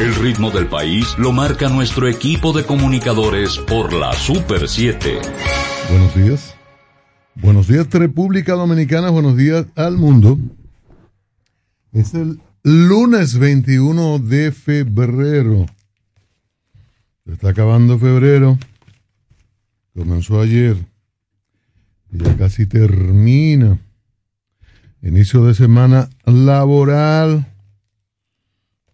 El 0.00 0.14
ritmo 0.14 0.50
del 0.50 0.66
país 0.66 1.14
lo 1.18 1.32
marca 1.32 1.68
nuestro 1.68 2.08
equipo 2.08 2.54
de 2.54 2.64
comunicadores 2.64 3.58
por 3.58 3.92
la 3.92 4.14
Super 4.14 4.66
7. 4.66 5.18
Buenos 5.90 6.14
días. 6.14 6.54
Buenos 7.34 7.68
días 7.68 7.90
República 7.90 8.54
Dominicana, 8.54 9.10
buenos 9.10 9.36
días 9.36 9.66
al 9.76 9.98
mundo. 9.98 10.38
Es 11.92 12.14
el 12.14 12.40
lunes 12.62 13.38
21 13.38 14.20
de 14.20 14.52
febrero. 14.52 15.66
Se 17.26 17.32
está 17.32 17.50
acabando 17.50 17.98
febrero. 17.98 18.58
Comenzó 19.94 20.40
ayer. 20.40 20.78
Ya 22.12 22.36
casi 22.36 22.66
termina. 22.66 23.78
Inicio 25.02 25.44
de 25.44 25.54
semana 25.54 26.10
laboral. 26.24 27.46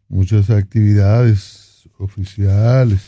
Muchas 0.08 0.50
actividades 0.50 1.88
oficiales. 1.98 3.02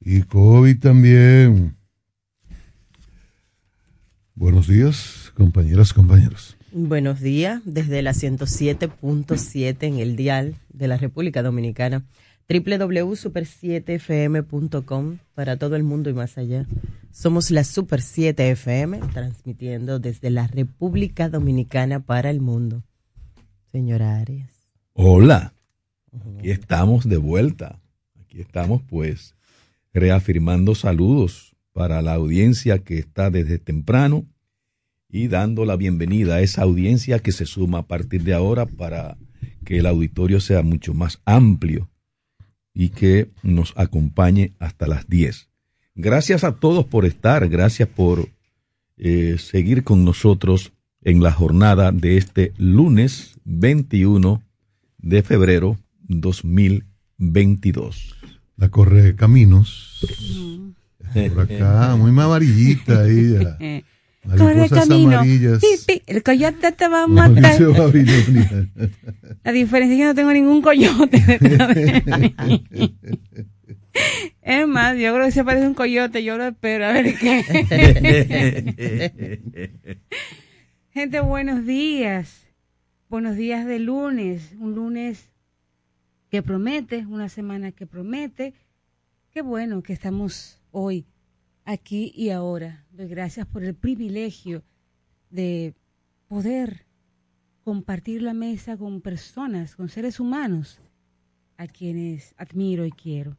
Y 0.00 0.22
COVID 0.22 0.78
también. 0.78 1.76
Buenos 4.34 4.68
días, 4.68 5.32
compañeras, 5.34 5.92
compañeros. 5.92 6.56
Buenos 6.72 7.20
días, 7.20 7.60
desde 7.64 8.00
la 8.00 8.12
107.7 8.12 9.76
en 9.82 9.98
el 9.98 10.16
dial 10.16 10.54
de 10.72 10.88
la 10.88 10.96
República 10.96 11.42
Dominicana 11.42 12.04
www.super7fm.com 12.50 15.18
para 15.34 15.56
todo 15.56 15.76
el 15.76 15.84
mundo 15.84 16.10
y 16.10 16.14
más 16.14 16.36
allá. 16.36 16.66
Somos 17.12 17.52
la 17.52 17.64
Super 17.64 18.02
7 18.02 18.50
FM, 18.50 18.98
transmitiendo 19.12 20.00
desde 20.00 20.30
la 20.30 20.48
República 20.48 21.28
Dominicana 21.28 22.00
para 22.00 22.30
el 22.30 22.40
mundo. 22.40 22.82
Señora 23.70 24.18
Arias. 24.18 24.50
Hola, 24.94 25.54
aquí 26.12 26.50
estamos 26.50 27.08
de 27.08 27.18
vuelta. 27.18 27.78
Aquí 28.20 28.40
estamos 28.40 28.82
pues 28.82 29.36
reafirmando 29.92 30.74
saludos 30.74 31.54
para 31.72 32.02
la 32.02 32.14
audiencia 32.14 32.80
que 32.80 32.98
está 32.98 33.30
desde 33.30 33.58
temprano 33.58 34.26
y 35.08 35.28
dando 35.28 35.64
la 35.64 35.76
bienvenida 35.76 36.34
a 36.36 36.40
esa 36.40 36.62
audiencia 36.62 37.20
que 37.20 37.32
se 37.32 37.46
suma 37.46 37.78
a 37.78 37.86
partir 37.86 38.22
de 38.24 38.34
ahora 38.34 38.66
para 38.66 39.16
que 39.64 39.78
el 39.78 39.86
auditorio 39.86 40.40
sea 40.40 40.62
mucho 40.62 40.92
más 40.94 41.20
amplio 41.24 41.89
y 42.80 42.88
que 42.88 43.30
nos 43.42 43.74
acompañe 43.76 44.54
hasta 44.58 44.86
las 44.86 45.06
10. 45.06 45.50
Gracias 45.96 46.44
a 46.44 46.52
todos 46.52 46.86
por 46.86 47.04
estar, 47.04 47.46
gracias 47.50 47.90
por 47.90 48.30
eh, 48.96 49.36
seguir 49.38 49.84
con 49.84 50.02
nosotros 50.02 50.72
en 51.02 51.22
la 51.22 51.30
jornada 51.30 51.92
de 51.92 52.16
este 52.16 52.54
lunes 52.56 53.38
21 53.44 54.42
de 54.96 55.22
febrero 55.22 55.76
2022. 56.08 58.16
La 58.56 58.70
corre 58.70 59.14
caminos. 59.14 60.00
Por 61.12 61.40
acá, 61.40 61.96
muy 61.96 62.18
amarillita 62.18 63.02
ahí. 63.02 63.82
Corre 64.22 64.68
camino. 64.68 65.22
el 66.06 66.22
coyote 66.22 66.72
te 66.72 66.88
va 66.88 67.04
a 67.04 67.06
matar. 67.06 67.58
La 69.42 69.52
diferencia 69.52 69.94
es 69.94 69.98
que 69.98 70.04
no 70.04 70.14
tengo 70.14 70.32
ningún 70.32 70.60
coyote. 70.60 71.22
es 74.42 74.68
más, 74.68 74.98
yo 74.98 75.14
creo 75.14 75.24
que 75.24 75.32
se 75.32 75.42
parece 75.42 75.66
un 75.66 75.74
coyote. 75.74 76.22
Yo 76.22 76.36
lo 76.36 76.44
espero 76.48 76.86
a 76.86 76.92
ver 76.92 77.16
qué. 77.18 77.42
Gente, 80.90 81.20
buenos 81.20 81.64
días. 81.64 82.46
Buenos 83.08 83.36
días 83.36 83.64
de 83.64 83.78
lunes. 83.78 84.54
Un 84.58 84.74
lunes 84.74 85.30
que 86.30 86.42
promete, 86.42 87.06
una 87.06 87.30
semana 87.30 87.72
que 87.72 87.86
promete. 87.86 88.52
Qué 89.30 89.40
bueno 89.40 89.82
que 89.82 89.94
estamos 89.94 90.60
hoy 90.72 91.06
aquí 91.64 92.12
y 92.14 92.30
ahora. 92.30 92.84
Doy 93.00 93.08
gracias 93.08 93.46
por 93.46 93.64
el 93.64 93.74
privilegio 93.74 94.62
de 95.30 95.74
poder 96.28 96.84
compartir 97.64 98.20
la 98.20 98.34
mesa 98.34 98.76
con 98.76 99.00
personas, 99.00 99.74
con 99.74 99.88
seres 99.88 100.20
humanos 100.20 100.82
a 101.56 101.66
quienes 101.66 102.34
admiro 102.36 102.84
y 102.84 102.90
quiero. 102.90 103.38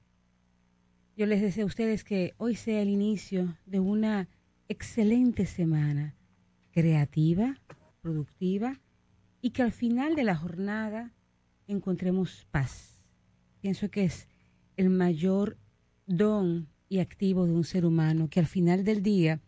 Yo 1.16 1.28
les 1.28 1.42
deseo 1.44 1.66
a 1.66 1.68
ustedes 1.68 2.04
que 2.04 2.34
hoy 2.38 2.56
sea 2.56 2.82
el 2.82 2.90
inicio 2.90 3.56
de 3.68 3.80
una 3.80 4.28
excelente 4.68 5.46
semana, 5.46 6.16
creativa, 6.72 7.62
productiva, 8.02 8.82
y 9.42 9.52
que 9.52 9.62
al 9.62 9.74
final 9.74 10.16
de 10.16 10.24
la 10.24 10.36
jornada 10.36 11.14
encontremos 11.68 12.48
paz. 12.50 13.00
Pienso 13.60 13.92
que 13.92 14.06
es 14.06 14.28
el 14.76 14.90
mayor 14.90 15.60
don 16.08 16.68
y 16.90 16.98
activo 16.98 17.46
de 17.46 17.54
un 17.54 17.64
ser 17.64 17.86
humano 17.86 18.28
que 18.28 18.40
al 18.40 18.48
final 18.48 18.84
del 18.84 19.04
día, 19.04 19.40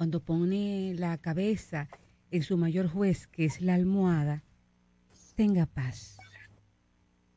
cuando 0.00 0.20
pone 0.20 0.94
la 0.96 1.18
cabeza 1.18 1.90
en 2.30 2.42
su 2.42 2.56
mayor 2.56 2.88
juez, 2.88 3.26
que 3.26 3.44
es 3.44 3.60
la 3.60 3.74
almohada, 3.74 4.42
tenga 5.34 5.66
paz. 5.66 6.16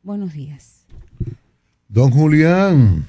Buenos 0.02 0.32
días. 0.32 0.88
Don 1.90 2.10
Julián. 2.10 3.06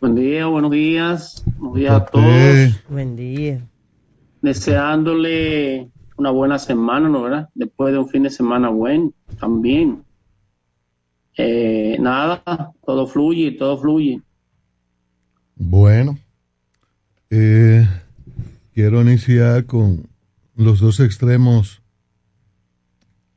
Buen 0.00 0.14
día, 0.14 0.46
buenos 0.46 0.70
días. 0.70 1.44
Buenos 1.58 1.78
días 1.78 1.92
a 1.92 2.04
todos. 2.04 2.84
Buen 2.88 3.16
día. 3.16 3.66
Deseándole 4.40 5.90
una 6.16 6.30
buena 6.30 6.60
semana, 6.60 7.08
¿no 7.08 7.22
verdad? 7.22 7.48
Después 7.56 7.92
de 7.92 7.98
un 7.98 8.08
fin 8.08 8.22
de 8.22 8.30
semana 8.30 8.68
bueno, 8.68 9.12
también. 9.40 10.04
Eh, 11.36 11.96
nada, 11.98 12.72
todo 12.86 13.08
fluye, 13.08 13.50
todo 13.50 13.76
fluye. 13.78 14.22
Bueno, 15.56 16.16
eh, 17.30 17.88
quiero 18.74 19.00
iniciar 19.00 19.64
con 19.64 20.08
los 20.56 20.80
dos 20.80 21.00
extremos 21.00 21.80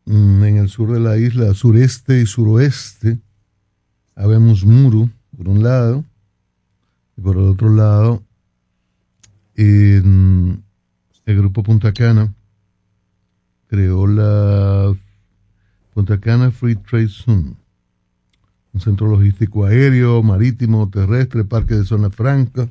mm, 0.06 0.44
en 0.44 0.58
el 0.58 0.70
sur 0.70 0.92
de 0.92 1.00
la 1.00 1.18
isla, 1.18 1.54
sureste 1.54 2.20
y 2.22 2.26
suroeste. 2.26 3.20
Habemos 4.16 4.66
Muru, 4.66 5.10
por 5.38 5.48
un 5.48 5.64
lado, 5.64 6.04
y 7.16 7.22
por 7.22 7.38
el 7.38 7.44
otro 7.44 7.70
lado, 7.70 8.24
en 9.56 10.64
el 11.26 11.38
grupo 11.38 11.64
Punta 11.64 11.94
Cana 11.94 12.34
creó 13.68 14.08
la 14.08 14.96
Punta 15.94 16.20
Cana 16.20 16.52
Free 16.52 16.76
Trade 16.76 17.08
Zone, 17.08 17.56
un 18.74 18.82
centro 18.82 19.08
logístico 19.08 19.66
aéreo, 19.66 20.24
marítimo, 20.24 20.90
terrestre, 20.90 21.44
parque 21.44 21.76
de 21.76 21.86
zona 21.86 22.10
franca, 22.10 22.68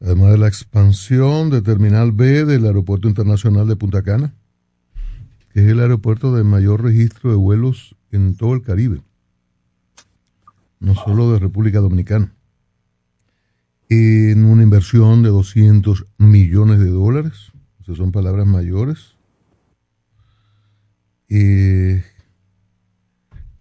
además 0.00 0.32
de 0.32 0.38
la 0.38 0.48
expansión 0.48 1.50
de 1.50 1.62
Terminal 1.62 2.12
B 2.12 2.44
del 2.44 2.66
Aeropuerto 2.66 3.08
Internacional 3.08 3.66
de 3.66 3.76
Punta 3.76 4.02
Cana, 4.02 4.34
que 5.52 5.60
es 5.60 5.66
el 5.66 5.80
aeropuerto 5.80 6.34
de 6.34 6.44
mayor 6.44 6.82
registro 6.82 7.30
de 7.30 7.36
vuelos 7.36 7.96
en 8.10 8.36
todo 8.36 8.54
el 8.54 8.62
Caribe, 8.62 9.02
no 10.80 10.94
solo 10.94 11.32
de 11.32 11.38
República 11.38 11.80
Dominicana, 11.80 12.32
en 13.88 14.44
una 14.44 14.62
inversión 14.62 15.22
de 15.22 15.30
200 15.30 16.06
millones 16.18 16.78
de 16.78 16.90
dólares, 16.90 17.52
esas 17.80 17.96
son 17.96 18.12
palabras 18.12 18.46
mayores. 18.46 19.16
Eh, 21.30 22.04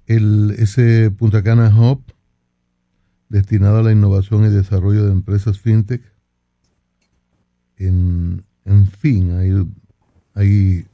el, 0.06 0.52
ese 0.58 1.12
Punta 1.12 1.44
Cana 1.44 1.74
Hub, 1.76 2.04
destinado 3.30 3.78
a 3.78 3.84
la 3.84 3.92
innovación 3.94 4.46
y 4.46 4.50
desarrollo 4.50 5.06
de 5.06 5.14
empresas 5.14 5.60
fintech, 5.60 6.02
en, 7.78 8.44
en 8.66 8.88
fin, 8.88 9.32
hay, 9.32 9.52
hay 10.34 10.86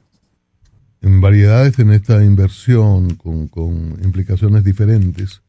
en 1.00 1.20
variedades 1.20 1.78
en 1.78 1.90
esta 1.90 2.24
inversión 2.24 3.14
con, 3.16 3.48
con 3.48 3.98
implicaciones 4.02 4.64
diferentes 4.64 5.42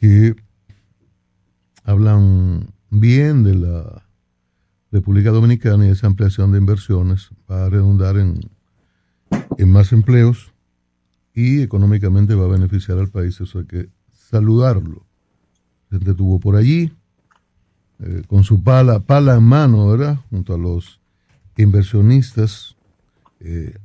que 0.00 0.36
hablan 1.84 2.72
bien 2.90 3.44
de 3.44 3.54
la 3.54 4.06
República 4.90 5.30
Dominicana 5.30 5.86
y 5.86 5.90
esa 5.90 6.06
ampliación 6.06 6.52
de 6.52 6.58
inversiones 6.58 7.30
va 7.50 7.66
a 7.66 7.70
redundar 7.70 8.16
en, 8.16 8.40
en 9.58 9.70
más 9.70 9.92
empleos 9.92 10.52
y 11.34 11.60
económicamente 11.62 12.34
va 12.34 12.44
a 12.44 12.48
beneficiar 12.48 12.98
al 12.98 13.08
país. 13.08 13.40
Eso 13.40 13.60
hay 13.60 13.66
que 13.66 13.88
saludarlo. 14.10 15.06
Se 15.90 15.98
detuvo 15.98 16.40
por 16.40 16.56
allí 16.56 16.92
eh, 18.00 18.22
con 18.26 18.44
su 18.44 18.62
pala, 18.62 19.00
pala 19.00 19.36
en 19.36 19.42
mano, 19.44 19.88
¿verdad? 19.88 20.20
Junto 20.30 20.54
a 20.54 20.58
los 20.58 21.00
inversionistas, 21.56 22.76
eh, 23.40 23.76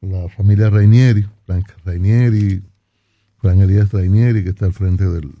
la 0.00 0.28
familia 0.28 0.70
Rainieri, 0.70 1.26
Frank 1.46 1.66
Rainieri, 1.84 2.62
Frank 3.38 3.60
Elías 3.60 3.92
Rainieri, 3.92 4.42
que 4.42 4.50
está 4.50 4.66
al 4.66 4.72
frente 4.72 5.04
del, 5.08 5.32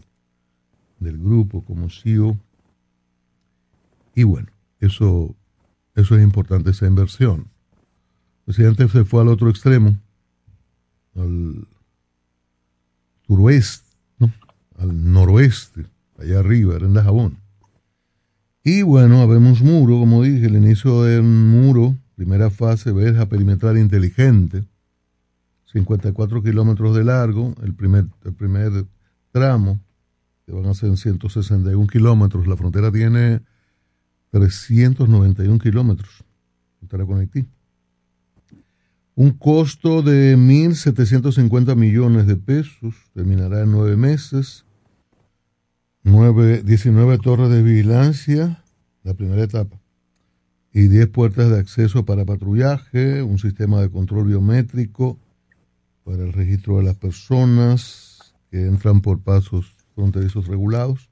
del 1.00 1.18
grupo 1.18 1.64
como 1.64 1.90
CEO. 1.90 2.38
Y 4.14 4.22
bueno, 4.22 4.48
eso, 4.80 5.34
eso 5.94 6.16
es 6.16 6.22
importante, 6.22 6.70
esa 6.70 6.86
inversión. 6.86 7.48
El 8.46 8.54
presidente 8.54 8.88
se 8.88 9.04
fue 9.04 9.22
al 9.22 9.28
otro 9.28 9.50
extremo 9.50 9.96
al 11.16 11.66
suroeste, 13.26 13.88
¿no? 14.18 14.32
al 14.78 15.12
noroeste, 15.12 15.86
allá 16.18 16.40
arriba, 16.40 16.76
era 16.76 16.86
en 16.86 16.94
Jabón. 16.94 17.38
Y 18.66 18.80
bueno, 18.80 19.20
habemos 19.20 19.60
muro, 19.60 19.98
como 19.98 20.22
dije, 20.22 20.46
el 20.46 20.56
inicio 20.56 21.02
del 21.02 21.22
muro, 21.22 21.94
primera 22.16 22.48
fase, 22.48 22.92
verja 22.92 23.26
perimetral 23.26 23.76
inteligente, 23.76 24.64
54 25.66 26.42
kilómetros 26.42 26.96
de 26.96 27.04
largo, 27.04 27.54
el 27.62 27.74
primer, 27.74 28.06
el 28.24 28.32
primer 28.32 28.86
tramo, 29.32 29.80
que 30.46 30.52
van 30.52 30.64
a 30.64 30.72
ser 30.72 30.96
161 30.96 31.86
kilómetros, 31.88 32.46
la 32.46 32.56
frontera 32.56 32.90
tiene 32.90 33.42
391 34.30 35.58
kilómetros, 35.58 36.24
frontera 36.78 37.04
con 37.04 37.18
Haití. 37.18 37.44
Un 39.14 39.32
costo 39.32 40.00
de 40.00 40.38
1.750 40.38 41.76
millones 41.76 42.26
de 42.26 42.36
pesos, 42.36 42.94
terminará 43.12 43.60
en 43.60 43.72
nueve 43.72 43.96
meses, 43.98 44.64
nueve, 46.04 46.62
19 46.62 47.18
torres 47.18 47.50
de 47.50 47.62
vigilancia, 47.62 48.62
la 49.02 49.14
primera 49.14 49.42
etapa, 49.42 49.80
y 50.72 50.88
10 50.88 51.08
puertas 51.08 51.50
de 51.50 51.58
acceso 51.58 52.04
para 52.04 52.24
patrullaje, 52.24 53.22
un 53.22 53.38
sistema 53.38 53.80
de 53.80 53.90
control 53.90 54.26
biométrico 54.26 55.18
para 56.04 56.22
el 56.22 56.32
registro 56.32 56.76
de 56.76 56.84
las 56.84 56.96
personas 56.96 58.34
que 58.50 58.66
entran 58.66 59.00
por 59.00 59.20
pasos 59.20 59.74
fronterizos 59.94 60.46
regulados. 60.46 61.10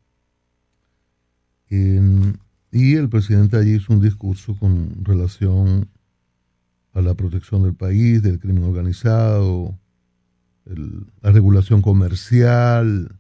y 1.69 2.95
el 2.95 3.09
presidente 3.09 3.56
allí 3.56 3.77
hizo 3.77 3.95
un 3.95 4.00
discurso 4.00 4.55
con 4.59 5.05
relación 5.05 5.88
a 6.93 7.00
la 7.00 7.15
protección 7.15 7.62
del 7.62 7.75
país, 7.75 8.23
del 8.23 8.38
crimen 8.38 8.65
organizado, 8.65 9.79
la 10.67 11.33
regulación 11.33 11.81
comercial, 11.81 13.19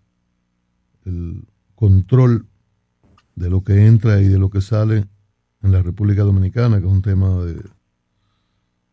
el 1.06 1.44
control 1.82 2.46
de 3.34 3.50
lo 3.50 3.64
que 3.64 3.86
entra 3.86 4.20
y 4.20 4.28
de 4.28 4.38
lo 4.38 4.50
que 4.50 4.60
sale 4.60 5.04
en 5.64 5.72
la 5.72 5.82
República 5.82 6.22
Dominicana, 6.22 6.78
que 6.78 6.86
es 6.86 6.92
un 6.92 7.02
tema 7.02 7.42
de, 7.42 7.60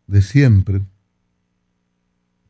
de 0.08 0.22
siempre. 0.24 0.82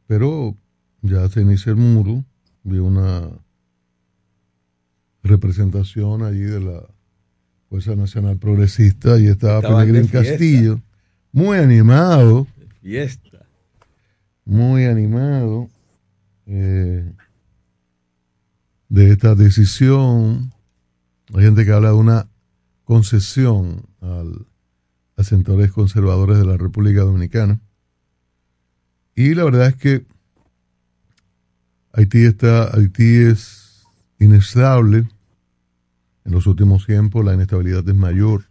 Pero 0.07 0.55
ya 1.01 1.27
se 1.27 1.41
inicia 1.41 1.71
el 1.71 1.75
muro, 1.75 2.23
vi 2.63 2.77
una 2.77 3.27
representación 5.23 6.23
allí 6.23 6.43
de 6.43 6.61
la 6.61 6.87
Fuerza 7.67 7.97
Nacional 7.97 8.37
Progresista 8.37 9.19
y 9.19 9.27
estaba 9.27 9.59
Pellegrín 9.59 10.07
Castillo 10.07 10.79
muy 11.33 11.57
animado. 11.57 12.47
Fiesta. 12.81 13.45
Muy 14.45 14.85
animado 14.85 15.69
eh, 16.45 17.11
de 18.89 19.11
esta 19.11 19.35
decisión. 19.35 20.53
Hay 21.33 21.43
gente 21.43 21.65
que 21.65 21.71
habla 21.71 21.89
de 21.89 21.95
una 21.95 22.27
concesión 22.83 23.83
al, 24.01 24.45
a 25.15 25.23
sectores 25.23 25.71
conservadores 25.71 26.37
de 26.37 26.45
la 26.45 26.57
República 26.57 27.01
Dominicana. 27.01 27.59
Y 29.15 29.35
la 29.35 29.45
verdad 29.45 29.67
es 29.67 29.75
que 29.75 30.05
Haití 31.93 32.25
está, 32.25 32.75
Haití 32.75 33.17
es 33.17 33.83
inestable. 34.19 35.07
En 36.25 36.31
los 36.31 36.47
últimos 36.47 36.85
tiempos 36.85 37.23
la 37.25 37.33
inestabilidad 37.33 37.87
es 37.87 37.95
mayor 37.95 38.49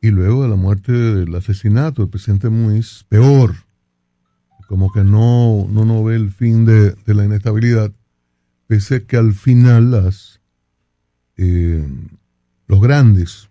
y 0.00 0.10
luego 0.10 0.42
de 0.42 0.48
la 0.50 0.56
muerte 0.56 0.92
del 0.92 1.34
asesinato 1.34 2.02
del 2.02 2.10
presidente 2.10 2.50
Muiz, 2.50 3.06
peor, 3.08 3.54
como 4.68 4.92
que 4.92 5.02
no, 5.02 5.66
no, 5.70 5.84
no 5.84 6.04
ve 6.04 6.16
el 6.16 6.30
fin 6.30 6.64
de, 6.64 6.94
la 7.06 7.24
inestabilidad, 7.24 7.90
pese 8.74 9.06
que 9.06 9.16
al 9.16 9.34
final 9.34 9.92
las, 9.92 10.40
eh, 11.36 11.86
los 12.66 12.80
grandes, 12.80 13.48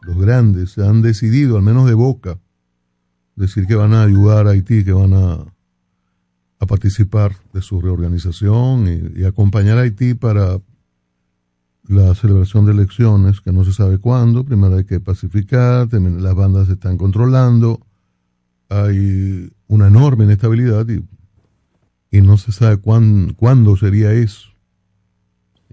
los 0.00 0.16
grandes 0.16 0.78
han 0.78 1.02
decidido, 1.02 1.58
al 1.58 1.62
menos 1.62 1.86
de 1.86 1.92
boca, 1.92 2.38
decir 3.36 3.66
que 3.66 3.74
van 3.74 3.92
a 3.92 4.04
ayudar 4.04 4.46
a 4.46 4.52
Haití, 4.52 4.84
que 4.84 4.92
van 4.94 5.12
a, 5.12 5.44
a 6.60 6.66
participar 6.66 7.36
de 7.52 7.60
su 7.60 7.82
reorganización 7.82 8.88
y, 8.88 9.20
y 9.20 9.24
acompañar 9.24 9.76
a 9.76 9.82
Haití 9.82 10.14
para 10.14 10.58
la 11.88 12.14
celebración 12.14 12.64
de 12.64 12.72
elecciones, 12.72 13.42
que 13.42 13.52
no 13.52 13.64
se 13.64 13.74
sabe 13.74 13.98
cuándo, 13.98 14.44
primero 14.44 14.76
hay 14.76 14.84
que 14.84 14.98
pacificar, 14.98 15.92
las 15.92 16.34
bandas 16.34 16.68
se 16.68 16.72
están 16.72 16.96
controlando, 16.96 17.86
hay 18.70 19.52
una 19.66 19.88
enorme 19.88 20.24
inestabilidad 20.24 20.88
y, 20.88 21.04
y 22.12 22.20
no 22.20 22.36
se 22.36 22.52
sabe 22.52 22.76
cuándo 22.76 23.76
sería 23.76 24.12
eso. 24.12 24.50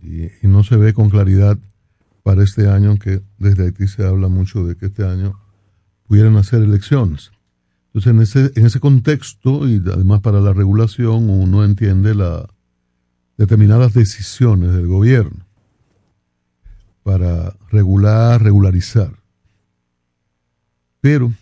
Y, 0.02 0.30
no 0.48 0.64
se 0.64 0.78
ve 0.78 0.94
con 0.94 1.10
claridad 1.10 1.60
para 2.24 2.44
este 2.44 2.70
año, 2.70 2.90
aunque 2.90 3.22
desde 3.38 3.66
Haití 3.66 3.88
se 3.90 4.06
habla 4.06 4.30
mucho 4.30 4.66
de 4.66 4.78
que 4.78 4.86
este 4.86 5.06
año 5.06 5.38
pudieran 6.08 6.38
hacer 6.38 6.64
elecciones. 6.64 7.32
Entonces, 7.88 8.12
en 8.12 8.22
ese, 8.22 8.60
en 8.60 8.66
ese 8.66 8.80
contexto, 8.80 9.68
y 9.68 9.84
además 9.86 10.22
para 10.22 10.40
la 10.40 10.54
regulación, 10.54 11.30
uno 11.30 11.66
entiende 11.66 12.16
la 12.16 12.48
determinadas 13.38 13.94
decisiones 13.94 14.74
del 14.74 14.88
gobierno 14.88 15.46
para 17.04 17.56
regular, 17.70 18.42
regularizar. 18.42 19.12
Pero 21.02 21.34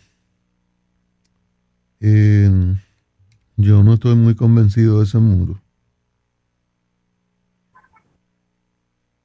yo 3.58 3.84
no 3.84 3.96
estoy 3.96 4.16
muy 4.16 4.36
convencido 4.36 5.00
de 5.00 5.06
ese 5.06 5.18
muro. 5.18 5.60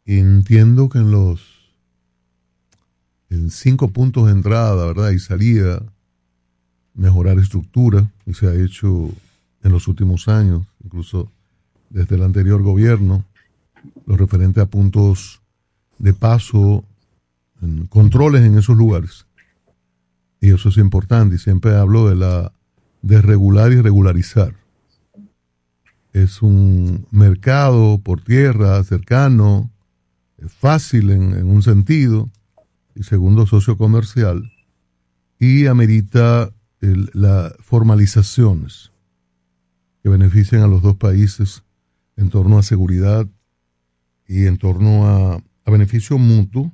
Entiendo 0.05 0.89
que 0.89 0.99
en 0.99 1.11
los 1.12 1.53
en 3.31 3.51
cinco 3.51 3.89
puntos 3.89 4.27
de 4.27 4.33
entrada, 4.33 4.87
¿verdad? 4.87 5.11
Y 5.11 5.19
salida, 5.19 5.83
mejorar 6.95 7.39
estructura, 7.39 8.11
y 8.27 8.35
se 8.35 8.47
ha 8.47 8.55
hecho 8.55 9.11
en 9.62 9.73
los 9.73 9.89
últimos 9.89 10.29
años, 10.29 10.67
incluso 10.85 11.31
desde 11.89 12.17
el 12.17 12.25
anterior 12.25 12.62
gobierno, 12.62 13.25
lo 14.07 14.17
referente 14.17 14.61
a 14.61 14.67
puntos 14.67 15.41
de 15.99 16.12
paso, 16.12 16.85
controles 17.89 18.43
en 18.43 18.59
esos 18.59 18.77
lugares. 18.77 19.27
Y 20.41 20.53
eso 20.53 20.69
es 20.69 20.77
importante, 20.77 21.37
y 21.37 21.39
siempre 21.39 21.75
hablo 21.75 22.09
de 22.09 22.17
la 22.17 22.53
de 23.02 23.21
regular 23.21 23.73
y 23.73 23.80
regularizar. 23.80 24.54
es 26.12 26.42
un 26.42 27.06
mercado 27.11 27.99
por 27.99 28.21
tierra 28.21 28.82
cercano, 28.85 29.71
fácil 30.47 31.11
en, 31.11 31.47
un 31.47 31.62
sentido, 31.62 32.30
y 32.94 33.04
segundo, 33.04 33.47
socio 33.47 33.78
comercial, 33.78 34.52
y 35.38 35.66
amerita 35.66 36.52
las 36.80 37.54
formalizaciones 37.61 38.92
que 40.02 40.09
beneficien 40.09 40.62
a 40.62 40.66
los 40.66 40.82
dos 40.82 40.97
países 40.97 41.62
en 42.16 42.28
torno 42.28 42.59
a 42.59 42.62
seguridad 42.62 43.26
y 44.26 44.47
en 44.47 44.59
torno 44.59 45.06
a, 45.09 45.35
a 45.64 45.71
beneficio 45.71 46.18
mutuo 46.18 46.73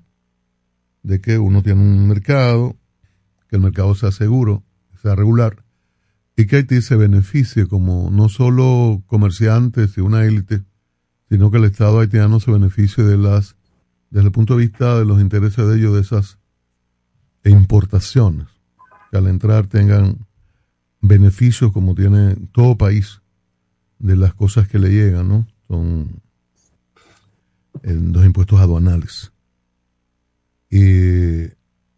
de 1.02 1.20
que 1.20 1.38
uno 1.38 1.62
tiene 1.62 1.80
un 1.80 2.08
mercado, 2.08 2.76
que 3.48 3.56
el 3.56 3.62
mercado 3.62 3.94
sea 3.94 4.10
seguro, 4.10 4.64
sea 5.00 5.14
regular, 5.14 5.64
y 6.38 6.46
que 6.46 6.54
Haití 6.54 6.82
se 6.82 6.94
beneficie 6.94 7.66
como 7.66 8.12
no 8.12 8.28
solo 8.28 9.02
comerciantes 9.08 9.98
y 9.98 10.02
una 10.02 10.24
élite, 10.24 10.62
sino 11.28 11.50
que 11.50 11.56
el 11.56 11.64
Estado 11.64 11.98
haitiano 11.98 12.38
se 12.38 12.52
beneficie 12.52 13.02
de 13.02 13.18
las, 13.18 13.56
desde 14.10 14.26
el 14.26 14.32
punto 14.32 14.54
de 14.54 14.60
vista 14.60 14.96
de 14.96 15.04
los 15.04 15.20
intereses 15.20 15.66
de 15.66 15.76
ellos, 15.76 15.94
de 15.94 16.00
esas 16.00 16.38
importaciones, 17.44 18.46
que 19.10 19.18
al 19.18 19.26
entrar 19.26 19.66
tengan 19.66 20.28
beneficios 21.00 21.72
como 21.72 21.96
tiene 21.96 22.36
todo 22.52 22.78
país 22.78 23.20
de 23.98 24.14
las 24.14 24.32
cosas 24.32 24.68
que 24.68 24.78
le 24.78 24.90
llegan, 24.90 25.28
¿no? 25.28 25.48
Son 25.66 26.22
los 27.82 28.24
impuestos 28.24 28.60
aduanales. 28.60 29.32
Y, 30.70 31.48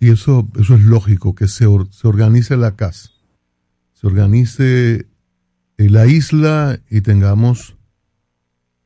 eso, 0.01 0.49
eso 0.59 0.77
es 0.77 0.83
lógico, 0.83 1.35
que 1.35 1.47
se, 1.47 1.67
se 1.91 2.09
organice 2.09 2.57
la 2.57 2.75
casa, 2.75 3.10
se 4.01 4.07
organice 4.07 5.07
la 5.77 6.07
isla 6.07 6.81
y 6.89 7.03
tengamos 7.03 7.77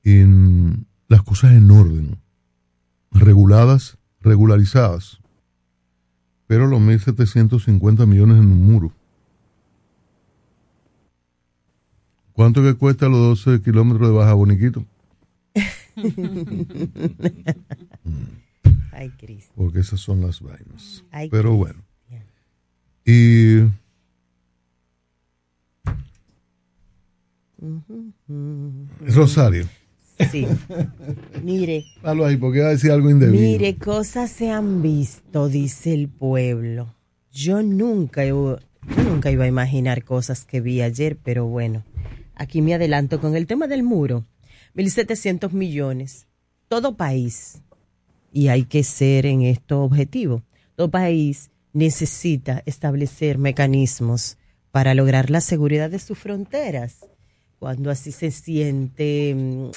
en 0.02 0.87
las 1.06 1.23
cosas 1.23 1.52
en 1.52 1.71
orden, 1.71 2.18
reguladas, 3.12 3.97
regularizadas. 4.21 5.21
Pero 6.49 6.66
los 6.66 6.80
1.750 6.80 8.06
millones 8.06 8.38
en 8.38 8.50
un 8.50 8.66
muro. 8.66 8.92
¿Cuánto 12.33 12.64
que 12.64 12.75
cuesta 12.75 13.09
los 13.09 13.44
12 13.47 13.62
kilómetros 13.62 14.09
de 14.09 14.14
Baja 14.16 14.35
Boniquito? 14.35 14.85
Ay, 18.90 19.11
Cristo. 19.11 19.52
Porque 19.54 19.78
esas 19.78 20.00
son 20.00 20.23
las 20.23 20.40
vainas. 20.40 21.04
Pero 21.30 21.54
bueno. 21.54 21.85
Y. 23.04 23.61
Rosario. 29.00 29.66
Sí. 30.30 30.47
Mire. 31.42 31.85
Ahí, 32.02 32.37
porque 32.37 32.61
va 32.61 32.68
a 32.68 32.71
decir 32.71 32.90
algo 32.90 33.11
indebido. 33.11 33.42
Mire, 33.42 33.76
cosas 33.76 34.30
se 34.30 34.50
han 34.50 34.83
visto, 34.83 35.49
dice 35.49 35.92
el 35.92 36.09
pueblo. 36.09 36.94
Yo 37.33 37.62
nunca, 37.62 38.25
yo 38.25 38.59
nunca 39.09 39.30
iba 39.30 39.44
a 39.44 39.49
imaginar 39.49 40.04
cosas 40.04 40.44
que 40.44 40.61
vi 40.61 40.83
ayer, 40.83 41.18
pero 41.23 41.47
bueno, 41.47 41.83
aquí 42.35 42.62
me 42.62 42.75
adelanto 42.75 43.21
con 43.21 43.35
el 43.35 43.47
tema 43.47 43.66
del 43.66 43.83
muro. 43.83 44.25
1.700 44.76 45.52
millones. 45.52 46.26
Todo 46.68 46.97
país, 46.97 47.62
y 48.33 48.49
hay 48.49 48.64
que 48.64 48.83
ser 48.83 49.26
en 49.26 49.42
esto 49.42 49.83
objetivo, 49.83 50.42
todo 50.75 50.90
país 50.90 51.50
necesita 51.73 52.62
establecer 52.66 53.38
mecanismos 53.38 54.38
para 54.71 54.94
lograr 54.94 55.30
la 55.30 55.40
seguridad 55.40 55.90
de 55.90 55.99
sus 56.00 56.18
fronteras. 56.18 57.06
Cuando 57.64 57.90
así 57.90 58.12
se 58.12 58.30
siente 58.30 59.35
mm, 59.35 59.71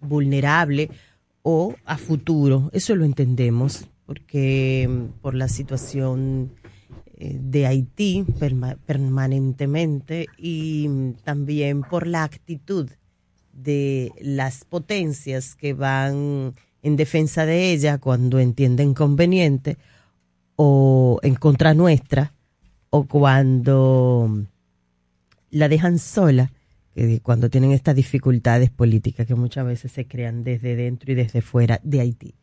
vulnerable 0.00 0.90
o 1.42 1.72
a 1.84 1.96
futuro, 1.96 2.68
eso 2.72 2.96
lo 2.96 3.04
entendemos, 3.04 3.86
porque 4.06 4.88
mm, 4.90 5.20
por 5.20 5.36
la 5.36 5.46
situación 5.46 6.50
eh, 7.16 7.38
de 7.40 7.66
Haití 7.66 8.26
permanentemente 8.86 10.26
y 10.36 10.88
mm, 10.88 11.12
también 11.22 11.82
por 11.82 12.08
la 12.08 12.24
actitud 12.24 12.90
de 13.52 14.10
las 14.20 14.64
potencias 14.64 15.54
que 15.54 15.74
van 15.74 16.56
en 16.82 16.96
defensa 16.96 17.46
de 17.46 17.70
ella 17.70 17.98
cuando 17.98 18.40
entienden 18.40 18.94
conveniente 18.94 19.78
o 20.56 21.20
en 21.22 21.36
contra 21.36 21.72
nuestra 21.72 22.32
o 22.90 23.04
cuando 23.04 24.44
la 25.52 25.68
dejan 25.68 26.00
sola, 26.00 26.50
cuando 27.22 27.48
tienen 27.48 27.72
estas 27.72 27.94
dificultades 27.94 28.70
políticas 28.70 29.26
que 29.26 29.34
muchas 29.34 29.64
veces 29.66 29.92
se 29.92 30.06
crean 30.06 30.42
desde 30.42 30.74
dentro 30.74 31.12
y 31.12 31.14
desde 31.14 31.42
fuera 31.42 31.80
de 31.84 32.00
Haití. 32.00 32.34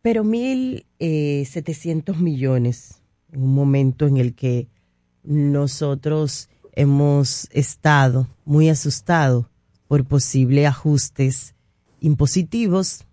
Pero 0.00 0.24
1.700 0.24 2.16
millones 2.16 3.02
en 3.32 3.42
un 3.42 3.54
momento 3.54 4.06
en 4.06 4.16
el 4.16 4.34
que 4.34 4.68
nosotros 5.22 6.48
hemos 6.72 7.48
estado 7.50 8.28
muy 8.44 8.68
asustados 8.68 9.46
por 9.88 10.04
posibles 10.04 10.66
ajustes 10.66 11.54
impositivos 12.00 13.04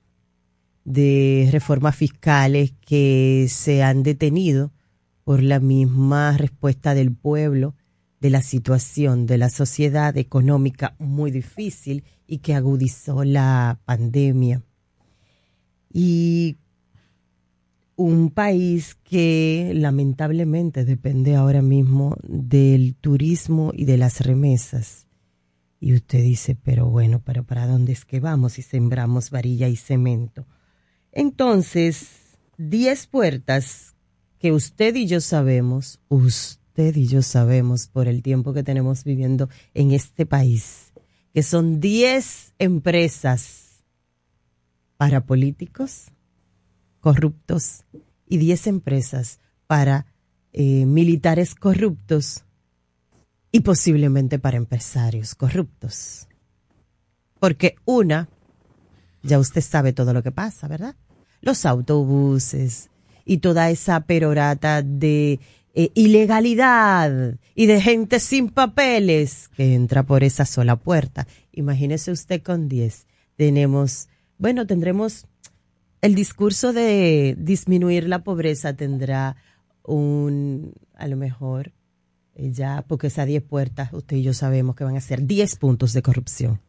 de 0.85 1.49
reformas 1.51 1.95
fiscales 1.95 2.73
que 2.85 3.47
se 3.49 3.83
han 3.83 4.01
detenido 4.01 4.71
por 5.23 5.43
la 5.43 5.59
misma 5.59 6.38
respuesta 6.38 6.95
del 6.95 7.11
pueblo 7.13 7.75
de 8.19 8.29
la 8.29 8.41
situación 8.41 9.25
de 9.25 9.38
la 9.38 9.49
sociedad 9.49 10.17
económica 10.17 10.95
muy 10.99 11.31
difícil 11.31 12.03
y 12.27 12.39
que 12.39 12.53
agudizó 12.53 13.23
la 13.23 13.79
pandemia. 13.85 14.61
Y 15.91 16.57
un 17.95 18.29
país 18.29 18.95
que 19.03 19.71
lamentablemente 19.75 20.85
depende 20.85 21.35
ahora 21.35 21.61
mismo 21.61 22.15
del 22.23 22.95
turismo 22.95 23.71
y 23.73 23.85
de 23.85 23.97
las 23.97 24.21
remesas. 24.21 25.07
Y 25.81 25.93
usted 25.93 26.21
dice, 26.21 26.55
pero 26.55 26.89
bueno, 26.89 27.21
pero 27.23 27.43
¿para 27.43 27.67
dónde 27.67 27.93
es 27.93 28.05
que 28.05 28.19
vamos 28.19 28.53
si 28.53 28.61
sembramos 28.61 29.31
varilla 29.31 29.67
y 29.67 29.77
cemento? 29.77 30.45
Entonces, 31.11 32.38
diez 32.57 33.07
puertas 33.07 33.95
que 34.39 34.51
usted 34.51 34.95
y 34.95 35.07
yo 35.07 35.21
sabemos, 35.21 35.99
usted 36.09 36.59
y 36.77 37.07
yo 37.07 37.21
sabemos 37.21 37.88
por 37.88 38.07
el 38.07 38.21
tiempo 38.21 38.53
que 38.53 38.63
tenemos 38.63 39.03
viviendo 39.03 39.49
en 39.73 39.91
este 39.91 40.25
país, 40.25 40.93
que 41.33 41.43
son 41.43 41.81
diez 41.81 42.53
empresas 42.57 43.83
para 44.97 45.25
políticos 45.25 46.07
corruptos 47.01 47.83
y 48.25 48.38
diez 48.38 48.67
empresas 48.67 49.39
para 49.67 50.05
eh, 50.53 50.85
militares 50.85 51.53
corruptos 51.53 52.45
y 53.51 53.61
posiblemente 53.61 54.39
para 54.39 54.57
empresarios 54.57 55.35
corruptos. 55.35 56.27
Porque 57.39 57.75
una, 57.85 58.29
ya 59.21 59.39
usted 59.39 59.61
sabe 59.61 59.91
todo 59.93 60.13
lo 60.13 60.23
que 60.23 60.31
pasa, 60.31 60.67
¿verdad? 60.67 60.95
Los 61.41 61.65
autobuses 61.65 62.89
y 63.25 63.38
toda 63.38 63.69
esa 63.69 63.99
perorata 64.01 64.81
de 64.81 65.39
eh, 65.73 65.91
ilegalidad 65.93 67.35
y 67.55 67.65
de 67.67 67.81
gente 67.81 68.19
sin 68.19 68.49
papeles 68.49 69.49
que 69.49 69.75
entra 69.75 70.03
por 70.03 70.23
esa 70.23 70.45
sola 70.45 70.75
puerta. 70.75 71.27
Imagínese 71.51 72.11
usted 72.11 72.41
con 72.41 72.67
10. 72.67 73.05
Tenemos, 73.35 74.09
bueno, 74.38 74.65
tendremos 74.65 75.25
el 76.01 76.15
discurso 76.15 76.73
de 76.73 77.35
disminuir 77.38 78.07
la 78.07 78.23
pobreza 78.23 78.73
tendrá 78.73 79.35
un, 79.83 80.73
a 80.95 81.07
lo 81.07 81.17
mejor, 81.17 81.73
eh, 82.35 82.51
ya, 82.51 82.85
porque 82.88 83.07
esas 83.07 83.27
10 83.27 83.43
puertas, 83.43 83.93
usted 83.93 84.17
y 84.17 84.23
yo 84.23 84.33
sabemos 84.33 84.75
que 84.75 84.83
van 84.83 84.95
a 84.97 85.01
ser 85.01 85.25
10 85.25 85.57
puntos 85.57 85.93
de 85.93 86.01
corrupción. 86.01 86.61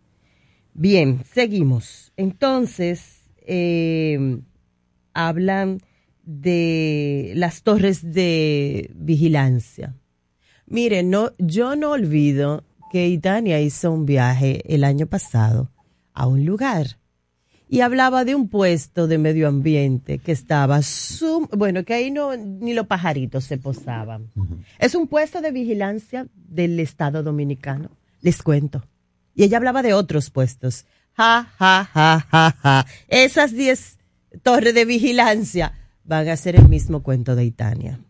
Bien, 0.75 1.23
seguimos. 1.33 2.13
Entonces, 2.17 3.31
eh, 3.43 4.41
hablan 5.15 5.81
de 6.23 7.33
las 7.37 7.63
torres 7.63 8.13
de 8.13 8.91
vigilancia. 8.95 9.95
Mire, 10.67 11.03
no, 11.03 11.33
yo 11.39 11.77
no 11.77 11.91
olvido 11.91 12.65
que 12.91 13.09
Itania 13.09 13.61
hizo 13.61 13.91
un 13.93 14.07
viaje 14.07 14.63
el 14.73 14.85
año 14.85 15.07
pasado 15.07 15.71
a 16.13 16.27
un 16.27 16.45
lugar 16.45 16.99
y 17.69 17.83
hablaba 17.83 18.25
de 18.25 18.35
un 18.35 18.49
puesto 18.49 19.07
de 19.07 19.17
medio 19.17 19.47
ambiente 19.47 20.19
que 20.19 20.33
estaba, 20.33 20.83
sum 20.83 21.47
bueno, 21.57 21.85
que 21.85 21.95
ahí 21.95 22.11
no, 22.11 22.37
ni 22.37 22.75
los 22.75 22.89
pajaritos 22.89 23.45
se 23.45 23.59
posaban. 23.59 24.29
Es 24.81 24.97
un 24.97 25.07
puesto 25.07 25.41
de 25.41 25.53
vigilancia 25.53 26.27
del 26.35 26.81
Estado 26.81 27.23
Dominicano, 27.23 27.91
les 28.23 28.43
cuento. 28.43 28.85
Y 29.37 29.45
ella 29.45 29.59
hablaba 29.59 29.83
de 29.83 29.95
otros 29.95 30.31
puestos. 30.31 30.85
Ja, 31.13 31.49
ja, 31.59 31.89
ja, 31.95 32.27
ja, 32.29 32.57
ja. 32.61 32.87
Esas 33.07 33.53
diez 33.53 33.99
torres 34.43 34.75
de 34.75 34.85
vigilancia 34.85 35.73
van 36.11 36.29
a 36.29 36.37
ser 36.37 36.57
el 36.57 36.69
mismo 36.69 37.05
cuento 37.05 37.37
de 37.37 37.45
Itania. 37.45 38.01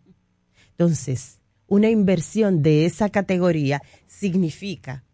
Entonces, 0.70 1.38
una 1.66 1.90
inversión 1.90 2.62
de 2.62 2.86
esa 2.86 3.10
categoría 3.10 3.82
significa 4.06 5.04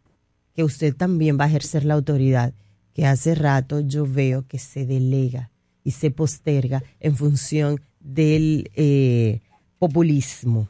que 0.55 0.63
usted 0.63 0.95
también 0.95 1.37
va 1.37 1.47
a 1.47 1.49
ejercer 1.49 1.85
la 1.85 1.95
autoridad 1.95 2.55
que 2.95 3.05
hace 3.05 3.35
rato 3.35 3.81
yo 3.81 4.07
veo 4.07 4.47
que 4.47 4.61
se 4.61 4.87
delega 4.87 5.51
y 5.83 5.91
se 5.91 6.13
posterga 6.13 6.85
en 7.01 7.17
función 7.17 7.81
del 7.99 8.71
eh, 8.77 9.41
populismo. 9.81 10.69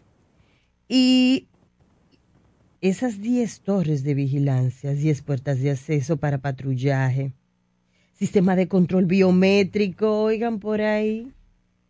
Y 0.88 1.48
esas 2.80 3.20
10 3.20 3.60
torres 3.60 4.04
de 4.04 4.14
vigilancia, 4.14 4.94
10 4.94 5.20
puertas 5.20 5.60
de 5.60 5.70
acceso 5.72 6.16
para 6.16 6.38
patrullaje, 6.38 7.34
sistema 8.14 8.56
de 8.56 8.68
control 8.68 9.04
biométrico, 9.04 10.22
oigan 10.22 10.60
por 10.60 10.80
ahí, 10.80 11.30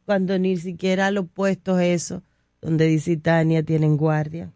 cuando 0.07 0.39
ni 0.39 0.57
siquiera 0.57 1.11
los 1.11 1.29
puestos 1.29 1.81
eso, 1.81 2.23
donde 2.63 2.87
dice 2.87 3.17
Tania, 3.17 3.63
tienen 3.63 3.97
guardia. 3.97 4.53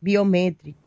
Biométrico. 0.00 0.78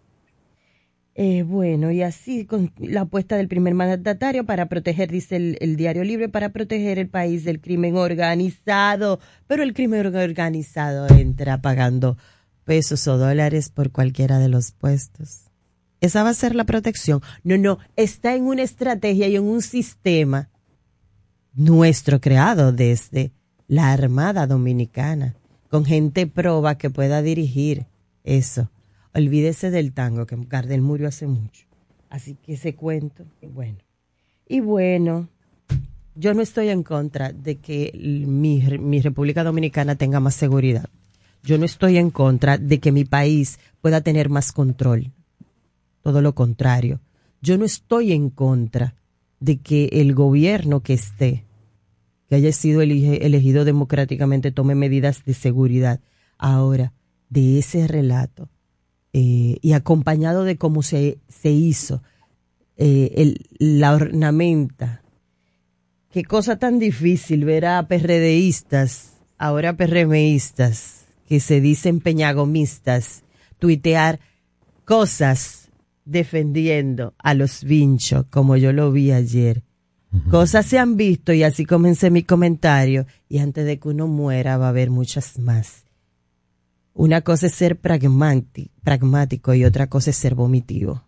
Eh, 1.16 1.44
bueno, 1.44 1.92
y 1.92 2.02
así 2.02 2.46
con 2.46 2.72
la 2.78 3.02
apuesta 3.02 3.36
del 3.36 3.48
primer 3.48 3.76
mandatario 3.76 4.46
para 4.46 4.68
proteger, 4.68 5.12
dice 5.12 5.36
el, 5.36 5.58
el, 5.60 5.76
diario 5.76 6.04
libre, 6.04 6.30
para 6.30 6.50
proteger 6.50 6.98
el 6.98 7.08
país 7.08 7.44
del 7.44 7.60
crimen 7.60 7.96
organizado. 7.96 9.20
Pero 9.48 9.64
el 9.64 9.74
crimen 9.74 10.06
organizado 10.06 11.08
entra 11.10 11.62
pagando 11.62 12.18
pesos 12.64 13.08
o 13.08 13.18
dólares 13.18 13.70
por 13.70 13.92
cualquiera 13.92 14.40
de 14.40 14.50
los 14.50 14.72
puestos. 14.72 15.52
Esa 16.02 16.24
va 16.24 16.30
a 16.30 16.34
ser 16.34 16.56
la 16.56 16.66
protección. 16.66 17.22
No, 17.44 17.58
no, 17.58 17.80
está 17.96 18.36
en 18.36 18.44
una 18.44 18.64
estrategia 18.64 19.28
y 19.28 19.36
en 19.36 19.44
un 19.44 19.62
sistema 19.62 20.50
nuestro 21.54 22.20
creado 22.20 22.72
desde 22.72 23.32
la 23.68 23.92
Armada 23.92 24.48
Dominicana, 24.48 25.36
con 25.70 25.86
gente 25.86 26.28
proba 26.28 26.78
que 26.78 26.90
pueda 26.90 27.22
dirigir 27.22 27.86
eso. 28.24 28.70
Olvídese 29.14 29.72
del 29.72 29.94
tango, 29.94 30.26
que 30.26 30.36
Gardel 30.48 30.82
murió 30.82 31.08
hace 31.08 31.28
mucho. 31.28 31.66
Así 32.10 32.36
que 32.36 32.54
ese 32.54 32.76
cuento, 32.76 33.26
bueno. 33.42 33.80
Y 34.48 34.60
bueno, 34.60 35.30
yo 36.16 36.34
no 36.34 36.42
estoy 36.42 36.70
en 36.70 36.84
contra 36.84 37.32
de 37.32 37.58
que 37.58 37.92
mi, 38.28 38.62
mi 38.80 39.02
República 39.02 39.44
Dominicana 39.44 39.96
tenga 39.96 40.20
más 40.20 40.36
seguridad. 40.36 40.90
Yo 41.44 41.58
no 41.58 41.66
estoy 41.66 41.98
en 41.98 42.10
contra 42.10 42.58
de 42.58 42.80
que 42.80 42.92
mi 42.92 43.06
país 43.06 43.60
pueda 43.82 44.02
tener 44.02 44.30
más 44.30 44.52
control. 44.52 45.12
Todo 46.02 46.22
lo 46.22 46.36
contrario. 46.36 47.00
Yo 47.42 47.58
no 47.58 47.66
estoy 47.66 48.14
en 48.14 48.30
contra 48.30 48.96
de 49.44 49.58
que 49.58 49.90
el 49.92 50.14
gobierno 50.14 50.80
que 50.80 50.94
esté, 50.94 51.44
que 52.30 52.36
haya 52.36 52.54
sido 52.54 52.82
elegido 52.82 53.66
democráticamente, 53.66 54.54
tome 54.54 54.74
medidas 54.74 55.26
de 55.26 55.34
seguridad. 55.34 56.00
Ahora, 56.38 56.94
de 57.30 57.60
ese 57.60 57.86
relato, 57.86 58.48
eh, 59.12 59.58
y 59.62 59.74
acompañado 59.74 60.46
de 60.46 60.56
cómo 60.56 60.82
se, 60.82 61.18
se 61.28 61.52
hizo 61.52 62.02
eh, 62.78 63.12
el, 63.18 63.46
la 63.60 63.94
ornamenta. 63.94 65.04
Qué 66.10 66.24
cosa 66.24 66.58
tan 66.58 66.80
difícil 66.80 67.44
ver 67.44 67.66
a 67.66 67.86
PRDistas, 67.86 69.18
ahora 69.38 69.76
PRMistas, 69.76 71.06
que 71.28 71.42
se 71.42 71.60
dicen 71.60 72.00
peñagomistas, 72.00 73.24
tuitear 73.60 74.22
cosas 74.86 75.63
defendiendo 76.06 77.14
a 77.18 77.34
los 77.34 77.64
vinchos, 77.64 78.26
como 78.30 78.58
yo 78.58 78.74
lo 78.74 78.92
vi 78.92 79.12
ayer. 79.12 79.64
Cosas 80.30 80.68
se 80.68 80.78
han 80.78 80.96
visto 80.96 81.34
y 81.34 81.42
así 81.42 81.66
comencé 81.66 82.12
mi 82.12 82.22
comentario 82.22 83.08
y 83.28 83.40
antes 83.40 83.66
de 83.66 83.80
que 83.80 83.90
uno 83.90 84.08
muera 84.08 84.58
va 84.58 84.68
a 84.68 84.70
haber 84.70 84.92
muchas 84.92 85.40
más. 85.40 85.86
Una 86.94 87.22
cosa 87.22 87.48
es 87.48 87.56
ser 87.56 87.80
pragmático 87.80 89.54
y 89.56 89.66
otra 89.66 89.88
cosa 89.88 90.12
es 90.12 90.16
ser 90.16 90.36
vomitivo. 90.36 91.04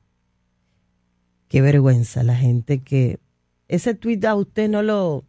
Qué 1.48 1.62
vergüenza 1.62 2.24
la 2.24 2.36
gente 2.36 2.80
que 2.80 3.20
ese 3.68 3.94
tweet 3.94 4.26
a 4.26 4.34
usted 4.34 4.70
no 4.70 4.82
lo 4.82 5.24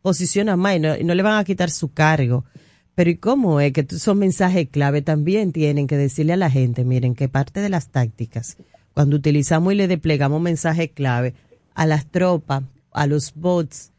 posiciona 0.00 0.56
más 0.56 0.76
y 0.76 0.80
no, 0.80 0.96
y 0.96 1.04
no 1.04 1.14
le 1.14 1.22
van 1.22 1.38
a 1.38 1.44
quitar 1.44 1.70
su 1.70 1.92
cargo. 1.92 2.46
Pero 2.94 3.10
¿y 3.10 3.16
cómo 3.16 3.60
es 3.60 3.72
que 3.72 3.86
son 3.98 4.18
mensajes 4.18 4.68
clave? 4.70 5.02
También 5.02 5.52
tienen 5.52 5.86
que 5.86 5.96
decirle 5.96 6.32
a 6.32 6.38
la 6.38 6.50
gente, 6.50 6.84
miren, 6.84 7.14
que 7.14 7.28
parte 7.28 7.60
de 7.60 7.68
las 7.68 7.88
tácticas, 7.88 8.56
cuando 8.94 9.16
utilizamos 9.16 9.72
y 9.72 9.76
le 9.76 9.88
desplegamos 9.88 10.40
mensajes 10.40 10.90
clave 10.92 11.34
a 11.74 11.86
las 11.86 12.06
tropas, 12.10 12.64
a 12.92 13.06
los 13.06 13.34
bots 13.34 13.92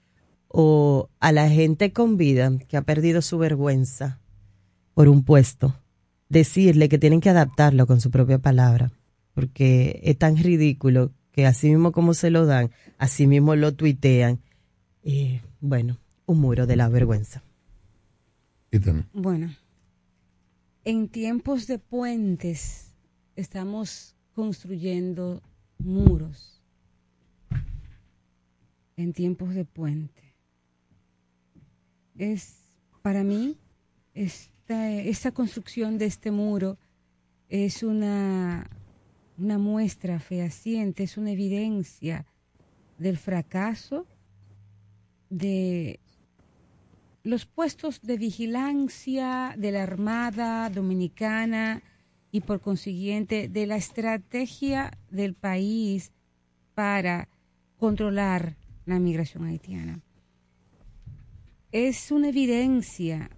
o 0.48 1.10
a 1.20 1.32
la 1.32 1.50
gente 1.50 1.94
con 1.94 2.18
vida 2.18 2.52
que 2.68 2.78
ha 2.78 2.82
perdido 2.82 3.22
su 3.22 3.38
vergüenza 3.38 4.20
por 4.94 5.08
un 5.08 5.24
puesto, 5.24 5.76
decirle 6.30 6.90
que 6.90 7.00
tienen 7.00 7.22
que 7.22 7.30
adaptarlo 7.30 7.88
con 7.88 8.02
su 8.02 8.12
propia 8.12 8.40
palabra, 8.40 8.92
porque 9.34 10.02
es 10.04 10.18
tan 10.18 10.38
ridículo 10.38 11.12
que 11.32 11.46
así 11.46 11.70
mismo 11.70 11.92
como 11.92 12.14
se 12.14 12.30
lo 12.30 12.46
dan, 12.46 12.72
así 12.98 13.28
mismo 13.28 13.56
lo 13.56 13.74
tuitean. 13.74 14.40
Y 15.04 15.40
bueno, 15.62 15.98
un 16.26 16.40
muro 16.40 16.68
de 16.68 16.76
la 16.76 16.90
vergüenza. 16.90 17.42
Bueno, 19.14 19.56
en 20.84 21.10
tiempos 21.10 21.68
de 21.68 21.80
puentes 21.80 22.94
estamos 23.36 24.16
construyendo 24.34 25.42
muros. 25.78 26.62
En 28.98 29.14
tiempos 29.14 29.56
de 29.56 29.66
puente. 29.66 30.36
Es, 32.18 32.60
para 33.02 33.24
mí, 33.24 33.58
es 34.14 34.52
esta, 34.72 35.32
construcción 35.32 35.98
de 35.98 36.06
este 36.06 36.32
muro 36.32 36.78
es 37.50 37.84
una, 37.84 38.70
una 39.38 39.58
muestra 39.58 40.20
fehaciente, 40.20 41.04
es 41.04 41.18
una 41.18 41.32
evidencia 41.32 42.26
del 42.98 43.18
fracaso 43.18 44.06
de 45.30 46.00
los 47.24 47.46
puestos 47.46 48.02
de 48.02 48.18
vigilancia 48.18 49.56
de 49.58 49.72
la 49.72 49.84
Armada 49.84 50.70
Dominicana 50.70 51.84
y 52.32 52.42
por 52.42 52.62
consiguiente 52.62 53.50
de 53.50 53.68
la 53.68 53.76
estrategia 53.76 54.98
del 55.10 55.34
país 55.34 56.12
para 56.74 57.28
controlar 57.78 58.56
la 58.86 59.00
migración 59.00 59.46
haitiana. 59.46 60.02
Es 61.72 62.12
una 62.12 62.30
evidencia 62.30 63.30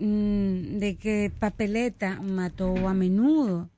Mm, 0.00 0.78
de 0.78 0.96
que 0.96 1.30
Papeleta 1.38 2.22
mató 2.22 2.88
a 2.88 2.94
menudo. 2.94 3.68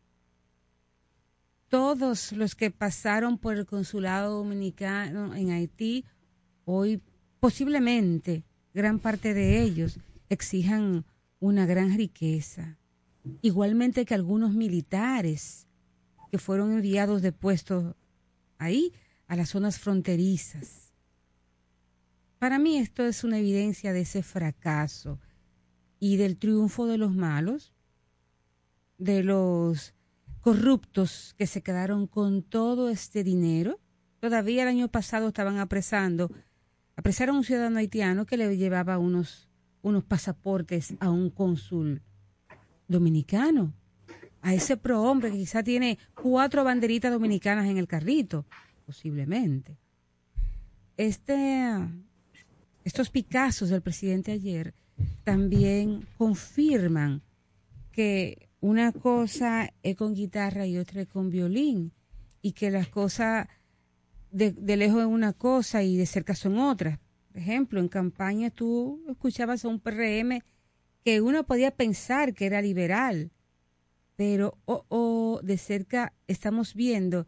Todos 1.68 2.30
los 2.30 2.54
que 2.54 2.70
pasaron 2.70 3.38
por 3.38 3.56
el 3.56 3.66
consulado 3.66 4.36
dominicano 4.38 5.34
en 5.34 5.50
Haití, 5.50 6.04
hoy 6.64 7.00
posiblemente 7.40 8.44
gran 8.72 9.00
parte 9.00 9.34
de 9.34 9.62
ellos 9.62 9.98
exijan 10.28 11.04
una 11.40 11.66
gran 11.66 11.96
riqueza. 11.96 12.78
Igualmente 13.40 14.04
que 14.04 14.14
algunos 14.14 14.52
militares 14.52 15.66
que 16.30 16.38
fueron 16.38 16.72
enviados 16.72 17.22
de 17.22 17.32
puestos 17.32 17.94
ahí 18.58 18.92
a 19.28 19.36
las 19.36 19.50
zonas 19.50 19.78
fronterizas. 19.78 20.92
Para 22.38 22.58
mí 22.58 22.78
esto 22.78 23.04
es 23.04 23.22
una 23.22 23.38
evidencia 23.38 23.92
de 23.92 24.00
ese 24.00 24.22
fracaso 24.22 25.20
y 26.00 26.16
del 26.16 26.36
triunfo 26.36 26.86
de 26.86 26.98
los 26.98 27.14
malos, 27.14 27.72
de 28.98 29.22
los 29.22 29.94
corruptos 30.40 31.34
que 31.38 31.46
se 31.46 31.62
quedaron 31.62 32.08
con 32.08 32.42
todo 32.42 32.88
este 32.88 33.22
dinero. 33.22 33.78
Todavía 34.18 34.62
el 34.62 34.68
año 34.68 34.88
pasado 34.88 35.28
estaban 35.28 35.58
apresando, 35.58 36.32
apresaron 36.96 37.36
a 37.36 37.38
un 37.38 37.44
ciudadano 37.44 37.78
haitiano 37.78 38.26
que 38.26 38.36
le 38.36 38.56
llevaba 38.56 38.98
unos, 38.98 39.48
unos 39.82 40.02
pasaportes 40.02 40.94
a 40.98 41.10
un 41.10 41.30
cónsul 41.30 42.02
dominicano, 42.88 43.72
a 44.40 44.54
ese 44.54 44.76
prohombre 44.76 45.30
que 45.30 45.38
quizá 45.38 45.62
tiene 45.62 45.98
cuatro 46.14 46.64
banderitas 46.64 47.12
dominicanas 47.12 47.66
en 47.68 47.78
el 47.78 47.86
carrito, 47.86 48.44
posiblemente. 48.86 49.78
Este, 50.96 51.70
estos 52.84 53.10
Picassos 53.10 53.70
del 53.70 53.82
presidente 53.82 54.32
ayer 54.32 54.74
también 55.24 56.06
confirman 56.18 57.22
que 57.92 58.48
una 58.60 58.92
cosa 58.92 59.72
es 59.82 59.96
con 59.96 60.14
guitarra 60.14 60.66
y 60.66 60.78
otra 60.78 61.02
es 61.02 61.08
con 61.08 61.30
violín 61.30 61.92
y 62.42 62.52
que 62.52 62.70
las 62.70 62.88
cosas 62.88 63.48
de, 64.30 64.52
lejos 64.76 65.00
es 65.00 65.06
una 65.06 65.32
cosa 65.32 65.82
y 65.82 65.96
de 65.96 66.06
cerca 66.06 66.34
son 66.34 66.58
otras. 66.58 66.98
Por 67.28 67.40
ejemplo, 67.40 67.80
en 67.80 67.88
campaña 67.88 68.50
tú 68.50 69.02
escuchabas 69.08 69.64
a 69.64 69.68
un 69.68 69.80
PRM 69.80 70.42
que 71.04 71.20
uno 71.20 71.44
podía 71.44 71.72
pensar 71.72 72.34
que 72.34 72.46
era 72.46 72.62
liberal, 72.62 73.32
pero 74.16 74.58
o 74.66 75.40
de 75.42 75.58
cerca 75.58 76.12
estamos 76.26 76.74
viendo 76.74 77.26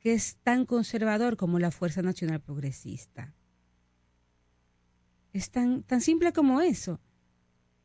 que 0.00 0.12
es 0.12 0.36
tan 0.42 0.66
conservador 0.66 1.36
como 1.36 1.58
la 1.58 1.70
Fuerza 1.70 2.02
Nacional 2.02 2.40
Progresista. 2.40 3.34
Es 5.32 5.50
tan, 5.50 5.82
tan 5.82 6.00
simple 6.00 6.32
como 6.32 6.60
eso. 6.60 7.00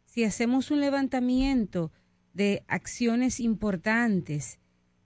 Si 0.05 0.23
hacemos 0.23 0.69
un 0.69 0.81
levantamiento 0.81 1.91
de 2.33 2.63
acciones 2.67 3.39
importantes 3.39 4.59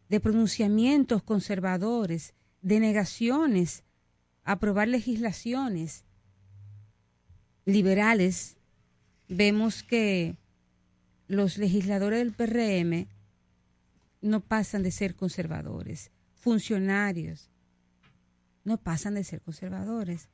de 0.09 0.19
pronunciamientos 0.19 1.23
conservadores, 1.23 2.33
de 2.61 2.79
negaciones, 2.79 3.83
aprobar 4.43 4.87
legislaciones 4.87 6.05
liberales, 7.65 8.57
vemos 9.33 9.83
que 9.83 10.35
los 11.27 11.57
legisladores 11.57 12.19
del 12.19 12.33
PRM 12.33 13.07
no 14.21 14.39
pasan 14.39 14.83
de 14.83 14.91
ser 14.91 15.15
conservadores, 15.15 16.11
funcionarios 16.35 17.49
no 18.63 18.77
pasan 18.77 19.15
de 19.15 19.23
ser 19.23 19.41
conservadores. 19.41 20.29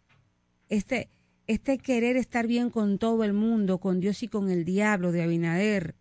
Este, 0.70 1.10
este 1.48 1.78
querer 1.78 2.16
estar 2.16 2.48
bien 2.48 2.70
con 2.70 3.00
todo 3.00 3.24
el 3.24 3.34
mundo, 3.34 3.80
con 3.80 4.00
Dios 4.00 4.22
y 4.24 4.28
con 4.28 4.50
el 4.50 4.66
diablo 4.66 5.12
de 5.12 5.24
Abinader, 5.24 5.96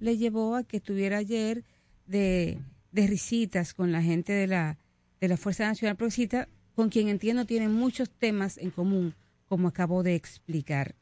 le 0.00 0.16
llevó 0.16 0.56
a 0.56 0.64
que 0.64 0.78
estuviera 0.78 1.18
ayer 1.18 1.64
de, 2.06 2.58
de 2.92 3.06
risitas 3.06 3.74
con 3.74 3.92
la 3.92 4.02
gente 4.02 4.32
de 4.32 4.46
la, 4.46 4.78
de 5.20 5.28
la 5.28 5.36
Fuerza 5.36 5.66
Nacional 5.66 5.96
Progresista, 5.96 6.48
con 6.74 6.88
quien 6.88 7.08
entiendo 7.08 7.44
tienen 7.44 7.72
muchos 7.72 8.10
temas 8.10 8.56
en 8.56 8.70
común, 8.70 9.14
como 9.46 9.68
acabo 9.68 10.02
de 10.02 10.14
explicar. 10.14 10.94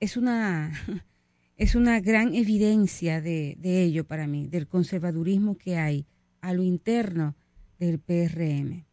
Es 0.00 0.16
una, 0.16 0.72
es 1.56 1.74
una 1.74 2.00
gran 2.00 2.34
evidencia 2.34 3.20
de, 3.20 3.56
de 3.58 3.82
ello 3.82 4.06
para 4.06 4.26
mí, 4.26 4.48
del 4.48 4.66
conservadurismo 4.66 5.56
que 5.56 5.76
hay 5.76 6.06
a 6.40 6.52
lo 6.52 6.62
interno 6.62 7.36
del 7.78 7.98
PRM. 7.98 8.84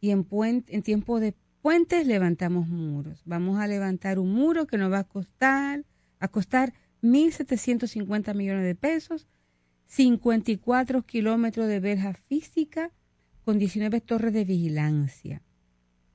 Y 0.00 0.10
en, 0.10 0.26
en 0.68 0.82
tiempo 0.82 1.20
de 1.20 1.34
puentes 1.62 2.06
levantamos 2.06 2.68
muros. 2.68 3.22
Vamos 3.24 3.58
a 3.58 3.66
levantar 3.66 4.18
un 4.18 4.32
muro 4.32 4.66
que 4.66 4.78
nos 4.78 4.92
va 4.92 5.00
a 5.00 5.04
costar, 5.04 5.84
a 6.20 6.28
costar 6.28 6.72
1.750 7.02 8.34
millones 8.34 8.64
de 8.64 8.74
pesos, 8.74 9.26
54 9.86 11.02
kilómetros 11.02 11.68
de 11.68 11.80
verja 11.80 12.14
física 12.14 12.92
con 13.44 13.58
19 13.58 14.00
torres 14.00 14.32
de 14.32 14.44
vigilancia. 14.44 15.42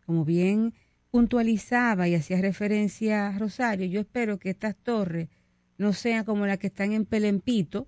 Como 0.06 0.26
bien 0.26 0.74
puntualizaba 1.12 2.08
y 2.08 2.16
hacía 2.16 2.42
referencia 2.42 3.28
a 3.28 3.38
Rosario, 3.38 3.86
yo 3.88 4.00
espero 4.00 4.40
que 4.40 4.50
estas 4.50 4.76
torres 4.76 5.30
no 5.78 5.94
sean 5.94 6.24
como 6.24 6.46
las 6.46 6.58
que 6.58 6.68
están 6.68 6.94
en 6.94 7.06
Pelempito, 7.06 7.88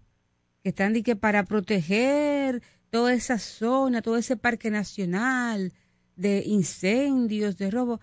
que 0.62 0.70
están 0.70 0.94
para 1.20 1.46
proteger 1.46 2.62
toda 2.90 3.14
esa 3.14 3.40
zona, 3.40 4.02
todo 4.02 4.18
ese 4.18 4.38
parque 4.38 4.70
nacional 4.70 5.74
de 6.16 6.44
incendios, 6.46 7.58
de 7.58 7.72
robo. 7.72 8.00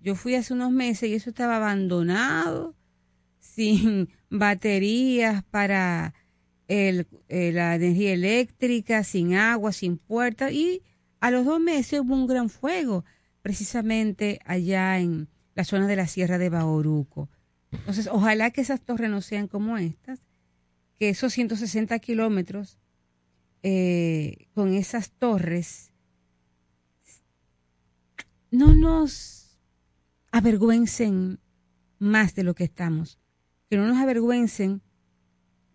Yo 0.00 0.14
fui 0.14 0.34
hace 0.34 0.52
unos 0.52 0.72
meses 0.72 1.08
y 1.08 1.14
eso 1.14 1.30
estaba 1.30 1.56
abandonado, 1.56 2.74
sin 3.38 4.08
baterías 4.30 5.44
para 5.44 6.14
el, 6.68 7.06
eh, 7.28 7.52
la 7.52 7.74
energía 7.74 8.12
eléctrica, 8.12 9.04
sin 9.04 9.34
agua, 9.34 9.72
sin 9.72 9.98
puertas. 9.98 10.52
Y 10.52 10.82
a 11.20 11.30
los 11.30 11.44
dos 11.44 11.60
meses 11.60 12.00
hubo 12.00 12.14
un 12.14 12.26
gran 12.26 12.48
fuego, 12.48 13.04
precisamente 13.42 14.40
allá 14.44 14.98
en 14.98 15.28
la 15.54 15.64
zona 15.64 15.86
de 15.86 15.96
la 15.96 16.06
Sierra 16.06 16.38
de 16.38 16.48
Bauruco. 16.48 17.28
Entonces, 17.72 18.08
ojalá 18.10 18.50
que 18.50 18.60
esas 18.60 18.80
torres 18.80 19.10
no 19.10 19.20
sean 19.20 19.48
como 19.48 19.76
estas, 19.76 20.22
que 20.98 21.08
esos 21.10 21.32
160 21.32 21.98
kilómetros 21.98 22.78
eh, 23.62 24.46
con 24.54 24.74
esas 24.74 25.10
torres 25.12 25.92
no 28.50 28.74
nos 28.74 29.58
avergüencen 30.30 31.40
más 31.98 32.34
de 32.34 32.44
lo 32.44 32.54
que 32.54 32.64
estamos, 32.64 33.18
que 33.68 33.76
no 33.76 33.86
nos 33.86 33.98
avergüencen 33.98 34.82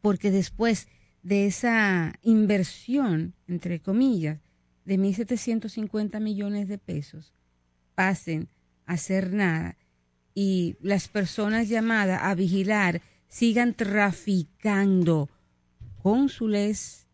porque 0.02 0.32
después 0.32 0.88
de 1.24 1.48
esa 1.48 2.14
inversión, 2.22 3.34
entre 3.48 3.82
comillas, 3.82 4.40
de 4.86 4.98
1.750 4.98 6.22
millones 6.22 6.68
de 6.68 6.78
pesos, 6.78 7.34
pasen 7.98 8.48
a 8.86 8.94
hacer 8.94 9.34
nada 9.34 9.76
y 10.36 10.78
las 10.82 11.08
personas 11.08 11.68
llamadas 11.68 12.22
a 12.22 12.36
vigilar 12.36 13.02
sigan 13.28 13.74
traficando 13.74 15.32
cónsules, 16.04 17.08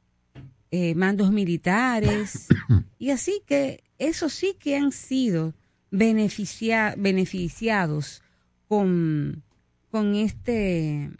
eh, 0.71 0.93
mandos 0.93 1.31
militares, 1.31 2.49
y 2.99 3.11
así 3.11 3.41
que 3.47 3.85
eso 3.97 4.27
sí 4.27 4.57
que 4.59 4.75
han 4.75 4.91
sido 4.91 5.53
beneficiados 5.89 8.21
con, 8.67 9.41
con, 9.89 10.15
este, 10.15 11.11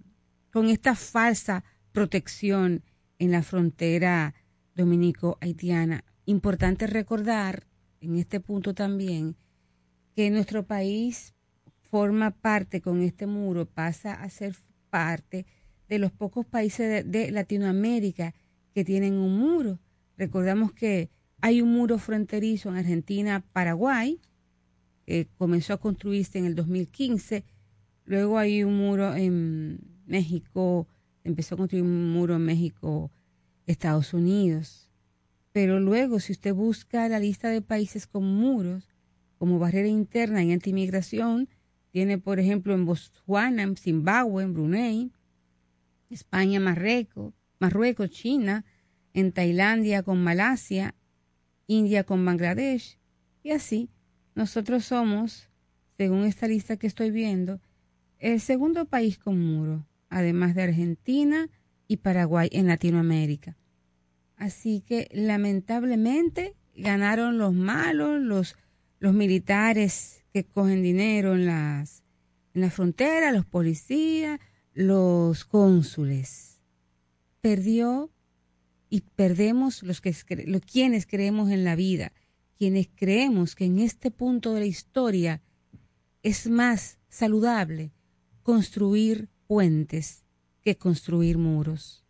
con 0.51 0.67
esta 0.67 0.93
falsa 0.93 1.63
protección 1.93 2.83
en 3.17 3.31
la 3.31 3.43
frontera 3.43 4.35
dominico-haitiana. 4.75 6.03
Importante 6.25 6.85
recordar 6.85 7.65
en 8.01 8.17
este 8.17 8.41
punto 8.41 8.73
también 8.73 9.37
que 10.15 10.29
nuestro 10.29 10.65
país 10.65 11.33
forma 11.89 12.31
parte 12.31 12.81
con 12.81 13.01
este 13.01 13.27
muro, 13.27 13.65
pasa 13.65 14.13
a 14.13 14.29
ser 14.29 14.55
parte 14.89 15.45
de 15.87 15.99
los 15.99 16.11
pocos 16.11 16.45
países 16.45 17.09
de, 17.09 17.31
Latinoamérica 17.31 18.33
que 18.73 18.83
tienen 18.83 19.13
un 19.13 19.37
muro. 19.37 19.79
Recordamos 20.17 20.71
que 20.71 21.09
hay 21.41 21.61
un 21.61 21.71
muro 21.71 21.97
fronterizo 21.97 22.69
en 22.69 22.77
Argentina-Paraguay, 22.77 24.19
que 25.05 25.27
comenzó 25.37 25.73
a 25.73 25.79
construirse 25.79 26.39
en 26.39 26.45
el 26.45 26.55
2015. 26.55 27.43
Luego 28.05 28.37
hay 28.37 28.63
un 28.63 28.77
muro 28.77 29.13
en 29.15 29.79
México, 30.05 30.87
empezó 31.23 31.55
a 31.55 31.57
construir 31.59 31.83
un 31.83 32.11
muro 32.11 32.35
en 32.35 32.45
México, 32.45 33.11
Estados 33.67 34.13
Unidos. 34.13 34.89
Pero 35.51 35.79
luego, 35.79 36.19
si 36.19 36.31
usted 36.31 36.53
busca 36.53 37.07
la 37.09 37.19
lista 37.19 37.49
de 37.49 37.61
países 37.61 38.07
con 38.07 38.25
muros, 38.25 38.87
como 39.43 39.59
barrera 39.59 39.89
interna 39.89 40.41
y 40.41 40.53
antimigración, 40.53 41.49
tiene, 41.91 42.17
por 42.17 42.39
ejemplo, 42.39 42.73
en 42.73 42.85
Botswana, 42.85 43.63
en 43.63 43.75
Zimbabue, 43.75 44.41
en 44.41 44.53
Brunei, 44.53 45.11
España, 46.09 46.61
Marruecos, 46.61 47.33
Marruecos, 47.59 48.09
China, 48.09 48.63
en 49.13 49.33
Tailandia 49.33 50.01
con 50.01 50.23
Malasia, 50.23 50.95
India 51.67 52.05
con 52.05 52.23
Bangladesh 52.23 52.97
y 53.43 53.51
así. 53.51 53.89
Nosotros 54.33 54.85
somos, 54.85 55.49
según 55.97 56.23
esta 56.23 56.47
lista 56.47 56.77
que 56.77 56.87
estoy 56.87 57.11
viendo, 57.11 57.59
el 58.19 58.39
segundo 58.39 58.85
país 58.85 59.17
con 59.17 59.37
muro, 59.37 59.85
además 60.07 60.55
de 60.55 60.63
Argentina 60.63 61.49
y 61.89 61.97
Paraguay 61.97 62.47
en 62.53 62.67
Latinoamérica. 62.67 63.57
Así 64.37 64.79
que 64.79 65.09
lamentablemente 65.11 66.55
ganaron 66.77 67.37
los 67.37 67.53
malos, 67.53 68.21
los, 68.21 68.55
los 69.03 69.13
militares 69.13 70.23
que 70.31 70.45
cogen 70.45 70.81
dinero 70.81 71.35
en 71.35 71.45
las 71.45 72.03
en 72.53 72.61
la 72.61 72.69
frontera, 72.69 73.33
los 73.33 73.45
policías, 73.45 74.39
los 74.73 75.43
cónsules. 75.43 76.61
Perdió 77.41 78.13
y 78.89 79.01
perdemos 79.01 79.83
los 79.83 79.99
que 79.99 80.15
los, 80.47 80.61
quienes 80.61 81.05
creemos 81.05 81.51
en 81.51 81.65
la 81.65 81.75
vida, 81.75 82.13
quienes 82.57 82.87
creemos 82.95 83.55
que 83.55 83.65
en 83.65 83.79
este 83.79 84.09
punto 84.09 84.53
de 84.53 84.61
la 84.61 84.67
historia 84.67 85.41
es 86.21 86.47
más 86.47 86.97
saludable 87.09 87.91
construir 88.41 89.27
puentes 89.47 90.23
que 90.61 90.77
construir 90.77 91.37
muros. 91.37 92.02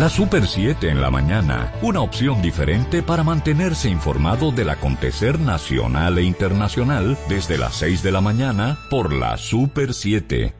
La 0.00 0.08
Super 0.08 0.46
7 0.46 0.88
en 0.88 1.02
la 1.02 1.10
mañana, 1.10 1.74
una 1.82 2.00
opción 2.00 2.40
diferente 2.40 3.02
para 3.02 3.22
mantenerse 3.22 3.90
informado 3.90 4.50
del 4.50 4.70
acontecer 4.70 5.38
nacional 5.38 6.16
e 6.16 6.22
internacional 6.22 7.18
desde 7.28 7.58
las 7.58 7.74
6 7.74 8.02
de 8.02 8.10
la 8.10 8.22
mañana 8.22 8.78
por 8.88 9.12
la 9.12 9.36
Super 9.36 9.92
7. 9.92 10.59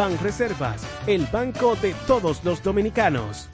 Banreservas, 0.00 0.80
el 1.06 1.26
banco 1.26 1.76
de 1.76 1.92
todos 2.06 2.42
los 2.42 2.62
dominicanos. 2.62 3.50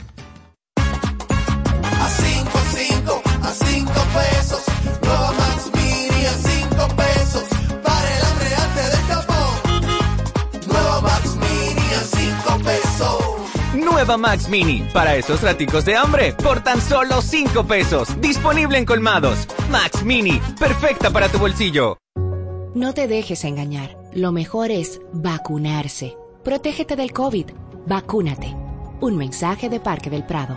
A 0.77 2.09
5, 2.09 2.51
5, 2.73 3.23
a 3.43 3.51
5 3.51 3.93
pesos. 4.15 4.63
Nueva 5.03 5.33
Max 5.33 5.73
Mini 5.75 6.25
a 6.25 6.33
5 6.35 6.87
pesos. 6.95 7.43
Para 7.83 8.17
el 8.17 8.25
hambre 8.27 8.55
antes 8.63 8.93
del 8.93 9.07
tapón. 9.09 10.69
Nueva 10.69 11.01
Max 11.01 11.35
Mini 11.35 11.95
a 11.95 12.01
5 12.01 12.59
pesos. 12.63 13.85
nueva 13.85 14.17
Max 14.17 14.49
Mini, 14.49 14.89
para 14.93 15.17
esos 15.17 15.43
raticos 15.43 15.85
de 15.85 15.97
hambre, 15.97 16.33
por 16.33 16.63
tan 16.63 16.81
solo 16.81 17.23
5 17.23 17.65
pesos. 17.67 18.21
Disponible 18.21 18.79
en 18.79 18.85
colmados. 18.85 19.49
Max 19.69 20.05
Mini, 20.05 20.41
perfecta 20.61 21.11
para 21.11 21.29
tu 21.29 21.41
bolsillo. 21.41 21.99
No 22.77 22.95
te 22.95 23.09
dejes 23.09 23.43
engañar. 23.43 23.97
Lo 24.15 24.31
mejor 24.31 24.71
es 24.71 25.01
vacunarse. 25.13 26.17
Protégete 26.47 26.95
del 26.95 27.13
COVID. 27.13 27.47
Vacúnate. 27.87 28.55
Un 29.01 29.17
mensaje 29.17 29.69
de 29.69 29.81
Parque 29.81 30.11
del 30.11 30.25
Prado. 30.25 30.57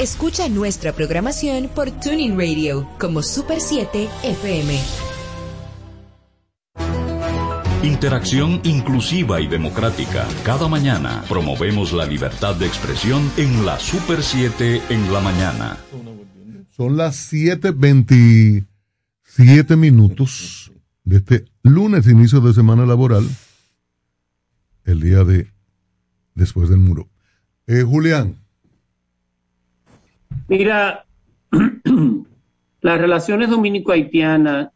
Escucha 0.00 0.48
nuestra 0.48 0.92
programación 0.92 1.70
por 1.72 1.88
Tuning 1.88 2.36
Radio 2.36 2.88
como 2.98 3.22
Super 3.22 3.60
7 3.60 4.08
FM. 4.24 4.76
Interacción 7.84 8.60
inclusiva 8.64 9.40
y 9.40 9.46
democrática. 9.46 10.26
Cada 10.44 10.66
mañana 10.66 11.22
promovemos 11.28 11.92
la 11.92 12.06
libertad 12.06 12.56
de 12.56 12.66
expresión 12.66 13.30
en 13.36 13.64
la 13.64 13.78
Super 13.78 14.24
7 14.24 14.82
en 14.88 15.12
la 15.12 15.20
mañana. 15.20 15.78
Son 16.72 16.96
las 16.96 17.32
7.27 17.32 19.76
minutos 19.76 20.72
de 21.04 21.18
este 21.18 21.44
lunes, 21.62 22.08
inicio 22.08 22.40
de 22.40 22.52
semana 22.52 22.84
laboral, 22.84 23.28
el 24.86 25.00
día 25.00 25.22
de 25.22 25.52
después 26.34 26.68
del 26.68 26.80
muro. 26.80 27.08
Eh, 27.68 27.82
Julián. 27.82 28.43
Mira, 30.48 31.04
las 32.80 33.00
relaciones 33.00 33.50
dominico-haitianas 33.50 34.68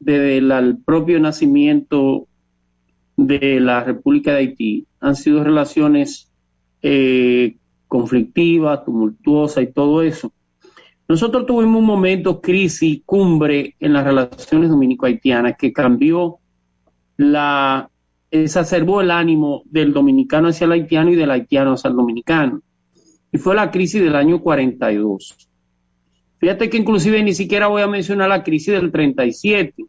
desde 0.00 0.38
el 0.38 0.78
propio 0.84 1.20
nacimiento 1.20 2.26
de 3.16 3.60
la 3.60 3.82
República 3.82 4.32
de 4.32 4.38
Haití 4.38 4.86
han 5.00 5.16
sido 5.16 5.42
relaciones 5.42 6.30
eh, 6.82 7.56
conflictivas, 7.86 8.84
tumultuosas 8.84 9.64
y 9.64 9.72
todo 9.72 10.02
eso. 10.02 10.32
Nosotros 11.08 11.46
tuvimos 11.46 11.80
un 11.80 11.86
momento 11.86 12.40
crisis, 12.40 13.00
cumbre 13.04 13.74
en 13.80 13.92
las 13.92 14.04
relaciones 14.04 14.68
dominico-haitianas 14.68 15.56
que 15.58 15.72
cambió 15.72 16.38
la, 17.16 17.90
exacerbó 18.30 19.00
el 19.00 19.10
ánimo 19.10 19.62
del 19.64 19.92
dominicano 19.92 20.48
hacia 20.48 20.66
el 20.66 20.72
haitiano 20.72 21.10
y 21.10 21.16
del 21.16 21.30
haitiano 21.30 21.72
hacia 21.72 21.88
el 21.88 21.96
dominicano 21.96 22.62
y 23.32 23.38
fue 23.38 23.54
la 23.54 23.70
crisis 23.70 24.02
del 24.02 24.16
año 24.16 24.40
42. 24.40 25.48
Fíjate 26.38 26.70
que 26.70 26.76
inclusive 26.76 27.22
ni 27.22 27.34
siquiera 27.34 27.66
voy 27.66 27.82
a 27.82 27.88
mencionar 27.88 28.28
la 28.28 28.42
crisis 28.42 28.74
del 28.74 28.92
37, 28.92 29.84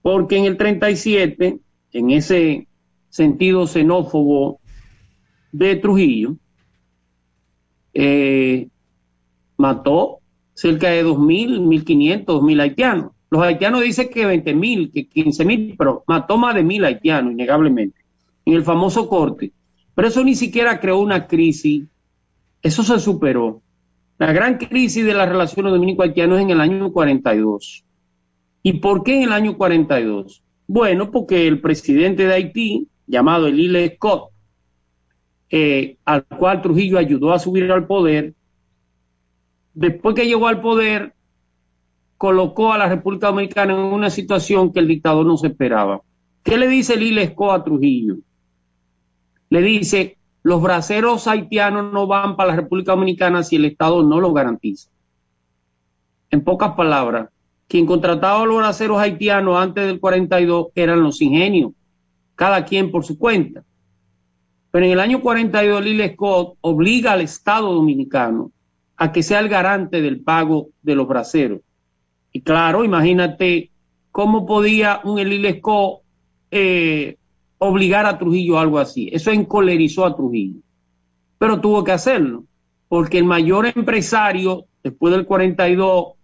porque 0.00 0.36
en 0.36 0.44
el 0.44 0.56
37, 0.56 1.58
en 1.92 2.10
ese 2.10 2.68
sentido 3.08 3.66
xenófobo 3.66 4.60
de 5.50 5.76
Trujillo, 5.76 6.36
eh, 7.94 8.68
mató 9.56 10.18
cerca 10.54 10.90
de 10.90 11.04
2.000, 11.04 11.60
1.500, 11.60 12.24
2.000 12.24 12.60
haitianos. 12.60 13.12
Los 13.30 13.42
haitianos 13.42 13.82
dicen 13.82 14.08
que 14.08 14.26
20.000, 14.26 14.92
que 14.92 15.08
15.000, 15.08 15.74
pero 15.76 16.04
mató 16.06 16.36
más 16.36 16.54
de 16.54 16.62
1.000 16.62 16.86
haitianos, 16.86 17.32
innegablemente, 17.32 17.98
en 18.44 18.54
el 18.54 18.62
famoso 18.62 19.08
corte. 19.08 19.52
Pero 19.94 20.08
eso 20.08 20.22
ni 20.24 20.34
siquiera 20.34 20.80
creó 20.80 21.00
una 21.00 21.26
crisis 21.26 21.84
eso 22.62 22.82
se 22.84 22.98
superó. 23.00 23.60
La 24.18 24.32
gran 24.32 24.56
crisis 24.56 25.04
de 25.04 25.14
las 25.14 25.28
relaciones 25.28 25.72
dominico-haitianas 25.72 26.40
en 26.40 26.50
el 26.50 26.60
año 26.60 26.92
42. 26.92 27.84
¿Y 28.62 28.74
por 28.74 29.02
qué 29.02 29.16
en 29.16 29.22
el 29.24 29.32
año 29.32 29.56
42? 29.56 30.42
Bueno, 30.68 31.10
porque 31.10 31.48
el 31.48 31.60
presidente 31.60 32.26
de 32.26 32.34
Haití, 32.34 32.88
llamado 33.06 33.48
Elile 33.48 33.96
Scott, 33.96 34.30
eh, 35.50 35.96
al 36.04 36.24
cual 36.24 36.62
Trujillo 36.62 36.98
ayudó 36.98 37.32
a 37.32 37.38
subir 37.38 37.70
al 37.70 37.86
poder, 37.86 38.34
después 39.74 40.14
que 40.14 40.26
llegó 40.26 40.46
al 40.46 40.60
poder, 40.60 41.14
colocó 42.16 42.72
a 42.72 42.78
la 42.78 42.88
República 42.88 43.26
Dominicana 43.26 43.72
en 43.72 43.80
una 43.80 44.08
situación 44.08 44.72
que 44.72 44.78
el 44.78 44.86
dictador 44.86 45.26
no 45.26 45.36
se 45.36 45.48
esperaba. 45.48 46.00
¿Qué 46.44 46.56
le 46.56 46.68
dice 46.68 46.94
Elile 46.94 47.26
Scott 47.32 47.60
a 47.60 47.64
Trujillo? 47.64 48.18
Le 49.50 49.60
dice, 49.60 50.16
los 50.42 50.60
braceros 50.60 51.28
haitianos 51.28 51.92
no 51.92 52.06
van 52.06 52.36
para 52.36 52.50
la 52.50 52.56
República 52.56 52.92
Dominicana 52.92 53.42
si 53.42 53.56
el 53.56 53.64
Estado 53.64 54.02
no 54.02 54.20
lo 54.20 54.32
garantiza. 54.32 54.90
En 56.30 56.42
pocas 56.42 56.72
palabras, 56.72 57.28
quien 57.68 57.86
contrataba 57.86 58.42
a 58.42 58.46
los 58.46 58.56
braceros 58.56 58.98
haitianos 58.98 59.56
antes 59.56 59.86
del 59.86 60.00
42 60.00 60.68
eran 60.74 61.02
los 61.02 61.20
ingenios, 61.22 61.72
cada 62.34 62.64
quien 62.64 62.90
por 62.90 63.04
su 63.04 63.18
cuenta. 63.18 63.62
Pero 64.70 64.86
en 64.86 64.92
el 64.92 65.00
año 65.00 65.20
42, 65.20 65.84
Lille 65.84 66.14
Scott 66.14 66.56
obliga 66.62 67.12
al 67.12 67.20
Estado 67.20 67.72
dominicano 67.72 68.50
a 68.96 69.12
que 69.12 69.22
sea 69.22 69.40
el 69.40 69.48
garante 69.48 70.00
del 70.00 70.20
pago 70.20 70.68
de 70.82 70.94
los 70.94 71.06
braceros. 71.06 71.60
Y 72.32 72.40
claro, 72.40 72.84
imagínate 72.84 73.70
cómo 74.10 74.46
podía 74.46 75.00
un 75.04 75.16
Lille 75.16 75.58
Scott 75.58 76.00
eh, 76.50 77.16
obligar 77.62 78.06
a 78.06 78.18
Trujillo 78.18 78.58
a 78.58 78.62
algo 78.62 78.78
así. 78.78 79.08
Eso 79.12 79.30
encolerizó 79.30 80.04
a 80.04 80.16
Trujillo. 80.16 80.60
Pero 81.38 81.60
tuvo 81.60 81.84
que 81.84 81.92
hacerlo, 81.92 82.44
porque 82.88 83.18
el 83.18 83.24
mayor 83.24 83.66
empresario, 83.66 84.64
después 84.82 85.14
del 85.14 85.26
42, 85.26 86.14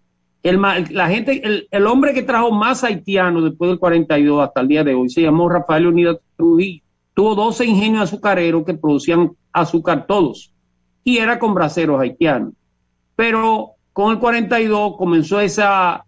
el, 0.42 0.60
la 0.90 1.08
gente, 1.08 1.66
el, 1.70 1.86
hombre 1.86 2.14
que 2.14 2.22
trajo 2.22 2.50
más 2.50 2.84
haitianos 2.84 3.44
después 3.44 3.70
del 3.70 3.78
42 3.78 4.42
hasta 4.42 4.60
el 4.60 4.68
día 4.68 4.84
de 4.84 4.94
hoy 4.94 5.10
se 5.10 5.22
llamó 5.22 5.48
Rafael 5.48 5.84
Leonidas 5.84 6.18
Trujillo. 6.36 6.82
Tuvo 7.14 7.34
12 7.34 7.66
ingenios 7.66 8.02
azucareros 8.02 8.64
que 8.64 8.74
producían 8.74 9.32
azúcar 9.52 10.06
todos 10.06 10.52
y 11.04 11.18
era 11.18 11.38
con 11.38 11.54
braceros 11.54 12.00
haitianos. 12.00 12.52
Pero 13.16 13.72
con 13.92 14.12
el 14.12 14.18
42 14.18 14.96
comenzó 14.96 15.40
esa 15.40 16.04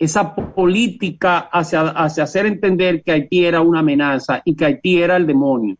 esa 0.00 0.34
política 0.34 1.50
hacia, 1.52 1.90
hacia 1.90 2.24
hacer 2.24 2.46
entender 2.46 3.02
que 3.02 3.12
Haití 3.12 3.44
era 3.44 3.60
una 3.60 3.80
amenaza 3.80 4.40
y 4.46 4.56
que 4.56 4.64
Haití 4.64 4.96
era 4.96 5.16
el 5.16 5.26
demonio. 5.26 5.76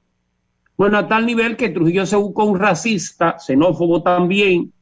Bueno, 0.77 0.99
a 0.99 1.09
tal 1.09 1.25
nivel 1.25 1.57
que 1.57 1.71
Trujillo 1.71 2.05
se 2.05 2.17
buscó 2.17 2.45
un 2.45 2.59
racista, 2.59 3.39
xenófobo 3.39 4.03
también, 4.03 4.73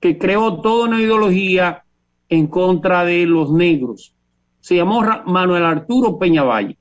que 0.00 0.18
creó 0.18 0.60
toda 0.60 0.88
una 0.88 1.00
ideología 1.00 1.84
en 2.28 2.48
contra 2.48 3.04
de 3.04 3.26
los 3.26 3.52
negros. 3.52 4.12
Se 4.58 4.74
llamó 4.74 5.04
Manuel 5.24 5.64
Arturo 5.64 6.18
Peñavalle. 6.18 6.76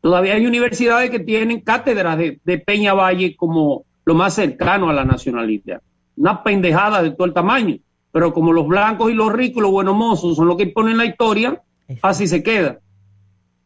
Todavía 0.00 0.34
hay 0.34 0.46
universidades 0.46 1.10
que 1.10 1.20
tienen 1.20 1.60
cátedras 1.60 2.16
de, 2.16 2.40
de 2.42 2.58
Peñavalle 2.58 3.36
como 3.36 3.84
lo 4.06 4.14
más 4.14 4.34
cercano 4.34 4.88
a 4.88 4.94
la 4.94 5.04
nacionalidad. 5.04 5.82
Una 6.16 6.42
pendejada 6.42 7.02
de 7.02 7.10
todo 7.10 7.26
el 7.26 7.34
tamaño. 7.34 7.76
Pero 8.18 8.34
como 8.34 8.52
los 8.52 8.66
blancos 8.66 9.12
y 9.12 9.14
los 9.14 9.32
ricos 9.32 9.58
y 9.58 9.60
los 9.60 9.70
buenos 9.70 9.94
mozos 9.94 10.34
son 10.34 10.48
los 10.48 10.56
que 10.56 10.66
ponen 10.66 10.96
la 10.96 11.04
historia, 11.04 11.62
así 12.02 12.26
se 12.26 12.42
queda. 12.42 12.80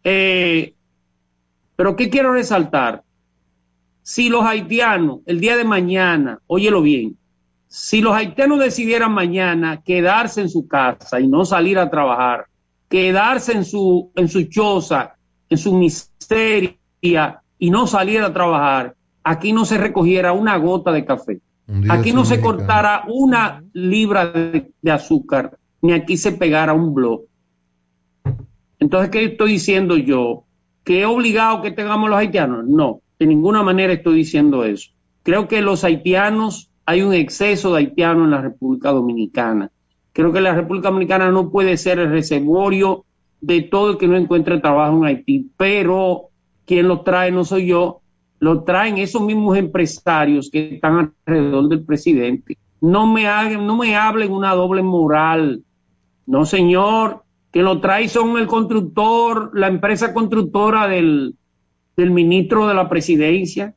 Eh, 0.04 0.74
pero 1.74 1.96
¿qué 1.96 2.10
quiero 2.10 2.34
resaltar? 2.34 3.02
Si 4.02 4.28
los 4.28 4.44
haitianos, 4.44 5.20
el 5.24 5.40
día 5.40 5.56
de 5.56 5.64
mañana, 5.64 6.38
óyelo 6.48 6.82
bien, 6.82 7.16
si 7.66 8.02
los 8.02 8.14
haitianos 8.14 8.58
decidieran 8.58 9.14
mañana 9.14 9.80
quedarse 9.82 10.42
en 10.42 10.50
su 10.50 10.68
casa 10.68 11.18
y 11.18 11.28
no 11.28 11.46
salir 11.46 11.78
a 11.78 11.88
trabajar, 11.88 12.44
quedarse 12.90 13.52
en 13.52 13.64
su, 13.64 14.12
en 14.16 14.28
su 14.28 14.42
choza, 14.50 15.14
en 15.48 15.56
su 15.56 15.74
miseria 15.74 17.42
y 17.58 17.70
no 17.70 17.86
salir 17.86 18.20
a 18.20 18.34
trabajar, 18.34 18.96
aquí 19.24 19.54
no 19.54 19.64
se 19.64 19.78
recogiera 19.78 20.34
una 20.34 20.58
gota 20.58 20.92
de 20.92 21.06
café. 21.06 21.40
Aquí 21.88 22.12
no 22.12 22.24
se 22.24 22.40
cortara 22.40 23.04
una 23.08 23.62
libra 23.72 24.26
de, 24.26 24.90
azúcar, 24.90 25.58
ni 25.80 25.92
aquí 25.92 26.16
se 26.16 26.32
pegara 26.32 26.72
un 26.72 26.94
blog. 26.94 27.22
Entonces, 28.78 29.10
¿qué 29.10 29.24
estoy 29.24 29.52
diciendo 29.52 29.96
yo? 29.96 30.44
¿Que 30.84 31.00
es 31.00 31.06
obligado 31.06 31.62
que 31.62 31.70
tengamos 31.70 32.10
los 32.10 32.18
haitianos? 32.18 32.66
No, 32.66 33.00
de 33.18 33.26
ninguna 33.26 33.62
manera 33.62 33.92
estoy 33.92 34.16
diciendo 34.16 34.64
eso. 34.64 34.90
Creo 35.22 35.48
que 35.48 35.62
los 35.62 35.84
haitianos, 35.84 36.70
hay 36.84 37.02
un 37.02 37.14
exceso 37.14 37.72
de 37.72 37.78
haitianos 37.78 38.24
en 38.24 38.32
la 38.32 38.42
República 38.42 38.90
Dominicana. 38.90 39.70
Creo 40.12 40.32
que 40.32 40.40
la 40.40 40.54
República 40.54 40.88
Dominicana 40.88 41.30
no 41.30 41.50
puede 41.50 41.76
ser 41.76 42.00
el 42.00 42.10
reservorio 42.10 43.04
de 43.40 43.62
todo 43.62 43.92
el 43.92 43.98
que 43.98 44.08
no 44.08 44.16
encuentre 44.16 44.60
trabajo 44.60 44.98
en 44.98 45.04
Haití, 45.04 45.50
pero 45.56 46.28
quien 46.66 46.88
lo 46.88 47.00
trae 47.00 47.30
no 47.30 47.44
soy 47.44 47.66
yo, 47.66 48.01
lo 48.42 48.64
traen 48.64 48.98
esos 48.98 49.22
mismos 49.22 49.56
empresarios 49.56 50.50
que 50.50 50.74
están 50.74 51.14
alrededor 51.24 51.68
del 51.68 51.84
presidente. 51.84 52.58
No 52.80 53.06
me 53.06 53.28
hagan, 53.28 53.64
no 53.68 53.76
me 53.76 53.94
hablen 53.94 54.32
una 54.32 54.52
doble 54.52 54.82
moral. 54.82 55.62
No, 56.26 56.44
señor, 56.44 57.22
que 57.52 57.62
lo 57.62 57.78
trae 57.78 58.08
son 58.08 58.36
el 58.38 58.48
constructor, 58.48 59.52
la 59.54 59.68
empresa 59.68 60.12
constructora 60.12 60.88
del, 60.88 61.36
ministro 61.96 62.66
de 62.66 62.74
la 62.74 62.88
presidencia, 62.88 63.76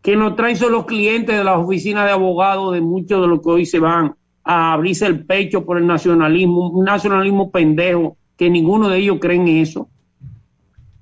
que 0.00 0.16
lo 0.16 0.34
traen 0.34 0.56
son 0.56 0.72
los 0.72 0.86
clientes 0.86 1.36
de 1.36 1.44
las 1.44 1.58
oficinas 1.58 2.06
de 2.06 2.12
abogados 2.12 2.72
de 2.72 2.80
muchos 2.80 3.20
de 3.20 3.28
los 3.28 3.42
que 3.42 3.50
hoy 3.50 3.66
se 3.66 3.78
van 3.78 4.14
a 4.42 4.72
abrirse 4.72 5.04
el 5.04 5.26
pecho 5.26 5.66
por 5.66 5.76
el 5.76 5.86
nacionalismo, 5.86 6.70
un 6.70 6.86
nacionalismo 6.86 7.50
pendejo, 7.50 8.16
que 8.38 8.48
ninguno 8.48 8.88
de 8.88 9.00
ellos 9.00 9.18
cree 9.20 9.36
en 9.36 9.48
eso. 9.48 9.86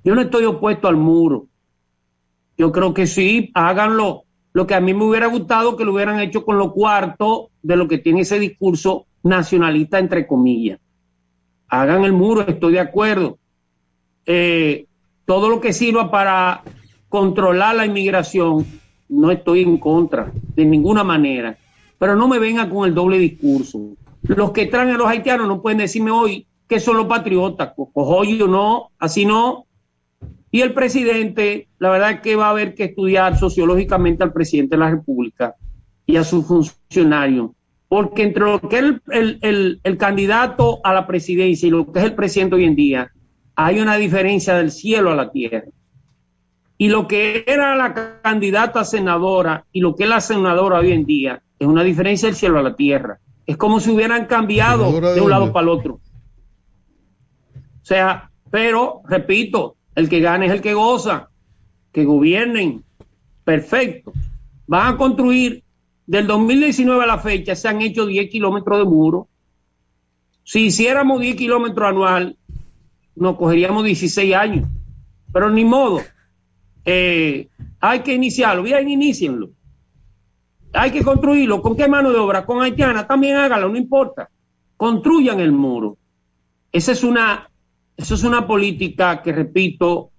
Yo 0.03 0.16
no 0.16 0.23
estoy 0.23 0.45
opuesto 0.45 0.88
al 0.88 0.97
muro. 0.97 1.47
Yo 2.57 2.73
creo 2.73 2.95
que 2.95 3.07
sí, 3.07 3.51
háganlo. 3.55 4.25
Lo 4.53 4.66
que 4.66 4.75
a 4.75 4.81
mí 4.81 4.95
me 4.95 5.05
hubiera 5.05 5.27
gustado 5.27 5.77
que 5.77 5.85
lo 5.85 5.92
hubieran 5.92 6.21
hecho 6.21 6.45
con 6.45 6.57
lo 6.57 6.73
cuarto 6.73 7.51
de 7.62 7.77
lo 7.77 7.88
que 7.88 7.99
tiene 7.99 8.23
ese 8.23 8.38
discurso 8.38 9.07
nacionalista, 9.23 9.99
entre 9.99 10.27
comillas. 10.27 10.81
Hagan 11.69 12.05
el 12.05 12.12
muro, 12.12 12.47
estoy 12.47 12.73
de 12.73 12.81
acuerdo. 12.81 13.38
Eh, 14.25 14.87
todo 15.27 15.51
lo 15.51 15.61
que 15.61 15.73
sirva 15.73 16.11
para 16.11 16.62
controlar 17.09 17.77
la 17.77 17.87
inmigración, 17.87 18.64
no 19.09 19.31
estoy 19.31 19.62
en 19.62 19.77
contra, 19.79 20.33
de 20.55 20.64
ninguna 20.64 21.05
manera. 21.05 21.59
Pero 21.99 22.16
no 22.16 22.29
me 22.29 22.38
vengan 22.38 22.71
con 22.71 22.88
el 22.88 22.95
doble 22.95 23.19
discurso. 23.19 23.81
Los 24.23 24.53
que 24.53 24.66
traen 24.66 24.90
a 24.90 24.99
los 24.99 25.07
haitianos 25.07 25.49
no 25.49 25.61
pueden 25.61 25.79
decirme 25.79 26.11
hoy 26.11 26.47
que 26.69 26.81
son 26.81 26.97
los 26.97 27.07
patriotas. 27.07 27.73
Cojoyo, 27.92 28.49
no, 28.49 28.90
así 28.99 29.25
no. 29.25 29.65
Y 30.50 30.61
el 30.61 30.72
presidente, 30.74 31.68
la 31.78 31.90
verdad 31.90 32.11
es 32.12 32.20
que 32.20 32.37
va 32.37 32.46
a 32.46 32.50
haber 32.50 32.74
que 32.74 32.85
estudiar 32.85 33.38
sociológicamente 33.38 34.22
al 34.22 34.32
presidente 34.32 34.76
de 34.76 34.80
la 34.80 34.90
República 34.90 35.54
y 36.06 36.16
a 36.16 36.24
sus 36.24 36.46
funcionarios, 36.46 37.50
porque 37.88 38.22
entre 38.22 38.44
lo 38.44 38.61
que 38.61 38.78
es 38.78 38.82
el, 38.82 39.02
el, 39.11 39.38
el, 39.42 39.80
el 39.82 39.96
candidato 39.96 40.80
a 40.85 40.92
la 40.94 41.06
presidencia 41.06 41.66
y 41.66 41.70
lo 41.70 41.92
que 41.92 41.98
es 41.98 42.04
el 42.04 42.14
presidente 42.14 42.56
hoy 42.56 42.64
en 42.64 42.76
día, 42.76 43.11
hay 43.56 43.80
una 43.80 43.96
diferencia 43.96 44.54
del 44.54 44.70
cielo 44.70 45.11
a 45.11 45.16
la 45.16 45.30
tierra. 45.32 45.64
Y 46.78 46.88
lo 46.88 47.09
que 47.09 47.44
era 47.46 47.74
la 47.74 48.20
candidata 48.22 48.85
senadora 48.85 49.64
y 49.72 49.80
lo 49.80 49.96
que 49.96 50.04
es 50.04 50.11
la 50.11 50.20
senadora 50.20 50.78
hoy 50.78 50.92
en 50.92 51.06
día 51.06 51.42
es 51.59 51.66
una 51.66 51.82
diferencia 51.82 52.28
del 52.28 52.37
cielo 52.37 52.59
a 52.59 52.62
la 52.62 52.76
tierra. 52.76 53.18
Es 53.46 53.56
como 53.56 53.80
si 53.80 53.90
hubieran 53.90 54.26
cambiado 54.26 54.87
¿Senadora 54.87 55.09
de 55.11 55.14
de 55.14 55.20
un 55.22 55.30
lado 55.30 55.52
para 55.52 55.64
el 55.64 55.68
otro. 55.70 55.94
O 55.94 57.88
sea, 57.88 58.30
pero, 58.50 59.00
repito, 59.09 59.76
el 59.96 60.09
que 60.09 60.20
gane 60.20 60.46
es 60.46 60.52
el 60.52 60.61
que 60.61 60.74
goza, 60.74 61.30
que 61.90 62.04
gobiernen, 62.04 62.85
perfecto. 63.42 64.12
Van 64.66 64.94
a 64.94 64.96
construir, 64.96 65.64
del 66.06 66.26
2019 66.26 67.02
a 67.02 67.06
la 67.06 67.18
fecha, 67.18 67.56
se 67.56 67.66
han 67.66 67.80
hecho 67.80 68.06
10 68.06 68.30
kilómetros 68.30 68.78
de 68.78 68.85
muro. 68.85 69.28
Si 70.44 70.66
hiciéramos 70.66 71.20
10 71.20 71.37
kilómetros 71.37 71.88
anual, 71.88 72.37
nos 73.16 73.37
cogeríamos 73.37 73.85
16 73.85 74.35
años. 74.35 74.68
Pero 75.32 75.50
ni 75.50 75.64
modo. 75.64 76.02
Eh, 76.85 77.48
hay 77.80 78.00
que 78.00 78.12
iniciarlo. 78.12 78.62
Bien, 78.62 78.88
inicienlo. 78.88 79.50
Hay 80.74 80.90
que 80.90 81.02
construirlo. 81.02 81.62
¿Con 81.62 81.74
qué 81.74 81.88
mano 81.88 82.12
de 82.12 82.18
obra? 82.18 82.44
Con 82.44 82.62
haitiana. 82.62 83.06
También 83.06 83.37
hágalo, 83.37 83.70
no 83.70 83.76
importa. 83.76 84.28
Construyan 84.76 85.40
el 85.40 85.52
muro. 85.52 85.96
Esa 86.70 86.92
es 86.92 87.02
una, 87.02 87.50
esa 87.96 88.14
es 88.14 88.24
una 88.24 88.46
política 88.46 89.22
que, 89.22 89.32
repito, 89.32 90.11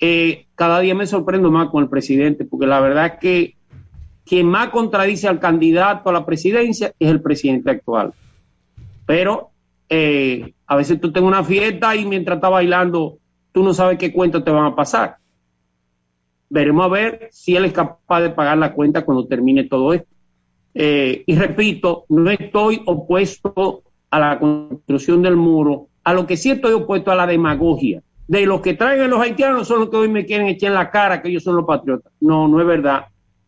eh, 0.00 0.46
cada 0.54 0.80
día 0.80 0.94
me 0.94 1.06
sorprendo 1.06 1.50
más 1.50 1.68
con 1.68 1.82
el 1.82 1.90
presidente, 1.90 2.44
porque 2.44 2.66
la 2.66 2.80
verdad 2.80 3.06
es 3.06 3.12
que 3.20 3.56
quien 4.24 4.46
más 4.46 4.68
contradice 4.68 5.28
al 5.28 5.40
candidato 5.40 6.08
a 6.08 6.12
la 6.12 6.24
presidencia 6.24 6.94
es 6.98 7.10
el 7.10 7.20
presidente 7.20 7.70
actual. 7.70 8.14
Pero 9.04 9.50
eh, 9.88 10.54
a 10.66 10.76
veces 10.76 11.00
tú 11.00 11.12
tengas 11.12 11.28
una 11.28 11.44
fiesta 11.44 11.94
y 11.96 12.06
mientras 12.06 12.36
estás 12.36 12.50
bailando, 12.50 13.18
tú 13.52 13.62
no 13.62 13.74
sabes 13.74 13.98
qué 13.98 14.12
cuentas 14.12 14.44
te 14.44 14.50
van 14.50 14.66
a 14.66 14.76
pasar. 14.76 15.16
Veremos 16.48 16.86
a 16.86 16.88
ver 16.88 17.28
si 17.32 17.54
él 17.54 17.64
es 17.64 17.72
capaz 17.72 18.20
de 18.22 18.30
pagar 18.30 18.56
la 18.56 18.72
cuenta 18.72 19.04
cuando 19.04 19.26
termine 19.26 19.64
todo 19.64 19.92
esto. 19.92 20.08
Eh, 20.74 21.24
y 21.26 21.34
repito, 21.34 22.06
no 22.08 22.30
estoy 22.30 22.82
opuesto 22.86 23.82
a 24.10 24.18
la 24.18 24.38
construcción 24.38 25.22
del 25.22 25.36
muro, 25.36 25.88
a 26.10 26.14
lo 26.14 26.26
que 26.26 26.36
sí 26.36 26.50
estoy 26.50 26.72
opuesto 26.72 27.12
a 27.12 27.14
la 27.14 27.26
demagogia. 27.26 28.02
De 28.26 28.44
los 28.44 28.60
que 28.60 28.74
traen 28.74 29.00
a 29.02 29.06
los 29.06 29.20
haitianos 29.20 29.68
son 29.68 29.80
los 29.80 29.90
que 29.90 29.96
hoy 29.96 30.08
me 30.08 30.26
quieren 30.26 30.48
echar 30.48 30.68
en 30.68 30.74
la 30.74 30.90
cara 30.90 31.22
que 31.22 31.28
ellos 31.28 31.44
son 31.44 31.54
los 31.54 31.64
patriotas. 31.64 32.12
No, 32.20 32.48
no 32.48 32.60
es 32.60 32.66
verdad. 32.66 33.04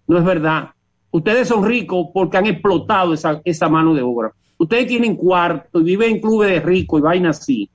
No 0.07 0.19
es 0.19 0.25
verdad. 0.25 0.71
Ustedes 1.11 1.49
son 1.49 1.65
ricos 1.65 2.07
porque 2.15 2.37
han 2.37 2.47
explotado 2.47 3.15
esa, 3.15 3.41
esa 3.45 3.69
mano 3.69 3.95
de 3.95 4.03
obra. 4.03 4.33
Ustedes 4.59 4.87
tienen 4.87 5.17
cuarto 5.17 5.81
y 5.81 5.85
viven 5.85 6.11
en 6.13 6.21
clubes 6.21 6.51
de 6.51 6.61
ricos 6.61 7.01
y 7.01 7.03
vainas 7.03 7.41
así. 7.41 7.71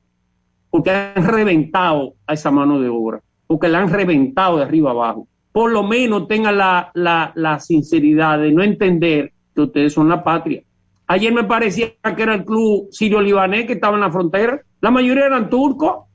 Porque 0.69 0.91
han 0.91 1.25
reventado 1.25 2.13
a 2.25 2.33
esa 2.33 2.49
mano 2.49 2.79
de 2.79 2.87
obra. 2.87 3.19
Porque 3.45 3.67
la 3.67 3.79
han 3.79 3.89
reventado 3.89 4.57
de 4.57 4.63
arriba 4.63 4.91
abajo. 4.91 5.27
Por 5.51 5.71
lo 5.71 5.83
menos 5.83 6.29
tengan 6.29 6.57
la, 6.57 6.91
la, 6.93 7.33
la 7.35 7.59
sinceridad 7.59 8.39
de 8.39 8.53
no 8.53 8.63
entender 8.63 9.33
que 9.53 9.61
ustedes 9.61 9.91
son 9.91 10.07
la 10.07 10.23
patria. 10.23 10.63
Ayer 11.07 11.33
me 11.33 11.45
parecía 11.45 11.93
que 12.15 12.23
era 12.23 12.35
el 12.35 12.45
club 12.45 12.89
sirio-libanés 12.91 13.65
que 13.65 13.73
estaba 13.73 13.95
en 13.95 14.01
la 14.01 14.11
frontera. 14.11 14.61
La 14.81 14.91
mayoría 14.91 15.25
eran 15.25 15.49
turcos. 15.49 16.05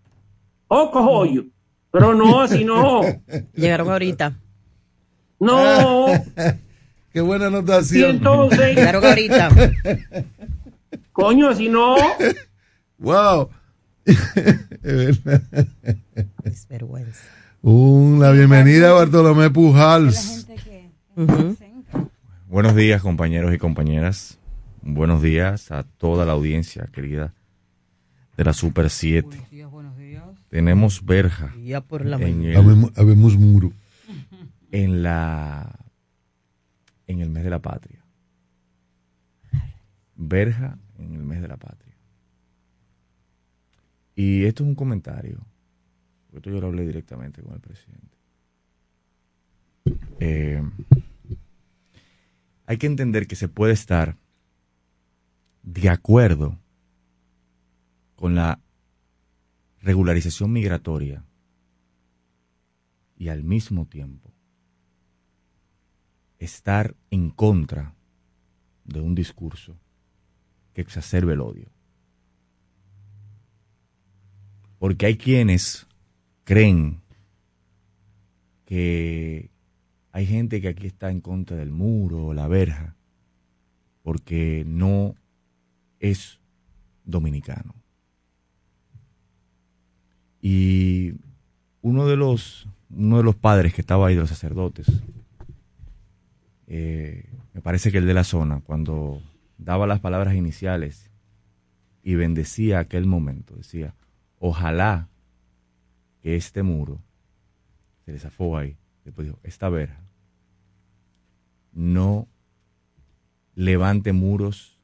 Oh, 0.68 0.90
cojollo. 0.90 1.44
Pero 1.90 2.14
no, 2.14 2.40
así 2.42 2.64
no. 2.64 3.02
Llegaron 3.54 3.90
ahorita. 3.90 4.34
No. 5.40 6.06
Qué 7.12 7.20
buena 7.20 7.46
anotación. 7.48 8.00
Y 8.00 8.10
entonces. 8.16 8.76
Llegaron 8.76 9.04
ahorita. 9.04 9.50
Coño, 11.12 11.48
así 11.50 11.68
no. 11.68 11.96
wow. 12.98 13.50
Es 14.04 15.22
verdad. 15.24 15.42
Es 16.44 16.66
vergüenza. 16.68 17.22
Una 17.60 18.30
bienvenida 18.30 18.90
a 18.90 18.92
Bartolomé 18.94 19.50
Pujals. 19.50 20.46
Buenos 22.48 22.74
días, 22.74 23.02
compañeros 23.02 23.52
y 23.54 23.58
compañeras. 23.58 24.38
Buenos 24.80 25.22
días 25.22 25.70
a 25.70 25.84
toda 25.84 26.24
la 26.24 26.32
audiencia 26.32 26.88
querida 26.92 27.34
de 28.36 28.44
la 28.44 28.52
Super 28.52 28.90
7. 28.90 29.28
Tenemos 30.48 31.04
verja 31.04 31.54
Ya 31.56 31.80
por 31.80 32.04
la 32.04 32.16
en 32.16 32.44
el, 32.44 32.56
Habemos, 32.56 32.92
habemos 32.96 33.36
muro. 33.36 33.72
en 34.70 35.02
la 35.02 35.78
en 37.06 37.20
el 37.20 37.30
mes 37.30 37.44
de 37.44 37.50
la 37.50 37.58
patria. 37.60 38.02
Verja 40.16 40.78
en 40.98 41.14
el 41.14 41.22
mes 41.22 41.40
de 41.42 41.48
la 41.48 41.56
patria. 41.56 41.94
Y 44.14 44.44
esto 44.44 44.62
es 44.62 44.68
un 44.68 44.74
comentario. 44.74 45.38
porque 46.26 46.36
Esto 46.38 46.50
yo 46.50 46.60
lo 46.60 46.68
hablé 46.68 46.86
directamente 46.86 47.42
con 47.42 47.54
el 47.54 47.60
presidente. 47.60 48.16
Eh, 50.20 50.62
hay 52.66 52.76
que 52.76 52.86
entender 52.86 53.26
que 53.26 53.36
se 53.36 53.48
puede 53.48 53.72
estar 53.72 54.16
de 55.62 55.88
acuerdo 55.88 56.58
con 58.22 58.36
la 58.36 58.60
regularización 59.80 60.52
migratoria 60.52 61.24
y 63.16 63.30
al 63.30 63.42
mismo 63.42 63.86
tiempo 63.86 64.32
estar 66.38 66.94
en 67.10 67.30
contra 67.30 67.96
de 68.84 69.00
un 69.00 69.16
discurso 69.16 69.76
que 70.72 70.82
exacerbe 70.82 71.32
el 71.32 71.40
odio. 71.40 71.66
Porque 74.78 75.06
hay 75.06 75.16
quienes 75.16 75.88
creen 76.44 77.02
que 78.64 79.50
hay 80.12 80.26
gente 80.26 80.60
que 80.60 80.68
aquí 80.68 80.86
está 80.86 81.10
en 81.10 81.20
contra 81.20 81.56
del 81.56 81.72
muro 81.72 82.26
o 82.26 82.34
la 82.34 82.46
verja 82.46 82.94
porque 84.04 84.62
no 84.64 85.16
es 85.98 86.38
dominicano. 87.04 87.81
Y 90.42 91.14
uno 91.82 92.06
de 92.06 92.16
los, 92.16 92.68
uno 92.90 93.18
de 93.18 93.22
los 93.22 93.36
padres 93.36 93.72
que 93.72 93.80
estaba 93.80 94.08
ahí, 94.08 94.14
de 94.14 94.20
los 94.20 94.28
sacerdotes, 94.28 94.88
eh, 96.66 97.30
me 97.54 97.60
parece 97.60 97.92
que 97.92 97.98
el 97.98 98.06
de 98.06 98.14
la 98.14 98.24
zona, 98.24 98.60
cuando 98.60 99.22
daba 99.56 99.86
las 99.86 100.00
palabras 100.00 100.34
iniciales 100.34 101.10
y 102.02 102.16
bendecía 102.16 102.80
aquel 102.80 103.06
momento, 103.06 103.54
decía, 103.54 103.94
ojalá 104.40 105.08
que 106.20 106.34
este 106.34 106.64
muro, 106.64 107.00
se 108.04 108.12
desafó 108.12 108.58
ahí, 108.58 108.76
después 109.04 109.28
dijo, 109.28 109.38
esta 109.44 109.68
verja, 109.68 110.00
no 111.72 112.26
levante 113.54 114.12
muros 114.12 114.80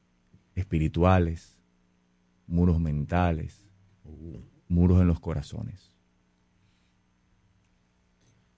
espirituales, 0.55 1.57
muros 2.47 2.79
mentales, 2.79 3.65
muros 4.69 5.01
en 5.01 5.07
los 5.07 5.19
corazones. 5.19 5.91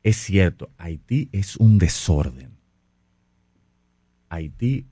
Es 0.03 0.17
cierto, 0.17 0.69
Haití 0.77 1.29
es 1.31 1.57
un 1.57 1.77
desorden. 1.77 2.57
Haití 4.29 4.87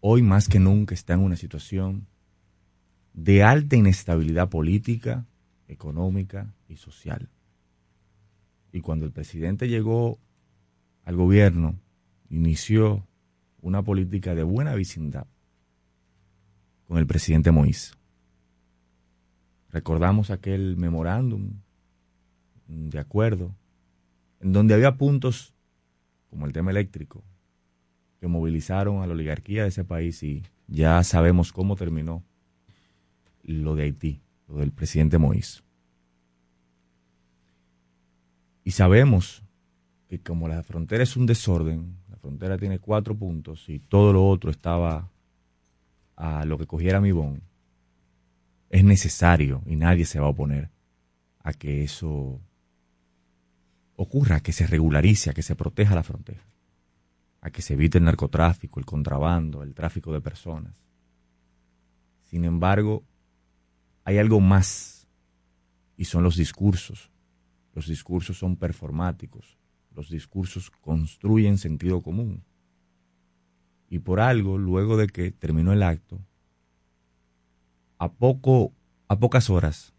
hoy 0.00 0.22
más 0.22 0.48
que 0.48 0.58
nunca 0.58 0.94
está 0.94 1.14
en 1.14 1.20
una 1.20 1.36
situación 1.36 2.06
de 3.14 3.42
alta 3.42 3.76
inestabilidad 3.76 4.48
política, 4.48 5.26
económica 5.68 6.52
y 6.68 6.76
social. 6.76 7.30
Y 8.72 8.80
cuando 8.80 9.06
el 9.06 9.12
presidente 9.12 9.68
llegó 9.68 10.18
al 11.04 11.16
gobierno, 11.16 11.78
inició 12.28 13.06
una 13.60 13.82
política 13.82 14.34
de 14.34 14.42
buena 14.42 14.74
vecindad 14.74 15.26
con 16.86 16.98
el 16.98 17.06
presidente 17.06 17.50
Moïse. 17.50 17.94
Recordamos 19.74 20.30
aquel 20.30 20.76
memorándum 20.76 21.50
de 22.68 23.00
acuerdo 23.00 23.56
en 24.38 24.52
donde 24.52 24.72
había 24.72 24.96
puntos 24.96 25.52
como 26.30 26.46
el 26.46 26.52
tema 26.52 26.70
eléctrico 26.70 27.24
que 28.20 28.28
movilizaron 28.28 29.02
a 29.02 29.06
la 29.08 29.14
oligarquía 29.14 29.62
de 29.62 29.70
ese 29.70 29.82
país 29.82 30.22
y 30.22 30.44
ya 30.68 31.02
sabemos 31.02 31.52
cómo 31.52 31.74
terminó 31.74 32.22
lo 33.42 33.74
de 33.74 33.82
Haití, 33.82 34.20
lo 34.46 34.58
del 34.58 34.70
presidente 34.70 35.18
Moïse. 35.18 35.64
Y 38.62 38.70
sabemos 38.70 39.42
que 40.06 40.20
como 40.20 40.46
la 40.46 40.62
frontera 40.62 41.02
es 41.02 41.16
un 41.16 41.26
desorden, 41.26 41.96
la 42.08 42.16
frontera 42.16 42.58
tiene 42.58 42.78
cuatro 42.78 43.16
puntos 43.16 43.68
y 43.68 43.80
todo 43.80 44.12
lo 44.12 44.24
otro 44.28 44.52
estaba 44.52 45.10
a 46.14 46.44
lo 46.44 46.58
que 46.58 46.66
cogiera 46.68 47.00
mi 47.00 47.10
bon, 47.10 47.42
es 48.74 48.82
necesario 48.82 49.62
y 49.66 49.76
nadie 49.76 50.04
se 50.04 50.18
va 50.18 50.26
a 50.26 50.30
oponer 50.30 50.68
a 51.44 51.52
que 51.52 51.84
eso 51.84 52.40
ocurra, 53.94 54.36
a 54.36 54.40
que 54.40 54.52
se 54.52 54.66
regularice, 54.66 55.30
a 55.30 55.32
que 55.32 55.42
se 55.42 55.54
proteja 55.54 55.94
la 55.94 56.02
frontera, 56.02 56.44
a 57.40 57.50
que 57.50 57.62
se 57.62 57.74
evite 57.74 57.98
el 57.98 58.04
narcotráfico, 58.04 58.80
el 58.80 58.84
contrabando, 58.84 59.62
el 59.62 59.74
tráfico 59.74 60.12
de 60.12 60.20
personas. 60.20 60.74
Sin 62.24 62.44
embargo, 62.44 63.04
hay 64.02 64.18
algo 64.18 64.40
más 64.40 65.06
y 65.96 66.06
son 66.06 66.24
los 66.24 66.34
discursos. 66.34 67.12
Los 67.74 67.86
discursos 67.86 68.38
son 68.38 68.56
performáticos, 68.56 69.56
los 69.94 70.10
discursos 70.10 70.72
construyen 70.72 71.58
sentido 71.58 72.02
común. 72.02 72.42
Y 73.88 74.00
por 74.00 74.18
algo, 74.18 74.58
luego 74.58 74.96
de 74.96 75.06
que 75.06 75.30
terminó 75.30 75.72
el 75.72 75.84
acto, 75.84 76.18
a 78.04 78.12
poco, 78.12 78.72
a 79.08 79.18
pocas 79.18 79.50
horas, 79.50 79.94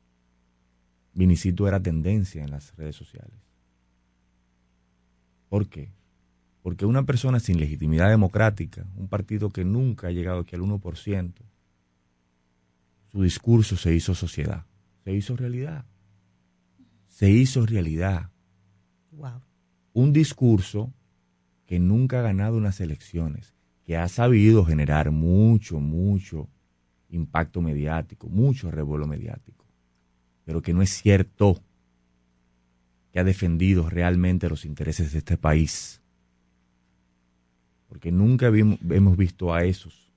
Vinicito 1.13 1.67
era 1.67 1.81
tendencia 1.81 2.43
en 2.43 2.51
las 2.51 2.75
redes 2.75 2.95
sociales. 2.95 3.39
¿Por 5.49 5.67
qué? 5.69 5.93
Porque 6.61 6.85
una 6.85 7.03
persona 7.03 7.39
sin 7.39 7.59
legitimidad 7.59 8.09
democrática, 8.09 8.85
un 8.95 9.07
partido 9.07 9.49
que 9.49 9.63
nunca 9.63 10.07
ha 10.07 10.11
llegado 10.11 10.41
aquí 10.41 10.55
al 10.55 10.61
1%, 10.61 11.33
su 13.11 13.21
discurso 13.21 13.77
se 13.77 13.95
hizo 13.95 14.13
sociedad, 14.13 14.65
se 15.03 15.13
hizo 15.13 15.35
realidad. 15.35 15.85
Se 17.07 17.29
hizo 17.29 17.65
realidad. 17.65 18.29
Wow. 19.11 19.41
Un 19.93 20.11
discurso 20.11 20.93
que 21.65 21.79
nunca 21.79 22.19
ha 22.19 22.23
ganado 22.23 22.57
unas 22.57 22.81
elecciones, 22.81 23.53
que 23.85 23.95
ha 23.95 24.07
sabido 24.09 24.65
generar 24.65 25.11
mucho, 25.11 25.79
mucho 25.79 26.49
impacto 27.09 27.61
mediático, 27.61 28.27
mucho 28.27 28.71
revuelo 28.71 29.07
mediático, 29.07 29.65
pero 30.43 30.61
que 30.61 30.73
no 30.73 30.81
es 30.81 30.91
cierto 30.91 31.61
que 33.11 33.19
ha 33.19 33.23
defendido 33.23 33.89
realmente 33.89 34.49
los 34.49 34.65
intereses 34.65 35.11
de 35.13 35.19
este 35.19 35.37
país. 35.37 36.01
Porque 37.87 38.11
nunca 38.11 38.47
hemos 38.47 39.17
visto 39.17 39.53
a 39.53 39.63
esos 39.63 40.11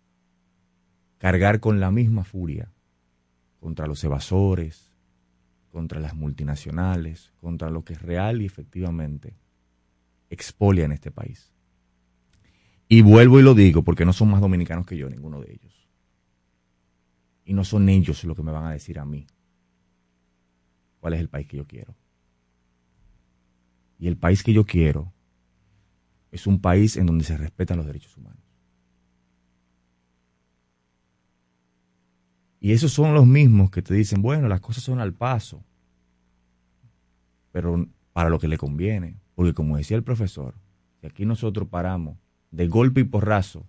cargar 1.19 1.61
con 1.61 1.81
la 1.81 1.91
misma 1.91 2.25
furia 2.25 2.73
contra 3.61 3.87
los 3.87 4.03
evasores, 4.05 4.91
contra 5.71 6.01
las 6.01 6.15
multinacionales, 6.15 7.33
contra 7.41 7.71
lo 7.71 7.85
que 7.85 7.93
es 7.93 8.03
real 8.03 8.41
y 8.43 8.47
efectivamente 8.47 9.35
expolia 10.31 10.85
en 10.85 10.93
este 10.93 11.11
país. 11.11 11.53
Y 12.89 13.03
vuelvo 13.03 13.39
y 13.39 13.43
lo 13.43 13.55
digo 13.55 13.83
porque 13.83 14.05
no 14.05 14.13
son 14.13 14.31
más 14.31 14.41
dominicanos 14.41 14.87
que 14.87 14.97
yo, 14.97 15.09
ninguno 15.09 15.41
de 15.41 15.53
ellos. 15.53 15.78
Y 17.49 17.55
no 17.55 17.65
son 17.65 17.89
ellos 17.89 18.23
los 18.25 18.37
que 18.37 18.43
me 18.43 18.53
van 18.53 18.67
a 18.67 18.73
decir 18.73 18.99
a 18.99 19.07
mí 19.07 19.27
cuál 21.01 21.15
es 21.15 21.21
el 21.21 21.31
país 21.31 21.49
que 21.49 21.57
yo 21.57 21.67
quiero. 21.67 21.97
Y 23.99 24.07
el 24.07 24.19
país 24.19 24.43
que 24.43 24.53
yo 24.53 24.67
quiero 24.67 25.15
es 26.31 26.47
un 26.47 26.61
país 26.61 26.99
en 26.99 27.07
donde 27.07 27.25
se 27.25 27.39
respetan 27.39 27.79
los 27.79 27.87
derechos 27.87 28.15
humanos. 28.19 28.43
Y 32.61 32.73
esos 32.73 32.93
son 32.93 33.15
los 33.15 33.27
mismos 33.27 33.71
que 33.71 33.81
te 33.81 33.95
dicen, 33.95 34.21
bueno, 34.21 34.47
las 34.47 34.61
cosas 34.61 34.85
son 34.85 35.01
al 35.01 35.15
paso, 35.15 35.65
pero 37.51 37.89
para 38.13 38.29
lo 38.29 38.39
que 38.39 38.49
le 38.49 38.59
conviene. 38.59 39.23
Porque 39.35 39.55
como 39.55 39.79
decía 39.79 39.97
el 39.97 40.05
profesor, 40.05 40.55
si 41.01 41.07
aquí 41.07 41.25
nosotros 41.25 41.67
paramos 41.67 42.19
de 42.51 42.69
golpe 42.69 43.01
y 43.01 43.05
porrazo 43.05 43.67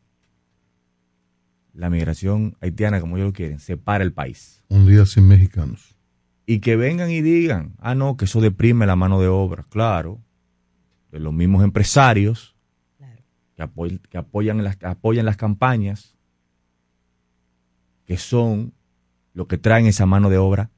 la 1.73 1.89
migración 1.89 2.57
haitiana, 2.61 2.99
como 2.99 3.17
ellos 3.17 3.27
lo 3.29 3.33
quieren, 3.33 3.59
separa 3.59 4.03
el 4.03 4.13
país. 4.13 4.63
Un 4.69 4.85
día 4.87 5.05
sin 5.05 5.27
mexicanos. 5.27 5.95
Y 6.45 6.59
que 6.59 6.75
vengan 6.75 7.11
y 7.11 7.21
digan, 7.21 7.75
ah, 7.77 7.95
no, 7.95 8.17
que 8.17 8.25
eso 8.25 8.41
deprime 8.41 8.85
la 8.87 8.95
mano 8.95 9.19
de 9.21 9.27
obra. 9.27 9.65
Claro, 9.69 10.19
de 11.11 11.19
los 11.19 11.33
mismos 11.33 11.63
empresarios 11.63 12.55
que, 13.55 13.63
apoy- 13.63 13.99
que 14.09 14.17
apoyan, 14.17 14.63
las, 14.63 14.77
que 14.77 14.85
apoyan 14.87 15.25
las 15.25 15.37
campañas, 15.37 16.15
que 18.05 18.17
son 18.17 18.73
lo 19.33 19.47
que 19.47 19.57
traen 19.57 19.85
esa 19.85 20.05
mano 20.05 20.29
de 20.29 20.37
obra 20.37 20.71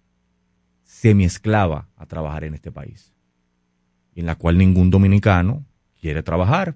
semiesclava 0.83 1.87
a 1.95 2.05
trabajar 2.05 2.43
en 2.43 2.53
este 2.53 2.71
país. 2.71 3.13
Y 4.13 4.19
en 4.19 4.25
la 4.25 4.35
cual 4.35 4.57
ningún 4.57 4.89
dominicano 4.89 5.65
quiere 6.01 6.21
trabajar. 6.21 6.75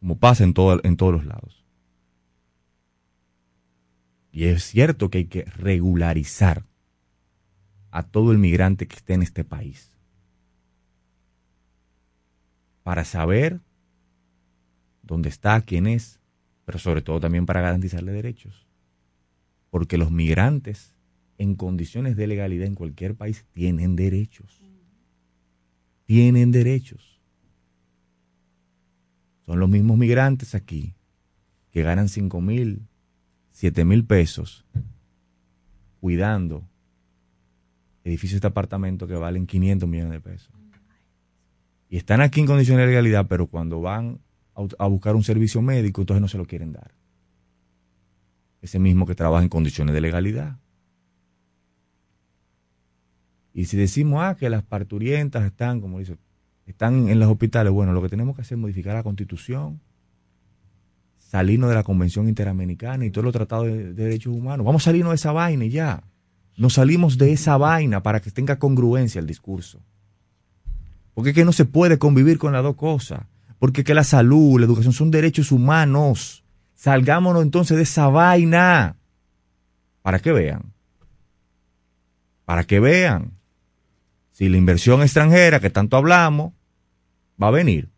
Como 0.00 0.18
pasa 0.18 0.44
en, 0.44 0.52
todo, 0.52 0.78
en 0.84 0.96
todos 0.96 1.12
los 1.14 1.24
lados. 1.24 1.57
Y 4.30 4.44
es 4.44 4.64
cierto 4.64 5.10
que 5.10 5.18
hay 5.18 5.26
que 5.26 5.44
regularizar 5.44 6.64
a 7.90 8.02
todo 8.02 8.32
el 8.32 8.38
migrante 8.38 8.86
que 8.86 8.96
esté 8.96 9.14
en 9.14 9.22
este 9.22 9.44
país. 9.44 9.90
Para 12.82 13.04
saber 13.04 13.60
dónde 15.02 15.28
está, 15.28 15.60
quién 15.62 15.86
es, 15.86 16.20
pero 16.64 16.78
sobre 16.78 17.02
todo 17.02 17.20
también 17.20 17.46
para 17.46 17.60
garantizarle 17.60 18.12
derechos. 18.12 18.66
Porque 19.70 19.98
los 19.98 20.10
migrantes 20.10 20.94
en 21.38 21.54
condiciones 21.54 22.16
de 22.16 22.26
legalidad 22.26 22.66
en 22.66 22.74
cualquier 22.74 23.14
país 23.14 23.46
tienen 23.52 23.96
derechos. 23.96 24.60
Tienen 26.04 26.52
derechos. 26.52 27.20
Son 29.46 29.60
los 29.60 29.68
mismos 29.68 29.96
migrantes 29.96 30.54
aquí 30.54 30.94
que 31.70 31.82
ganan 31.82 32.08
5 32.08 32.40
mil, 32.40 32.87
7 33.58 33.84
mil 33.84 34.04
pesos 34.04 34.64
cuidando 35.98 36.62
edificios 38.04 38.40
de 38.40 38.46
apartamento 38.46 39.08
que 39.08 39.14
valen 39.14 39.48
500 39.48 39.88
millones 39.88 40.12
de 40.12 40.20
pesos. 40.20 40.54
Y 41.88 41.96
están 41.96 42.20
aquí 42.20 42.38
en 42.38 42.46
condiciones 42.46 42.84
de 42.84 42.90
legalidad, 42.90 43.26
pero 43.26 43.48
cuando 43.48 43.80
van 43.80 44.20
a, 44.54 44.62
a 44.78 44.86
buscar 44.86 45.16
un 45.16 45.24
servicio 45.24 45.60
médico, 45.60 46.02
entonces 46.02 46.20
no 46.20 46.28
se 46.28 46.38
lo 46.38 46.46
quieren 46.46 46.72
dar. 46.72 46.92
Ese 48.62 48.78
mismo 48.78 49.06
que 49.06 49.16
trabaja 49.16 49.42
en 49.42 49.48
condiciones 49.48 49.92
de 49.92 50.02
legalidad. 50.02 50.60
Y 53.52 53.64
si 53.64 53.76
decimos, 53.76 54.22
ah, 54.22 54.36
que 54.36 54.50
las 54.50 54.62
parturientas 54.62 55.44
están, 55.44 55.80
como 55.80 55.98
dice, 55.98 56.16
están 56.64 57.08
en 57.08 57.18
los 57.18 57.28
hospitales, 57.28 57.72
bueno, 57.72 57.92
lo 57.92 58.02
que 58.02 58.08
tenemos 58.08 58.36
que 58.36 58.42
hacer 58.42 58.54
es 58.56 58.60
modificar 58.60 58.94
la 58.94 59.02
constitución, 59.02 59.80
salirnos 61.28 61.68
de 61.68 61.76
la 61.76 61.82
Convención 61.82 62.26
Interamericana 62.26 63.04
y 63.04 63.10
todos 63.10 63.24
los 63.24 63.34
tratados 63.34 63.66
de, 63.66 63.92
de 63.92 64.04
derechos 64.04 64.34
humanos. 64.34 64.64
Vamos 64.64 64.82
a 64.82 64.86
salirnos 64.86 65.10
de 65.10 65.16
esa 65.16 65.32
vaina 65.32 65.66
y 65.66 65.70
ya. 65.70 66.02
Nos 66.56 66.74
salimos 66.74 67.18
de 67.18 67.32
esa 67.32 67.58
vaina 67.58 68.02
para 68.02 68.20
que 68.20 68.30
tenga 68.30 68.58
congruencia 68.58 69.18
el 69.18 69.26
discurso. 69.26 69.80
Porque 71.12 71.30
es 71.30 71.34
que 71.34 71.44
no 71.44 71.52
se 71.52 71.66
puede 71.66 71.98
convivir 71.98 72.38
con 72.38 72.52
las 72.52 72.62
dos 72.62 72.76
cosas. 72.76 73.20
Porque 73.58 73.82
es 73.82 73.84
que 73.84 73.94
la 73.94 74.04
salud, 74.04 74.58
la 74.58 74.66
educación 74.66 74.92
son 74.92 75.10
derechos 75.10 75.52
humanos. 75.52 76.44
Salgámonos 76.74 77.42
entonces 77.42 77.76
de 77.76 77.82
esa 77.82 78.08
vaina. 78.08 78.96
Para 80.00 80.20
que 80.20 80.32
vean. 80.32 80.72
Para 82.44 82.64
que 82.64 82.80
vean. 82.80 83.32
Si 84.32 84.48
la 84.48 84.56
inversión 84.56 85.02
extranjera 85.02 85.60
que 85.60 85.70
tanto 85.70 85.96
hablamos 85.96 86.54
va 87.40 87.48
a 87.48 87.52
venir. 87.52 87.90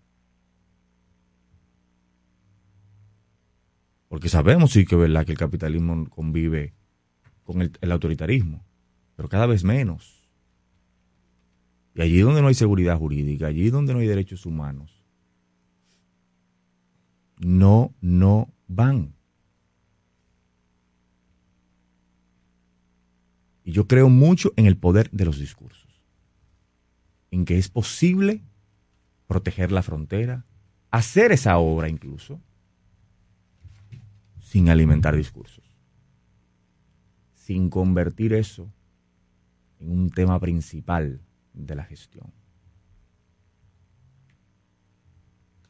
Porque 4.11 4.29
sabemos 4.29 4.73
sí 4.73 4.85
que 4.85 4.97
es 4.97 5.01
verdad 5.01 5.25
que 5.25 5.31
el 5.31 5.39
capitalismo 5.39 6.11
convive 6.11 6.75
con 7.45 7.63
el, 7.63 7.71
el 7.81 7.93
autoritarismo. 7.93 8.67
pero 9.15 9.29
cada 9.29 9.47
vez 9.47 9.63
menos. 9.63 10.29
Y 11.95 12.03
allí 12.03 12.19
donde 12.19 12.43
no 12.43 12.49
hay 12.49 12.55
seguridad 12.55 12.99
jurídica, 12.99 13.47
allí 13.47 13.71
donde 13.71 13.93
no 13.93 14.01
hay 14.01 14.09
derechos 14.09 14.47
humanos, 14.47 15.05
no, 17.39 17.95
no 18.01 18.53
van. 18.67 19.15
Y 23.63 23.71
yo 23.71 23.87
creo 23.87 24.09
mucho 24.09 24.53
en 24.57 24.67
el 24.67 24.77
poder 24.77 25.09
de 25.13 25.25
los 25.25 25.39
discursos, 25.39 26.03
en 27.31 27.45
que 27.45 27.59
es 27.59 27.69
posible 27.69 28.43
proteger 29.29 29.71
la 29.71 29.85
frontera, 29.85 30.47
hacer 30.91 31.31
esa 31.31 31.59
obra 31.59 31.89
incluso, 31.89 32.41
sin 34.51 34.68
alimentar 34.68 35.14
discursos, 35.14 35.62
sin 37.34 37.70
convertir 37.70 38.32
eso 38.32 38.68
en 39.78 39.92
un 39.92 40.11
tema 40.11 40.40
principal 40.40 41.20
de 41.53 41.76
la 41.76 41.84
gestión. 41.84 42.32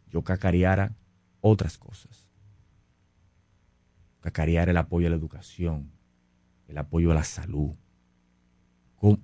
Yo 0.09 0.25
cacareara 0.25 0.97
otras 1.43 1.77
cosas. 1.77 2.27
Cacarear 4.21 4.71
el 4.71 4.79
apoyo 4.79 5.09
a 5.09 5.11
la 5.11 5.17
educación, 5.17 5.93
el 6.67 6.79
apoyo 6.79 7.11
a 7.11 7.15
la 7.15 7.25
salud, 7.25 7.75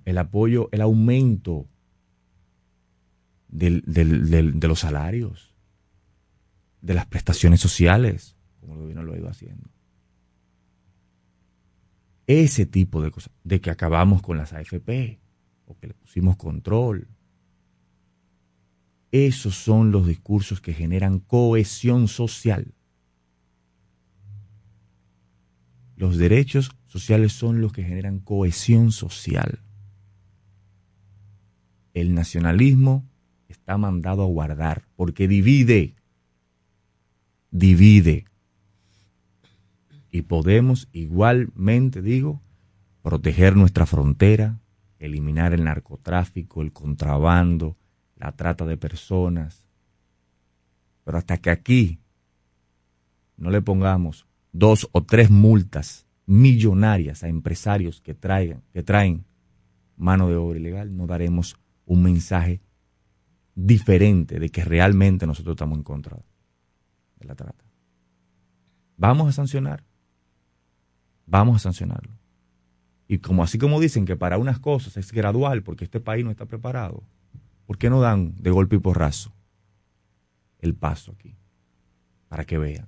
el 0.05 0.17
apoyo, 0.19 0.69
el 0.71 0.81
aumento 0.81 1.67
de 3.47 3.81
los 4.67 4.79
salarios, 4.81 5.55
de 6.81 6.93
las 6.93 7.07
prestaciones 7.07 7.59
sociales, 7.59 8.36
como 8.67 8.75
el 8.75 8.81
gobierno 8.81 9.03
lo 9.03 9.13
ha 9.13 9.17
ido 9.17 9.29
haciendo. 9.29 9.69
Ese 12.27 12.65
tipo 12.65 13.01
de 13.01 13.11
cosas, 13.11 13.31
de 13.45 13.61
que 13.61 13.69
acabamos 13.69 14.21
con 14.21 14.35
las 14.35 14.51
AFP, 14.51 15.21
o 15.65 15.77
que 15.77 15.87
le 15.87 15.93
pusimos 15.93 16.35
control. 16.35 17.07
Esos 19.11 19.55
son 19.55 19.91
los 19.91 20.05
discursos 20.05 20.59
que 20.59 20.73
generan 20.73 21.19
cohesión 21.19 22.09
social. 22.09 22.73
Los 25.95 26.17
derechos 26.17 26.71
sociales 26.87 27.31
son 27.31 27.61
los 27.61 27.71
que 27.71 27.83
generan 27.83 28.19
cohesión 28.19 28.91
social. 28.91 29.61
El 31.93 32.13
nacionalismo 32.13 33.09
está 33.47 33.77
mandado 33.77 34.23
a 34.23 34.27
guardar 34.27 34.85
porque 34.97 35.27
divide, 35.29 35.95
divide. 37.49 38.25
Y 40.17 40.23
podemos 40.23 40.89
igualmente, 40.93 42.01
digo, 42.01 42.41
proteger 43.03 43.55
nuestra 43.55 43.85
frontera, 43.85 44.59
eliminar 44.97 45.53
el 45.53 45.63
narcotráfico, 45.63 46.63
el 46.63 46.73
contrabando, 46.73 47.77
la 48.15 48.31
trata 48.31 48.65
de 48.65 48.77
personas. 48.77 49.63
Pero 51.03 51.19
hasta 51.19 51.37
que 51.37 51.51
aquí 51.51 51.99
no 53.35 53.51
le 53.51 53.61
pongamos 53.61 54.25
dos 54.51 54.89
o 54.91 55.03
tres 55.03 55.29
multas 55.29 56.07
millonarias 56.25 57.23
a 57.23 57.27
empresarios 57.27 58.01
que 58.01 58.15
traigan, 58.15 58.63
que 58.73 58.81
traen 58.81 59.23
mano 59.97 60.29
de 60.29 60.35
obra 60.35 60.57
ilegal, 60.57 60.97
no 60.97 61.05
daremos 61.05 61.59
un 61.85 62.01
mensaje 62.01 62.59
diferente 63.53 64.39
de 64.39 64.49
que 64.49 64.63
realmente 64.65 65.27
nosotros 65.27 65.53
estamos 65.53 65.77
en 65.77 65.83
contra 65.83 66.17
de 67.19 67.25
la 67.27 67.35
trata. 67.35 67.63
Vamos 68.97 69.29
a 69.29 69.31
sancionar. 69.31 69.86
Vamos 71.27 71.57
a 71.57 71.59
sancionarlo. 71.59 72.13
Y 73.07 73.19
como 73.19 73.43
así 73.43 73.57
como 73.57 73.79
dicen 73.79 74.05
que 74.05 74.15
para 74.15 74.37
unas 74.37 74.59
cosas 74.59 74.97
es 74.97 75.11
gradual 75.11 75.61
porque 75.61 75.83
este 75.83 75.99
país 75.99 76.25
no 76.25 76.31
está 76.31 76.45
preparado, 76.45 77.03
¿por 77.65 77.77
qué 77.77 77.89
no 77.89 78.01
dan 78.01 78.33
de 78.39 78.49
golpe 78.49 78.77
y 78.77 78.79
porrazo 78.79 79.33
el 80.59 80.73
paso 80.73 81.11
aquí? 81.11 81.35
Para 82.29 82.45
que 82.45 82.57
vean. 82.57 82.87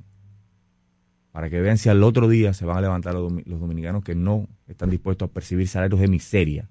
Para 1.31 1.49
que 1.49 1.61
vean 1.61 1.77
si 1.77 1.89
al 1.89 2.03
otro 2.03 2.27
día 2.27 2.53
se 2.53 2.65
van 2.65 2.77
a 2.77 2.81
levantar 2.81 3.13
los, 3.13 3.31
los 3.45 3.59
dominicanos 3.59 4.03
que 4.03 4.15
no 4.15 4.47
están 4.67 4.89
dispuestos 4.89 5.29
a 5.29 5.31
percibir 5.31 5.67
salarios 5.67 5.99
de 5.99 6.07
miseria 6.07 6.69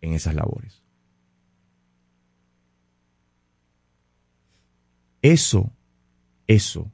en 0.00 0.12
esas 0.12 0.34
labores. 0.34 0.82
Eso, 5.22 5.72
eso, 6.46 6.92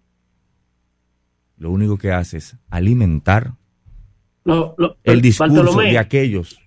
lo 1.60 1.70
único 1.70 1.96
que 1.96 2.10
hace 2.10 2.38
es 2.38 2.56
alimentar 2.70 3.54
el 5.04 5.20
discurso 5.20 5.54
Bartolomé, 5.54 5.90
de 5.92 5.98
aquellos 5.98 6.58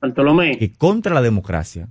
Bartolomé, 0.00 0.58
que 0.58 0.72
contra 0.72 1.14
la 1.14 1.22
democracia 1.22 1.88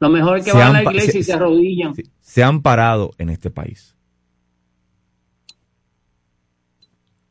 lo 0.00 0.08
mejor 0.08 0.38
es 0.38 0.44
que 0.46 0.50
se 0.50 0.56
van 0.56 0.74
a 0.74 0.82
la 0.82 0.90
iglesia 0.90 1.12
se- 1.12 1.18
y 1.20 1.22
se 1.22 1.32
arrodillan. 1.32 1.94
se 2.20 2.42
han 2.42 2.60
parado 2.62 3.12
en 3.18 3.28
este 3.28 3.50
país. 3.50 3.94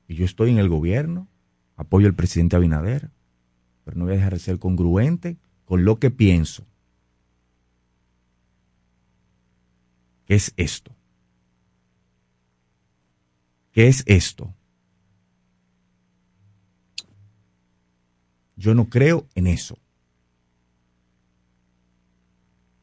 Y 0.07 0.15
yo 0.15 0.23
estoy 0.23 0.51
en 0.51 0.57
el 0.59 0.69
gobierno, 0.69 1.27
apoyo 1.75 2.07
al 2.07 2.13
presidente 2.13 2.55
Abinader, 2.55 3.09
pero 3.83 3.97
no 3.97 4.05
voy 4.05 4.13
a 4.13 4.17
dejar 4.17 4.33
de 4.33 4.39
ser 4.39 4.59
congruente 4.59 5.37
con 5.65 5.83
lo 5.83 5.99
que 5.99 6.11
pienso. 6.11 6.65
¿Qué 10.25 10.35
es 10.35 10.53
esto? 10.55 10.95
¿Qué 13.71 13.87
es 13.87 14.03
esto? 14.05 14.53
Yo 18.55 18.75
no 18.75 18.89
creo 18.89 19.27
en 19.33 19.47
eso. 19.47 19.77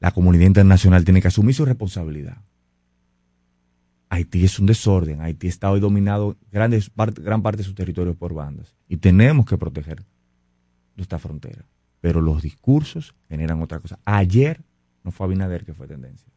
La 0.01 0.12
comunidad 0.12 0.47
internacional 0.47 1.05
tiene 1.05 1.20
que 1.20 1.28
asumir 1.28 1.55
su 1.55 1.64
responsabilidad. 1.64 2.39
Haití 4.09 4.45
es 4.45 4.59
un 4.59 4.66
desorden. 4.66 5.20
Haití 5.20 5.49
está 5.49 5.70
hoy 5.70 5.80
dominado 5.80 6.36
gran 6.51 7.43
parte 7.43 7.59
de 7.59 7.64
su 7.64 7.74
territorio 7.74 8.14
por 8.14 8.32
bandas. 8.32 8.74
Y 8.89 8.97
tenemos 8.97 9.45
que 9.45 9.59
proteger 9.59 10.05
nuestra 10.97 11.18
frontera. 11.18 11.64
Pero 12.01 12.20
los 12.22 12.43
discursos 12.43 13.14
generan 13.28 13.61
otra 13.61 13.80
cosa. 13.80 13.99
Ayer 14.05 14.64
no 15.05 15.11
fue 15.11 15.26
Abinader 15.26 15.64
que 15.64 15.74
fue 15.74 15.86
tendencia. 15.86 16.32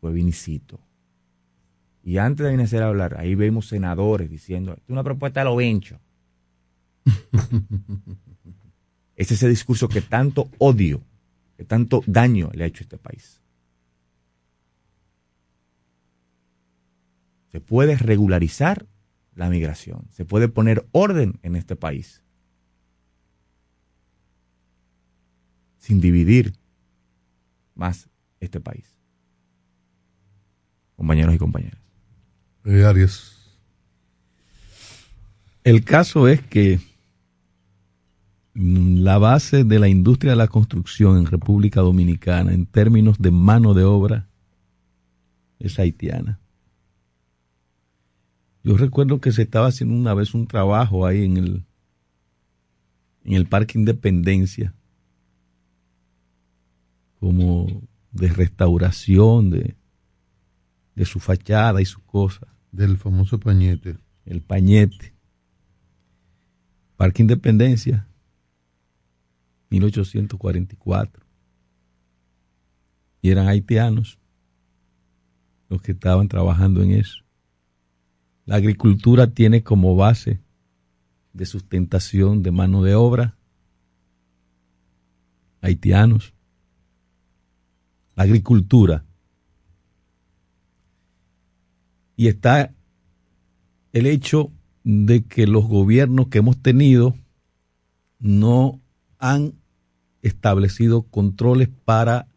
Fue 0.00 0.12
Vinicito. 0.12 0.80
Y 2.02 2.18
antes 2.18 2.44
de 2.44 2.48
Abinader 2.48 2.82
hablar, 2.82 3.18
ahí 3.18 3.34
vemos 3.34 3.68
senadores 3.68 4.30
diciendo, 4.30 4.72
"Esto 4.72 4.84
es 4.84 4.90
una 4.90 5.04
propuesta 5.04 5.40
de 5.40 5.44
lo 5.44 5.56
vencho. 5.56 6.00
es 9.16 9.30
ese 9.30 9.48
discurso 9.48 9.88
que 9.88 10.00
tanto 10.00 10.50
odio, 10.58 11.02
que 11.56 11.64
tanto 11.64 12.02
daño 12.06 12.50
le 12.54 12.64
ha 12.64 12.66
hecho 12.66 12.82
a 12.82 12.86
este 12.86 12.98
país. 12.98 13.40
Se 17.52 17.60
puede 17.60 17.96
regularizar 17.96 18.86
la 19.34 19.50
migración, 19.50 20.06
se 20.10 20.24
puede 20.24 20.48
poner 20.48 20.86
orden 20.92 21.38
en 21.42 21.56
este 21.56 21.76
país 21.76 22.22
sin 25.80 26.00
dividir 26.00 26.54
más 27.74 28.08
este 28.38 28.60
país. 28.60 28.96
Compañeros 30.94 31.34
y 31.34 31.38
compañeras. 31.38 31.80
Eh, 32.64 32.84
Arias. 32.84 33.36
El 35.64 35.84
caso 35.84 36.28
es 36.28 36.42
que 36.42 36.80
mm, 38.54 39.02
la 39.02 39.18
base 39.18 39.64
de 39.64 39.78
la 39.78 39.88
industria 39.88 40.32
de 40.32 40.36
la 40.36 40.48
construcción 40.48 41.18
en 41.18 41.26
República 41.26 41.80
Dominicana 41.80 42.52
en 42.52 42.66
términos 42.66 43.18
de 43.18 43.30
mano 43.30 43.74
de 43.74 43.84
obra 43.84 44.28
es 45.58 45.78
haitiana. 45.78 46.40
Yo 48.62 48.76
recuerdo 48.76 49.20
que 49.20 49.32
se 49.32 49.42
estaba 49.42 49.68
haciendo 49.68 49.94
una 49.94 50.14
vez 50.14 50.34
un 50.34 50.46
trabajo 50.46 51.06
ahí 51.06 51.24
en 51.24 51.36
el 51.36 51.64
en 53.24 53.34
el 53.34 53.46
Parque 53.46 53.78
Independencia 53.78 54.74
como 57.20 57.82
de 58.12 58.28
restauración 58.28 59.50
de, 59.50 59.76
de 61.00 61.06
su 61.06 61.18
fachada 61.18 61.80
y 61.80 61.86
su 61.86 62.02
cosa. 62.02 62.46
Del 62.72 62.98
famoso 62.98 63.40
pañete. 63.40 63.96
El 64.26 64.42
pañete. 64.42 65.14
Parque 66.98 67.22
Independencia, 67.22 68.06
1844. 69.70 71.24
Y 73.22 73.30
eran 73.30 73.48
haitianos 73.48 74.18
los 75.70 75.80
que 75.80 75.92
estaban 75.92 76.28
trabajando 76.28 76.82
en 76.82 76.90
eso. 76.90 77.24
La 78.44 78.56
agricultura 78.56 79.32
tiene 79.32 79.62
como 79.62 79.96
base 79.96 80.42
de 81.32 81.46
sustentación 81.46 82.42
de 82.42 82.50
mano 82.50 82.82
de 82.82 82.94
obra 82.94 83.38
haitianos. 85.62 86.34
La 88.16 88.24
agricultura. 88.24 89.06
Y 92.20 92.28
está 92.28 92.74
el 93.94 94.04
hecho 94.04 94.52
de 94.84 95.24
que 95.24 95.46
los 95.46 95.66
gobiernos 95.66 96.28
que 96.28 96.36
hemos 96.36 96.60
tenido 96.60 97.14
no 98.18 98.78
han 99.18 99.54
establecido 100.20 101.00
controles 101.04 101.70
para 101.86 102.28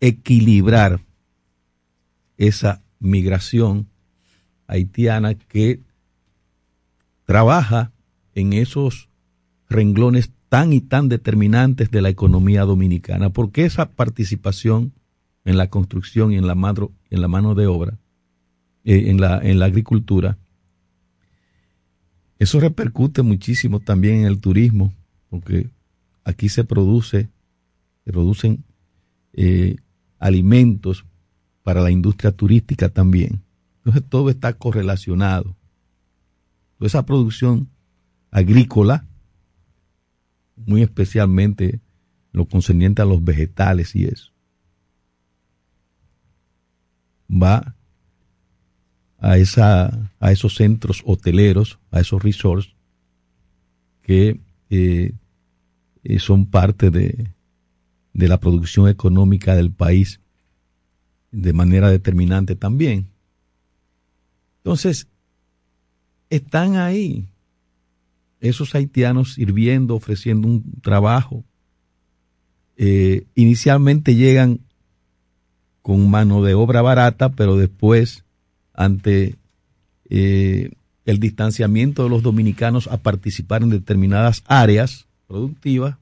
equilibrar 0.00 1.00
esa 2.38 2.82
migración 2.98 3.86
haitiana 4.66 5.34
que 5.36 5.80
trabaja 7.24 7.92
en 8.34 8.52
esos 8.52 9.08
renglones 9.68 10.32
tan 10.48 10.72
y 10.72 10.80
tan 10.80 11.08
determinantes 11.08 11.92
de 11.92 12.02
la 12.02 12.08
economía 12.08 12.64
dominicana, 12.64 13.30
porque 13.30 13.64
esa 13.64 13.92
participación 13.92 14.92
en 15.44 15.56
la 15.56 15.70
construcción 15.70 16.32
y 16.32 16.36
en 16.36 16.48
la, 16.48 16.56
mano, 16.56 16.90
en 17.10 17.20
la 17.20 17.28
mano 17.28 17.54
de 17.54 17.68
obra, 17.68 18.00
eh, 18.88 19.10
en, 19.10 19.20
la, 19.20 19.40
en 19.42 19.58
la 19.58 19.66
agricultura, 19.66 20.38
eso 22.38 22.60
repercute 22.60 23.22
muchísimo 23.22 23.80
también 23.80 24.20
en 24.20 24.26
el 24.26 24.38
turismo, 24.38 24.94
porque 25.28 25.70
aquí 26.22 26.48
se 26.48 26.62
produce, 26.62 27.28
se 28.04 28.12
producen 28.12 28.64
eh, 29.32 29.74
alimentos 30.20 31.04
para 31.64 31.80
la 31.80 31.90
industria 31.90 32.30
turística 32.30 32.88
también. 32.88 33.42
Entonces 33.78 34.04
todo 34.08 34.30
está 34.30 34.52
correlacionado. 34.52 35.56
esa 36.78 37.04
producción 37.04 37.68
agrícola, 38.30 39.04
muy 40.54 40.82
especialmente 40.82 41.80
lo 42.30 42.46
concerniente 42.46 43.02
a 43.02 43.04
los 43.04 43.24
vegetales 43.24 43.96
y 43.96 44.04
eso, 44.04 44.30
va 47.28 47.75
a, 49.18 49.38
esa, 49.38 50.12
a 50.20 50.32
esos 50.32 50.56
centros 50.56 51.02
hoteleros, 51.04 51.78
a 51.90 52.00
esos 52.00 52.22
resorts 52.22 52.74
que 54.02 54.40
eh, 54.70 55.12
eh, 56.04 56.18
son 56.18 56.46
parte 56.46 56.90
de, 56.90 57.32
de 58.12 58.28
la 58.28 58.38
producción 58.38 58.88
económica 58.88 59.54
del 59.54 59.72
país 59.72 60.20
de 61.32 61.52
manera 61.52 61.90
determinante 61.90 62.56
también. 62.56 63.08
Entonces, 64.58 65.08
están 66.30 66.76
ahí 66.76 67.28
esos 68.40 68.74
haitianos 68.74 69.34
sirviendo, 69.34 69.94
ofreciendo 69.94 70.48
un 70.48 70.80
trabajo. 70.82 71.44
Eh, 72.76 73.26
inicialmente 73.34 74.14
llegan 74.14 74.60
con 75.82 76.10
mano 76.10 76.42
de 76.42 76.54
obra 76.54 76.82
barata, 76.82 77.30
pero 77.30 77.56
después, 77.56 78.24
ante 78.76 79.36
eh, 80.08 80.70
el 81.04 81.18
distanciamiento 81.18 82.04
de 82.04 82.10
los 82.10 82.22
dominicanos 82.22 82.88
a 82.88 82.98
participar 82.98 83.62
en 83.62 83.70
determinadas 83.70 84.42
áreas 84.46 85.06
productivas, 85.26 85.96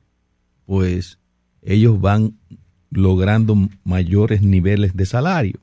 pues 0.66 1.18
ellos 1.62 2.00
van 2.00 2.38
logrando 2.90 3.56
mayores 3.84 4.42
niveles 4.42 4.96
de 4.96 5.06
salario, 5.06 5.60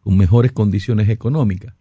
con 0.00 0.16
mejores 0.16 0.52
condiciones 0.52 1.08
económicas. 1.08 1.74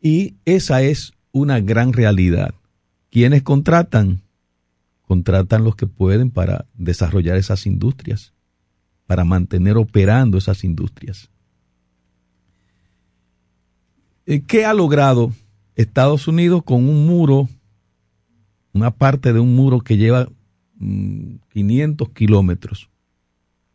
Y 0.00 0.34
esa 0.44 0.82
es 0.82 1.12
una 1.32 1.60
gran 1.60 1.92
realidad. 1.92 2.54
¿Quiénes 3.10 3.42
contratan? 3.42 4.22
Contratan 5.02 5.64
los 5.64 5.76
que 5.76 5.86
pueden 5.86 6.30
para 6.30 6.66
desarrollar 6.74 7.36
esas 7.36 7.66
industrias, 7.66 8.32
para 9.06 9.24
mantener 9.24 9.76
operando 9.76 10.38
esas 10.38 10.64
industrias. 10.64 11.31
Eh, 14.26 14.42
¿Qué 14.42 14.64
ha 14.64 14.74
logrado 14.74 15.32
Estados 15.74 16.28
Unidos 16.28 16.62
con 16.64 16.88
un 16.88 17.06
muro, 17.06 17.48
una 18.72 18.90
parte 18.90 19.32
de 19.32 19.40
un 19.40 19.54
muro 19.54 19.80
que 19.80 19.96
lleva 19.96 20.28
500 20.78 22.08
mm, 22.08 22.12
kilómetros? 22.12 22.88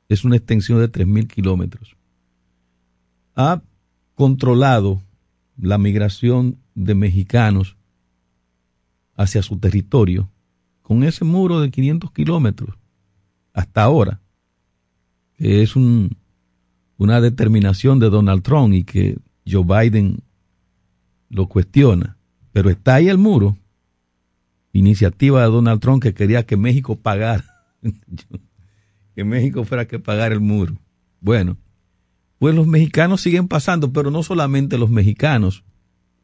Es 0.09 0.23
una 0.23 0.37
extensión 0.37 0.79
de 0.79 0.91
3.000 0.91 1.27
kilómetros. 1.27 1.95
Ha 3.35 3.61
controlado 4.15 5.01
la 5.57 5.77
migración 5.77 6.57
de 6.75 6.95
mexicanos 6.95 7.75
hacia 9.15 9.41
su 9.41 9.57
territorio 9.57 10.29
con 10.81 11.03
ese 11.03 11.25
muro 11.25 11.59
de 11.59 11.69
500 11.69 12.11
kilómetros 12.11 12.77
hasta 13.57 13.81
ahora, 13.81 14.21
es 15.37 15.75
un, 15.75 16.15
una 16.97 17.19
determinación 17.21 17.97
de 17.97 18.11
Donald 18.11 18.43
Trump 18.43 18.71
y 18.75 18.83
que 18.83 19.17
Joe 19.47 19.63
Biden 19.63 20.19
lo 21.29 21.47
cuestiona, 21.47 22.17
pero 22.51 22.69
está 22.69 22.95
ahí 22.95 23.09
el 23.09 23.17
muro, 23.17 23.57
iniciativa 24.73 25.41
de 25.41 25.47
Donald 25.47 25.81
Trump 25.81 26.01
que 26.01 26.13
quería 26.13 26.45
que 26.45 26.57
México 26.57 26.95
pagara, 26.97 27.45
que 29.15 29.23
México 29.23 29.63
fuera 29.63 29.87
que 29.87 29.99
pagar 29.99 30.31
el 30.31 30.39
muro. 30.39 30.77
Bueno, 31.19 31.57
pues 32.39 32.53
los 32.53 32.67
mexicanos 32.67 33.21
siguen 33.21 33.47
pasando, 33.47 33.91
pero 33.91 34.11
no 34.11 34.23
solamente 34.23 34.77
los 34.77 34.89
mexicanos, 34.89 35.63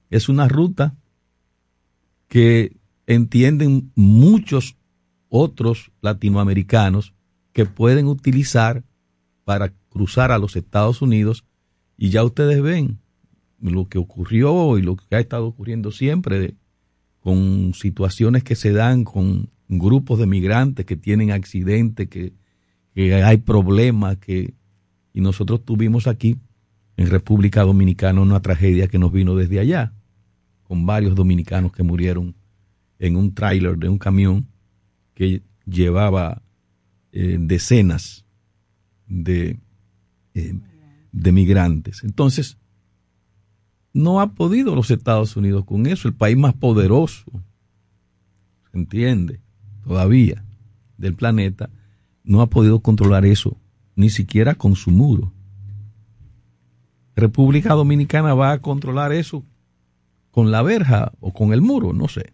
es 0.10 0.30
una 0.30 0.48
ruta 0.48 0.96
que 2.28 2.78
entienden 3.08 3.92
muchos 3.96 4.78
otros 5.30 5.92
latinoamericanos 6.02 7.14
que 7.52 7.66
pueden 7.66 8.08
utilizar 8.08 8.84
para 9.44 9.74
cruzar 9.90 10.32
a 10.32 10.38
los 10.38 10.56
Estados 10.56 11.02
Unidos. 11.02 11.46
Y 11.98 12.10
ya 12.10 12.24
ustedes 12.24 12.62
ven 12.62 13.00
lo 13.72 13.88
que 13.88 13.98
ocurrió 13.98 14.78
y 14.78 14.82
lo 14.82 14.96
que 14.96 15.16
ha 15.16 15.20
estado 15.20 15.48
ocurriendo 15.48 15.92
siempre 15.92 16.56
con 17.22 17.74
situaciones 17.74 18.44
que 18.44 18.56
se 18.56 18.74
dan 18.74 19.06
con 19.06 19.50
grupos 19.70 20.20
de 20.20 20.28
migrantes 20.28 20.86
que 20.86 20.98
tienen 20.98 21.32
accidentes, 21.32 22.10
que, 22.10 22.34
hay 22.96 23.38
problemas, 23.38 24.18
que 24.18 24.54
y 25.14 25.22
nosotros 25.22 25.64
tuvimos 25.64 26.08
aquí 26.08 26.38
en 26.98 27.08
República 27.08 27.64
Dominicana 27.64 28.22
una 28.22 28.42
tragedia 28.42 28.88
que 28.88 29.00
nos 29.00 29.12
vino 29.12 29.36
desde 29.36 29.60
allá 29.60 29.94
con 30.64 30.86
varios 30.86 31.16
dominicanos 31.16 31.72
que 31.72 31.84
murieron 31.84 32.36
en 33.00 33.16
un 33.16 33.34
tráiler 33.34 33.78
de 33.78 33.90
un 33.90 33.98
camión 33.98 34.48
que 35.14 35.44
llevaba 35.66 36.44
eh, 37.12 37.38
decenas 37.40 38.26
de, 39.08 39.60
eh, 40.34 40.54
de 41.12 41.32
migrantes. 41.32 42.04
Entonces, 42.04 42.58
no 43.94 44.20
ha 44.20 44.34
podido 44.34 44.76
los 44.76 44.90
Estados 44.92 45.38
Unidos 45.38 45.66
con 45.66 45.86
eso, 45.86 46.08
el 46.08 46.16
país 46.16 46.36
más 46.36 46.54
poderoso, 46.56 47.24
¿se 48.72 48.78
entiende? 48.78 49.40
Todavía 49.84 50.44
del 50.98 51.14
planeta, 51.14 51.70
no 52.24 52.42
ha 52.42 52.48
podido 52.48 52.80
controlar 52.80 53.26
eso, 53.26 53.58
ni 53.96 54.10
siquiera 54.10 54.56
con 54.56 54.76
su 54.76 54.90
muro. 54.90 55.32
República 57.16 57.74
Dominicana 57.74 58.34
va 58.34 58.52
a 58.52 58.62
controlar 58.62 59.12
eso 59.12 59.44
con 60.32 60.50
la 60.50 60.64
verja 60.64 61.12
o 61.20 61.32
con 61.32 61.54
el 61.54 61.62
muro, 61.62 61.94
no 61.94 62.08
sé. 62.08 62.34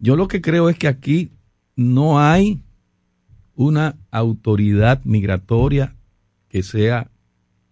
Yo 0.00 0.16
lo 0.16 0.26
que 0.26 0.40
creo 0.40 0.68
es 0.68 0.76
que 0.76 0.88
aquí 0.88 1.30
no 1.76 2.18
hay 2.18 2.60
una 3.54 3.96
autoridad 4.10 5.04
migratoria 5.04 5.94
que 6.48 6.64
sea 6.64 7.11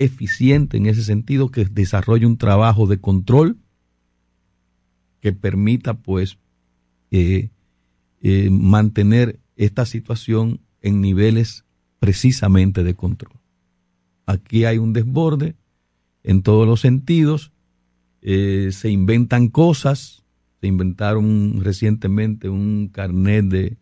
eficiente 0.01 0.79
en 0.79 0.87
ese 0.87 1.05
sentido, 1.05 1.51
que 1.51 1.65
desarrolle 1.65 2.27
un 2.27 2.37
trabajo 2.37 2.89
de 2.89 2.99
control 2.99 3.59
que 5.21 5.33
permita 5.33 5.95
pues 5.95 6.39
eh, 7.13 7.51
eh, 8.21 8.51
mantener 8.51 9.39
esta 9.55 9.87
situación 9.87 10.61
en 10.81 11.01
niveles 11.01 11.65
precisamente 12.01 12.83
de 12.83 12.95
control. 12.95 13.35
Aquí 14.27 14.65
hay 14.65 14.79
un 14.79 14.93
desborde 14.93 15.55
en 16.25 16.43
todos 16.43 16.67
los 16.67 16.81
sentidos 16.81 17.53
eh, 18.23 18.69
se 18.73 18.91
inventan 18.91 19.49
cosas, 19.49 20.23
se 20.61 20.67
inventaron 20.67 21.61
recientemente 21.63 22.51
un 22.51 22.89
carnet 22.89 23.47
de, 23.47 23.77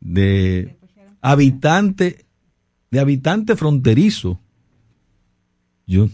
de 0.00 0.78
habitante, 1.20 2.24
de 2.90 3.00
habitante 3.00 3.54
fronterizo. 3.54 4.40
Yo, 5.86 6.08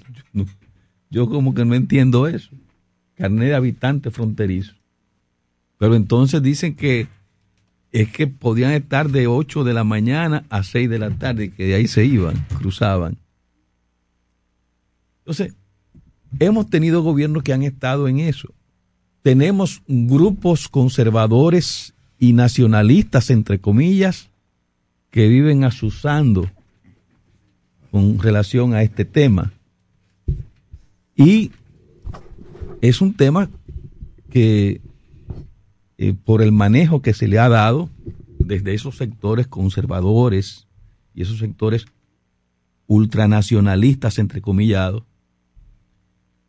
yo 1.10 1.28
como 1.28 1.54
que 1.54 1.64
no 1.64 1.74
entiendo 1.74 2.26
eso. 2.26 2.50
Carnet 3.14 3.48
de 3.48 3.54
habitante 3.54 4.10
fronterizo. 4.10 4.74
Pero 5.78 5.94
entonces 5.94 6.42
dicen 6.42 6.74
que 6.74 7.08
es 7.92 8.10
que 8.12 8.26
podían 8.26 8.72
estar 8.72 9.10
de 9.10 9.26
8 9.26 9.64
de 9.64 9.74
la 9.74 9.84
mañana 9.84 10.44
a 10.48 10.62
6 10.62 10.88
de 10.88 10.98
la 10.98 11.10
tarde, 11.10 11.50
que 11.50 11.66
de 11.66 11.74
ahí 11.74 11.88
se 11.88 12.04
iban, 12.04 12.46
cruzaban. 12.58 13.16
Entonces, 15.20 15.54
Hemos 16.38 16.70
tenido 16.70 17.02
gobiernos 17.02 17.42
que 17.42 17.52
han 17.52 17.62
estado 17.62 18.06
en 18.06 18.20
eso. 18.20 18.54
Tenemos 19.22 19.82
grupos 19.86 20.68
conservadores 20.68 21.94
y 22.18 22.32
nacionalistas, 22.32 23.30
entre 23.30 23.58
comillas, 23.58 24.30
que 25.10 25.28
viven 25.28 25.64
asusando 25.64 26.48
con 27.90 28.18
relación 28.18 28.74
a 28.74 28.82
este 28.82 29.04
tema. 29.04 29.52
Y 31.16 31.50
es 32.80 33.00
un 33.00 33.14
tema 33.14 33.50
que 34.30 34.80
eh, 35.98 36.14
por 36.24 36.40
el 36.42 36.52
manejo 36.52 37.02
que 37.02 37.12
se 37.12 37.28
le 37.28 37.38
ha 37.38 37.48
dado 37.48 37.90
desde 38.38 38.74
esos 38.74 38.96
sectores 38.96 39.46
conservadores 39.46 40.66
y 41.14 41.22
esos 41.22 41.38
sectores 41.38 41.86
ultranacionalistas, 42.86 44.18
entrecomillados, 44.18 45.04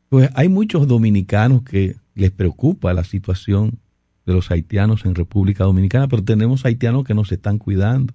pues 0.10 0.30
hay 0.34 0.50
muchos 0.50 0.88
dominicanos 0.88 1.64
que 1.64 1.96
les 2.16 2.32
preocupa 2.32 2.94
la 2.94 3.04
situación 3.04 3.80
de 4.26 4.34
los 4.34 4.52
haitianos 4.52 5.06
en 5.06 5.16
República 5.16 5.64
Dominicana, 5.64 6.08
pero 6.08 6.24
tenemos 6.24 6.66
haitianos 6.66 7.04
que 7.04 7.14
nos 7.14 7.32
están 7.32 7.58
cuidando 7.58 8.14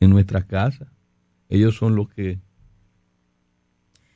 en 0.00 0.10
nuestras 0.10 0.44
casas. 0.44 0.88
Ellos 1.48 1.76
son 1.76 1.96
los 1.96 2.08
que 2.08 2.38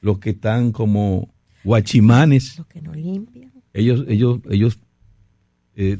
los 0.05 0.19
que 0.19 0.31
están 0.31 0.71
como 0.71 1.31
guachimanes. 1.65 2.59
Los 2.59 2.67
que 2.67 2.83
no 2.83 2.93
limpian. 2.93 3.51
Ellos 3.73 4.05
ellos 4.07 4.41
ellos 4.51 4.79
eh, 5.77 5.99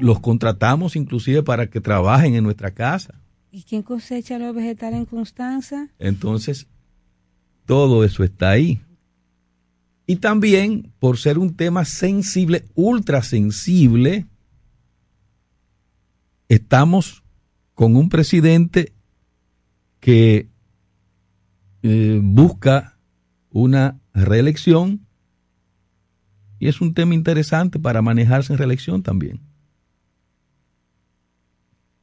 los 0.00 0.18
contratamos 0.20 0.96
inclusive 0.96 1.42
para 1.42 1.68
que 1.68 1.82
trabajen 1.82 2.34
en 2.34 2.42
nuestra 2.42 2.70
casa. 2.70 3.20
¿Y 3.52 3.64
quién 3.64 3.82
cosecha 3.82 4.38
los 4.38 4.54
vegetales 4.54 4.98
en 4.98 5.04
Constanza? 5.04 5.90
Entonces, 5.98 6.66
todo 7.66 8.02
eso 8.02 8.24
está 8.24 8.50
ahí. 8.50 8.80
Y 10.06 10.16
también, 10.16 10.90
por 10.98 11.18
ser 11.18 11.38
un 11.38 11.54
tema 11.54 11.84
sensible, 11.84 12.64
ultra 12.74 13.22
sensible, 13.22 14.24
estamos 16.48 17.22
con 17.74 17.94
un 17.94 18.08
presidente 18.08 18.94
que 20.00 20.48
eh, 21.88 22.20
busca 22.20 22.98
una 23.50 24.00
reelección 24.12 25.06
y 26.58 26.66
es 26.66 26.80
un 26.80 26.94
tema 26.94 27.14
interesante 27.14 27.78
para 27.78 28.02
manejarse 28.02 28.52
en 28.52 28.58
reelección 28.58 29.04
también. 29.04 29.40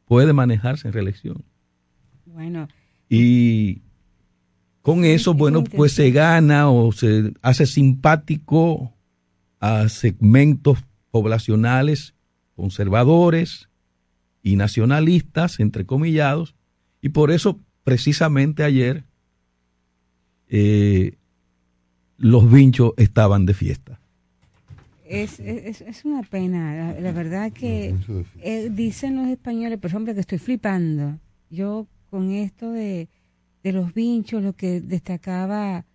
Puede 0.06 0.32
manejarse 0.32 0.88
en 0.88 0.94
reelección. 0.94 1.44
Bueno. 2.26 2.70
Y 3.10 3.82
con 4.82 5.04
eso, 5.04 5.34
bueno, 5.34 5.66
pues 5.66 5.92
se 5.92 6.12
gana 6.12 6.70
o 6.70 6.94
se 6.94 7.34
hace 7.42 7.66
simpático 7.66 8.94
a 9.60 9.90
segmentos 9.90 10.80
poblacionales 11.12 12.16
conservadores 12.56 13.70
y 14.42 14.56
nacionalistas, 14.56 15.60
entrecomillados, 15.60 16.56
y 17.02 17.10
por 17.10 17.32
eso 17.32 17.60
precisamente 17.84 18.64
ayer 18.64 19.04
eh, 20.56 21.16
los 22.20 22.52
vinchos 22.52 22.94
estaban 22.98 23.48
de 23.48 23.56
fiesta. 23.56 24.00
Es, 25.04 25.40
es, 25.40 25.82
es 25.82 26.06
una 26.06 26.22
pena, 26.22 26.76
la, 26.94 27.00
la 27.00 27.12
verdad 27.12 27.52
que 27.52 27.96
eh, 28.40 28.70
dicen 28.72 29.16
los 29.16 29.28
españoles, 29.30 29.80
por 29.80 29.90
ejemplo, 29.90 30.14
que 30.14 30.20
estoy 30.20 30.38
flipando. 30.38 31.18
Yo 31.50 31.88
con 32.12 32.32
esto 32.32 32.72
de, 32.72 33.10
de 33.64 33.72
los 33.72 33.96
vinchos, 33.96 34.44
lo 34.44 34.54
que 34.54 34.80
destacaba 34.80 35.86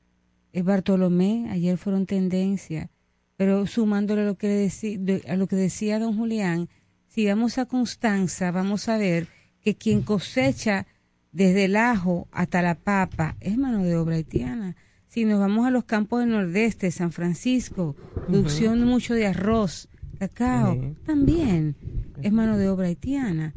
eh, 0.53 0.63
Bartolomé, 0.63 1.47
ayer 1.51 1.79
fueron 1.79 2.05
tendencia, 2.05 2.91
pero 3.37 3.65
sumándole 3.69 4.23
a 4.23 4.27
lo 4.27 4.37
que, 4.37 4.49
decía, 4.49 4.99
a 5.29 5.37
lo 5.37 5.47
que 5.47 5.55
decía 5.55 6.01
don 6.01 6.17
Julián, 6.17 6.69
si 7.07 7.27
vamos 7.27 7.59
a 7.59 7.67
Constanza, 7.67 8.51
vamos 8.51 8.89
a 8.89 8.99
ver 8.99 9.29
que 9.63 9.77
quien 9.77 10.03
cosecha 10.03 10.87
desde 11.33 11.67
el 11.67 11.77
ajo 11.77 12.29
hasta 12.33 12.63
la 12.63 12.75
papa 12.75 13.37
es 13.41 13.57
mano 13.59 13.83
de 13.85 13.97
obra 13.97 14.17
haitiana. 14.17 14.77
Si 15.09 15.25
nos 15.25 15.41
vamos 15.41 15.67
a 15.67 15.71
los 15.71 15.85
campos 15.85 16.21
del 16.21 16.31
nordeste, 16.31 16.91
San 16.91 17.13
Francisco, 17.13 17.97
producción 18.27 18.85
mucho 18.85 19.15
de 19.15 19.27
arroz, 19.27 19.89
cacao, 20.19 20.95
también 21.07 21.77
es 22.23 22.33
mano 22.33 22.59
de 22.59 22.69
obra 22.69 22.89
haitiana. 22.89 23.55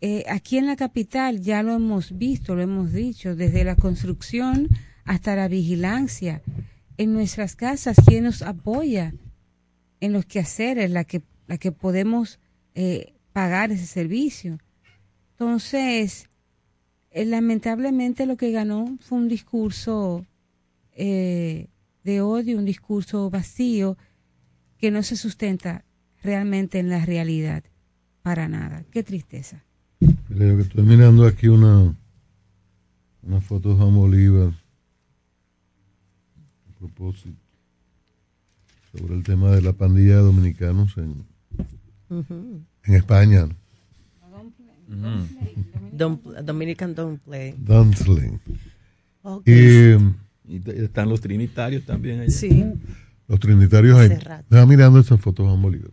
Eh, 0.00 0.24
aquí 0.28 0.56
en 0.56 0.66
la 0.66 0.76
capital 0.76 1.40
ya 1.40 1.62
lo 1.62 1.74
hemos 1.74 2.16
visto, 2.16 2.54
lo 2.54 2.62
hemos 2.62 2.92
dicho, 2.92 3.36
desde 3.36 3.64
la 3.64 3.76
construcción 3.76 4.68
hasta 5.04 5.36
la 5.36 5.48
vigilancia. 5.48 6.40
En 6.96 7.12
nuestras 7.12 7.56
casas, 7.56 7.96
¿quién 8.06 8.24
nos 8.24 8.42
apoya 8.42 9.12
en 10.00 10.12
los 10.12 10.24
quehaceres, 10.24 10.90
la 10.90 11.04
que, 11.04 11.22
la 11.46 11.58
que 11.58 11.72
podemos 11.72 12.38
eh, 12.74 13.12
pagar 13.32 13.72
ese 13.72 13.86
servicio? 13.86 14.58
Entonces, 15.32 16.29
eh, 17.10 17.24
lamentablemente 17.24 18.26
lo 18.26 18.36
que 18.36 18.52
ganó 18.52 18.96
fue 19.00 19.18
un 19.18 19.28
discurso 19.28 20.24
eh, 20.92 21.68
de 22.04 22.20
odio, 22.20 22.58
un 22.58 22.64
discurso 22.64 23.30
vacío 23.30 23.96
que 24.78 24.90
no 24.90 25.02
se 25.02 25.16
sustenta 25.16 25.84
realmente 26.22 26.78
en 26.78 26.88
la 26.88 27.04
realidad 27.04 27.64
para 28.22 28.48
nada. 28.48 28.84
Qué 28.90 29.02
tristeza. 29.02 29.64
Creo 30.28 30.56
que 30.56 30.62
estoy 30.62 30.84
mirando 30.84 31.26
aquí 31.26 31.48
una, 31.48 31.94
una 33.22 33.40
foto 33.40 33.70
de 33.70 33.74
Juan 33.76 33.94
Bolívar 33.94 34.54
a 36.68 36.78
propósito 36.78 37.36
sobre 38.92 39.14
el 39.14 39.22
tema 39.22 39.50
de 39.50 39.62
la 39.62 39.72
pandilla 39.72 40.16
de 40.16 40.22
dominicanos 40.22 40.96
en, 40.96 41.26
en 42.08 42.94
España. 42.94 43.48
Don't, 45.92 46.22
Dominican 46.44 46.94
don't 46.94 47.20
play. 47.22 47.54
Dumpling. 47.58 48.40
Ok. 49.22 49.46
Y, 49.46 49.96
están 50.66 51.08
los 51.08 51.20
trinitarios 51.20 51.84
también 51.84 52.20
allá. 52.20 52.30
Sí. 52.30 52.64
los 53.28 53.38
trinitarios 53.38 53.98
ahí. 53.98 54.10
Estaba 54.10 54.66
mirando 54.66 54.98
esa 54.98 55.16
foto 55.16 55.42
de 55.44 55.48
Juan 55.48 55.62
Bolívar. 55.62 55.90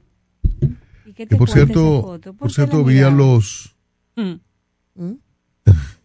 ¿Y 1.05 1.13
qué 1.13 1.27
Que 1.27 1.35
por 1.35 1.49
cierto, 1.49 2.01
foto? 2.01 2.33
¿Por 2.33 2.51
cierto 2.51 2.83
vi 2.83 2.99
a 2.99 3.11
los 3.11 3.77
Mm. 4.17 5.13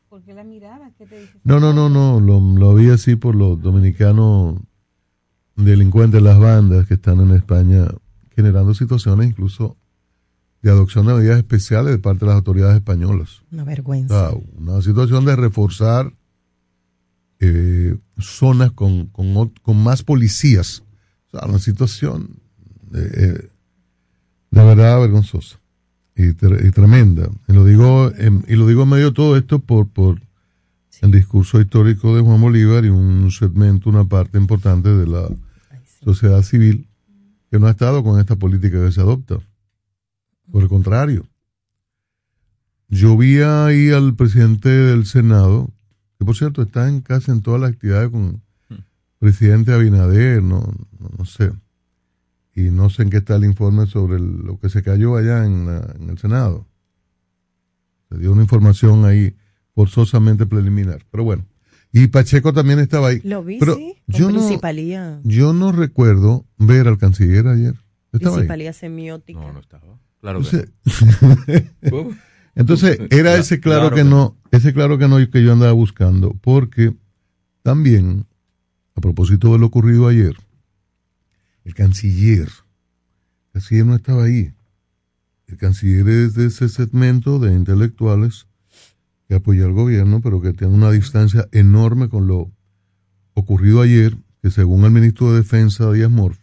¿Por 0.09 0.23
qué 0.23 0.35
la 0.35 0.45
mirabas? 0.45 0.93
¿Qué 0.99 1.07
te 1.07 1.21
dice? 1.21 1.33
No, 1.45 1.59
no, 1.59 1.73
no, 1.73 1.89
no, 1.89 2.21
lo, 2.21 2.41
lo 2.41 2.75
vi 2.75 2.91
así 2.91 3.17
por 3.17 3.35
los 3.35 3.61
dominicanos 3.61 4.61
delincuentes, 5.57 6.21
las 6.23 6.39
bandas 6.39 6.87
que 6.87 6.95
están 6.95 7.21
en 7.21 7.35
España 7.35 7.87
generando 8.35 8.75
situaciones 8.75 9.29
incluso 9.29 9.77
de 10.63 10.71
adopción 10.71 11.07
de 11.07 11.15
medidas 11.15 11.39
especiales 11.39 11.93
de 11.93 11.99
parte 11.99 12.21
de 12.21 12.27
las 12.27 12.37
autoridades 12.37 12.77
españolas. 12.77 13.43
Una 13.51 13.65
O 13.65 13.67
vergüenza. 13.67 14.31
sea, 14.31 14.39
una 14.57 14.81
situación 14.83 15.25
de 15.25 15.35
reforzar 15.37 16.13
eh, 17.41 17.97
zonas 18.19 18.71
con, 18.73 19.07
con, 19.07 19.77
más 19.83 20.03
policías. 20.03 20.85
O 21.33 21.39
sea, 21.39 21.49
una 21.49 21.59
situación 21.59 22.37
de, 22.91 23.03
eh, 23.07 23.49
de 24.53 24.65
verdad 24.65 25.01
vergonzosa 25.01 25.59
y, 26.15 26.29
tre- 26.35 26.67
y 26.67 26.71
tremenda. 26.71 27.29
Y 27.49 27.53
lo 27.53 27.65
digo 27.65 28.13
en, 28.17 28.45
y 28.49 28.55
lo 28.55 28.67
digo 28.69 28.85
en 28.85 28.89
medio 28.91 29.07
de 29.07 29.13
todo 29.13 29.37
esto 29.37 29.59
por, 29.59 29.89
por 29.89 30.21
el 31.01 31.11
discurso 31.11 31.61
histórico 31.61 32.15
de 32.15 32.23
Juan 32.23 32.41
Bolívar 32.41 32.85
y 32.85 32.89
un 32.91 33.29
segmento, 33.33 33.91
una 33.91 34.05
parte 34.05 34.39
importante 34.39 34.91
de 34.91 35.07
la 35.09 35.29
sociedad 36.05 36.43
civil 36.43 36.87
que 37.51 37.59
no 37.59 37.67
ha 37.67 37.71
estado 37.71 38.05
con 38.05 38.21
esta 38.21 38.37
política 38.37 38.85
que 38.85 38.93
se 38.93 39.01
adopta. 39.01 39.39
Por 40.53 40.63
el 40.63 40.69
contrario, 40.69 41.27
yo 42.89 43.17
vi 43.17 43.39
ahí 43.41 43.91
al 43.91 44.15
presidente 44.15 44.69
del 44.69 45.07
Senado, 45.07 45.71
que 46.19 46.25
por 46.27 46.37
cierto 46.37 46.63
está 46.63 46.89
en 46.89 47.01
casi 47.01 47.31
en 47.31 47.41
todas 47.43 47.61
las 47.61 47.71
actividades 47.73 48.11
con 48.11 48.43
el 48.69 48.85
presidente 49.19 49.73
Abinader, 49.73 50.43
no, 50.43 50.61
no, 51.01 51.09
no 51.19 51.25
sé. 51.25 51.53
Y 52.55 52.65
no 52.71 52.91
sé 52.91 53.03
en 53.05 53.11
qué 53.11 53.17
está 53.19 53.37
el 53.37 53.45
informe 53.45 53.87
sobre 53.87 54.17
el- 54.17 54.41
lo 54.43 54.59
que 54.59 54.69
se 54.69 54.83
cayó 54.83 55.17
allá 55.17 55.47
en, 55.47 55.67
la- 55.67 55.95
en 55.99 56.11
el 56.11 56.19
Senado. 56.19 56.67
Se 58.11 58.19
dio 58.19 58.31
una 58.33 58.43
información 58.43 59.07
ahí 59.07 59.35
forzosamente 59.75 60.45
preliminar. 60.45 61.03
Pero 61.11 61.25
bueno. 61.25 61.47
Y 61.93 62.09
Pacheco 62.09 62.53
también 62.53 62.79
estaba 62.79 63.09
ahí. 63.09 63.21
Lo 63.25 63.43
vi, 63.43 63.59
Pero 63.59 63.77
sí. 63.77 63.95
yo 64.07 64.31
no, 64.31 64.39
principalía. 64.41 65.19
yo 65.25 65.55
no 65.55 65.73
recuerdo 65.73 66.45
ver 66.59 66.89
al 66.89 66.99
canciller 66.99 67.47
ayer. 67.47 67.75
Estaba 68.13 68.37
ahí. 68.37 68.41
Principalía 68.41 68.73
semiótica. 68.75 69.41
No, 69.41 69.53
no 69.55 69.61
estaba. 69.61 69.99
Claro 70.23 70.41
que 70.41 70.69
Entonces, 70.87 71.73
¿Cómo? 71.91 72.11
entonces, 72.55 72.99
era 73.11 73.35
ese 73.37 73.59
claro, 73.59 73.91
claro 73.91 73.97
que 73.97 74.03
que 74.03 74.09
no, 74.09 74.37
ese 74.53 74.73
claro 74.73 74.97
que 74.97 75.09
no 75.09 75.31
que 75.31 75.43
yo 75.43 75.53
andaba 75.53 75.73
buscando, 75.73 76.33
porque 76.41 76.95
también, 77.63 78.25
a 78.95 79.01
propósito 79.01 79.53
de 79.53 79.59
lo 79.59 79.67
ocurrido 79.67 80.07
ayer, 80.07 80.37
el 81.65 81.75
canciller, 81.75 82.49
el 82.49 83.53
canciller 83.53 83.85
no 83.85 83.97
estaba 83.97 84.25
ahí. 84.25 84.55
El 85.49 85.57
canciller 85.57 86.09
es 86.09 86.35
de 86.35 86.47
ese 86.47 86.69
segmento 86.69 87.41
de 87.41 87.53
intelectuales 87.53 88.47
que 89.29 89.35
apoya 89.35 89.65
al 89.65 89.73
gobierno, 89.73 90.21
pero 90.21 90.41
que 90.41 90.53
tiene 90.53 90.73
una 90.73 90.93
distancia 90.93 91.49
enorme 91.51 92.09
con 92.09 92.29
lo 92.29 92.53
ocurrido 93.35 93.83
ayer, 93.83 94.17
que 94.41 94.53
según 94.53 94.85
el 94.85 94.93
ministro 94.93 95.33
de 95.33 95.39
Defensa, 95.39 95.91
Díaz 95.91 96.11
Morf, 96.11 96.39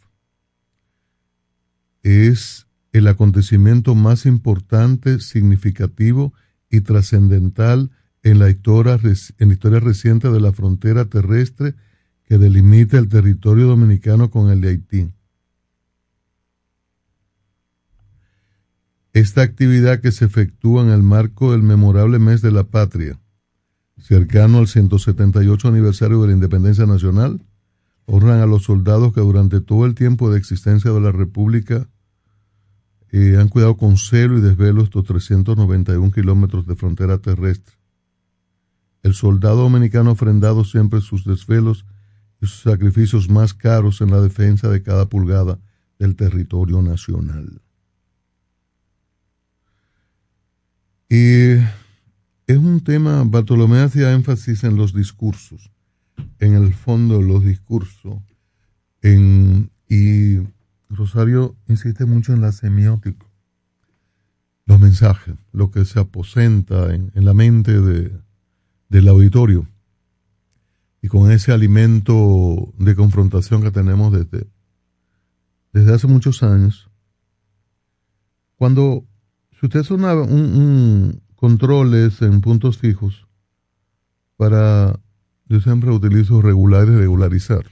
es 2.03 2.68
el 2.91 3.07
acontecimiento 3.07 3.95
más 3.95 4.25
importante, 4.25 5.19
significativo 5.19 6.33
y 6.69 6.81
trascendental 6.81 7.91
en 8.23 8.39
la 8.39 8.49
historia, 8.49 8.99
en 9.37 9.47
la 9.47 9.53
historia 9.53 9.79
reciente 9.79 10.29
de 10.29 10.41
la 10.41 10.51
frontera 10.51 11.05
terrestre 11.05 11.75
que 12.25 12.37
delimita 12.37 12.97
el 12.97 13.09
territorio 13.09 13.67
dominicano 13.67 14.29
con 14.29 14.51
el 14.51 14.61
de 14.61 14.69
Haití. 14.69 15.11
esta 19.13 19.41
actividad 19.41 19.99
que 20.01 20.11
se 20.11 20.25
efectúa 20.25 20.83
en 20.83 20.89
el 20.89 21.03
marco 21.03 21.51
del 21.51 21.63
memorable 21.63 22.19
mes 22.19 22.41
de 22.41 22.51
la 22.51 22.63
patria, 22.63 23.19
cercano 23.97 24.59
al 24.59 24.67
178 24.67 25.67
aniversario 25.67 26.21
de 26.21 26.27
la 26.27 26.33
independencia 26.33 26.85
nacional, 26.85 27.41
honran 28.05 28.39
a 28.39 28.45
los 28.45 28.63
soldados 28.63 29.13
que 29.13 29.21
durante 29.21 29.61
todo 29.61 29.85
el 29.85 29.95
tiempo 29.95 30.31
de 30.31 30.37
existencia 30.37 30.91
de 30.91 31.01
la 31.01 31.11
República 31.11 31.87
eh, 33.11 33.37
han 33.39 33.49
cuidado 33.49 33.77
con 33.77 33.97
celo 33.97 34.37
y 34.37 34.41
desvelo 34.41 34.83
estos 34.83 35.05
391 35.05 36.11
kilómetros 36.11 36.67
de 36.67 36.75
frontera 36.75 37.17
terrestre. 37.17 37.75
El 39.01 39.13
soldado 39.13 39.63
dominicano 39.63 40.11
ofrendado 40.11 40.63
siempre 40.63 41.01
sus 41.01 41.25
desvelos 41.25 41.85
y 42.41 42.47
sus 42.47 42.61
sacrificios 42.61 43.29
más 43.29 43.53
caros 43.53 44.01
en 44.01 44.11
la 44.11 44.21
defensa 44.21 44.69
de 44.69 44.83
cada 44.83 45.07
pulgada 45.07 45.59
del 45.97 46.15
territorio 46.15 46.81
nacional. 46.81 47.61
Y 51.09 51.53
es 51.53 52.57
un 52.57 52.81
tema, 52.83 53.23
Bartolomé 53.25 53.79
hacía 53.79 54.13
énfasis 54.13 54.63
en 54.63 54.75
los 54.75 54.93
discursos, 54.93 55.71
en 56.39 56.53
el 56.53 56.73
fondo 56.73 57.17
de 57.17 57.27
los 57.27 57.43
discursos, 57.43 58.21
en, 59.01 59.71
y 59.87 60.37
Rosario 60.89 61.55
insiste 61.67 62.05
mucho 62.05 62.33
en 62.33 62.41
la 62.41 62.51
semiótica, 62.51 63.25
los 64.65 64.79
mensajes, 64.79 65.35
lo 65.51 65.71
que 65.71 65.85
se 65.85 65.99
aposenta 65.99 66.93
en, 66.93 67.11
la 67.13 67.33
mente 67.33 67.79
de, 67.79 68.11
del 68.89 69.07
auditorio 69.07 69.67
y 71.01 71.07
con 71.07 71.31
ese 71.31 71.51
alimento 71.51 72.73
de 72.77 72.95
confrontación 72.95 73.61
que 73.61 73.71
tenemos 73.71 74.11
desde, 74.11 74.47
desde 75.73 75.93
hace 75.93 76.07
muchos 76.07 76.43
años. 76.43 76.89
Cuando, 78.55 79.05
si 79.59 79.67
usted 79.67 79.79
hace 79.79 79.93
un, 79.93 80.03
un 80.03 81.21
controles 81.35 82.21
en 82.21 82.41
puntos 82.41 82.77
fijos, 82.77 83.27
para, 84.35 84.99
yo 85.47 85.61
siempre 85.61 85.91
utilizo 85.91 86.41
regular 86.41 86.87
y 86.87 86.95
regularizar. 86.95 87.65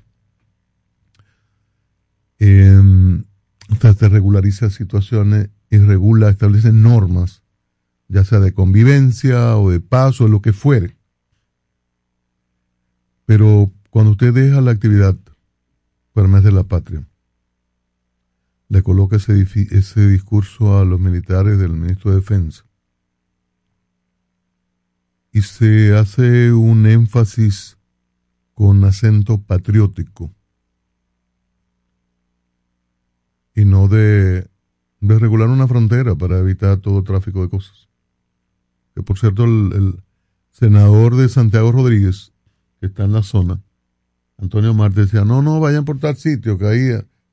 Eh, 2.40 3.24
te 3.80 4.10
regulariza 4.10 4.70
situaciones 4.70 5.50
y 5.70 5.78
regula, 5.78 6.30
establece 6.30 6.72
normas, 6.72 7.44
ya 8.08 8.24
sea 8.24 8.40
de 8.40 8.54
convivencia 8.54 9.58
o 9.58 9.70
de 9.70 9.80
paso, 9.80 10.26
o 10.26 10.28
lo 10.28 10.42
que 10.42 10.54
fuere. 10.54 10.98
Pero 13.26 13.72
cuando 13.90 14.12
usted 14.12 14.34
deja 14.34 14.62
la 14.62 14.72
actividad 14.72 15.16
para 16.14 16.28
mes 16.28 16.44
de 16.44 16.52
la 16.52 16.64
patria, 16.64 17.06
le 18.70 18.84
coloca 18.84 19.18
ese, 19.18 19.40
ese 19.72 20.08
discurso 20.08 20.78
a 20.78 20.86
los 20.86 21.00
militares 21.00 21.58
del 21.58 21.74
ministro 21.74 22.12
de 22.12 22.18
Defensa 22.18 22.66
y 25.32 25.42
se 25.42 25.96
hace 25.96 26.52
un 26.52 26.86
énfasis 26.86 27.78
con 28.54 28.84
acento 28.84 29.40
patriótico 29.40 30.34
y 33.58 33.66
no 33.66 33.88
de, 33.88 34.48
de 35.00 35.20
regular 35.20 35.50
una 35.50 35.68
frontera 35.68 36.14
para 36.14 36.38
evitar 36.38 36.78
todo 36.78 37.04
tráfico 37.04 37.42
de 37.42 37.50
cosas. 37.50 37.90
Que 38.94 39.02
por 39.02 39.18
cierto, 39.18 39.46
el, 39.46 40.04
senador 40.52 41.16
de 41.16 41.28
Santiago 41.28 41.72
Rodríguez 41.72 42.34
que 42.80 42.86
está 42.86 43.06
en 43.06 43.14
la 43.14 43.24
zona, 43.24 43.60
Antonio 44.38 44.76
Marte 44.76 45.02
decía, 45.02 45.26
no, 45.26 45.42
no, 45.42 45.60
vayan 45.60 45.86
por 45.86 46.00
tal 46.00 46.16
sitio, 46.18 46.60
que 46.60 46.68
ahí, 46.68 46.90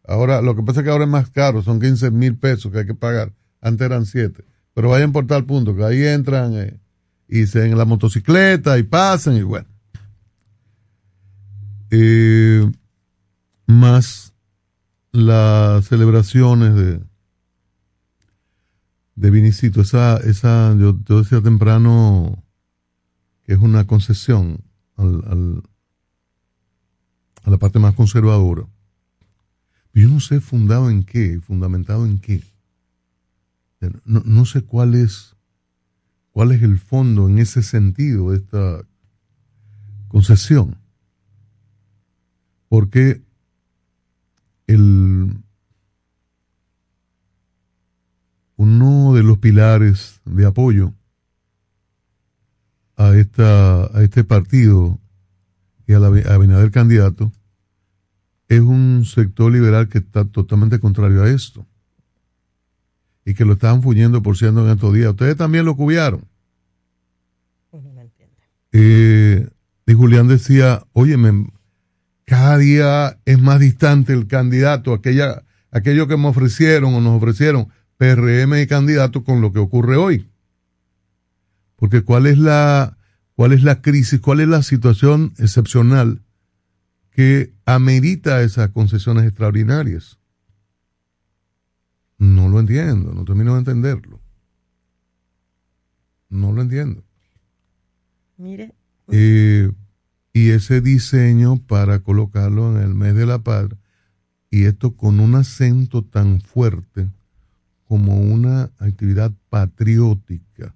ahora, 0.07 0.41
lo 0.41 0.57
que 0.57 0.63
pasa 0.63 0.81
es 0.81 0.85
que 0.85 0.91
ahora 0.91 1.05
es 1.05 1.11
más 1.11 1.29
caro, 1.29 1.63
son 1.63 1.79
15 1.79 2.11
mil 2.11 2.37
pesos 2.37 2.73
que 2.73 2.79
hay 2.79 2.87
que 2.87 2.95
pagar, 2.95 3.35
antes 3.61 3.85
eran 3.85 4.07
7, 4.07 4.45
pero 4.73 4.89
vayan 4.89 5.13
por 5.13 5.27
tal 5.27 5.45
punto, 5.45 5.77
que 5.77 5.85
ahí 5.85 6.03
entran 6.05 6.55
eh, 6.55 6.81
y 7.29 7.47
se 7.47 7.67
en 7.67 7.77
la 7.77 7.85
motocicleta 7.85 8.79
y 8.79 8.83
pasan 8.83 9.37
y 9.37 9.43
bueno. 9.43 9.69
Eh, 11.91 12.71
más 13.67 14.34
las 15.15 15.87
celebraciones 15.87 16.75
de 16.75 17.01
de 19.17 19.31
Vinicito, 19.31 19.81
esa, 19.81 20.17
esa, 20.19 20.75
yo, 20.77 20.93
decía 20.93 21.41
temprano 21.41 22.43
que 23.43 23.53
es 23.53 23.59
una 23.59 23.87
concesión 23.87 24.65
al, 24.97 25.23
al, 25.27 25.63
a 27.45 27.51
la 27.51 27.59
parte 27.59 27.79
más 27.79 27.95
conservadora. 27.95 28.67
Yo 29.93 30.09
no 30.09 30.19
sé 30.19 30.41
fundado 30.41 30.91
en 30.91 31.05
qué, 31.05 31.41
fundamentado 31.41 32.07
en 32.07 32.19
qué. 32.19 32.43
No, 34.05 34.23
no 34.25 34.45
sé 34.47 34.63
cuál 34.63 34.95
es, 34.95 35.37
cuál 36.33 36.53
es 36.53 36.63
el 36.63 36.79
fondo 36.79 37.29
en 37.29 37.39
ese 37.39 37.63
sentido 37.63 38.33
de 38.33 38.39
esta 38.39 38.83
concesión. 40.09 40.79
Porque 42.69 43.23
el, 44.67 45.37
uno 48.57 49.15
de 49.15 49.23
los 49.23 49.39
pilares 49.39 50.21
de 50.25 50.47
apoyo 50.47 50.93
a, 52.97 53.15
esta, 53.15 53.85
a 53.87 54.03
este 54.03 54.25
partido 54.25 54.99
y 55.87 55.93
a 55.93 55.99
la 55.99 56.09
a 56.09 56.71
candidato 56.71 57.33
es 58.49 58.61
un 58.61 59.05
sector 59.05 59.53
liberal 59.53 59.89
que 59.89 59.99
está 59.99 60.25
totalmente 60.25 60.79
contrario 60.79 61.23
a 61.23 61.31
esto 61.31 61.67
y 63.25 63.35
que 63.35 63.45
lo 63.45 63.55
estaban 63.55 63.83
fuyendo 63.83 64.23
por 64.23 64.37
siendo 64.37 64.65
en 64.67 64.73
estos 64.73 64.93
días. 64.93 65.11
Ustedes 65.11 65.37
también 65.37 65.65
lo 65.65 65.77
cubrieron. 65.77 66.23
Eh, 68.73 69.49
y 69.87 69.95
Julián 69.95 70.29
decía, 70.29 70.83
oye, 70.93 71.17
cada 72.25 72.59
día 72.59 73.19
es 73.25 73.41
más 73.41 73.61
distante 73.61 74.13
el 74.13 74.27
candidato, 74.27 74.95
aquella, 74.95 75.45
aquello 75.71 76.09
que 76.09 76.17
me 76.17 76.29
ofrecieron 76.29 76.95
o 76.95 77.01
nos 77.01 77.17
ofrecieron 77.17 77.69
PRM 77.97 78.55
y 78.61 78.67
candidato 78.67 79.25
con 79.25 79.41
lo 79.41 79.53
que 79.53 79.59
ocurre 79.59 79.97
hoy. 79.97 80.31
Porque 81.77 82.03
cuál 82.03 82.27
es 82.27 82.39
la, 82.39 82.97
cuál 83.35 83.53
es 83.53 83.63
la 83.63 83.83
crisis, 83.83 84.21
cuál 84.21 84.41
es 84.41 84.49
la 84.49 84.63
situación 84.63 85.35
excepcional 85.39 86.23
que 87.11 87.53
amerita 87.67 88.43
esas 88.43 88.71
concesiones 88.71 89.25
extraordinarias. 89.25 90.19
No 92.19 92.49
lo 92.49 92.59
entiendo, 92.59 93.13
no 93.13 93.25
termino 93.25 93.53
de 93.55 93.59
entenderlo. 93.61 94.21
No 96.29 96.53
lo 96.53 96.63
entiendo. 96.63 97.05
Mire. 98.37 98.75
Eh, 99.09 99.71
y 100.35 100.51
ese 100.51 100.83
diseño 100.83 101.57
para 101.67 102.01
colocarlo 102.01 102.77
en 102.77 102.83
el 102.83 102.95
mes 102.95 103.15
de 103.15 103.25
la 103.25 103.39
paz, 103.39 103.69
y 104.51 104.65
esto 104.65 104.97
con 104.97 105.21
un 105.21 105.37
acento 105.37 106.05
tan 106.05 106.43
fuerte 106.43 107.09
como 107.87 108.21
una 108.21 108.65
actividad 108.79 109.33
patriótica 109.49 110.75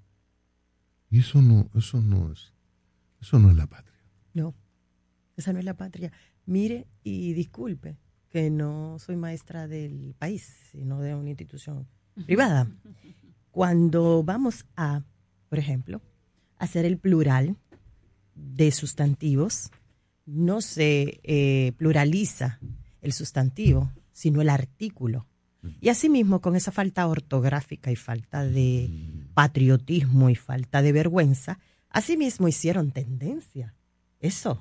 y 1.10 1.20
eso 1.20 1.40
no, 1.42 1.68
eso 1.74 2.00
no 2.00 2.32
es, 2.32 2.52
eso 3.20 3.38
no 3.38 3.50
es 3.50 3.56
la 3.56 3.66
patria. 3.66 3.98
No, 4.34 4.54
esa 5.36 5.52
no 5.52 5.58
es 5.58 5.64
la 5.64 5.74
patria. 5.74 6.12
Mire 6.46 6.86
y 7.02 7.32
disculpe 7.32 7.96
que 8.28 8.50
no 8.50 8.98
soy 8.98 9.16
maestra 9.16 9.68
del 9.68 10.14
país, 10.18 10.54
sino 10.70 11.00
de 11.00 11.14
una 11.14 11.30
institución 11.30 11.86
privada. 12.26 12.68
Cuando 13.50 14.22
vamos 14.22 14.66
a, 14.76 15.02
por 15.48 15.58
ejemplo, 15.58 16.02
hacer 16.58 16.84
el 16.84 16.98
plural 16.98 17.56
de 18.38 18.70
sustantivos, 18.72 19.70
no 20.26 20.60
se 20.60 21.20
eh, 21.22 21.72
pluraliza 21.76 22.60
el 23.00 23.12
sustantivo, 23.12 23.90
sino 24.12 24.40
el 24.40 24.48
artículo. 24.48 25.26
Y 25.80 25.88
asimismo, 25.88 26.40
con 26.40 26.54
esa 26.56 26.70
falta 26.70 27.06
ortográfica 27.06 27.90
y 27.90 27.96
falta 27.96 28.44
de 28.44 28.90
patriotismo 29.34 30.30
y 30.30 30.36
falta 30.36 30.82
de 30.82 30.92
vergüenza, 30.92 31.58
asimismo 31.90 32.48
hicieron 32.48 32.92
tendencia. 32.92 33.74
Eso. 34.20 34.58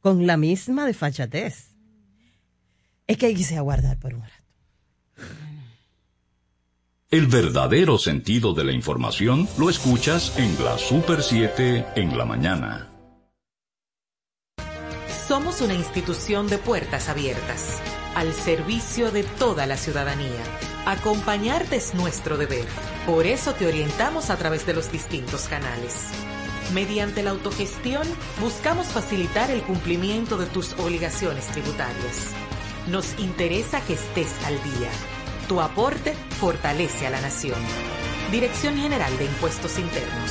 Con 0.00 0.26
la 0.26 0.36
misma 0.36 0.86
desfachatez. 0.86 1.76
Es 3.06 3.16
que 3.16 3.26
hay 3.26 3.34
que 3.34 3.56
aguardar 3.56 3.98
por 3.98 4.14
un 4.14 4.22
rato. 4.22 4.34
El 7.12 7.26
verdadero 7.26 7.98
sentido 7.98 8.54
de 8.54 8.62
la 8.62 8.70
información 8.70 9.48
lo 9.58 9.68
escuchas 9.68 10.32
en 10.38 10.62
la 10.62 10.78
Super 10.78 11.24
7 11.24 11.84
en 11.96 12.16
la 12.16 12.24
mañana. 12.24 12.88
Somos 15.26 15.60
una 15.60 15.74
institución 15.74 16.46
de 16.46 16.58
puertas 16.58 17.08
abiertas 17.08 17.80
al 18.14 18.32
servicio 18.32 19.10
de 19.10 19.24
toda 19.24 19.66
la 19.66 19.76
ciudadanía. 19.76 20.40
Acompañarte 20.86 21.74
es 21.74 21.94
nuestro 21.94 22.36
deber. 22.36 22.66
Por 23.06 23.26
eso 23.26 23.54
te 23.54 23.66
orientamos 23.66 24.30
a 24.30 24.36
través 24.36 24.64
de 24.64 24.74
los 24.74 24.92
distintos 24.92 25.48
canales. 25.48 26.10
Mediante 26.74 27.24
la 27.24 27.30
autogestión, 27.30 28.06
buscamos 28.40 28.86
facilitar 28.86 29.50
el 29.50 29.62
cumplimiento 29.62 30.38
de 30.38 30.46
tus 30.46 30.74
obligaciones 30.74 31.48
tributarias. 31.48 32.30
Nos 32.88 33.18
interesa 33.18 33.84
que 33.84 33.94
estés 33.94 34.32
al 34.44 34.54
día. 34.62 35.19
Tu 35.50 35.60
aporte 35.60 36.14
fortalece 36.38 37.08
a 37.08 37.10
la 37.10 37.20
nación. 37.20 37.58
Dirección 38.30 38.76
General 38.76 39.18
de 39.18 39.24
Impuestos 39.24 39.80
Internos. 39.80 40.30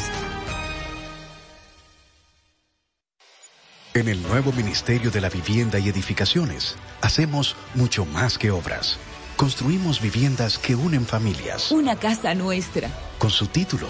En 3.94 4.08
el 4.08 4.24
nuevo 4.24 4.54
Ministerio 4.54 5.12
de 5.12 5.20
la 5.20 5.28
Vivienda 5.28 5.78
y 5.78 5.90
Edificaciones, 5.90 6.78
hacemos 7.02 7.58
mucho 7.76 8.06
más 8.06 8.38
que 8.38 8.50
obras. 8.50 8.98
Construimos 9.36 10.00
viviendas 10.00 10.58
que 10.58 10.74
unen 10.74 11.06
familias. 11.06 11.70
Una 11.70 11.98
casa 11.98 12.34
nuestra. 12.34 12.90
Con 13.18 13.30
su 13.30 13.48
título, 13.48 13.90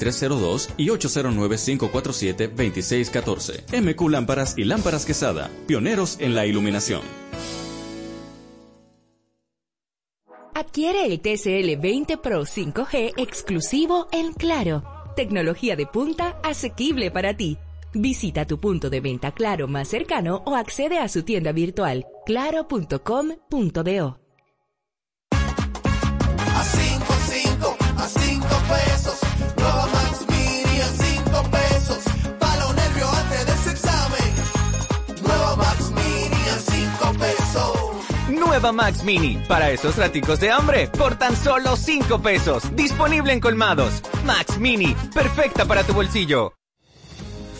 2302 0.05 0.69
y 0.77 0.87
809-547-2614. 0.87 3.81
MQ 3.81 4.09
Lámparas 4.09 4.57
y 4.57 4.63
Lámparas 4.63 5.05
Quesada, 5.05 5.51
pioneros 5.67 6.17
en 6.19 6.33
la 6.35 6.45
iluminación. 6.45 7.01
Adquiere 10.53 11.05
el 11.05 11.21
TCL 11.21 11.77
20 11.81 12.17
Pro 12.17 12.41
5G 12.41 13.13
exclusivo 13.17 14.07
en 14.11 14.33
Claro. 14.33 14.83
Tecnología 15.15 15.75
de 15.75 15.85
punta 15.85 16.39
asequible 16.43 17.11
para 17.11 17.35
ti. 17.35 17.57
Visita 17.93 18.45
tu 18.45 18.59
punto 18.59 18.89
de 18.89 19.01
venta 19.01 19.31
Claro 19.31 19.67
más 19.67 19.89
cercano 19.89 20.41
o 20.45 20.55
accede 20.55 20.99
a 20.99 21.09
su 21.09 21.23
tienda 21.23 21.51
virtual 21.51 22.05
claro.com.do. 22.25 24.20
Max 38.71 39.03
Mini, 39.03 39.41
para 39.47 39.71
esos 39.71 39.97
raticos 39.97 40.39
de 40.39 40.51
hambre, 40.51 40.87
por 40.87 41.15
tan 41.15 41.35
solo 41.35 41.75
5 41.75 42.21
pesos. 42.21 42.63
Disponible 42.75 43.33
en 43.33 43.39
colmados. 43.39 44.03
Max 44.23 44.59
Mini, 44.59 44.95
perfecta 45.13 45.65
para 45.65 45.83
tu 45.83 45.93
bolsillo. 45.93 46.53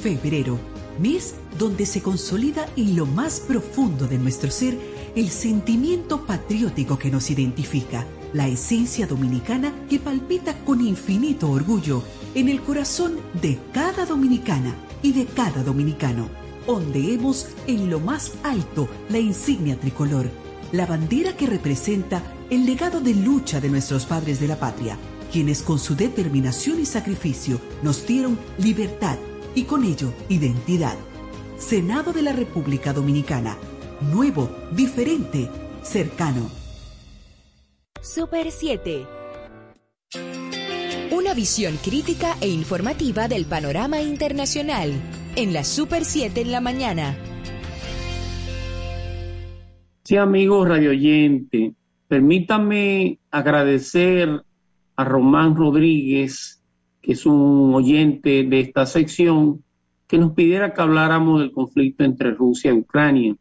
Febrero, 0.03 0.59
mes 0.99 1.35
donde 1.57 1.87
se 1.87 2.01
consolida 2.03 2.67
en 2.77 2.95
lo 2.95 3.05
más 3.07 3.39
profundo 3.39 4.07
de 4.07 4.19
nuestro 4.19 4.51
ser 4.51 4.77
el 5.15 5.29
sentimiento 5.29 6.25
patriótico 6.25 6.97
que 6.97 7.09
nos 7.09 7.29
identifica, 7.31 8.05
la 8.33 8.47
esencia 8.47 9.07
dominicana 9.07 9.73
que 9.89 9.99
palpita 9.99 10.55
con 10.63 10.81
infinito 10.81 11.49
orgullo 11.49 12.03
en 12.35 12.47
el 12.47 12.61
corazón 12.61 13.17
de 13.41 13.59
cada 13.73 14.05
dominicana 14.05 14.75
y 15.01 15.13
de 15.13 15.25
cada 15.25 15.63
dominicano. 15.63 16.29
Ondeemos 16.67 17.47
en 17.67 17.89
lo 17.89 17.99
más 17.99 18.33
alto 18.43 18.87
la 19.09 19.19
insignia 19.19 19.79
tricolor, 19.79 20.29
la 20.71 20.85
bandera 20.85 21.35
que 21.35 21.47
representa 21.47 22.23
el 22.49 22.65
legado 22.65 23.01
de 23.01 23.13
lucha 23.13 23.59
de 23.59 23.69
nuestros 23.69 24.05
padres 24.05 24.39
de 24.39 24.47
la 24.47 24.57
patria, 24.57 24.97
quienes 25.31 25.61
con 25.61 25.79
su 25.79 25.95
determinación 25.95 26.79
y 26.79 26.85
sacrificio 26.85 27.59
nos 27.81 28.05
dieron 28.05 28.39
libertad 28.57 29.17
y 29.55 29.63
con 29.63 29.83
ello 29.83 30.13
identidad. 30.29 30.95
Senado 31.57 32.13
de 32.13 32.21
la 32.21 32.31
República 32.31 32.93
Dominicana. 32.93 33.57
Nuevo, 34.01 34.49
diferente, 34.71 35.49
cercano. 35.83 36.49
Super 38.01 38.51
7. 38.51 39.05
Una 41.11 41.33
visión 41.33 41.77
crítica 41.83 42.35
e 42.41 42.47
informativa 42.47 43.27
del 43.27 43.45
panorama 43.45 44.01
internacional. 44.01 44.91
En 45.35 45.53
la 45.53 45.63
Super 45.63 46.03
7 46.03 46.41
en 46.41 46.51
la 46.51 46.61
mañana. 46.61 47.15
Sí, 50.11 50.17
amigos 50.17 50.67
radioyente, 50.67 51.73
permítame 52.09 53.19
agradecer 53.31 54.43
a 54.97 55.05
Román 55.05 55.55
Rodríguez, 55.55 56.61
que 57.01 57.13
es 57.13 57.25
un 57.25 57.73
oyente 57.73 58.43
de 58.43 58.59
esta 58.59 58.85
sección, 58.85 59.63
que 60.07 60.17
nos 60.17 60.33
pidiera 60.33 60.73
que 60.73 60.81
habláramos 60.81 61.39
del 61.39 61.53
conflicto 61.53 62.03
entre 62.03 62.31
Rusia 62.31 62.71
y 62.71 62.79
Ucrania. 62.79 63.37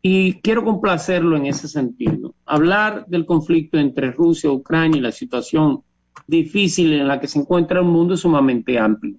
Y 0.00 0.34
quiero 0.34 0.62
complacerlo 0.62 1.36
en 1.36 1.46
ese 1.46 1.66
sentido. 1.66 2.36
Hablar 2.46 3.06
del 3.08 3.26
conflicto 3.26 3.76
entre 3.76 4.12
Rusia 4.12 4.46
y 4.46 4.54
Ucrania 4.54 4.98
y 4.98 5.02
la 5.02 5.10
situación 5.10 5.82
difícil 6.28 6.92
en 6.92 7.08
la 7.08 7.18
que 7.18 7.26
se 7.26 7.40
encuentra 7.40 7.80
el 7.80 7.86
mundo 7.86 8.14
es 8.14 8.20
sumamente 8.20 8.78
amplio. 8.78 9.16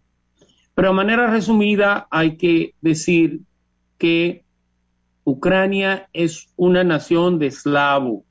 Pero 0.73 0.87
de 0.87 0.95
manera 0.95 1.29
resumida 1.29 2.07
hay 2.09 2.37
que 2.37 2.75
decir 2.79 3.41
que 3.97 4.45
Ucrania 5.23 6.09
es 6.13 6.47
una 6.55 6.83
nación 6.83 7.39
de 7.39 7.47
eslavos, 7.47 8.23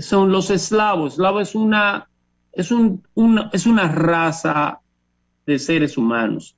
son 0.00 0.30
los 0.32 0.50
eslavos. 0.50 1.14
Eslavo 1.14 1.40
es 1.40 1.54
una, 1.54 2.08
es, 2.52 2.70
un, 2.70 3.02
una, 3.14 3.50
es 3.52 3.66
una 3.66 3.88
raza 3.88 4.80
de 5.46 5.58
seres 5.58 5.96
humanos. 5.96 6.56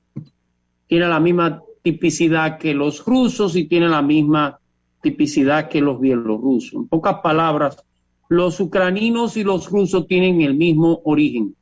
Tiene 0.87 1.07
la 1.07 1.19
misma 1.19 1.61
tipicidad 1.81 2.57
que 2.57 2.73
los 2.73 3.05
rusos 3.05 3.55
y 3.55 3.67
tiene 3.67 3.87
la 3.87 4.01
misma 4.01 4.59
tipicidad 5.01 5.69
que 5.69 5.81
los 5.81 5.99
bielorrusos. 5.99 6.73
En 6.73 6.87
pocas 6.87 7.15
palabras, 7.23 7.83
los 8.29 8.59
ucraninos 8.59 9.37
y 9.37 9.43
los 9.43 9.69
rusos 9.69 10.07
tienen 10.07 10.41
el 10.41 10.55
mismo 10.55 11.01
origen. 11.05 11.55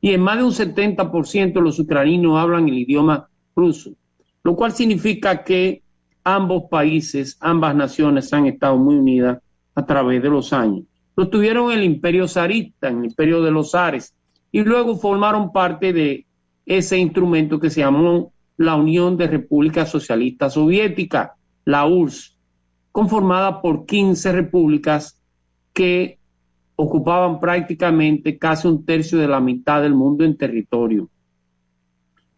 Y 0.00 0.10
en 0.10 0.20
más 0.20 0.38
de 0.38 0.44
un 0.44 0.52
70% 0.52 1.60
los 1.60 1.78
ucraninos 1.78 2.36
hablan 2.36 2.68
el 2.68 2.78
idioma 2.78 3.28
ruso, 3.54 3.92
lo 4.42 4.56
cual 4.56 4.72
significa 4.72 5.44
que 5.44 5.82
ambos 6.24 6.64
países, 6.70 7.36
ambas 7.40 7.74
naciones 7.74 8.32
han 8.32 8.46
estado 8.46 8.76
muy 8.76 8.96
unidas 8.96 9.38
a 9.74 9.86
través 9.86 10.22
de 10.22 10.28
los 10.28 10.52
años. 10.52 10.84
Lo 11.16 11.28
tuvieron 11.28 11.70
el 11.72 11.84
imperio 11.84 12.28
zarista, 12.28 12.88
en 12.88 12.98
el 12.98 13.04
imperio 13.06 13.42
de 13.42 13.50
los 13.50 13.72
zares, 13.72 14.14
y 14.50 14.62
luego 14.62 14.96
formaron 14.96 15.52
parte 15.52 15.92
de 15.92 16.26
ese 16.66 16.98
instrumento 16.98 17.58
que 17.58 17.70
se 17.70 17.80
llamó 17.80 18.32
la 18.56 18.76
Unión 18.76 19.16
de 19.16 19.26
Repúblicas 19.26 19.90
Socialistas 19.90 20.54
Soviéticas, 20.54 21.32
la 21.64 21.86
URSS, 21.86 22.36
conformada 22.92 23.60
por 23.62 23.86
15 23.86 24.32
repúblicas 24.32 25.18
que 25.72 26.18
ocupaban 26.76 27.40
prácticamente 27.40 28.38
casi 28.38 28.68
un 28.68 28.84
tercio 28.84 29.18
de 29.18 29.28
la 29.28 29.40
mitad 29.40 29.82
del 29.82 29.94
mundo 29.94 30.24
en 30.24 30.36
territorio. 30.36 31.08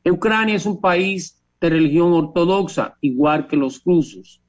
Ucrania 0.04 0.54
es 0.54 0.66
un 0.66 0.80
país 0.80 1.42
de 1.60 1.70
religión 1.70 2.12
ortodoxa, 2.12 2.96
igual 3.00 3.46
que 3.46 3.56
los 3.56 3.82
rusos, 3.84 4.40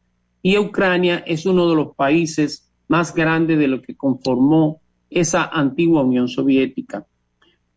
y 0.41 0.57
Ucrania 0.57 1.23
es 1.25 1.45
uno 1.45 1.69
de 1.69 1.75
los 1.75 1.95
países 1.95 2.71
más 2.87 3.15
grandes 3.15 3.57
de 3.57 3.67
lo 3.67 3.81
que 3.81 3.95
conformó 3.95 4.79
esa 5.09 5.45
antigua 5.45 6.03
Unión 6.03 6.27
Soviética. 6.27 7.05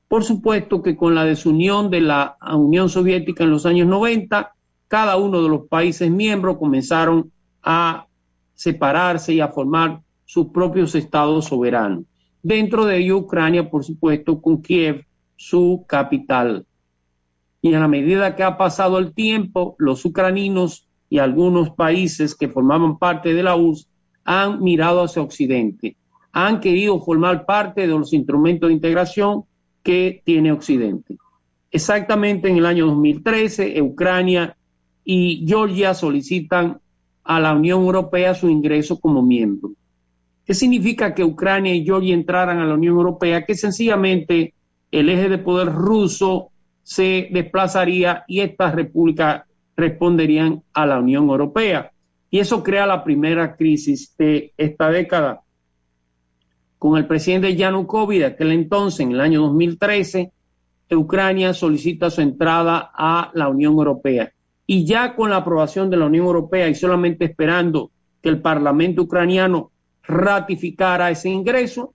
Por 0.08 0.24
supuesto 0.24 0.82
que 0.82 0.96
con 0.96 1.14
la 1.14 1.24
desunión 1.24 1.90
de 1.90 2.00
la 2.00 2.36
Unión 2.52 2.88
Soviética 2.88 3.44
en 3.44 3.50
los 3.50 3.66
años 3.66 3.86
90, 3.86 4.52
cada 4.88 5.16
uno 5.16 5.42
de 5.42 5.48
los 5.48 5.68
países 5.68 6.10
miembros 6.10 6.56
comenzaron 6.58 7.30
a 7.62 8.06
separarse 8.54 9.34
y 9.34 9.40
a 9.40 9.48
formar 9.48 10.00
sus 10.24 10.48
propios 10.48 10.94
estados 10.94 11.46
soberanos. 11.46 12.04
Dentro 12.42 12.86
de 12.86 12.98
ello, 12.98 13.18
Ucrania, 13.18 13.70
por 13.70 13.84
supuesto, 13.84 14.40
con 14.40 14.62
Kiev, 14.62 15.04
su 15.36 15.84
capital. 15.86 16.66
Y 17.60 17.74
a 17.74 17.80
la 17.80 17.88
medida 17.88 18.36
que 18.36 18.44
ha 18.44 18.56
pasado 18.56 18.98
el 18.98 19.12
tiempo, 19.12 19.74
los 19.78 20.04
ucraninos 20.04 20.86
y 21.10 21.18
algunos 21.18 21.70
países 21.70 22.34
que 22.34 22.48
formaban 22.48 22.98
parte 22.98 23.34
de 23.34 23.42
la 23.42 23.56
URSS 23.56 23.88
han 24.24 24.62
mirado 24.62 25.02
hacia 25.02 25.22
Occidente. 25.22 25.96
han 26.30 26.60
querido 26.60 27.00
formar 27.00 27.46
parte 27.46 27.80
de 27.80 27.86
los 27.88 28.12
instrumentos 28.12 28.68
de 28.68 28.74
integración 28.74 29.44
que 29.82 30.22
tiene 30.24 30.52
Occidente. 30.52 31.16
Exactamente 31.70 32.48
en 32.48 32.58
el 32.58 32.66
año 32.66 32.86
2013, 32.86 33.80
Ucrania 33.82 34.56
y 35.04 35.44
Georgia 35.48 35.94
solicitan 35.94 36.78
a 37.24 37.40
la 37.40 37.54
Unión 37.54 37.80
Europea 37.80 38.34
su 38.34 38.48
ingreso 38.48 39.00
como 39.00 39.22
miembro. 39.22 39.72
¿Qué 40.44 40.54
significa 40.54 41.14
que 41.14 41.24
Ucrania 41.24 41.74
y 41.74 41.84
Georgia 41.84 42.14
entraran 42.14 42.58
a 42.58 42.66
la 42.66 42.74
Unión 42.74 42.96
Europea? 42.96 43.44
Que 43.44 43.54
sencillamente 43.54 44.54
el 44.90 45.08
eje 45.08 45.28
de 45.28 45.38
poder 45.38 45.72
ruso 45.72 46.50
se 46.88 47.28
desplazaría 47.30 48.24
y 48.26 48.40
estas 48.40 48.74
repúblicas 48.74 49.42
responderían 49.76 50.62
a 50.72 50.86
la 50.86 50.98
Unión 50.98 51.28
Europea. 51.28 51.92
Y 52.30 52.38
eso 52.38 52.62
crea 52.62 52.86
la 52.86 53.04
primera 53.04 53.56
crisis 53.56 54.16
de 54.16 54.54
esta 54.56 54.88
década. 54.88 55.42
Con 56.78 56.96
el 56.96 57.06
presidente 57.06 57.54
Yanukovych 57.54 58.24
aquel 58.24 58.52
entonces, 58.52 59.00
en 59.00 59.12
el 59.12 59.20
año 59.20 59.42
2013, 59.42 60.32
Ucrania 60.92 61.52
solicita 61.52 62.08
su 62.08 62.22
entrada 62.22 62.90
a 62.94 63.32
la 63.34 63.48
Unión 63.48 63.74
Europea. 63.74 64.32
Y 64.66 64.86
ya 64.86 65.14
con 65.14 65.28
la 65.28 65.36
aprobación 65.36 65.90
de 65.90 65.98
la 65.98 66.06
Unión 66.06 66.24
Europea 66.24 66.68
y 66.68 66.74
solamente 66.74 67.26
esperando 67.26 67.90
que 68.22 68.30
el 68.30 68.40
Parlamento 68.40 69.02
ucraniano 69.02 69.72
ratificara 70.04 71.10
ese 71.10 71.28
ingreso, 71.28 71.92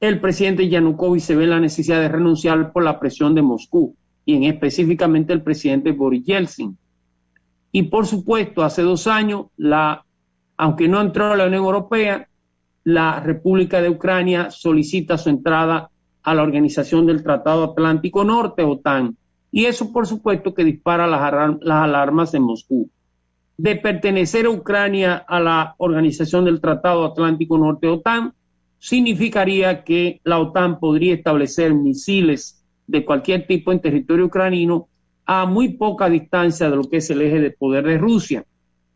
el 0.00 0.20
presidente 0.20 0.68
Yanukovych 0.68 1.22
se 1.22 1.34
ve 1.34 1.46
la 1.46 1.60
necesidad 1.60 2.00
de 2.00 2.08
renunciar 2.08 2.72
por 2.72 2.82
la 2.84 3.00
presión 3.00 3.34
de 3.34 3.40
Moscú 3.40 3.96
y 4.24 4.34
en 4.34 4.44
específicamente 4.44 5.32
el 5.32 5.42
presidente 5.42 5.92
Boris 5.92 6.24
Yeltsin. 6.24 6.76
Y 7.72 7.84
por 7.84 8.06
supuesto, 8.06 8.62
hace 8.62 8.82
dos 8.82 9.06
años, 9.06 9.46
la, 9.56 10.04
aunque 10.56 10.88
no 10.88 11.00
entró 11.00 11.32
a 11.32 11.36
la 11.36 11.46
Unión 11.46 11.64
Europea, 11.64 12.28
la 12.84 13.20
República 13.20 13.80
de 13.80 13.88
Ucrania 13.88 14.50
solicita 14.50 15.18
su 15.18 15.30
entrada 15.30 15.90
a 16.22 16.34
la 16.34 16.42
Organización 16.42 17.06
del 17.06 17.22
Tratado 17.22 17.64
Atlántico 17.64 18.24
Norte, 18.24 18.62
OTAN. 18.62 19.16
Y 19.50 19.66
eso, 19.66 19.92
por 19.92 20.06
supuesto, 20.06 20.54
que 20.54 20.64
dispara 20.64 21.06
las, 21.06 21.20
las 21.60 21.84
alarmas 21.84 22.34
en 22.34 22.42
Moscú. 22.42 22.90
De 23.56 23.76
pertenecer 23.76 24.46
a 24.46 24.50
Ucrania 24.50 25.16
a 25.16 25.38
la 25.40 25.74
Organización 25.78 26.44
del 26.44 26.60
Tratado 26.60 27.04
Atlántico 27.04 27.56
Norte, 27.58 27.88
OTAN, 27.88 28.34
significaría 28.78 29.84
que 29.84 30.20
la 30.24 30.38
OTAN 30.38 30.78
podría 30.78 31.14
establecer 31.14 31.72
misiles 31.72 32.63
de 32.86 33.04
cualquier 33.04 33.46
tipo 33.46 33.72
en 33.72 33.80
territorio 33.80 34.26
ucranino 34.26 34.88
a 35.26 35.46
muy 35.46 35.74
poca 35.74 36.08
distancia 36.08 36.68
de 36.68 36.76
lo 36.76 36.84
que 36.84 36.98
es 36.98 37.10
el 37.10 37.22
eje 37.22 37.40
de 37.40 37.50
poder 37.50 37.84
de 37.84 37.98
Rusia. 37.98 38.44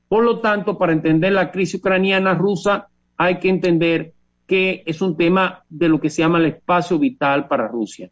Por 0.09 0.25
lo 0.25 0.41
tanto, 0.41 0.79
para 0.79 0.93
entender 0.93 1.33
la 1.33 1.51
crisis 1.51 1.81
ucraniana 1.81 2.35
rusa, 2.35 2.89
hay 3.17 3.39
que 3.39 3.49
entender 3.49 4.13
que 4.47 4.83
es 4.87 5.03
un 5.03 5.17
tema 5.17 5.65
de 5.69 5.89
lo 5.89 6.01
que 6.01 6.11
se 6.11 6.23
llama 6.23 6.39
el 6.39 6.47
espacio 6.47 6.99
vital 6.99 7.49
para 7.49 7.69
Rusia. 7.69 8.11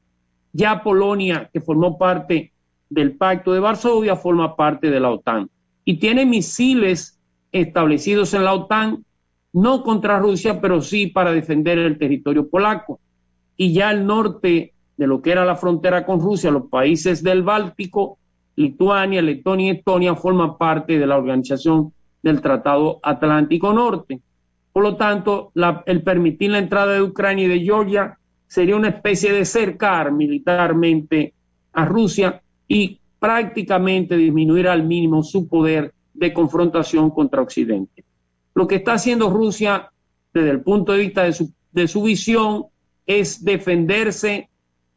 Ya 0.52 0.82
Polonia, 0.82 1.48
que 1.52 1.60
formó 1.60 1.96
parte 1.98 2.52
del 2.88 3.16
Pacto 3.16 3.52
de 3.52 3.60
Varsovia, 3.60 4.16
forma 4.16 4.54
parte 4.56 4.90
de 4.90 5.00
la 5.00 5.10
OTAN 5.10 5.48
y 5.86 5.98
tiene 5.98 6.26
misiles 6.26 7.18
establecidos 7.52 8.34
en 8.34 8.44
la 8.44 8.52
OTAN, 8.52 9.04
no 9.52 9.82
contra 9.82 10.18
Rusia, 10.18 10.60
pero 10.60 10.82
sí 10.82 11.06
para 11.06 11.32
defender 11.32 11.78
el 11.78 11.96
territorio 11.96 12.50
polaco. 12.50 13.00
Y 13.56 13.72
ya 13.72 13.92
el 13.92 14.04
norte 14.04 14.74
de 14.96 15.06
lo 15.06 15.20
que 15.20 15.32
era 15.32 15.44
la 15.44 15.56
frontera 15.56 16.04
con 16.06 16.20
Rusia, 16.20 16.50
los 16.50 16.68
países 16.68 17.22
del 17.22 17.42
Báltico, 17.42 18.18
Lituania, 18.56 19.20
Letonia 19.20 19.72
y 19.72 19.76
Estonia 19.76 20.14
forman 20.14 20.56
parte 20.56 20.98
de 20.98 21.06
la 21.06 21.18
organización 21.18 21.92
del 22.22 22.40
Tratado 22.40 22.98
Atlántico 23.02 23.72
Norte. 23.72 24.20
Por 24.72 24.82
lo 24.82 24.96
tanto, 24.96 25.52
el 25.86 26.02
permitir 26.02 26.50
la 26.50 26.58
entrada 26.58 26.94
de 26.94 27.02
Ucrania 27.02 27.46
y 27.46 27.48
de 27.48 27.60
Georgia 27.60 28.18
sería 28.46 28.76
una 28.76 28.88
especie 28.88 29.32
de 29.32 29.44
cercar 29.44 30.12
militarmente 30.12 31.34
a 31.72 31.84
Rusia 31.84 32.42
y 32.66 32.98
prácticamente 33.18 34.16
disminuir 34.16 34.68
al 34.68 34.84
mínimo 34.84 35.22
su 35.22 35.48
poder 35.48 35.92
de 36.14 36.32
confrontación 36.32 37.10
contra 37.10 37.42
Occidente. 37.42 38.04
Lo 38.54 38.66
que 38.66 38.76
está 38.76 38.94
haciendo 38.94 39.30
Rusia 39.30 39.90
desde 40.32 40.50
el 40.50 40.62
punto 40.62 40.92
de 40.92 41.00
vista 41.00 41.24
de 41.24 41.32
su, 41.32 41.52
de 41.72 41.88
su 41.88 42.02
visión 42.02 42.66
es 43.06 43.44
defenderse 43.44 44.48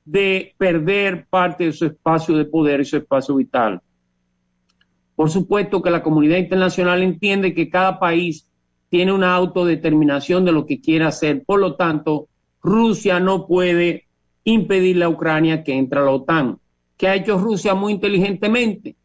de 0.05 0.53
perder 0.57 1.27
parte 1.29 1.65
de 1.65 1.73
su 1.73 1.85
espacio 1.85 2.35
de 2.35 2.45
poder 2.45 2.81
y 2.81 2.85
su 2.85 2.97
espacio 2.97 3.35
vital. 3.35 3.81
Por 5.15 5.29
supuesto 5.29 5.81
que 5.81 5.91
la 5.91 6.01
comunidad 6.01 6.37
internacional 6.37 7.03
entiende 7.03 7.53
que 7.53 7.69
cada 7.69 7.99
país 7.99 8.47
tiene 8.89 9.11
una 9.11 9.35
autodeterminación 9.35 10.45
de 10.45 10.51
lo 10.51 10.65
que 10.65 10.81
quiere 10.81 11.05
hacer. 11.05 11.43
Por 11.43 11.59
lo 11.59 11.75
tanto, 11.75 12.27
Rusia 12.61 13.19
no 13.19 13.45
puede 13.45 14.05
impedirle 14.43 15.05
a 15.05 15.09
Ucrania 15.09 15.63
que 15.63 15.73
entre 15.73 15.99
a 15.99 16.03
la 16.03 16.11
OTAN. 16.11 16.57
¿Qué 16.97 17.07
ha 17.07 17.15
hecho 17.15 17.37
Rusia 17.37 17.75
muy 17.75 17.93
inteligentemente? 17.93 18.95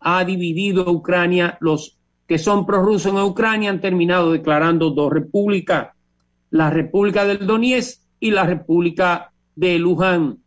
Ha 0.00 0.24
dividido 0.24 0.86
a 0.86 0.90
Ucrania. 0.90 1.58
Los 1.60 1.98
que 2.26 2.38
son 2.38 2.66
prorrusos 2.66 3.12
en 3.12 3.18
Ucrania 3.18 3.70
han 3.70 3.80
terminado 3.80 4.32
declarando 4.32 4.90
dos 4.90 5.12
repúblicas, 5.12 5.88
la 6.50 6.70
República 6.70 7.24
del 7.24 7.46
Donetsk 7.46 8.00
y 8.20 8.30
la 8.30 8.44
República 8.44 9.32
de 9.54 9.78
Luján, 9.78 10.38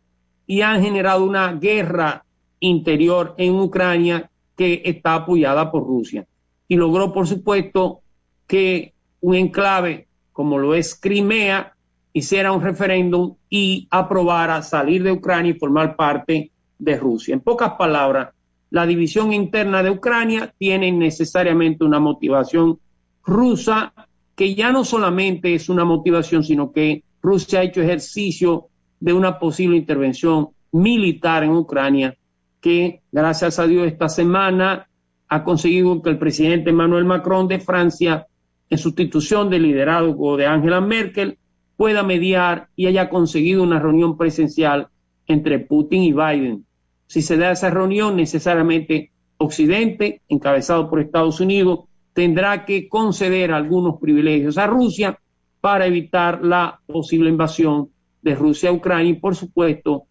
y 0.48 0.62
han 0.62 0.82
generado 0.82 1.24
una 1.24 1.52
guerra 1.52 2.24
interior 2.58 3.34
en 3.36 3.54
Ucrania 3.60 4.28
que 4.56 4.82
está 4.84 5.14
apoyada 5.14 5.70
por 5.70 5.86
Rusia. 5.86 6.26
Y 6.66 6.74
logró, 6.74 7.12
por 7.12 7.28
supuesto, 7.28 8.00
que 8.46 8.94
un 9.20 9.36
enclave 9.36 10.08
como 10.32 10.58
lo 10.58 10.74
es 10.74 10.94
Crimea 10.94 11.74
hiciera 12.12 12.52
un 12.52 12.62
referéndum 12.62 13.34
y 13.50 13.86
aprobara 13.90 14.62
salir 14.62 15.02
de 15.02 15.12
Ucrania 15.12 15.50
y 15.50 15.58
formar 15.58 15.96
parte 15.96 16.50
de 16.78 16.96
Rusia. 16.96 17.34
En 17.34 17.40
pocas 17.40 17.72
palabras, 17.72 18.30
la 18.70 18.86
división 18.86 19.32
interna 19.32 19.82
de 19.82 19.90
Ucrania 19.90 20.54
tiene 20.58 20.90
necesariamente 20.92 21.84
una 21.84 22.00
motivación 22.00 22.78
rusa 23.24 23.92
que 24.34 24.54
ya 24.54 24.72
no 24.72 24.84
solamente 24.84 25.54
es 25.54 25.68
una 25.68 25.84
motivación, 25.84 26.42
sino 26.42 26.72
que 26.72 27.02
Rusia 27.20 27.60
ha 27.60 27.64
hecho 27.64 27.82
ejercicio 27.82 28.68
de 29.00 29.12
una 29.12 29.38
posible 29.38 29.76
intervención 29.76 30.48
militar 30.72 31.44
en 31.44 31.50
Ucrania 31.50 32.16
que, 32.60 33.02
gracias 33.12 33.58
a 33.58 33.66
Dios, 33.66 33.86
esta 33.86 34.08
semana 34.08 34.88
ha 35.28 35.44
conseguido 35.44 36.02
que 36.02 36.10
el 36.10 36.18
presidente 36.18 36.70
Emmanuel 36.70 37.04
Macron 37.04 37.48
de 37.48 37.60
Francia, 37.60 38.26
en 38.70 38.78
sustitución 38.78 39.50
del 39.50 39.62
liderazgo 39.62 40.36
de 40.36 40.46
Angela 40.46 40.80
Merkel, 40.80 41.38
pueda 41.76 42.02
mediar 42.02 42.68
y 42.74 42.86
haya 42.86 43.08
conseguido 43.08 43.62
una 43.62 43.78
reunión 43.78 44.16
presencial 44.16 44.88
entre 45.26 45.60
Putin 45.60 46.02
y 46.02 46.12
Biden. 46.12 46.64
Si 47.06 47.22
se 47.22 47.36
da 47.36 47.52
esa 47.52 47.70
reunión, 47.70 48.16
necesariamente 48.16 49.12
Occidente, 49.36 50.22
encabezado 50.28 50.90
por 50.90 51.00
Estados 51.00 51.40
Unidos, 51.40 51.84
tendrá 52.12 52.64
que 52.64 52.88
conceder 52.88 53.52
algunos 53.52 54.00
privilegios 54.00 54.58
a 54.58 54.66
Rusia 54.66 55.18
para 55.60 55.86
evitar 55.86 56.44
la 56.44 56.80
posible 56.86 57.30
invasión 57.30 57.90
de 58.22 58.34
Rusia 58.34 58.70
a 58.70 58.72
Ucrania 58.72 59.10
y, 59.10 59.14
por 59.14 59.34
supuesto, 59.34 60.04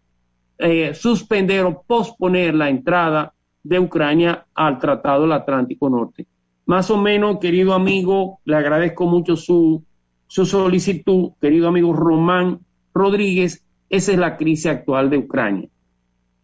eh, 0.58 0.94
suspender 0.94 1.64
o 1.64 1.82
posponer 1.86 2.54
la 2.54 2.68
entrada 2.68 3.32
de 3.62 3.78
Ucrania 3.78 4.46
al 4.54 4.78
Tratado 4.78 5.22
del 5.22 5.32
Atlántico 5.32 5.88
Norte. 5.88 6.26
Más 6.66 6.90
o 6.90 6.96
menos, 6.96 7.38
querido 7.38 7.74
amigo, 7.74 8.40
le 8.44 8.56
agradezco 8.56 9.06
mucho 9.06 9.36
su, 9.36 9.84
su 10.26 10.44
solicitud, 10.44 11.30
querido 11.40 11.68
amigo 11.68 11.92
Román 11.92 12.60
Rodríguez, 12.92 13.64
esa 13.88 14.12
es 14.12 14.18
la 14.18 14.36
crisis 14.36 14.66
actual 14.66 15.08
de 15.08 15.18
Ucrania. 15.18 15.68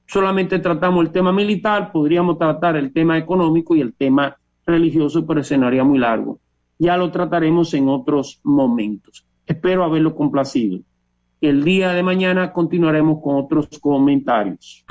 Solamente 0.06 0.58
tratamos 0.58 1.04
el 1.04 1.12
tema 1.12 1.32
militar, 1.32 1.90
podríamos 1.92 2.38
tratar 2.38 2.76
el 2.76 2.92
tema 2.92 3.18
económico 3.18 3.74
y 3.74 3.80
el 3.80 3.94
tema 3.94 4.36
religioso, 4.66 5.26
pero 5.26 5.40
escenario 5.40 5.84
muy 5.84 5.98
largo. 5.98 6.38
Ya 6.78 6.96
lo 6.96 7.10
trataremos 7.10 7.74
en 7.74 7.88
otros 7.88 8.40
momentos. 8.44 9.26
Espero 9.46 9.84
haberlo 9.84 10.14
complacido. 10.14 10.80
El 11.44 11.62
día 11.62 11.92
de 11.92 12.02
mañana 12.02 12.52
continuaremos 12.52 13.20
con 13.22 13.36
otros 13.36 13.68
comentarios. 13.80 14.84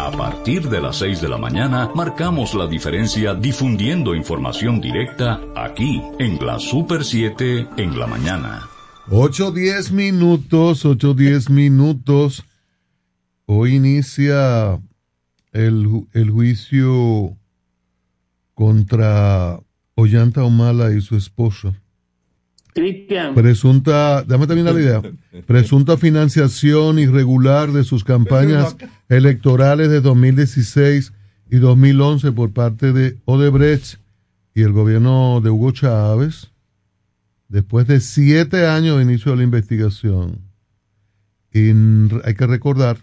A 0.00 0.10
partir 0.10 0.68
de 0.68 0.80
las 0.80 0.96
6 0.96 1.20
de 1.20 1.28
la 1.28 1.38
mañana 1.38 1.90
marcamos 1.94 2.54
la 2.54 2.66
diferencia 2.66 3.34
difundiendo 3.34 4.14
información 4.14 4.80
directa 4.80 5.40
aquí 5.54 6.02
en 6.18 6.44
la 6.44 6.58
Super 6.58 7.04
7 7.04 7.68
en 7.76 7.98
la 7.98 8.06
mañana. 8.06 8.62
8, 9.10 9.52
10 9.52 9.92
minutos, 9.92 10.84
8, 10.86 11.12
10 11.14 11.50
minutos. 11.50 12.42
Hoy 13.46 13.74
inicia 13.76 14.80
el, 15.52 15.86
ju- 15.86 16.08
el 16.14 16.30
juicio 16.30 17.36
contra 18.54 19.60
Ollanta 19.94 20.42
Humala 20.42 20.90
y 20.92 21.00
su 21.02 21.16
esposa. 21.16 21.74
Cristian, 22.74 23.34
Presunta, 23.34 24.22
dame 24.24 24.46
también 24.48 24.66
la 24.66 24.72
idea, 24.72 25.00
presunta 25.46 25.96
financiación 25.96 26.98
irregular 26.98 27.70
de 27.72 27.84
sus 27.84 28.02
campañas 28.02 28.76
electorales 29.08 29.88
de 29.90 30.00
2016 30.00 31.12
y 31.50 31.56
2011 31.58 32.32
por 32.32 32.52
parte 32.52 32.92
de 32.92 33.16
Odebrecht 33.26 34.00
y 34.54 34.62
el 34.62 34.72
gobierno 34.72 35.40
de 35.40 35.50
Hugo 35.50 35.70
Chávez, 35.70 36.50
después 37.48 37.86
de 37.86 38.00
siete 38.00 38.66
años 38.66 38.96
de 38.96 39.04
inicio 39.04 39.30
de 39.32 39.38
la 39.38 39.44
investigación, 39.44 40.40
en- 41.52 42.10
hay 42.24 42.34
que 42.34 42.46
recordar 42.48 42.98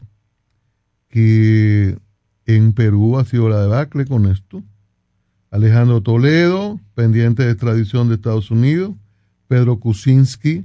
que 1.08 1.98
en 2.46 2.74
Perú 2.74 3.18
ha 3.20 3.26
sido 3.26 3.48
la 3.50 3.62
debacle 3.62 4.06
con 4.06 4.26
esto. 4.26 4.64
Alejandro 5.50 6.02
Toledo, 6.02 6.80
pendiente 6.96 7.44
de 7.44 7.52
extradición 7.52 8.08
de 8.10 8.16
Estados 8.16 8.52
Unidos. 8.52 8.92
Pedro 9.52 9.82
Kuczynski, 9.82 10.64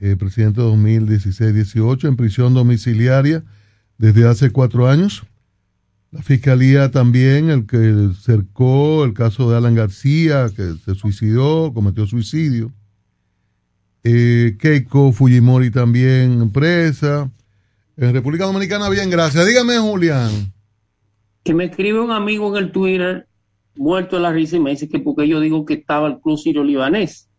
eh, 0.00 0.16
presidente 0.16 0.60
2016-18, 0.60 2.08
en 2.08 2.16
prisión 2.16 2.52
domiciliaria 2.52 3.42
desde 3.96 4.28
hace 4.28 4.50
cuatro 4.50 4.86
años. 4.86 5.22
La 6.10 6.20
fiscalía 6.20 6.90
también, 6.90 7.48
el 7.48 7.64
que 7.64 8.10
cercó 8.20 9.02
el 9.02 9.14
caso 9.14 9.50
de 9.50 9.56
Alan 9.56 9.74
García, 9.74 10.50
que 10.54 10.74
se 10.84 10.94
suicidó, 10.94 11.72
cometió 11.72 12.06
suicidio. 12.06 12.70
Eh, 14.04 14.58
Keiko 14.60 15.12
Fujimori 15.12 15.70
también 15.70 16.50
presa. 16.50 17.30
En 17.96 18.12
República 18.12 18.44
Dominicana, 18.44 18.90
bien, 18.90 19.08
gracias. 19.08 19.46
Dígame, 19.46 19.78
Julián. 19.78 20.52
Que 21.44 21.54
me 21.54 21.64
escribe 21.64 21.98
un 22.02 22.10
amigo 22.10 22.54
en 22.54 22.62
el 22.62 22.72
Twitter, 22.72 23.26
muerto 23.74 24.16
de 24.16 24.22
la 24.22 24.32
risa, 24.32 24.56
y 24.56 24.60
me 24.60 24.72
dice 24.72 24.86
que 24.86 24.98
porque 24.98 25.26
yo 25.26 25.40
digo 25.40 25.64
que 25.64 25.72
estaba 25.72 26.08
el 26.08 26.20
Club 26.20 26.36
Sirio 26.36 26.62
Libanés 26.62 27.30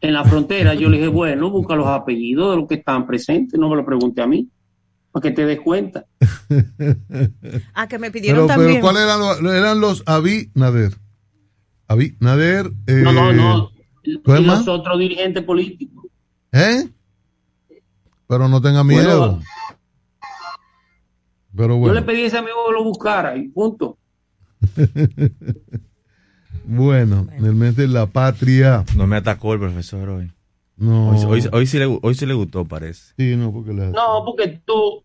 en 0.00 0.12
la 0.12 0.24
frontera. 0.24 0.74
Yo 0.74 0.88
le 0.88 0.98
dije, 0.98 1.08
bueno, 1.08 1.50
busca 1.50 1.74
los 1.74 1.86
apellidos 1.86 2.50
de 2.50 2.56
los 2.60 2.68
que 2.68 2.74
estaban 2.76 3.06
presentes, 3.06 3.58
no 3.58 3.68
me 3.68 3.76
lo 3.76 3.84
pregunte 3.84 4.22
a 4.22 4.26
mí, 4.26 4.48
para 5.12 5.22
que 5.22 5.30
te 5.32 5.46
des 5.46 5.60
cuenta. 5.60 6.04
Ah, 7.74 7.86
que 7.88 7.98
me 7.98 8.10
pidieron 8.10 8.46
Pero, 8.46 8.58
también. 8.58 8.80
pero 8.80 8.82
¿cuáles 8.82 9.02
eran 9.02 9.20
los, 9.20 9.54
eran 9.54 9.80
los 9.80 10.02
Avi 10.06 10.50
Nader? 10.54 10.92
Avi 11.88 12.16
Nader. 12.20 12.72
eh, 12.86 12.92
No, 13.02 13.12
no, 13.12 13.32
no. 13.32 13.70
Y 14.02 14.20
los 14.44 14.68
otros 14.68 14.98
dirigentes 14.98 15.42
políticos. 15.44 16.04
¿Eh? 16.52 16.88
Pero 18.28 18.48
no 18.48 18.60
tenga 18.60 18.82
miedo. 18.84 19.18
Bueno, 19.18 19.42
Pero 21.56 21.68
Yo 21.74 21.76
bueno. 21.78 21.94
le 21.94 22.02
pedí 22.02 22.22
a 22.22 22.26
ese 22.26 22.38
amigo 22.38 22.56
que 22.66 22.72
lo 22.72 22.84
buscara 22.84 23.36
y 23.36 23.48
punto. 23.48 23.98
bueno, 26.66 27.26
en 27.36 27.44
el 27.44 27.54
mes 27.54 27.76
de 27.76 27.88
la 27.88 28.06
patria. 28.06 28.84
No 28.96 29.06
me 29.06 29.16
atacó 29.16 29.52
el 29.54 29.60
profesor 29.60 30.08
hoy. 30.08 30.30
No. 30.76 31.10
Hoy, 31.10 31.24
hoy- 31.42 31.48
hoy 31.52 31.66
sí, 31.66 31.78
le, 31.78 31.86
hoy 31.86 32.14
sí 32.14 32.26
le 32.26 32.34
gustó, 32.34 32.64
parece. 32.64 33.14
Sí, 33.16 33.34
no, 33.36 33.52
porque 33.52 33.72
la- 33.72 33.90
No, 33.90 34.22
porque 34.26 34.60
tú 34.64 35.02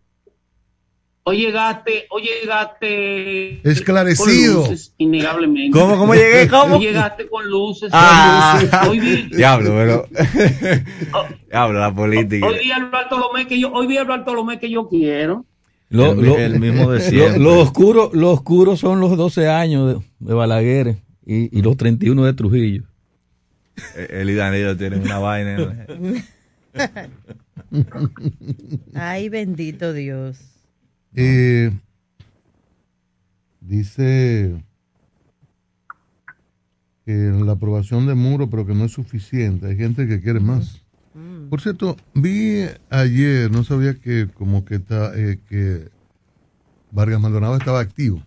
hoy 1.24 1.36
llegaste, 1.38 2.06
hoy 2.10 2.22
llegaste 2.24 3.68
Esclarecido. 3.70 4.60
con 4.62 4.70
luces, 4.70 4.92
innegablemente. 4.98 5.78
¿Cómo, 5.78 5.96
cómo 5.96 6.14
llegué? 6.14 6.48
¿Cómo? 6.48 6.76
Hoy 6.76 6.82
llegaste 6.86 7.28
con 7.28 7.48
luces. 7.48 7.90
Ah. 7.92 8.56
con 8.58 8.64
luces. 8.66 8.88
Hoy 8.88 9.00
vi, 9.00 9.36
Diablo, 9.36 9.70
pero. 9.70 10.06
Diablo, 11.48 11.78
la 11.80 11.94
política. 11.94 12.46
hoy 12.46 12.58
vi 12.58 12.70
al 12.72 12.90
Bartolomé 12.90 13.46
que 13.46 13.58
yo, 13.60 13.72
hoy 13.72 13.86
vi 13.86 13.96
al 13.96 14.06
Bartolomé 14.06 14.58
que 14.58 14.68
yo 14.70 14.88
quiero. 14.88 15.44
Lo, 15.90 16.12
El- 16.12 16.22
lo- 16.26 16.38
el 16.38 16.58
mismo 16.60 16.90
de 16.90 17.12
lo-. 17.12 17.38
Lo, 17.38 17.60
oscuro, 17.60 18.10
lo 18.14 18.30
oscuro 18.30 18.76
son 18.76 19.00
los 19.00 19.16
12 19.16 19.48
años 19.48 19.94
de, 20.20 20.26
de 20.26 20.34
Balaguer 20.34 20.96
y, 21.24 21.56
y 21.56 21.62
los 21.62 21.76
31 21.76 22.24
de 22.24 22.32
Trujillo. 22.32 22.84
El 23.96 24.30
y 24.30 24.34
Danilo 24.34 24.76
tienen 24.76 25.02
una 25.02 25.18
vaina. 25.18 25.86
Ay, 28.94 29.28
bendito 29.28 29.92
Dios. 29.92 30.38
Eh, 31.14 31.70
dice 33.60 34.62
que 37.04 37.12
la 37.12 37.52
aprobación 37.52 38.06
de 38.06 38.14
muro, 38.14 38.48
pero 38.48 38.66
que 38.66 38.74
no 38.74 38.84
es 38.84 38.92
suficiente. 38.92 39.66
Hay 39.66 39.76
gente 39.76 40.06
que 40.06 40.20
quiere 40.20 40.40
más. 40.40 40.80
Por 41.50 41.60
cierto, 41.60 41.96
vi 42.14 42.64
ayer, 42.88 43.50
no 43.50 43.64
sabía 43.64 43.94
que 43.94 44.28
como 44.32 44.64
que 44.64 44.76
está, 44.76 45.12
eh, 45.14 45.38
que 45.48 45.90
Vargas 46.90 47.20
Maldonado 47.20 47.56
estaba 47.56 47.80
activo. 47.80 48.22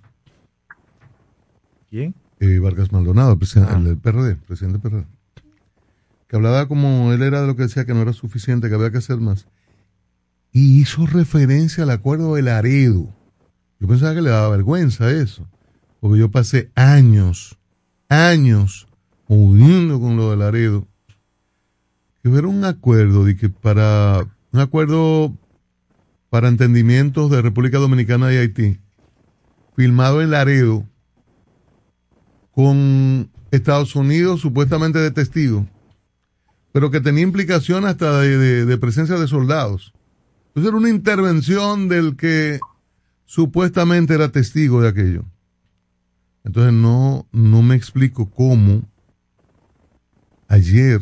¿Quién? 1.90 2.14
Eh, 2.40 2.60
Vargas 2.60 2.92
Maldonado, 2.92 3.34
el, 3.34 3.38
presidente, 3.38 3.74
el 3.74 3.84
del 3.84 3.98
PRD, 3.98 4.36
presidente 4.36 4.80
del 4.80 4.82
PRD. 4.82 5.08
Que 6.28 6.36
hablaba 6.36 6.68
como 6.68 7.14
él 7.14 7.22
era 7.22 7.42
de 7.42 7.48
lo 7.48 7.56
que 7.56 7.64
decía 7.64 7.86
que 7.86 7.94
no 7.94 8.02
era 8.02 8.14
suficiente, 8.14 8.68
que 8.68 8.76
había 8.76 8.92
que 8.92 8.98
hacer 8.98 9.18
más. 9.18 9.48
Y 10.52 10.80
hizo 10.82 11.06
referencia 11.06 11.84
al 11.84 11.92
acuerdo 11.92 12.36
de 12.36 12.42
Laredo. 12.42 13.14
Yo 13.80 13.88
pensaba 13.88 14.16
que 14.16 14.22
le 14.22 14.30
daba 14.30 14.50
vergüenza 14.50 15.12
eso. 15.12 15.48
Porque 16.00 16.20
yo 16.20 16.32
pasé 16.32 16.72
años, 16.76 17.58
años, 18.10 18.88
jodiendo 19.28 20.00
con 20.00 20.18
lo 20.18 20.32
de 20.32 20.38
Laredo. 20.38 20.88
Que 22.22 22.30
era 22.30 22.48
un 22.48 22.64
acuerdo 22.64 23.26
de 23.26 23.36
que 23.36 23.50
para, 23.50 24.28
un 24.52 24.60
acuerdo 24.60 25.34
para 26.30 26.48
entendimientos 26.48 27.32
de 27.32 27.42
República 27.42 27.78
Dominicana 27.78 28.34
y 28.34 28.38
Haití, 28.38 28.80
firmado 29.76 30.22
en 30.22 30.32
Laredo, 30.32 30.86
con 32.56 33.30
Estados 33.52 33.96
Unidos 33.98 34.40
supuestamente 34.40 34.98
de 35.00 35.12
testigo, 35.12 35.68
pero 36.72 36.90
que 36.90 37.02
tenía 37.02 37.24
implicación 37.24 37.86
hasta 37.86 38.22
de, 38.22 38.78
presencia 38.78 39.18
de 39.18 39.28
soldados. 39.28 39.94
Entonces 40.48 40.70
era 40.70 40.78
una 40.78 40.90
intervención 40.90 41.90
del 41.90 42.16
que 42.16 42.62
supuestamente 43.26 44.14
era 44.14 44.32
testigo 44.32 44.82
de 44.82 44.88
aquello. 44.88 45.26
Entonces 46.46 46.72
no, 46.72 47.28
no 47.34 47.62
me 47.62 47.76
explico 47.76 48.30
cómo 48.30 48.84
ayer 50.48 51.02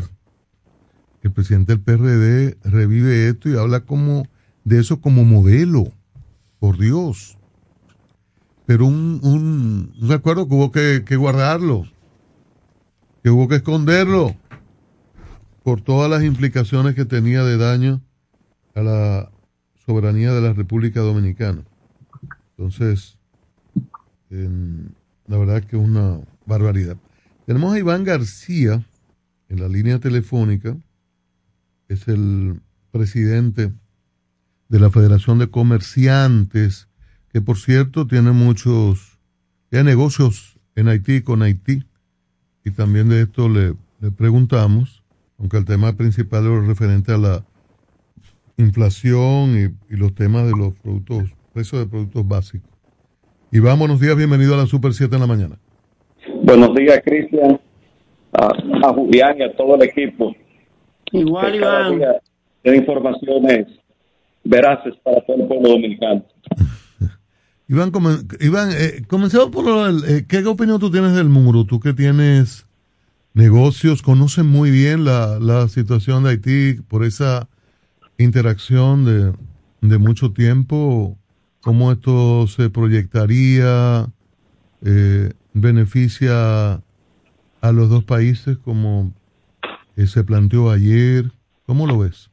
el 1.21 1.31
presidente 1.31 1.73
del 1.73 1.81
PRD 1.81 2.57
revive 2.63 3.29
esto 3.29 3.49
y 3.49 3.57
habla 3.57 3.81
como 3.81 4.27
de 4.63 4.79
eso 4.79 5.01
como 5.01 5.23
modelo. 5.23 5.93
Por 6.57 6.79
Dios. 6.79 7.37
Pero 8.65 8.85
un, 8.85 9.19
un, 9.23 9.93
un 10.01 10.11
acuerdo 10.11 10.47
que 10.47 10.53
hubo 10.55 10.71
que, 10.71 11.03
que 11.05 11.15
guardarlo, 11.15 11.85
que 13.23 13.29
hubo 13.29 13.47
que 13.47 13.55
esconderlo 13.55 14.35
por 15.63 15.81
todas 15.81 16.09
las 16.09 16.23
implicaciones 16.23 16.95
que 16.95 17.05
tenía 17.05 17.43
de 17.43 17.57
daño 17.57 18.01
a 18.75 18.81
la 18.81 19.31
soberanía 19.85 20.31
de 20.33 20.41
la 20.41 20.53
República 20.53 21.01
Dominicana. 21.01 21.63
Entonces, 22.57 23.17
en- 24.29 24.95
la 25.27 25.37
verdad 25.37 25.63
que 25.63 25.77
es 25.77 25.81
una 25.83 26.19
barbaridad. 26.45 26.97
Tenemos 27.45 27.73
a 27.73 27.79
Iván 27.79 28.03
García 28.03 28.85
en 29.49 29.59
la 29.61 29.67
línea 29.67 29.99
telefónica, 29.99 30.75
es 31.87 32.07
el 32.07 32.61
presidente 32.91 33.71
de 34.69 34.79
la 34.79 34.89
Federación 34.89 35.39
de 35.39 35.49
Comerciantes, 35.49 36.87
que 37.33 37.41
por 37.41 37.57
cierto 37.57 38.05
tiene 38.05 38.31
muchos, 38.31 39.19
tiene 39.69 39.85
negocios 39.85 40.59
en 40.75 40.87
Haití 40.87 41.23
con 41.23 41.41
Haití, 41.41 41.83
y 42.63 42.71
también 42.71 43.09
de 43.09 43.23
esto 43.23 43.49
le, 43.49 43.73
le 43.99 44.11
preguntamos, 44.11 45.03
aunque 45.39 45.57
el 45.57 45.65
tema 45.65 45.93
principal 45.93 46.45
es 46.45 46.67
referente 46.67 47.11
a 47.11 47.17
la 47.17 47.43
inflación 48.57 49.57
y, 49.57 49.93
y 49.93 49.97
los 49.97 50.13
temas 50.13 50.45
de 50.45 50.51
los 50.55 50.73
productos, 50.75 51.31
precios 51.53 51.81
de 51.81 51.89
productos 51.89 52.27
básicos. 52.27 52.69
Iván, 53.51 53.79
buenos 53.79 53.99
días, 53.99 54.15
bienvenido 54.15 54.53
a 54.53 54.57
la 54.57 54.67
Super 54.67 54.93
7 54.93 55.15
en 55.15 55.21
la 55.21 55.27
mañana. 55.27 55.57
Buenos 56.43 56.75
días, 56.75 57.01
Cristian, 57.03 57.59
a, 58.31 58.87
a 58.87 58.93
Julián 58.93 59.39
y 59.39 59.43
a 59.43 59.55
todo 59.55 59.75
el 59.75 59.81
equipo. 59.81 60.35
Igual, 61.11 61.55
Iván. 61.55 61.99
tiene 62.61 62.77
informaciones 62.77 63.67
veraces 64.43 64.93
para 65.03 65.19
todo 65.21 65.37
el 65.37 65.47
pueblo 65.47 65.69
dominicano. 65.69 66.23
Iván, 67.73 67.89
come- 67.89 68.17
Iván 68.39 68.69
eh, 68.71 69.01
comencemos 69.07 69.47
por 69.49 69.65
del- 69.65 70.03
eh, 70.17 70.25
¿qué 70.27 70.45
opinión 70.45 70.79
tú 70.79 70.91
tienes 70.91 71.13
del 71.15 71.27
muro? 71.27 71.65
Tú 71.65 71.79
que 71.79 71.91
tienes 71.93 72.67
negocios, 73.33 74.03
conoces 74.03 74.45
muy 74.45 74.69
bien 74.69 75.05
la, 75.05 75.39
la 75.39 75.67
situación 75.67 76.23
de 76.23 76.29
Haití 76.29 76.73
por 76.87 77.03
esa 77.03 77.47
interacción 78.19 79.05
de, 79.05 79.33
de 79.81 79.97
mucho 79.97 80.33
tiempo, 80.33 81.17
cómo 81.61 81.91
esto 81.91 82.45
se 82.45 82.69
proyectaría, 82.69 84.05
eh, 84.85 85.33
beneficia 85.53 86.73
a 86.73 87.71
los 87.71 87.89
dos 87.89 88.03
países 88.03 88.55
como 88.59 89.11
eh, 89.97 90.05
se 90.05 90.23
planteó 90.23 90.69
ayer. 90.69 91.31
¿Cómo 91.65 91.87
lo 91.87 91.97
ves? 91.97 92.29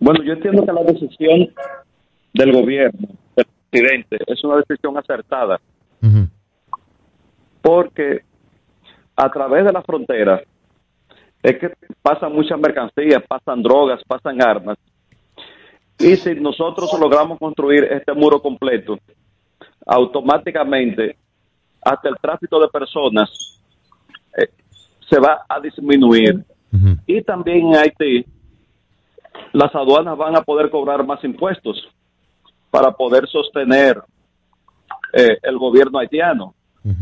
Bueno, 0.00 0.24
yo 0.24 0.32
entiendo 0.32 0.66
que 0.66 0.72
la 0.72 0.82
decisión 0.82 1.50
del 2.34 2.52
gobierno, 2.52 3.08
presidente, 3.70 4.18
es 4.26 4.42
una 4.44 4.56
decisión 4.56 4.96
acertada, 4.96 5.60
porque 7.60 8.22
a 9.16 9.28
través 9.30 9.64
de 9.64 9.72
la 9.72 9.82
frontera 9.82 10.42
es 11.42 11.58
que 11.58 11.72
pasan 12.02 12.32
muchas 12.32 12.58
mercancías, 12.58 13.22
pasan 13.28 13.62
drogas, 13.62 14.00
pasan 14.06 14.42
armas. 14.42 14.76
Y 15.98 16.16
si 16.16 16.34
nosotros 16.36 16.90
logramos 16.98 17.38
construir 17.38 17.84
este 17.84 18.12
muro 18.12 18.40
completo, 18.40 18.98
automáticamente 19.86 21.16
hasta 21.82 22.08
el 22.08 22.16
tráfico 22.20 22.60
de 22.60 22.68
personas 22.68 23.60
eh, 24.36 24.48
se 25.08 25.18
va 25.18 25.44
a 25.48 25.60
disminuir. 25.60 26.44
Y 27.06 27.22
también 27.22 27.68
en 27.68 27.76
Haití, 27.76 28.26
las 29.52 29.74
aduanas 29.74 30.16
van 30.18 30.36
a 30.36 30.42
poder 30.42 30.70
cobrar 30.70 31.04
más 31.04 31.24
impuestos 31.24 31.88
para 32.70 32.92
poder 32.92 33.26
sostener 33.28 34.00
eh, 35.12 35.38
el 35.42 35.58
gobierno 35.58 35.98
haitiano, 35.98 36.54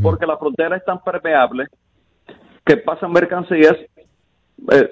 porque 0.03 0.27
la 0.27 0.37
frontera 0.37 0.77
es 0.77 0.85
tan 0.85 1.03
permeable 1.03 1.67
que 2.65 2.77
pasan 2.79 3.13
mercancías 3.13 3.77
eh, 4.73 4.91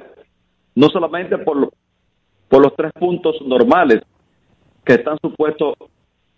no 0.74 0.88
solamente 0.88 1.38
por, 1.38 1.56
lo- 1.56 1.72
por 2.48 2.62
los 2.62 2.74
tres 2.76 2.92
puntos 2.92 3.36
normales 3.46 4.02
que 4.84 4.94
están 4.94 5.16
supuestos 5.22 5.74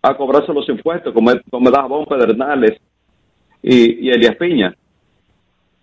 a 0.03 0.17
cobrarse 0.17 0.53
los 0.53 0.69
impuestos, 0.69 1.13
como, 1.13 1.33
como 1.51 1.71
Dajabón, 1.71 2.07
Pedernales 2.07 2.79
y, 3.63 4.07
y 4.07 4.11
Elías 4.11 4.37
Piña. 4.37 4.75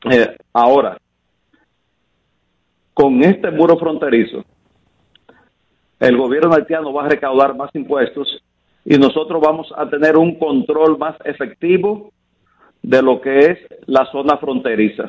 Eh, 0.10 0.38
ahora, 0.54 0.98
con 2.94 3.22
este 3.24 3.52
muro 3.52 3.78
fronterizo, 3.78 4.44
el 6.04 6.18
gobierno 6.18 6.54
haitiano 6.54 6.92
va 6.92 7.06
a 7.06 7.10
recaudar 7.10 7.56
más 7.56 7.70
impuestos 7.74 8.44
y 8.84 8.98
nosotros 8.98 9.42
vamos 9.42 9.74
a 9.78 9.90
tener 9.90 10.18
un 10.18 10.38
control 10.38 10.98
más 10.98 11.16
efectivo 11.24 12.12
de 12.82 13.02
lo 13.02 13.22
que 13.22 13.52
es 13.52 13.60
la 13.86 14.06
zona 14.12 14.38
fronteriza. 14.38 15.08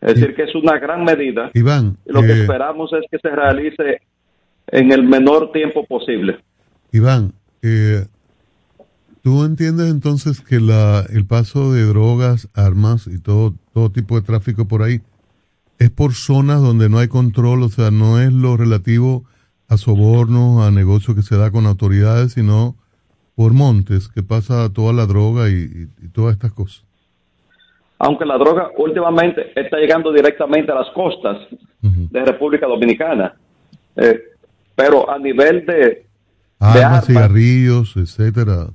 Es 0.00 0.16
decir, 0.16 0.34
que 0.34 0.42
es 0.42 0.54
una 0.54 0.78
gran 0.78 1.04
medida. 1.04 1.50
Iván, 1.54 1.96
Y 2.04 2.12
lo 2.12 2.22
que 2.22 2.32
eh, 2.32 2.40
esperamos 2.40 2.92
es 2.92 3.04
que 3.10 3.18
se 3.18 3.34
realice 3.34 4.00
en 4.66 4.90
el 4.90 5.04
menor 5.04 5.52
tiempo 5.52 5.86
posible. 5.86 6.40
Iván, 6.90 7.32
eh, 7.62 8.04
¿tú 9.22 9.44
entiendes 9.44 9.90
entonces 9.90 10.40
que 10.40 10.58
la, 10.58 11.06
el 11.10 11.24
paso 11.24 11.72
de 11.72 11.84
drogas, 11.84 12.48
armas 12.54 13.06
y 13.06 13.20
todo, 13.20 13.54
todo 13.72 13.90
tipo 13.90 14.16
de 14.16 14.26
tráfico 14.26 14.66
por 14.66 14.82
ahí 14.82 15.00
es 15.78 15.90
por 15.90 16.14
zonas 16.14 16.60
donde 16.60 16.88
no 16.88 16.98
hay 16.98 17.06
control? 17.06 17.62
O 17.62 17.68
sea, 17.68 17.92
no 17.92 18.20
es 18.20 18.32
lo 18.32 18.56
relativo 18.56 19.24
a 19.74 19.78
sobornos, 19.78 20.62
a 20.66 20.70
negocios 20.70 21.14
que 21.16 21.22
se 21.22 21.36
da 21.36 21.50
con 21.50 21.66
autoridades, 21.66 22.32
sino 22.32 22.76
por 23.34 23.52
montes, 23.52 24.08
que 24.08 24.22
pasa 24.22 24.72
toda 24.72 24.92
la 24.92 25.06
droga 25.06 25.48
y, 25.50 25.54
y- 25.54 25.88
y 26.06 26.08
todas 26.08 26.34
estas 26.34 26.52
cosas. 26.52 26.84
Aunque 27.98 28.24
la 28.26 28.36
droga 28.38 28.70
últimamente 28.76 29.52
está 29.58 29.76
llegando 29.78 30.12
directamente 30.12 30.72
a 30.72 30.74
las 30.76 30.90
costas 30.94 31.36
de 31.80 32.24
República 32.24 32.66
Dominicana. 32.66 33.34
Eh, 33.96 34.20
pero 34.74 35.08
a 35.10 35.18
nivel 35.18 35.64
de, 35.66 35.74
de 35.74 36.06
Armas, 36.58 37.06
cigarrillos, 37.06 37.96
etcétera. 37.96 38.68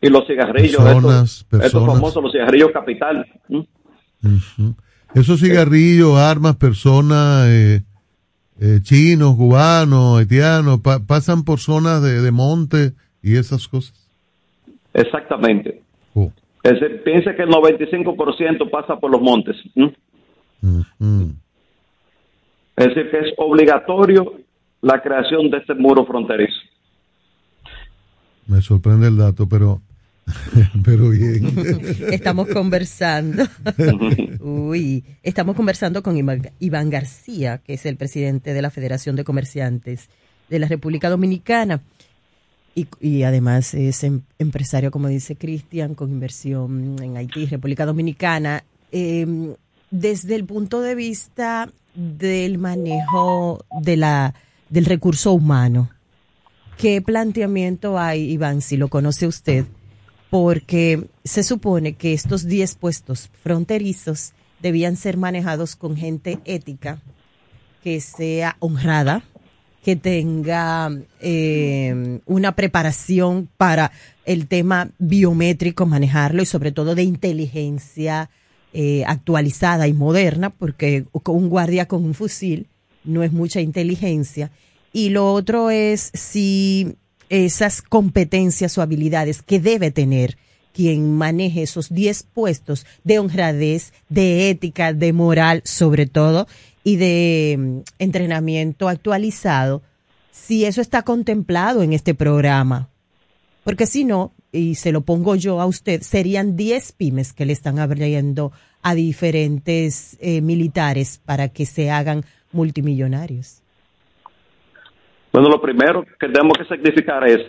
y 0.00 0.08
los 0.08 0.26
cigarrillos, 0.26 0.82
Personas, 0.82 1.02
estos, 1.22 1.42
estos 1.42 1.60
personas. 1.60 1.94
famosos, 1.94 2.22
los 2.22 2.32
cigarrillos 2.32 2.70
capital. 2.72 3.26
Esos 5.14 5.40
cigarrillos, 5.40 6.16
armas, 6.18 6.56
personas, 6.56 7.46
eh, 7.48 7.82
eh, 8.60 8.80
chinos, 8.82 9.36
cubanos, 9.36 10.18
haitianos, 10.18 10.80
pa- 10.80 11.00
pasan 11.00 11.44
por 11.44 11.60
zonas 11.60 12.02
de, 12.02 12.20
de 12.22 12.30
monte 12.32 12.92
y 13.22 13.36
esas 13.36 13.68
cosas. 13.68 13.94
Exactamente. 14.94 15.82
Oh. 16.14 16.32
Es 16.62 16.74
piense 17.04 17.34
que 17.36 17.42
el 17.42 17.50
95% 17.50 18.70
pasa 18.70 18.96
por 18.96 19.10
los 19.10 19.20
montes. 19.20 19.56
¿m? 19.76 19.94
Ujú. 20.62 21.32
Es 22.76 22.86
decir, 22.88 23.10
que 23.10 23.18
es 23.18 23.34
obligatorio 23.36 24.34
la 24.82 25.00
creación 25.02 25.50
de 25.50 25.58
este 25.58 25.74
muro 25.74 26.04
fronterizo. 26.06 26.58
Me 28.46 28.60
sorprende 28.62 29.08
el 29.08 29.16
dato, 29.18 29.48
pero, 29.48 29.80
pero 30.84 31.10
bien. 31.10 31.52
Estamos 32.12 32.48
conversando. 32.48 33.44
Uy, 34.40 35.04
estamos 35.22 35.56
conversando 35.56 36.02
con 36.02 36.16
Iván, 36.16 36.90
García, 36.90 37.58
que 37.58 37.74
es 37.74 37.86
el 37.86 37.96
presidente 37.96 38.52
de 38.54 38.62
la 38.62 38.70
Federación 38.70 39.16
de 39.16 39.24
Comerciantes 39.24 40.08
de 40.48 40.58
la 40.58 40.68
República 40.68 41.10
Dominicana. 41.10 41.80
Y, 42.74 42.86
y 43.00 43.22
además 43.24 43.74
es 43.74 44.04
em- 44.04 44.22
empresario, 44.38 44.90
como 44.90 45.08
dice 45.08 45.36
Cristian, 45.36 45.94
con 45.94 46.10
inversión 46.10 46.96
en 47.02 47.16
Haití, 47.16 47.46
República 47.46 47.86
Dominicana. 47.86 48.64
Em, 48.92 49.54
desde 49.90 50.34
el 50.34 50.44
punto 50.44 50.80
de 50.80 50.94
vista 50.94 51.70
del 51.94 52.58
manejo 52.58 53.64
de 53.82 53.96
la, 53.96 54.34
del 54.68 54.84
recurso 54.84 55.32
humano, 55.32 55.90
¿qué 56.76 57.02
planteamiento 57.02 57.98
hay, 57.98 58.30
Iván, 58.30 58.60
si 58.60 58.76
lo 58.76 58.88
conoce 58.88 59.26
usted? 59.26 59.64
Porque 60.30 61.08
se 61.24 61.42
supone 61.42 61.94
que 61.94 62.12
estos 62.12 62.46
10 62.46 62.74
puestos 62.76 63.30
fronterizos 63.42 64.32
debían 64.60 64.96
ser 64.96 65.16
manejados 65.16 65.76
con 65.76 65.96
gente 65.96 66.38
ética, 66.44 67.00
que 67.82 68.00
sea 68.00 68.56
honrada, 68.58 69.22
que 69.82 69.96
tenga 69.96 70.90
eh, 71.20 72.20
una 72.26 72.54
preparación 72.54 73.48
para 73.56 73.92
el 74.26 74.46
tema 74.48 74.90
biométrico, 74.98 75.86
manejarlo 75.86 76.42
y 76.42 76.46
sobre 76.46 76.72
todo 76.72 76.94
de 76.94 77.04
inteligencia 77.04 78.28
eh, 78.74 79.04
actualizada 79.06 79.88
y 79.88 79.94
moderna, 79.94 80.50
porque 80.50 81.06
un 81.12 81.48
guardia 81.48 81.86
con 81.86 82.04
un 82.04 82.12
fusil 82.12 82.66
no 83.04 83.22
es 83.22 83.32
mucha 83.32 83.60
inteligencia. 83.60 84.50
Y 84.92 85.10
lo 85.10 85.32
otro 85.32 85.70
es 85.70 86.10
si 86.12 86.96
esas 87.28 87.82
competencias 87.82 88.76
o 88.78 88.82
habilidades 88.82 89.42
que 89.42 89.60
debe 89.60 89.90
tener 89.90 90.36
quien 90.72 91.12
maneje 91.16 91.62
esos 91.62 91.88
10 91.92 92.24
puestos 92.34 92.86
de 93.02 93.18
honradez, 93.18 93.92
de 94.08 94.50
ética, 94.50 94.92
de 94.92 95.12
moral 95.12 95.62
sobre 95.64 96.06
todo, 96.06 96.46
y 96.84 96.96
de 96.96 97.56
mm, 97.58 97.78
entrenamiento 97.98 98.88
actualizado, 98.88 99.82
si 100.30 100.64
eso 100.64 100.80
está 100.80 101.02
contemplado 101.02 101.82
en 101.82 101.92
este 101.92 102.14
programa. 102.14 102.90
Porque 103.64 103.86
si 103.86 104.04
no, 104.04 104.32
y 104.52 104.76
se 104.76 104.92
lo 104.92 105.02
pongo 105.02 105.34
yo 105.34 105.60
a 105.60 105.66
usted, 105.66 106.02
serían 106.02 106.56
10 106.56 106.92
pymes 106.92 107.32
que 107.32 107.44
le 107.44 107.52
están 107.52 107.78
abriendo 107.78 108.52
a 108.80 108.94
diferentes 108.94 110.16
eh, 110.20 110.40
militares 110.40 111.20
para 111.24 111.48
que 111.48 111.66
se 111.66 111.90
hagan 111.90 112.24
multimillonarios. 112.52 113.62
Bueno, 115.32 115.48
lo 115.48 115.60
primero 115.60 116.04
que 116.18 116.28
tenemos 116.28 116.56
que 116.56 116.64
significar 116.64 117.26
es 117.28 117.40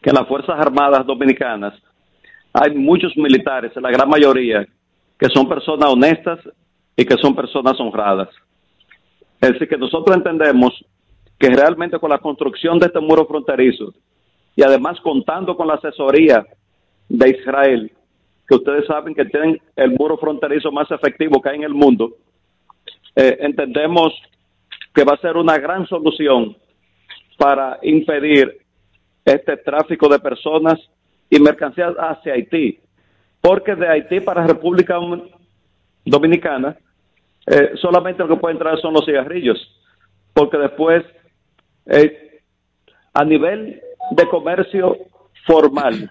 que 0.00 0.10
en 0.10 0.16
las 0.16 0.28
Fuerzas 0.28 0.58
Armadas 0.58 1.04
Dominicanas 1.04 1.74
hay 2.52 2.74
muchos 2.74 3.16
militares, 3.16 3.72
la 3.76 3.90
gran 3.90 4.08
mayoría, 4.08 4.66
que 5.18 5.28
son 5.34 5.48
personas 5.48 5.90
honestas 5.90 6.38
y 6.96 7.04
que 7.04 7.16
son 7.20 7.34
personas 7.34 7.78
honradas. 7.80 8.28
Es 9.40 9.52
decir, 9.52 9.68
que 9.68 9.76
nosotros 9.76 10.16
entendemos 10.16 10.72
que 11.38 11.48
realmente 11.50 11.98
con 11.98 12.10
la 12.10 12.18
construcción 12.18 12.78
de 12.78 12.86
este 12.86 13.00
muro 13.00 13.26
fronterizo 13.26 13.92
y 14.56 14.62
además 14.62 15.00
contando 15.00 15.56
con 15.56 15.68
la 15.68 15.74
asesoría 15.74 16.44
de 17.08 17.30
Israel, 17.30 17.92
que 18.46 18.54
ustedes 18.54 18.86
saben 18.86 19.14
que 19.14 19.24
tienen 19.24 19.60
el 19.76 19.92
muro 19.92 20.16
fronterizo 20.18 20.72
más 20.72 20.90
efectivo 20.90 21.40
que 21.40 21.50
hay 21.50 21.56
en 21.56 21.64
el 21.64 21.74
mundo, 21.74 22.10
eh, 23.14 23.38
entendemos 23.40 24.12
que 24.94 25.04
va 25.04 25.14
a 25.14 25.20
ser 25.20 25.36
una 25.36 25.58
gran 25.58 25.86
solución 25.86 26.56
para 27.38 27.78
impedir 27.82 28.58
este 29.24 29.56
tráfico 29.56 30.08
de 30.08 30.18
personas 30.18 30.78
y 31.30 31.38
mercancías 31.40 31.94
hacia 31.98 32.34
Haití. 32.34 32.80
Porque 33.40 33.74
de 33.74 33.88
Haití 33.88 34.20
para 34.20 34.46
República 34.46 34.96
Dom- 34.98 35.30
Dominicana 36.04 36.76
eh, 37.46 37.72
solamente 37.80 38.22
lo 38.22 38.28
que 38.28 38.36
puede 38.40 38.54
entrar 38.54 38.78
son 38.80 38.92
los 38.92 39.06
cigarrillos. 39.06 39.56
Porque 40.34 40.58
después, 40.58 41.02
eh, 41.86 42.40
a 43.14 43.24
nivel 43.24 43.80
de 44.10 44.28
comercio 44.28 44.96
formal, 45.46 46.10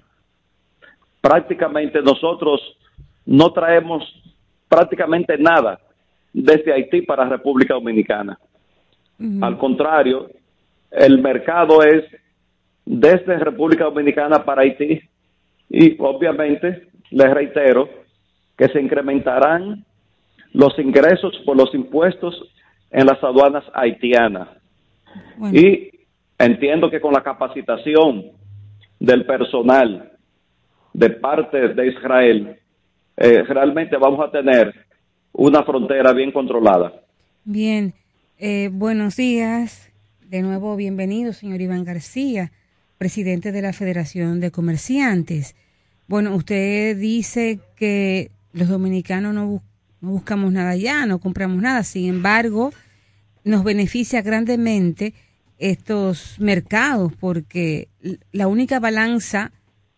prácticamente 1.21 2.01
nosotros 2.01 2.61
no 3.25 3.51
traemos 3.51 4.03
prácticamente 4.69 5.37
nada 5.37 5.79
desde 6.33 6.73
Haití 6.73 7.01
para 7.01 7.27
República 7.27 7.73
Dominicana. 7.73 8.39
Al 9.41 9.57
contrario, 9.57 10.29
el 10.91 11.21
mercado 11.21 11.83
es 11.83 12.03
desde 12.85 13.37
República 13.39 13.85
Dominicana 13.85 14.43
para 14.43 14.61
Haití 14.61 15.01
y 15.69 15.95
obviamente 15.99 16.87
les 17.11 17.33
reitero 17.33 17.89
que 18.57 18.69
se 18.69 18.81
incrementarán 18.81 19.85
los 20.53 20.77
ingresos 20.79 21.37
por 21.45 21.57
los 21.57 21.73
impuestos 21.75 22.35
en 22.89 23.05
las 23.05 23.21
aduanas 23.23 23.63
haitianas. 23.73 24.49
Y 25.51 25.91
entiendo 26.39 26.89
que 26.89 27.01
con 27.01 27.13
la 27.13 27.21
capacitación 27.21 28.31
del 28.99 29.25
personal 29.25 30.11
de 30.93 31.09
parte 31.11 31.69
de 31.69 31.87
Israel, 31.87 32.59
eh, 33.17 33.43
realmente 33.43 33.97
vamos 33.97 34.25
a 34.25 34.31
tener 34.31 34.73
una 35.33 35.63
frontera 35.63 36.13
bien 36.13 36.31
controlada. 36.31 36.93
Bien, 37.43 37.93
eh, 38.39 38.69
buenos 38.71 39.17
días. 39.17 39.91
De 40.29 40.41
nuevo, 40.41 40.75
bienvenido, 40.75 41.31
señor 41.31 41.61
Iván 41.61 41.85
García, 41.85 42.51
presidente 42.97 43.53
de 43.53 43.61
la 43.61 43.71
Federación 43.71 44.41
de 44.41 44.51
Comerciantes. 44.51 45.55
Bueno, 46.05 46.35
usted 46.35 46.97
dice 46.97 47.61
que 47.77 48.31
los 48.51 48.67
dominicanos 48.67 49.33
no, 49.33 49.63
no 50.01 50.11
buscamos 50.11 50.51
nada 50.51 50.71
allá, 50.71 51.05
no 51.05 51.19
compramos 51.19 51.61
nada. 51.61 51.81
Sin 51.85 52.09
embargo, 52.09 52.73
nos 53.45 53.63
beneficia 53.63 54.21
grandemente 54.21 55.13
estos 55.59 56.37
mercados 56.41 57.13
porque 57.17 57.87
la 58.33 58.49
única 58.49 58.81
balanza 58.81 59.53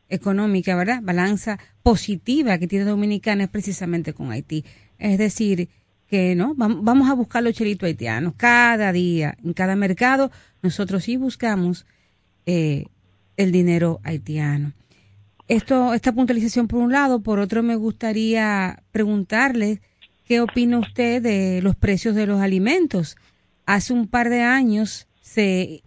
económica, 0.09 0.75
¿verdad? 0.75 0.99
Balanza 1.01 1.57
positiva 1.81 2.59
que 2.59 2.67
tiene 2.67 2.85
Dominicana 2.85 3.45
es 3.45 3.49
precisamente 3.49 4.13
con 4.13 4.31
Haití. 4.31 4.63
Es 4.99 5.17
decir, 5.17 5.69
que 6.09 6.35
no 6.35 6.55
Vam- 6.55 6.79
vamos 6.81 7.09
a 7.09 7.13
buscar 7.13 7.43
los 7.43 7.53
chelitos 7.53 7.87
haitianos 7.87 8.33
cada 8.35 8.91
día, 8.91 9.37
en 9.43 9.53
cada 9.53 9.75
mercado, 9.75 10.31
nosotros 10.61 11.03
sí 11.03 11.17
buscamos 11.17 11.85
eh, 12.45 12.85
el 13.37 13.51
dinero 13.51 13.99
haitiano. 14.03 14.73
Esto, 15.47 15.93
esta 15.93 16.11
puntualización 16.11 16.67
por 16.67 16.79
un 16.79 16.91
lado, 16.91 17.21
por 17.21 17.39
otro 17.39 17.63
me 17.63 17.75
gustaría 17.75 18.83
preguntarle 18.91 19.81
qué 20.25 20.41
opina 20.41 20.79
usted 20.79 21.21
de 21.21 21.61
los 21.61 21.75
precios 21.75 22.15
de 22.15 22.27
los 22.27 22.39
alimentos. 22.41 23.15
Hace 23.65 23.93
un 23.93 24.07
par 24.07 24.29
de 24.29 24.41
años 24.41 25.07
se 25.21 25.83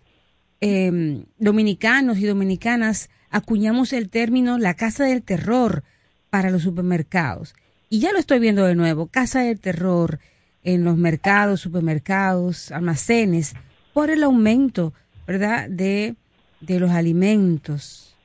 eh, 0.60 1.24
dominicanos 1.38 2.18
y 2.18 2.26
dominicanas 2.26 3.10
acuñamos 3.30 3.92
el 3.92 4.08
término 4.08 4.58
la 4.58 4.74
casa 4.74 5.04
del 5.04 5.22
terror 5.22 5.82
para 6.30 6.50
los 6.50 6.62
supermercados. 6.62 7.54
Y 7.92 8.00
ya 8.00 8.10
lo 8.10 8.18
estoy 8.18 8.38
viendo 8.38 8.64
de 8.64 8.74
nuevo, 8.74 9.06
casa 9.06 9.42
del 9.42 9.60
terror 9.60 10.18
en 10.64 10.82
los 10.82 10.96
mercados, 10.96 11.60
supermercados, 11.60 12.72
almacenes, 12.72 13.54
por 13.92 14.08
el 14.08 14.22
aumento, 14.22 14.94
¿verdad?, 15.26 15.68
de, 15.68 16.14
de 16.62 16.80
los 16.80 16.90
alimentos. 16.90 18.16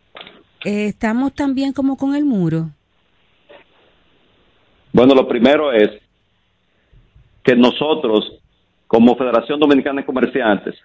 Eh, 0.64 0.86
estamos 0.86 1.34
también 1.34 1.74
como 1.74 1.98
con 1.98 2.16
el 2.16 2.24
muro. 2.24 2.70
Bueno, 4.94 5.14
lo 5.14 5.28
primero 5.28 5.74
es 5.74 5.90
que 7.44 7.54
nosotros, 7.54 8.40
como 8.88 9.18
Federación 9.18 9.60
Dominicana 9.60 10.00
de 10.00 10.06
Comerciantes, 10.06 10.76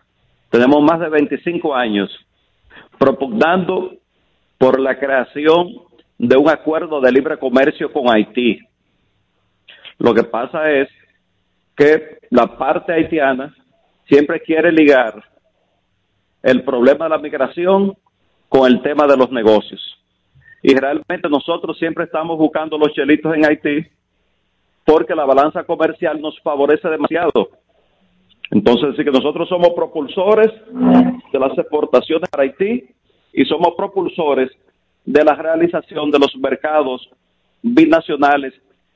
tenemos 0.51 0.83
más 0.83 0.99
de 0.99 1.09
25 1.09 1.73
años 1.73 2.11
propugnando 2.99 3.93
por 4.59 4.81
la 4.81 4.99
creación 4.99 5.69
de 6.19 6.37
un 6.37 6.49
acuerdo 6.49 7.01
de 7.01 7.13
libre 7.13 7.39
comercio 7.39 7.93
con 7.93 8.13
Haití. 8.13 8.59
Lo 9.99 10.15
que 10.15 10.25
pasa 10.25 10.71
es 10.71 10.89
que 11.77 12.19
la 12.31 12.57
parte 12.59 12.93
haitiana 12.93 13.55
siempre 14.07 14.41
quiere 14.41 14.73
ligar 14.73 15.23
el 16.43 16.63
problema 16.65 17.05
de 17.05 17.11
la 17.11 17.19
migración 17.19 17.97
con 18.49 18.71
el 18.71 18.83
tema 18.83 19.07
de 19.07 19.17
los 19.17 19.31
negocios. 19.31 19.81
Y 20.63 20.75
realmente 20.75 21.29
nosotros 21.29 21.79
siempre 21.79 22.05
estamos 22.05 22.39
buscando 22.39 22.79
los 22.79 22.93
chelitos 22.93 23.35
en 23.35 23.45
Haití 23.45 23.87
porque 24.85 25.15
la 25.15 25.25
balanza 25.25 25.65
comercial 25.65 26.21
nos 26.21 26.39
favorece 26.41 26.89
demasiado. 26.89 27.51
Entonces, 28.51 28.95
sí 28.97 29.05
que 29.05 29.11
nosotros 29.11 29.49
somos 29.49 29.71
propulsores 29.71 30.51
de 31.33 31.39
las 31.39 31.57
exportaciones 31.57 32.29
para 32.29 32.45
Haití 32.45 32.85
y 33.33 33.45
somos 33.45 33.75
propulsores 33.77 34.51
de 35.05 35.25
la 35.25 35.35
realización 35.35 36.11
de 36.11 36.19
los 36.19 36.37
mercados 36.37 37.09
binacionales 37.63 38.53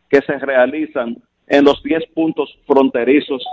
que 0.09 0.21
se 0.23 0.39
realizan 0.39 1.17
en 1.47 1.65
los 1.65 1.83
10 1.83 2.07
puntos 2.15 2.57
fronterizos 2.67 3.45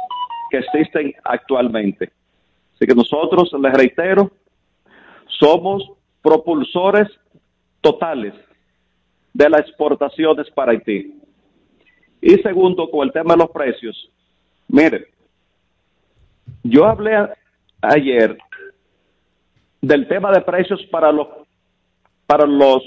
que 0.49 0.57
existen 0.57 1.13
actualmente. 1.23 2.11
Así 2.75 2.85
que 2.85 2.95
nosotros, 2.95 3.51
les 3.61 3.73
reitero, 3.73 4.31
somos 5.39 5.83
propulsores 6.21 7.07
totales 7.81 8.33
de 9.33 9.49
las 9.49 9.61
exportaciones 9.61 10.49
para 10.51 10.71
Haití. 10.71 11.19
Y 12.21 12.35
segundo, 12.37 12.89
con 12.89 13.07
el 13.07 13.13
tema 13.13 13.33
de 13.33 13.39
los 13.39 13.51
precios, 13.51 14.09
mire, 14.67 15.07
yo 16.63 16.85
hablé 16.85 17.29
ayer 17.81 18.37
del 19.81 20.07
tema 20.07 20.31
de 20.31 20.41
precios 20.41 20.81
para 20.85 21.11
los 21.11 21.27
para 22.25 22.45
los 22.45 22.81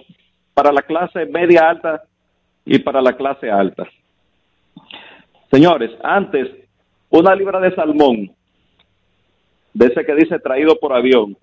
para 0.55 0.73
la 0.73 0.81
clase 0.81 1.27
media 1.27 1.69
alta 1.69 2.03
y 2.67 2.79
para 2.81 3.01
la 3.01 3.17
clase 3.17 3.51
alta. 3.51 3.89
Señores, 5.51 5.91
antes 6.03 6.51
una 7.09 7.35
libra 7.35 7.59
de 7.61 7.75
salmón 7.75 8.31
de 9.73 9.87
ese 9.87 10.05
que 10.05 10.15
dice 10.15 10.39
traído 10.41 10.79
por 10.79 10.93
avión 10.93 11.35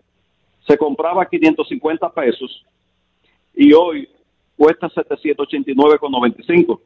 se 0.68 0.78
compraba 0.78 1.24
a 1.24 1.26
550 1.26 2.12
pesos 2.12 2.64
y 3.56 3.74
hoy 3.74 4.08
cuesta 4.58 4.88
789,95. 4.90 6.80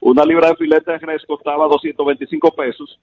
Una 0.00 0.24
libra 0.24 0.50
de 0.50 0.56
filete 0.56 0.92
de 0.92 0.98
res 0.98 1.24
costaba 1.26 1.66
225 1.66 2.52
pesos 2.52 3.00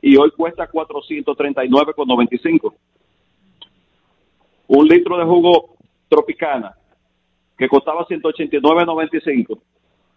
y 0.00 0.16
hoy 0.16 0.30
cuesta 0.30 0.66
439,95. 0.70 2.74
Un 4.68 4.88
litro 4.88 5.18
de 5.18 5.24
jugo 5.24 5.74
tropicana 6.08 6.74
que 7.56 7.68
costaba 7.68 8.06
189,95 8.06 9.58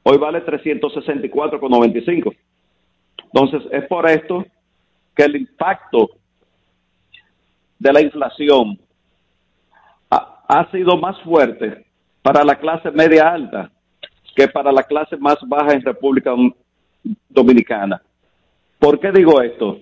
hoy 0.03 0.17
vale 0.17 0.45
364,95. 0.45 2.35
Entonces, 3.25 3.61
es 3.71 3.85
por 3.87 4.09
esto 4.09 4.45
que 5.13 5.23
el 5.23 5.35
impacto 5.35 6.09
de 7.77 7.93
la 7.93 8.01
inflación 8.01 8.79
ha, 10.09 10.71
sido 10.71 10.95
más 10.97 11.19
fuerte 11.23 11.85
para 12.21 12.43
la 12.45 12.55
clase 12.55 12.89
media 12.91 13.27
alta 13.27 13.69
que 14.33 14.47
para 14.47 14.71
la 14.71 14.83
clase 14.83 15.17
más 15.17 15.35
baja 15.45 15.73
en 15.73 15.81
República 15.81 16.31
Dom- 16.31 16.55
Dominicana. 17.27 18.01
¿Por 18.79 18.99
qué 18.99 19.11
digo 19.11 19.41
esto? 19.41 19.79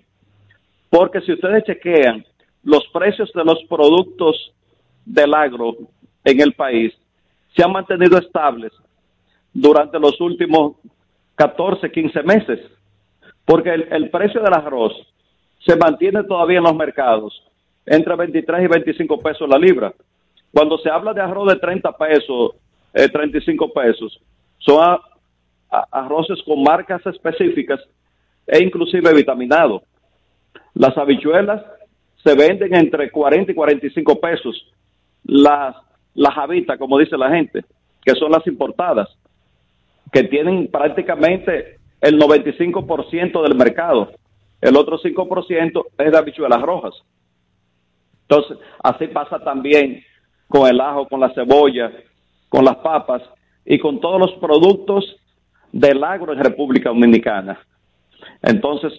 Porque 0.90 1.22
si 1.22 1.34
ustedes 1.34 1.65
chequean 1.65 2.26
los 2.64 2.88
precios 2.91 3.32
de 3.34 3.44
los 3.44 3.64
productos 3.69 4.53
del 5.06 5.34
agro 5.36 5.76
en 6.23 6.41
el 6.41 6.53
país, 6.53 6.94
se 7.56 7.64
han 7.64 7.72
mantenido 7.72 8.18
estables 8.18 8.72
durante 9.53 9.99
los 9.99 10.19
últimos 10.19 10.76
14, 11.36 11.91
15 11.91 12.23
meses, 12.23 12.60
porque 13.45 13.73
el, 13.73 14.10
precio 14.10 14.41
del 14.41 14.53
arroz 14.53 14.94
se 15.65 15.76
mantiene 15.76 16.23
todavía 16.23 16.57
en 16.57 16.64
los 16.64 16.76
mercados 16.76 17.41
entre 17.86 18.15
23 18.15 18.64
y 18.64 18.68
25 18.68 19.19
pesos 19.19 19.48
la 19.48 19.57
libra. 19.57 19.94
Cuando 20.52 20.77
se 20.80 20.90
habla 20.90 21.14
de 21.14 21.22
arroz 21.22 21.53
de 21.53 21.60
30 21.60 21.91
pesos, 21.98 22.52
eh, 22.94 23.10
35 23.10 23.72
pesos, 23.73 24.19
son 24.57 24.98
arroces 25.91 26.41
con 26.44 26.64
marcas 26.64 27.06
específicas 27.06 27.80
e 28.48 28.64
inclusive 28.64 29.14
vitaminados. 29.14 29.84
Las 30.73 30.98
habichuelas 30.98 31.64
se 32.23 32.36
venden 32.36 32.73
entre 32.73 33.11
40 33.11 33.52
y 33.52 33.56
45 33.56 34.19
pesos. 34.19 34.73
Las, 35.26 35.76
las 36.15 36.37
habitas, 36.37 36.77
como 36.77 36.97
dice 36.97 37.17
la 37.17 37.29
gente, 37.29 37.63
que 38.03 38.15
son 38.15 38.31
las 38.31 38.45
importadas, 38.47 39.07
que 40.11 40.23
tienen 40.23 40.67
prácticamente 40.67 41.77
el 42.01 42.19
95% 42.19 43.43
del 43.43 43.55
mercado. 43.55 44.11
El 44.61 44.77
otro 44.77 44.97
5% 44.97 45.85
es 45.97 46.11
de 46.11 46.17
habichuelas 46.17 46.61
rojas. 46.61 46.93
Entonces, 48.21 48.57
así 48.83 49.07
pasa 49.07 49.39
también 49.39 50.03
con 50.47 50.67
el 50.67 50.79
ajo, 50.79 51.07
con 51.07 51.19
la 51.19 51.33
cebolla, 51.33 51.91
con 52.49 52.65
las 52.65 52.77
papas 52.77 53.21
y 53.65 53.77
con 53.77 53.99
todos 53.99 54.19
los 54.19 54.33
productos 54.39 55.17
del 55.71 56.03
agro 56.03 56.33
en 56.33 56.43
República 56.43 56.89
Dominicana. 56.89 57.59
Entonces, 58.41 58.93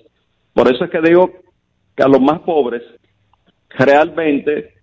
por 0.53 0.71
eso 0.71 0.85
es 0.85 0.91
que 0.91 1.01
digo 1.01 1.31
que 1.97 2.03
a 2.03 2.09
los 2.09 2.21
más 2.21 2.41
pobres, 2.41 2.83
realmente 3.71 4.76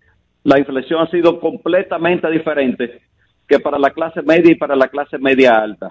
la 0.44 0.60
inflación 0.60 1.02
ha 1.02 1.10
sido 1.10 1.40
completamente 1.40 2.30
diferente 2.30 3.02
que 3.48 3.60
para 3.60 3.80
la 3.80 3.92
clase 3.92 4.22
media 4.22 4.52
y 4.52 4.56
para 4.56 4.76
la 4.76 4.88
clase 4.88 5.18
media 5.18 5.56
alta. 5.56 5.90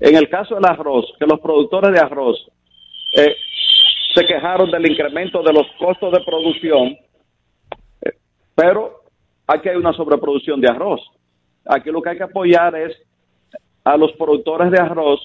En 0.00 0.16
el 0.16 0.28
caso 0.28 0.54
del 0.54 0.64
arroz, 0.64 1.06
que 1.18 1.26
los 1.26 1.40
productores 1.40 1.92
de 1.92 2.00
arroz 2.00 2.36
eh, 3.16 3.36
se 4.14 4.26
quejaron 4.26 4.70
del 4.70 4.90
incremento 4.90 5.42
de 5.42 5.52
los 5.52 5.66
costos 5.78 6.12
de 6.12 6.20
producción, 6.24 6.96
eh, 8.02 8.12
pero 8.54 9.02
aquí 9.46 9.68
hay 9.68 9.76
una 9.76 9.92
sobreproducción 9.92 10.60
de 10.60 10.68
arroz. 10.68 11.00
Aquí 11.64 11.90
lo 11.90 12.02
que 12.02 12.10
hay 12.10 12.16
que 12.16 12.24
apoyar 12.24 12.74
es 12.74 12.96
a 13.84 13.96
los 13.96 14.12
productores 14.12 14.70
de 14.70 14.80
arroz 14.80 15.20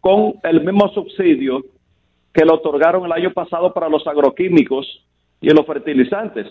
con 0.00 0.34
el 0.42 0.60
mismo 0.62 0.88
subsidio 0.88 1.62
que 2.32 2.44
le 2.44 2.52
otorgaron 2.52 3.04
el 3.04 3.12
año 3.12 3.32
pasado 3.32 3.72
para 3.72 3.88
los 3.88 4.06
agroquímicos 4.06 4.86
y 5.40 5.50
los 5.50 5.66
fertilizantes, 5.66 6.46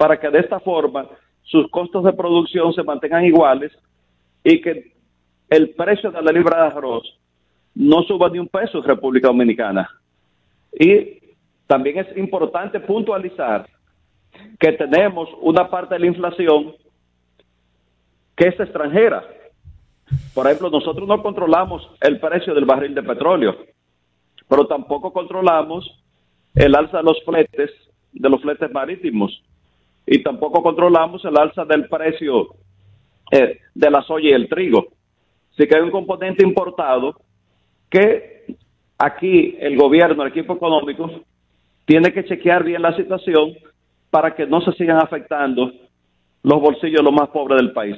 para 0.00 0.18
que 0.18 0.30
de 0.30 0.38
esta 0.38 0.58
forma 0.60 1.06
sus 1.42 1.70
costos 1.70 2.02
de 2.04 2.14
producción 2.14 2.72
se 2.72 2.82
mantengan 2.82 3.22
iguales 3.22 3.70
y 4.42 4.58
que 4.62 4.94
el 5.50 5.74
precio 5.74 6.10
de 6.10 6.22
la 6.22 6.32
libra 6.32 6.62
de 6.62 6.66
arroz 6.68 7.02
no 7.74 8.02
suba 8.04 8.30
ni 8.30 8.38
un 8.38 8.48
peso 8.48 8.78
en 8.78 8.84
República 8.84 9.28
Dominicana. 9.28 9.90
Y 10.72 11.18
también 11.66 11.98
es 11.98 12.16
importante 12.16 12.80
puntualizar 12.80 13.68
que 14.58 14.72
tenemos 14.72 15.28
una 15.42 15.68
parte 15.68 15.96
de 15.96 16.00
la 16.00 16.06
inflación 16.06 16.74
que 18.34 18.48
es 18.48 18.58
extranjera. 18.58 19.22
Por 20.32 20.46
ejemplo, 20.46 20.70
nosotros 20.70 21.06
no 21.06 21.22
controlamos 21.22 21.86
el 22.00 22.18
precio 22.20 22.54
del 22.54 22.64
barril 22.64 22.94
de 22.94 23.02
petróleo, 23.02 23.54
pero 24.48 24.66
tampoco 24.66 25.12
controlamos 25.12 26.02
el 26.54 26.74
alza 26.74 26.96
de 26.96 27.02
los 27.02 27.22
fletes, 27.22 27.70
de 28.12 28.30
los 28.30 28.40
fletes 28.40 28.72
marítimos, 28.72 29.42
y 30.12 30.24
tampoco 30.24 30.60
controlamos 30.60 31.24
el 31.24 31.38
alza 31.38 31.64
del 31.64 31.88
precio 31.88 32.48
eh, 33.30 33.60
de 33.72 33.90
la 33.90 34.02
soya 34.02 34.30
y 34.30 34.32
el 34.32 34.48
trigo. 34.48 34.88
Así 35.52 35.68
que 35.68 35.76
hay 35.76 35.82
un 35.82 35.92
componente 35.92 36.44
importado 36.44 37.14
que 37.88 38.56
aquí 38.98 39.56
el 39.60 39.76
gobierno, 39.76 40.24
el 40.24 40.30
equipo 40.30 40.54
económico, 40.54 41.08
tiene 41.86 42.12
que 42.12 42.24
chequear 42.24 42.64
bien 42.64 42.82
la 42.82 42.96
situación 42.96 43.54
para 44.10 44.34
que 44.34 44.48
no 44.48 44.60
se 44.62 44.72
sigan 44.72 44.98
afectando 44.98 45.70
los 46.42 46.60
bolsillos 46.60 47.04
los 47.04 47.12
más 47.12 47.28
pobres 47.28 47.58
del 47.58 47.72
país. 47.72 47.96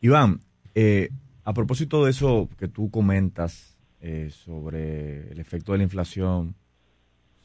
Iván, 0.00 0.40
eh, 0.74 1.10
a 1.44 1.52
propósito 1.52 2.04
de 2.04 2.10
eso 2.10 2.48
que 2.58 2.66
tú 2.66 2.90
comentas 2.90 3.78
eh, 4.00 4.30
sobre 4.30 5.30
el 5.30 5.38
efecto 5.38 5.70
de 5.70 5.78
la 5.78 5.84
inflación 5.84 6.56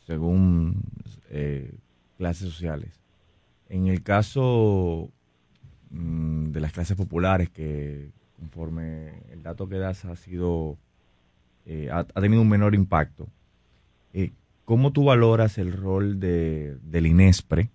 según 0.07 0.81
eh, 1.29 1.71
clases 2.17 2.49
sociales, 2.49 3.02
en 3.73 3.87
el 3.87 4.03
caso 4.03 5.09
mm, 5.89 6.51
de 6.51 6.59
las 6.59 6.71
clases 6.71 6.95
populares 6.95 7.49
que 7.49 8.11
conforme 8.37 9.23
el 9.31 9.41
dato 9.41 9.67
que 9.67 9.79
das 9.79 10.05
ha 10.05 10.15
sido 10.15 10.77
eh, 11.65 11.89
ha, 11.91 12.03
tenido 12.03 12.41
un 12.43 12.49
menor 12.49 12.75
impacto. 12.75 13.27
Eh, 14.13 14.31
¿Cómo 14.63 14.93
tú 14.93 15.05
valoras 15.05 15.57
el 15.57 15.73
rol 15.73 16.19
de, 16.19 16.77
del 16.83 17.07
INESPRE 17.07 17.69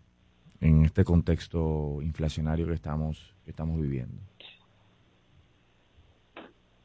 en 0.61 0.85
este 0.85 1.03
contexto 1.03 1.99
inflacionario 2.01 2.69
que 2.69 2.75
estamos, 2.75 3.35
que 3.45 3.51
estamos 3.51 3.81
viviendo? 3.81 4.21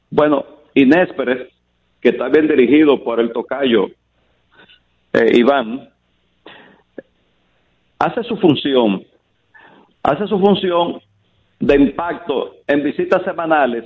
Bueno, 0.09 0.43
Inespere, 0.73 1.51
que 2.01 2.09
está 2.09 2.29
bien 2.29 2.47
dirigido 2.47 3.03
por 3.03 3.19
el 3.19 3.31
tocayo 3.31 3.89
eh, 5.13 5.37
Iván, 5.37 5.92
hace 8.03 8.21
su 8.23 8.35
función, 8.37 9.01
hace 10.03 10.27
su 10.27 10.37
función 10.37 10.99
de 11.59 11.75
impacto 11.75 12.55
en 12.67 12.83
visitas 12.83 13.23
semanales 13.23 13.85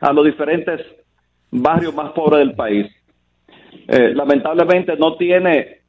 a 0.00 0.12
los 0.12 0.24
diferentes 0.24 0.80
barrios 1.50 1.94
más 1.94 2.10
pobres 2.12 2.40
del 2.40 2.56
país. 2.56 2.86
Eh, 3.86 4.12
lamentablemente 4.12 4.96
no 4.96 5.16
tiene 5.16 5.82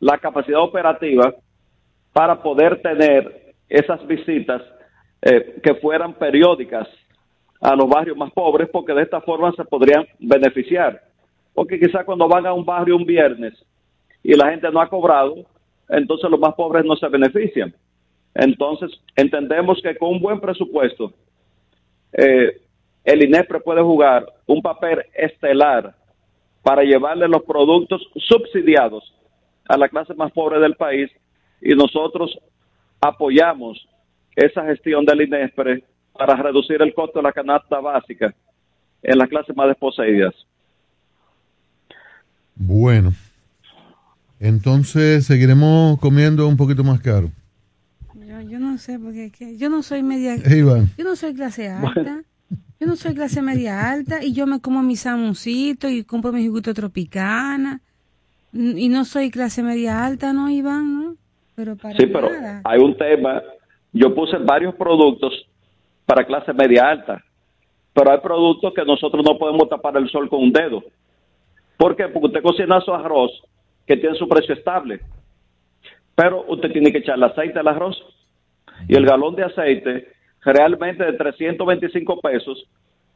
la 0.00 0.16
capacidad 0.16 0.60
operativa 0.60 1.34
para 2.12 2.42
poder 2.42 2.80
tener 2.80 3.52
esas 3.68 4.06
visitas 4.06 4.62
eh, 5.20 5.60
que 5.62 5.74
fueran 5.74 6.14
periódicas 6.14 6.88
a 7.60 7.76
los 7.76 7.88
barrios 7.88 8.16
más 8.16 8.32
pobres 8.32 8.68
porque 8.72 8.94
de 8.94 9.02
esta 9.02 9.20
forma 9.20 9.52
se 9.52 9.64
podrían 9.64 10.06
beneficiar. 10.18 11.02
Porque 11.52 11.78
quizá 11.78 12.02
cuando 12.02 12.26
van 12.28 12.46
a 12.46 12.54
un 12.54 12.64
barrio 12.64 12.96
un 12.96 13.04
viernes 13.04 13.52
y 14.22 14.34
la 14.34 14.50
gente 14.50 14.70
no 14.70 14.80
ha 14.80 14.88
cobrado, 14.88 15.34
entonces 15.88 16.30
los 16.30 16.40
más 16.40 16.54
pobres 16.54 16.84
no 16.84 16.96
se 16.96 17.08
benefician. 17.08 17.74
Entonces 18.34 18.90
entendemos 19.14 19.80
que 19.82 19.96
con 19.96 20.10
un 20.10 20.20
buen 20.20 20.40
presupuesto 20.40 21.12
eh, 22.12 22.60
el 23.04 23.22
INEPRE 23.22 23.60
puede 23.60 23.82
jugar 23.82 24.26
un 24.46 24.62
papel 24.62 25.04
estelar 25.14 25.94
para 26.62 26.82
llevarle 26.82 27.28
los 27.28 27.42
productos 27.42 28.02
subsidiados 28.16 29.14
a 29.68 29.76
la 29.76 29.88
clase 29.88 30.14
más 30.14 30.32
pobre 30.32 30.58
del 30.58 30.74
país 30.74 31.10
y 31.60 31.74
nosotros 31.74 32.38
apoyamos 33.00 33.86
esa 34.34 34.64
gestión 34.64 35.04
del 35.04 35.22
INESPRE 35.22 35.84
para 36.12 36.36
reducir 36.36 36.80
el 36.80 36.94
costo 36.94 37.18
de 37.18 37.24
la 37.24 37.32
canasta 37.32 37.80
básica 37.80 38.34
en 39.02 39.18
las 39.18 39.28
clases 39.28 39.54
más 39.54 39.68
desposeídas. 39.68 40.34
Bueno, 42.54 43.12
entonces 44.48 45.24
seguiremos 45.26 45.98
comiendo 46.00 46.46
un 46.46 46.56
poquito 46.56 46.84
más 46.84 47.00
caro. 47.00 47.30
Yo, 48.14 48.40
yo 48.42 48.58
no 48.58 48.76
sé, 48.78 48.98
porque 48.98 49.26
es 49.26 49.32
que 49.32 49.56
yo 49.56 49.70
no 49.70 49.82
soy 49.82 50.02
media. 50.02 50.36
Iván. 50.56 50.90
Yo 50.98 51.04
no 51.04 51.16
soy 51.16 51.34
clase 51.34 51.68
alta. 51.68 52.22
Yo 52.80 52.86
no 52.86 52.96
soy 52.96 53.14
clase 53.14 53.40
media 53.40 53.90
alta 53.90 54.22
y 54.22 54.34
yo 54.34 54.46
me 54.46 54.60
como 54.60 54.82
mis 54.82 55.00
samoncitos 55.00 55.90
y 55.90 56.04
compro 56.04 56.32
mis 56.32 56.48
juguitos 56.48 56.74
tropicana. 56.74 57.80
Y 58.52 58.88
no 58.88 59.04
soy 59.04 59.30
clase 59.30 59.62
media 59.62 60.04
alta, 60.04 60.32
¿no, 60.32 60.50
Iván? 60.50 60.94
¿No? 60.94 61.16
Pero 61.54 61.76
para 61.76 61.96
Sí, 61.96 62.06
pero 62.06 62.30
nada. 62.30 62.60
hay 62.64 62.80
un 62.80 62.96
tema. 62.96 63.42
Yo 63.92 64.14
puse 64.14 64.36
varios 64.38 64.74
productos 64.74 65.32
para 66.04 66.26
clase 66.26 66.52
media 66.52 66.90
alta, 66.90 67.24
pero 67.94 68.12
hay 68.12 68.18
productos 68.20 68.74
que 68.74 68.84
nosotros 68.84 69.24
no 69.24 69.38
podemos 69.38 69.68
tapar 69.68 69.96
el 69.96 70.08
sol 70.10 70.28
con 70.28 70.42
un 70.42 70.52
dedo. 70.52 70.82
¿Por 71.78 71.96
qué? 71.96 72.04
Porque 72.08 72.26
usted 72.26 72.42
cocina 72.42 72.80
su 72.80 72.92
arroz 72.92 73.30
que 73.86 73.96
tiene 73.96 74.16
su 74.16 74.28
precio 74.28 74.54
estable, 74.54 75.00
pero 76.14 76.44
usted 76.48 76.70
tiene 76.72 76.92
que 76.92 76.98
echarle 76.98 77.26
aceite 77.26 77.58
al 77.58 77.68
arroz 77.68 77.96
y 78.88 78.96
el 78.96 79.04
galón 79.04 79.34
de 79.34 79.44
aceite 79.44 80.08
realmente 80.42 81.04
de 81.04 81.12
325 81.14 82.20
pesos 82.20 82.64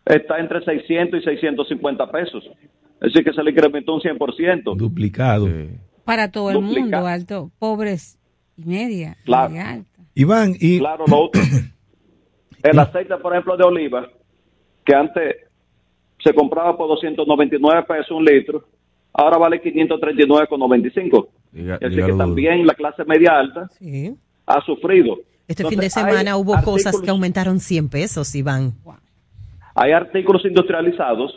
está 0.05 0.39
entre 0.39 0.65
600 0.65 1.21
y 1.21 1.25
650 1.25 2.11
pesos. 2.11 2.45
Es 3.01 3.13
decir, 3.13 3.25
que 3.25 3.33
se 3.33 3.43
le 3.43 3.51
incrementó 3.51 3.95
un 3.95 4.01
100%. 4.01 4.77
Duplicado. 4.77 5.49
Para 6.05 6.31
todo 6.31 6.51
el 6.51 6.61
mundo, 6.61 7.07
alto, 7.07 7.51
pobres 7.59 8.19
y 8.57 8.65
media. 8.65 9.17
Claro. 9.25 9.51
media 9.51 9.71
alta. 9.71 10.03
Iván, 10.15 10.55
y 10.59 10.79
Claro, 10.79 11.05
lo 11.07 11.25
otro. 11.27 11.41
El 12.63 12.79
aceite, 12.79 13.17
por 13.19 13.33
ejemplo, 13.33 13.57
de 13.57 13.65
oliva, 13.65 14.09
que 14.85 14.95
antes 14.95 15.37
se 16.25 16.35
compraba 16.35 16.77
por 16.77 16.89
299 16.89 17.85
pesos 17.87 18.11
un 18.11 18.25
litro, 18.25 18.65
ahora 19.19 19.37
vale 19.39 19.61
539,95. 19.61 21.29
Diga- 21.53 21.79
Así 21.83 21.97
que 21.97 22.13
también 22.13 22.67
la 22.67 22.75
clase 22.75 23.05
media 23.05 23.39
alta 23.39 23.69
Sí. 23.79 24.15
ha 24.47 24.61
sufrido. 24.65 25.19
Este 25.47 25.65
fin 25.67 25.81
de 25.81 25.91
semana 25.91 26.37
hubo 26.37 26.55
cosas 26.63 27.01
que 27.01 27.11
aumentaron 27.11 27.59
100 27.59 27.89
pesos, 27.89 28.35
Iván. 28.35 28.73
Hay 29.75 29.93
artículos 29.93 30.45
industrializados 30.45 31.33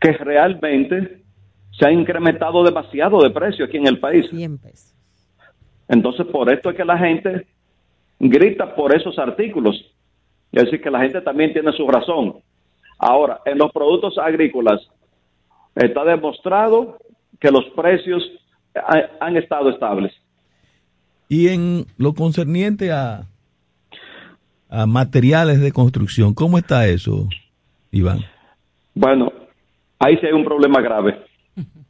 que 0.00 0.12
realmente 0.12 1.22
se 1.78 1.86
han 1.86 2.00
incrementado 2.00 2.64
demasiado 2.64 3.22
de 3.22 3.30
precio 3.30 3.64
aquí 3.64 3.76
en 3.76 3.86
el 3.86 3.98
país. 4.00 4.26
100 4.30 4.58
pesos. 4.58 4.92
Entonces, 5.88 6.26
por 6.26 6.52
esto 6.52 6.70
es 6.70 6.76
que 6.76 6.84
la 6.84 6.98
gente 6.98 7.46
grita 8.18 8.74
por 8.74 8.94
esos 8.94 9.18
artículos. 9.18 9.76
Es 10.50 10.64
decir, 10.64 10.80
que 10.82 10.90
la 10.90 11.00
gente 11.00 11.20
también 11.20 11.52
tiene 11.52 11.72
su 11.72 11.86
razón. 11.86 12.36
Ahora, 12.98 13.40
en 13.46 13.58
los 13.58 13.70
productos 13.72 14.18
agrícolas 14.18 14.80
está 15.76 16.04
demostrado 16.04 16.98
que 17.40 17.50
los 17.50 17.64
precios 17.76 18.22
ha- 18.74 19.24
han 19.24 19.36
estado 19.36 19.70
estables. 19.70 20.12
Y 21.28 21.48
en 21.48 21.86
lo 21.96 22.12
concerniente 22.14 22.92
a, 22.92 23.22
a 24.68 24.86
materiales 24.86 25.60
de 25.60 25.72
construcción, 25.72 26.34
¿cómo 26.34 26.58
está 26.58 26.86
eso, 26.86 27.28
Iván? 27.90 28.20
Bueno, 28.94 29.32
ahí 29.98 30.16
sí 30.18 30.26
hay 30.26 30.32
un 30.32 30.44
problema 30.44 30.80
grave. 30.82 31.18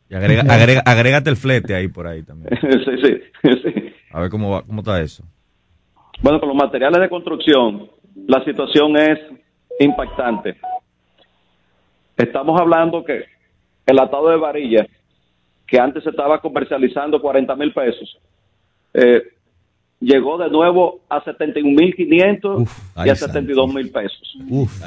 Y 0.08 0.14
agrega, 0.14 0.42
agrega, 0.42 0.82
agrégate 0.84 1.30
el 1.30 1.36
flete 1.36 1.74
ahí 1.74 1.88
por 1.88 2.06
ahí 2.06 2.22
también. 2.22 2.50
sí, 2.60 3.20
sí, 3.42 3.50
sí. 3.62 3.92
A 4.12 4.20
ver 4.20 4.30
cómo 4.30 4.50
va, 4.50 4.62
cómo 4.62 4.80
está 4.80 5.00
eso. 5.00 5.24
Bueno, 6.22 6.38
con 6.38 6.48
los 6.50 6.56
materiales 6.56 7.00
de 7.00 7.08
construcción, 7.08 7.88
la 8.28 8.44
situación 8.44 8.96
es 8.96 9.18
impactante. 9.80 10.56
Estamos 12.16 12.60
hablando 12.60 13.04
que 13.04 13.24
el 13.86 13.98
atado 13.98 14.28
de 14.30 14.36
varilla, 14.36 14.86
que 15.66 15.78
antes 15.78 16.04
se 16.04 16.10
estaba 16.10 16.40
comercializando 16.40 17.20
40 17.20 17.54
mil 17.56 17.72
pesos, 17.72 18.18
eh, 18.94 19.22
llegó 20.00 20.36
de 20.38 20.50
nuevo 20.50 21.00
a 21.08 21.22
71.500 21.24 22.68
y 23.04 23.08
a 23.08 23.14
72 23.14 23.74
mil 23.74 23.90
pesos. 23.90 24.36
Uf. 24.48 24.82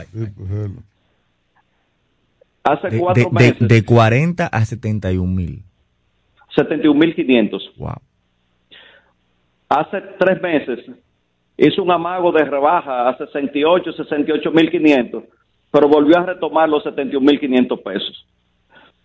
Hace 2.64 2.90
De, 2.90 3.00
cuatro 3.00 3.24
de- 3.24 3.30
de- 3.30 3.52
meses, 3.52 3.68
de 3.68 3.86
40 3.86 4.48
a 4.48 4.66
71 4.66 5.32
mil. 5.36 5.62
71.500. 6.56 7.62
Wow. 7.78 7.94
Hace 9.70 10.02
tres 10.20 10.42
meses 10.42 10.80
hizo 11.58 11.84
un 11.84 11.92
amago 11.92 12.32
de 12.32 12.44
rebaja 12.46 13.10
a 13.10 13.18
68, 13.18 13.92
68.500, 13.98 15.24
pero 15.72 15.88
volvió 15.88 16.18
a 16.18 16.26
retomar 16.26 16.70
los 16.70 16.84
71.500 16.86 17.82
pesos. 17.84 18.26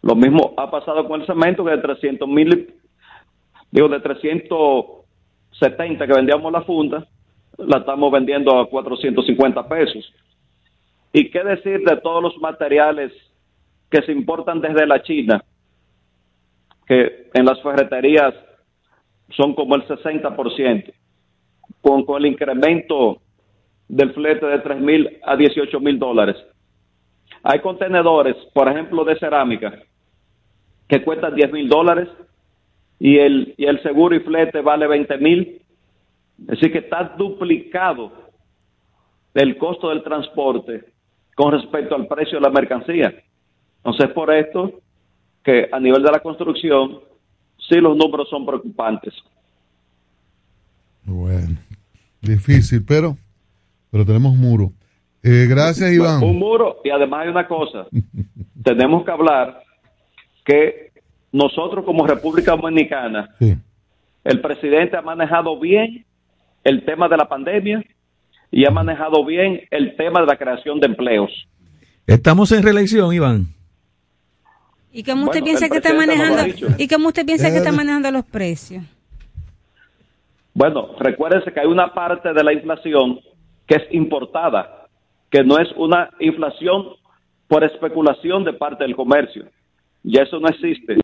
Lo 0.02 0.14
mismo 0.14 0.54
ha 0.56 0.70
pasado 0.70 1.06
con 1.06 1.20
el 1.20 1.26
cemento, 1.26 1.64
que 1.64 1.72
de 1.72 1.78
300 1.78 2.28
mil, 2.28 2.74
digo, 3.70 3.88
de 3.88 4.00
370 4.00 6.06
que 6.06 6.12
vendíamos 6.12 6.52
la 6.52 6.62
funda, 6.62 7.06
la 7.58 7.78
estamos 7.78 8.10
vendiendo 8.10 8.58
a 8.58 8.68
450 8.68 9.68
pesos. 9.68 10.12
¿Y 11.12 11.30
qué 11.30 11.44
decir 11.44 11.80
de 11.80 11.96
todos 11.96 12.22
los 12.22 12.38
materiales 12.38 13.12
que 13.90 14.02
se 14.02 14.12
importan 14.12 14.60
desde 14.60 14.86
la 14.86 15.02
China? 15.02 15.44
que 16.90 17.30
en 17.34 17.44
las 17.44 17.62
ferreterías 17.62 18.34
son 19.36 19.54
como 19.54 19.76
el 19.76 19.86
60%, 19.86 20.92
con, 21.80 22.04
con 22.04 22.20
el 22.20 22.32
incremento 22.32 23.20
del 23.86 24.12
flete 24.12 24.44
de 24.44 24.58
3 24.58 24.80
mil 24.80 25.18
a 25.22 25.36
18 25.36 25.78
mil 25.78 26.00
dólares. 26.00 26.34
Hay 27.44 27.60
contenedores, 27.60 28.34
por 28.52 28.68
ejemplo, 28.68 29.04
de 29.04 29.16
cerámica, 29.20 29.72
que 30.90 31.04
cuestan 31.04 31.36
10 31.36 31.52
mil 31.52 31.68
dólares 31.68 32.08
y 32.98 33.16
el, 33.18 33.54
y 33.56 33.64
el 33.64 33.80
seguro 33.80 34.16
y 34.16 34.20
flete 34.20 34.60
vale 34.60 34.88
20 34.88 35.18
mil. 35.18 35.62
Así 36.48 36.70
que 36.70 36.78
está 36.78 37.14
duplicado 37.16 38.12
el 39.34 39.56
costo 39.56 39.90
del 39.90 40.02
transporte 40.02 40.84
con 41.36 41.52
respecto 41.52 41.94
al 41.94 42.08
precio 42.08 42.38
de 42.38 42.40
la 42.40 42.50
mercancía. 42.50 43.14
Entonces, 43.76 44.08
por 44.12 44.34
esto 44.34 44.80
que 45.44 45.68
a 45.70 45.78
nivel 45.78 46.02
de 46.02 46.10
la 46.10 46.18
construcción, 46.18 46.98
sí 47.68 47.76
los 47.76 47.96
números 47.96 48.28
son 48.28 48.44
preocupantes. 48.44 49.14
Bueno, 51.04 51.56
difícil, 52.20 52.84
pero, 52.84 53.16
pero 53.92 54.04
tenemos 54.04 54.34
muro. 54.34 54.72
Eh, 55.22 55.46
gracias, 55.48 55.92
Iván. 55.92 56.22
Un 56.24 56.38
muro 56.38 56.78
y 56.82 56.90
además 56.90 57.22
hay 57.22 57.28
una 57.28 57.46
cosa, 57.46 57.86
tenemos 58.64 59.04
que 59.04 59.10
hablar 59.12 59.69
que 60.50 60.90
nosotros 61.30 61.84
como 61.84 62.04
República 62.08 62.56
Dominicana, 62.56 63.36
el 64.24 64.40
presidente 64.40 64.96
ha 64.96 65.02
manejado 65.02 65.60
bien 65.60 66.04
el 66.64 66.84
tema 66.84 67.08
de 67.08 67.16
la 67.16 67.28
pandemia 67.28 67.84
y 68.50 68.66
ha 68.66 68.70
manejado 68.70 69.24
bien 69.24 69.60
el 69.70 69.94
tema 69.94 70.20
de 70.20 70.26
la 70.26 70.36
creación 70.36 70.80
de 70.80 70.88
empleos. 70.88 71.30
Estamos 72.04 72.50
en 72.50 72.64
reelección, 72.64 73.14
Iván. 73.14 73.46
¿Y 74.92 75.04
cómo 75.04 75.26
usted 75.26 75.38
Bueno, 75.40 75.44
piensa 75.44 75.68
que 75.68 75.76
está 75.76 75.94
manejando? 75.94 76.42
¿Y 76.78 76.88
cómo 76.88 77.08
usted 77.08 77.24
piensa 77.24 77.48
que 77.48 77.54
Eh, 77.54 77.58
está 77.58 77.70
manejando 77.70 78.10
los 78.10 78.24
precios? 78.24 78.82
Bueno, 80.52 80.96
recuérdense 80.98 81.52
que 81.52 81.60
hay 81.60 81.68
una 81.68 81.94
parte 81.94 82.32
de 82.32 82.42
la 82.42 82.52
inflación 82.52 83.20
que 83.68 83.76
es 83.76 83.82
importada, 83.92 84.88
que 85.30 85.44
no 85.44 85.60
es 85.60 85.68
una 85.76 86.10
inflación 86.18 86.86
por 87.46 87.62
especulación 87.62 88.42
de 88.42 88.52
parte 88.52 88.82
del 88.82 88.96
comercio. 88.96 89.44
Y 90.02 90.18
eso 90.18 90.38
no 90.40 90.48
existe. 90.48 90.98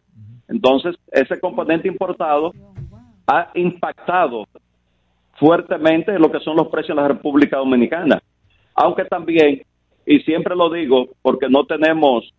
Entonces, 0.49 0.97
ese 1.11 1.39
componente 1.41 1.89
importado 1.89 2.53
ha 3.27 3.51
impactado 3.55 4.45
fuertemente 5.39 6.19
lo 6.19 6.31
que 6.31 6.41
son 6.41 6.57
los 6.57 6.69
precios 6.69 6.91
en 6.97 7.03
la 7.03 7.09
República 7.09 7.59
Dominicana. 7.59 8.23
Aunque 8.75 9.05
también, 9.05 9.63
y 10.07 10.21
siempre 10.21 10.55
lo 10.57 10.71
digo 10.71 11.09
porque 11.23 11.49
no 11.49 11.65
tenemos 11.67 12.33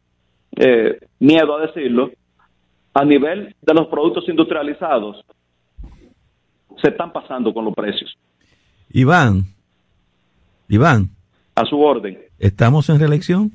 eh, 0.56 1.00
miedo 1.20 1.58
a 1.58 1.68
decirlo, 1.68 2.12
a 2.94 3.06
nivel 3.06 3.56
de 3.62 3.74
los 3.74 3.88
productos 3.88 4.28
industrializados, 4.28 5.24
se 6.82 6.90
están 6.90 7.12
pasando 7.12 7.54
con 7.54 7.66
los 7.66 7.74
precios. 7.76 8.18
Iván. 8.92 9.44
Iván. 10.70 11.10
A 11.56 11.66
su 11.66 11.80
orden. 11.80 12.18
¿Estamos 12.40 12.90
en 12.90 13.00
reelección? 13.00 13.52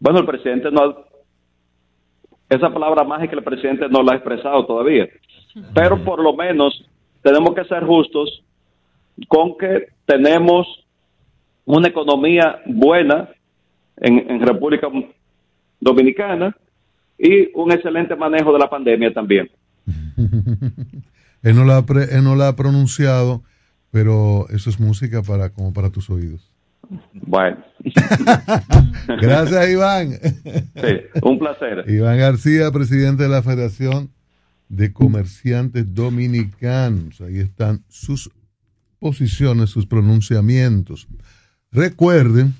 Bueno, 0.00 0.20
el 0.20 0.26
presidente 0.26 0.70
no 0.70 0.82
ha- 0.82 1.04
esa 2.48 2.72
palabra 2.72 3.04
mágica 3.04 3.36
el 3.36 3.44
presidente 3.44 3.88
no 3.88 4.02
la 4.02 4.12
ha 4.12 4.16
expresado 4.16 4.66
todavía. 4.66 5.08
Pero 5.74 6.02
por 6.04 6.22
lo 6.22 6.34
menos 6.34 6.84
tenemos 7.22 7.54
que 7.54 7.64
ser 7.64 7.84
justos 7.84 8.42
con 9.28 9.56
que 9.56 9.88
tenemos 10.06 10.66
una 11.64 11.88
economía 11.88 12.60
buena 12.66 13.30
en, 13.96 14.40
República 14.40 14.88
Dominicana 15.80 16.54
y 17.18 17.48
un 17.54 17.72
excelente 17.72 18.16
manejo 18.16 18.52
de 18.52 18.58
la 18.58 18.68
pandemia 18.68 19.12
también. 19.12 19.50
Él 21.42 21.56
no 21.56 21.64
la 21.64 21.84
él 22.10 22.24
no 22.24 22.36
la 22.36 22.48
ha 22.48 22.56
pronunciado, 22.56 23.42
pero 23.90 24.46
eso 24.48 24.70
es 24.70 24.80
música 24.80 25.22
para 25.22 25.50
como 25.50 25.72
para 25.74 25.90
tus 25.90 26.08
oídos. 26.08 26.53
Bueno. 27.26 27.58
Gracias, 29.20 29.68
Iván. 29.70 30.12
Sí, 30.12 31.20
un 31.22 31.38
placer. 31.38 31.84
Iván 31.88 32.18
García, 32.18 32.70
presidente 32.70 33.24
de 33.24 33.28
la 33.28 33.42
Federación 33.42 34.10
de 34.68 34.92
Comerciantes 34.92 35.94
Dominicanos. 35.94 37.20
Ahí 37.20 37.38
están 37.38 37.84
sus 37.88 38.30
posiciones, 38.98 39.70
sus 39.70 39.86
pronunciamientos. 39.86 41.06
Recuerden, 41.70 42.54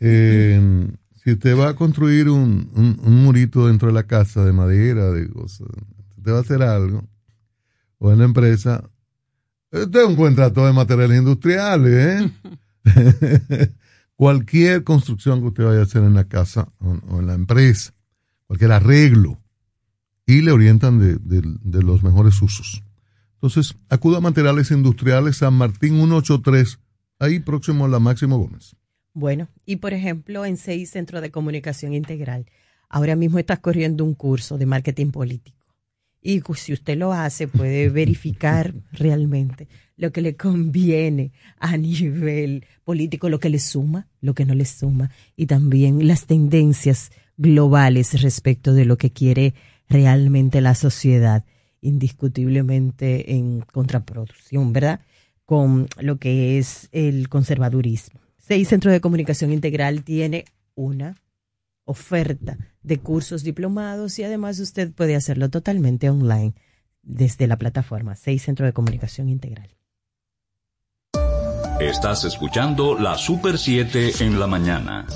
eh, 0.00 0.88
si 1.22 1.32
usted 1.32 1.56
va 1.56 1.70
a 1.70 1.74
construir 1.76 2.28
un, 2.28 2.70
un- 2.74 2.98
un 3.02 3.22
murito 3.24 3.66
dentro 3.68 3.88
de 3.88 3.94
la 3.94 4.02
casa 4.04 4.44
de 4.44 4.52
madera, 4.52 5.10
de 5.10 5.28
cosas, 5.28 5.68
usted 6.18 6.32
va 6.32 6.38
a 6.38 6.40
hacer 6.40 6.62
algo, 6.62 7.04
o 7.98 8.12
en 8.12 8.18
la 8.18 8.24
empresa, 8.24 8.84
usted 9.82 10.08
encuentra 10.10 10.52
todo 10.52 10.66
de 10.66 10.72
materiales 10.72 11.18
industriales, 11.18 12.22
¿eh? 12.22 12.32
cualquier 14.16 14.84
construcción 14.84 15.40
que 15.40 15.48
usted 15.48 15.64
vaya 15.64 15.80
a 15.80 15.84
hacer 15.84 16.02
en 16.04 16.14
la 16.14 16.24
casa 16.24 16.68
o, 16.78 16.90
o 17.08 17.20
en 17.20 17.26
la 17.26 17.34
empresa, 17.34 17.92
cualquier 18.46 18.72
arreglo, 18.72 19.40
y 20.26 20.40
le 20.40 20.52
orientan 20.52 20.98
de, 20.98 21.16
de- 21.16 21.42
de 21.60 21.82
los 21.82 22.02
mejores 22.02 22.40
usos. 22.40 22.82
Entonces, 23.34 23.74
acuda 23.90 24.18
a 24.18 24.20
Materiales 24.22 24.70
Industriales 24.70 25.38
San 25.38 25.54
Martín 25.54 25.96
183, 25.96 26.78
ahí 27.18 27.40
próximo 27.40 27.84
a 27.84 27.88
la 27.88 27.98
Máximo 27.98 28.38
Gómez. 28.38 28.74
Bueno, 29.12 29.48
y 29.66 29.76
por 29.76 29.92
ejemplo, 29.92 30.44
en 30.44 30.56
seis 30.56 30.90
Centro 30.90 31.20
de 31.20 31.30
Comunicación 31.30 31.92
Integral, 31.92 32.46
ahora 32.88 33.16
mismo 33.16 33.38
estás 33.38 33.58
corriendo 33.60 34.04
un 34.04 34.14
curso 34.14 34.56
de 34.58 34.66
marketing 34.66 35.10
político. 35.10 35.63
Y 36.26 36.42
si 36.54 36.72
usted 36.72 36.96
lo 36.96 37.12
hace, 37.12 37.48
puede 37.48 37.90
verificar 37.90 38.72
realmente 38.92 39.68
lo 39.94 40.10
que 40.10 40.22
le 40.22 40.36
conviene 40.36 41.32
a 41.58 41.76
nivel 41.76 42.64
político, 42.82 43.28
lo 43.28 43.38
que 43.38 43.50
le 43.50 43.58
suma, 43.58 44.08
lo 44.22 44.34
que 44.34 44.46
no 44.46 44.54
le 44.54 44.64
suma, 44.64 45.10
y 45.36 45.44
también 45.44 46.08
las 46.08 46.24
tendencias 46.24 47.12
globales 47.36 48.22
respecto 48.22 48.72
de 48.72 48.86
lo 48.86 48.96
que 48.96 49.10
quiere 49.10 49.52
realmente 49.86 50.62
la 50.62 50.74
sociedad, 50.74 51.44
indiscutiblemente 51.82 53.34
en 53.34 53.60
contraproducción, 53.60 54.72
¿verdad? 54.72 55.00
Con 55.44 55.88
lo 56.00 56.16
que 56.16 56.58
es 56.58 56.88
el 56.92 57.28
conservadurismo. 57.28 58.18
Seis 58.38 58.68
Centro 58.68 58.90
de 58.90 59.02
Comunicación 59.02 59.52
Integral 59.52 60.04
tiene 60.04 60.46
una 60.74 61.20
oferta 61.84 62.56
de 62.84 63.00
cursos 63.00 63.42
diplomados 63.42 64.18
y 64.18 64.24
además 64.24 64.60
usted 64.60 64.92
puede 64.92 65.16
hacerlo 65.16 65.50
totalmente 65.50 66.08
online 66.10 66.54
desde 67.02 67.46
la 67.46 67.56
plataforma 67.56 68.14
Seis 68.14 68.42
Centro 68.42 68.66
de 68.66 68.72
Comunicación 68.72 69.28
Integral. 69.28 69.70
Estás 71.80 72.24
escuchando 72.24 72.96
la 72.96 73.18
Super 73.18 73.58
7 73.58 74.24
en 74.24 74.38
la 74.38 74.46
mañana. 74.46 75.06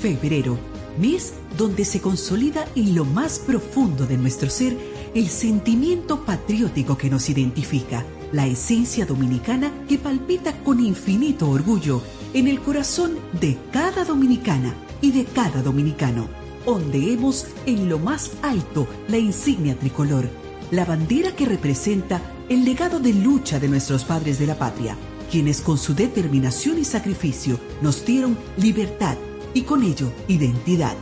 Febrero, 0.00 0.58
mes 0.98 1.34
donde 1.56 1.84
se 1.84 2.00
consolida 2.00 2.66
en 2.74 2.94
lo 2.94 3.04
más 3.04 3.38
profundo 3.38 4.06
de 4.06 4.18
nuestro 4.18 4.50
ser 4.50 4.76
el 5.14 5.28
sentimiento 5.28 6.24
patriótico 6.24 6.96
que 6.96 7.10
nos 7.10 7.28
identifica, 7.28 8.04
la 8.32 8.46
esencia 8.46 9.06
dominicana 9.06 9.72
que 9.88 9.98
palpita 9.98 10.52
con 10.62 10.80
infinito 10.80 11.50
orgullo 11.50 12.02
en 12.34 12.48
el 12.48 12.60
corazón 12.60 13.18
de 13.40 13.58
cada 13.72 14.04
dominicana 14.04 14.74
y 15.00 15.12
de 15.12 15.24
cada 15.24 15.62
dominicano. 15.62 16.28
Ondeemos 16.66 17.46
en 17.66 17.88
lo 17.88 17.98
más 17.98 18.32
alto 18.42 18.86
la 19.08 19.18
insignia 19.18 19.78
tricolor, 19.78 20.28
la 20.70 20.84
bandera 20.84 21.34
que 21.34 21.46
representa 21.46 22.20
el 22.48 22.64
legado 22.64 23.00
de 23.00 23.14
lucha 23.14 23.58
de 23.58 23.68
nuestros 23.68 24.04
padres 24.04 24.38
de 24.38 24.46
la 24.46 24.58
patria, 24.58 24.96
quienes 25.30 25.60
con 25.60 25.78
su 25.78 25.94
determinación 25.94 26.78
y 26.78 26.84
sacrificio 26.84 27.58
nos 27.80 28.04
dieron 28.04 28.36
libertad 28.56 29.16
y 29.54 29.62
con 29.62 29.82
ello 29.82 30.12
identidad. 30.28 30.94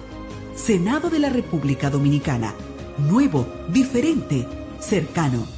Senado 0.54 1.10
de 1.10 1.18
la 1.18 1.28
República 1.28 1.90
Dominicana, 1.90 2.54
nuevo, 2.98 3.46
diferente, 3.72 4.46
cercano. 4.80 5.57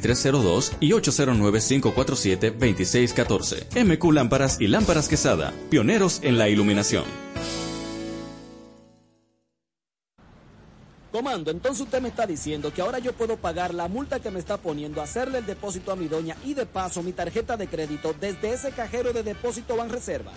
809-687-2302 0.00 0.72
y 0.80 0.90
809-547-2614. 0.90 3.84
MQ 3.84 4.12
Lámparas 4.12 4.60
y 4.60 4.66
Lámparas 4.68 5.08
Quesada, 5.08 5.52
pioneros 5.70 6.20
en 6.22 6.38
la 6.38 6.48
iluminación. 6.48 7.02
Comando, 11.10 11.50
entonces 11.50 11.80
usted 11.80 12.02
me 12.02 12.10
está 12.10 12.26
diciendo 12.26 12.70
que 12.72 12.82
ahora 12.82 12.98
yo 12.98 13.14
puedo 13.14 13.38
pagar 13.38 13.72
la 13.72 13.88
multa 13.88 14.20
que 14.20 14.30
me 14.30 14.38
está 14.38 14.58
poniendo, 14.58 15.00
hacerle 15.00 15.38
el 15.38 15.46
depósito 15.46 15.90
a 15.90 15.96
mi 15.96 16.06
doña 16.06 16.36
y 16.44 16.52
de 16.52 16.66
paso 16.66 17.02
mi 17.02 17.12
tarjeta 17.12 17.56
de 17.56 17.66
crédito 17.66 18.14
desde 18.20 18.52
ese 18.52 18.72
cajero 18.72 19.12
de 19.12 19.22
depósito 19.22 19.76
Banreservas. 19.76 20.36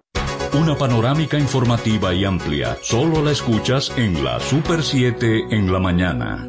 Una 0.53 0.75
panorámica 0.75 1.39
informativa 1.39 2.13
y 2.13 2.25
amplia. 2.25 2.77
Solo 2.81 3.23
la 3.23 3.31
escuchas 3.31 3.91
en 3.95 4.21
la 4.21 4.39
Super 4.41 4.83
7 4.83 5.45
en 5.49 5.71
la 5.71 5.79
mañana. 5.79 6.45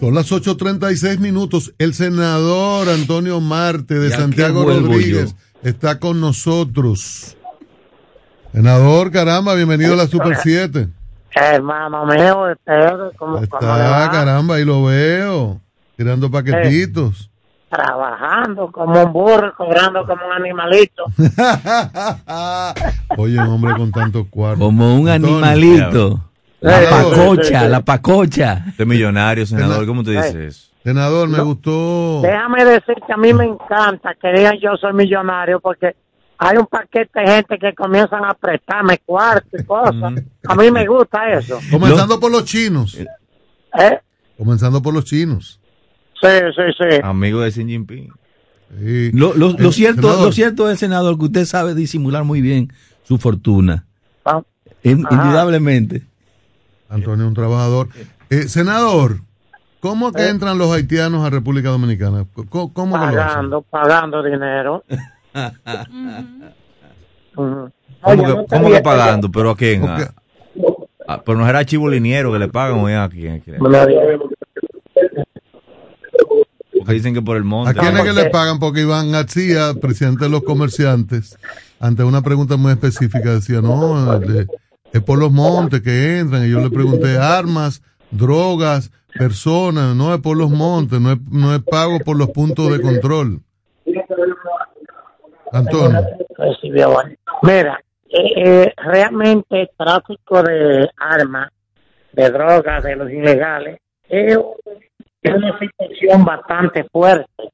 Son 0.00 0.12
las 0.12 0.32
8.36 0.32 1.18
minutos. 1.18 1.72
El 1.78 1.94
senador 1.94 2.88
Antonio 2.88 3.40
Marte 3.40 3.94
de 3.94 4.10
Ya 4.10 4.16
Santiago 4.16 4.64
Rodríguez 4.64 5.36
está 5.62 6.00
con 6.00 6.20
nosotros. 6.20 7.36
Senador, 8.52 9.12
caramba, 9.12 9.54
bienvenido 9.54 9.92
a 9.94 9.96
la 9.96 10.08
Super 10.08 10.36
7. 10.42 10.88
Hermano 11.30 12.06
mío, 12.06 12.50
espero, 12.50 13.12
como 13.16 13.38
Está, 13.38 14.10
caramba, 14.10 14.56
ahí 14.56 14.64
lo 14.64 14.84
veo. 14.84 15.60
Tirando 15.96 16.28
paquetitos. 16.28 17.30
Trabajando 17.68 18.70
como 18.72 19.02
un 19.04 19.12
burro, 19.12 19.52
cobrando 19.56 20.04
como 20.06 20.26
un 20.26 20.32
animalito. 20.32 21.04
Oye, 23.16 23.38
un 23.40 23.46
hombre 23.48 23.74
con 23.76 23.90
tantos 23.90 24.26
cuartos. 24.28 24.64
Como 24.64 24.96
un 24.96 25.08
Antonio. 25.08 25.36
animalito. 25.44 26.20
La 26.60 26.82
Eh, 26.82 26.86
pacocha, 26.90 27.62
eh, 27.62 27.66
eh. 27.66 27.68
la 27.68 27.80
pacocha. 27.84 28.64
Usted 28.68 28.82
es 28.82 28.86
millonario, 28.86 29.46
senador. 29.46 29.86
¿Cómo 29.86 30.02
te 30.02 30.10
dices 30.12 30.34
eso? 30.34 30.68
Senador, 30.82 31.28
me 31.28 31.40
gustó. 31.40 32.20
Déjame 32.22 32.64
decir 32.64 32.94
que 33.06 33.12
a 33.12 33.16
mí 33.16 33.32
me 33.34 33.44
encanta 33.44 34.14
que 34.20 34.32
digan 34.32 34.54
yo 34.60 34.76
soy 34.80 34.92
millonario 34.94 35.60
porque 35.60 35.94
hay 36.38 36.56
un 36.56 36.66
paquete 36.66 37.20
de 37.20 37.26
gente 37.26 37.58
que 37.58 37.74
comienzan 37.74 38.24
a 38.24 38.32
prestarme 38.34 38.98
cuartos 39.04 39.60
y 39.60 39.64
cosas. 39.64 40.14
A 40.48 40.54
mí 40.54 40.70
me 40.70 40.86
gusta 40.86 41.30
eso. 41.32 41.58
Comenzando 41.70 42.18
por 42.18 42.30
los 42.32 42.44
chinos. 42.44 42.96
¿Eh? 42.96 43.98
Comenzando 44.36 44.80
por 44.80 44.94
los 44.94 45.04
chinos. 45.04 45.57
Sí, 46.20 46.28
sí, 46.56 46.62
sí. 46.78 47.00
Amigo 47.02 47.40
de 47.40 47.50
Xi 47.50 47.64
Jinping. 47.64 48.10
Lo, 49.14 49.34
lo- 49.34 49.54
lo 49.58 49.72
cierto, 49.72 50.02
senador. 50.02 50.26
lo 50.26 50.32
cierto 50.32 50.70
es, 50.70 50.78
senador, 50.78 51.18
que 51.18 51.24
usted 51.26 51.44
sabe 51.46 51.74
disimular 51.74 52.24
muy 52.24 52.40
bien 52.40 52.72
su 53.04 53.18
fortuna. 53.18 53.86
Ah. 54.24 54.42
In-. 54.82 55.06
Indudablemente. 55.10 56.02
Antonio 56.90 57.24
es 57.24 57.28
un 57.28 57.34
trabajador. 57.34 57.88
Eh, 58.30 58.42
senador, 58.48 59.20
¿cómo 59.80 60.12
que 60.12 60.22
Eh. 60.22 60.28
entran 60.28 60.58
los 60.58 60.70
haitianos 60.72 61.24
a 61.24 61.30
República 61.30 61.70
Dominicana? 61.70 62.26
¿Cómo, 62.50 62.72
cómo 62.72 62.94
que 62.94 63.00
lo 63.00 63.06
hacen? 63.22 63.26
Pagando, 63.26 63.62
pagando 63.62 64.22
dinero. 64.22 64.84
¿Cómo 67.34 67.70
Oye, 68.02 68.16
que, 68.22 68.28
no 68.28 68.44
te 68.44 68.56
cómo 68.56 68.62
que 68.64 68.68
rías, 68.70 68.82
pagando? 68.82 69.30
¿Pero 69.30 69.50
a 69.50 69.56
quién? 69.56 69.80
Porque- 69.80 70.02
A- 71.06 71.14
a- 71.14 71.22
pero 71.22 71.38
no 71.38 71.48
era 71.48 71.64
Chivo 71.64 71.88
Liniero 71.88 72.30
que 72.32 72.38
le 72.38 72.48
pagan 72.48 72.78
o 72.80 72.86
a 72.86 73.08
quién. 73.08 73.42
Porque 76.78 76.92
dicen 76.94 77.14
que 77.14 77.22
por 77.22 77.36
el 77.36 77.44
monte. 77.44 77.70
¿A 77.70 77.74
quiénes 77.74 78.02
que 78.02 78.12
le 78.12 78.30
pagan? 78.30 78.58
Porque 78.58 78.80
Iván 78.80 79.12
García, 79.12 79.74
presidente 79.80 80.24
de 80.24 80.30
los 80.30 80.42
comerciantes, 80.42 81.38
ante 81.80 82.04
una 82.04 82.22
pregunta 82.22 82.56
muy 82.56 82.72
específica 82.72 83.34
decía, 83.34 83.60
no, 83.60 84.20
es 84.92 85.02
por 85.02 85.18
los 85.18 85.32
montes 85.32 85.82
que 85.82 86.18
entran. 86.18 86.46
Y 86.46 86.50
yo 86.50 86.60
le 86.60 86.70
pregunté, 86.70 87.18
armas, 87.18 87.82
drogas, 88.10 88.90
personas, 89.16 89.94
no 89.94 90.14
es 90.14 90.20
por 90.20 90.36
los 90.36 90.50
montes, 90.50 91.00
no 91.00 91.12
es, 91.12 91.18
no 91.30 91.54
es 91.54 91.62
pago 91.62 91.98
por 92.00 92.16
los 92.16 92.30
puntos 92.30 92.70
de 92.70 92.80
control. 92.80 93.40
Antonio. 95.52 96.00
Mira, 97.42 97.80
eh, 98.10 98.32
eh, 98.36 98.74
realmente 98.76 99.62
el 99.62 99.70
tráfico 99.76 100.42
de 100.42 100.88
armas, 100.96 101.50
de 102.12 102.30
drogas, 102.30 102.82
de 102.82 102.96
los 102.96 103.10
ilegales, 103.10 103.78
es 104.08 104.38
es 105.22 105.34
una 105.34 105.58
situación 105.58 106.24
bastante 106.24 106.84
fuerte, 106.92 107.50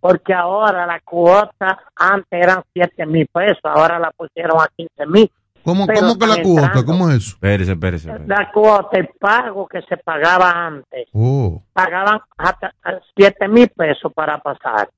porque 0.00 0.32
ahora 0.32 0.86
la 0.86 1.00
cuota 1.00 1.78
antes 1.96 2.26
eran 2.30 2.62
7 2.72 3.06
mil 3.06 3.26
pesos, 3.32 3.58
ahora 3.64 3.98
la 3.98 4.10
pusieron 4.12 4.60
a 4.60 4.68
15 4.76 5.06
mil. 5.06 5.30
¿Cómo, 5.62 5.86
cómo 5.86 6.18
que 6.18 6.26
la 6.26 6.42
cuota? 6.42 6.66
entrando. 6.66 6.84
¿Cómo 6.86 7.10
es 7.10 7.16
eso? 7.16 7.34
Espérese, 7.34 7.72
espérese. 7.72 8.08
espérese. 8.10 8.28
La 8.28 8.50
cuota, 8.50 8.98
el 8.98 9.08
pago 9.18 9.66
que 9.66 9.82
se 9.82 9.96
pagaba 9.98 10.50
antes, 10.50 11.08
Oh, 11.12 11.62
pagaban 11.72 12.20
hasta 12.38 12.72
7 13.16 13.48
mil 13.48 13.68
pesos 13.68 14.10
para 14.14 14.38
pasar. 14.38 14.88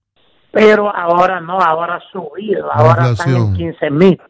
Pero 0.52 0.94
ahora 0.94 1.40
no, 1.40 1.58
ahora 1.58 1.96
ha 1.96 2.10
subido, 2.12 2.70
ahora 2.72 3.10
están 3.10 3.30
en 3.30 3.36
inflación. 3.36 3.56
15 3.56 3.90
mil. 3.90 4.20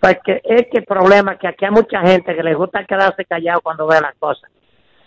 Porque 0.00 0.40
es 0.42 0.66
que 0.70 0.78
el 0.78 0.84
problema 0.84 1.32
es 1.34 1.38
que 1.38 1.46
aquí 1.46 1.64
hay 1.64 1.70
mucha 1.70 2.00
gente 2.00 2.34
que 2.34 2.42
le 2.42 2.54
gusta 2.54 2.84
quedarse 2.84 3.24
callado 3.24 3.60
cuando 3.62 3.86
ve 3.86 4.00
las 4.00 4.14
cosas. 4.18 4.50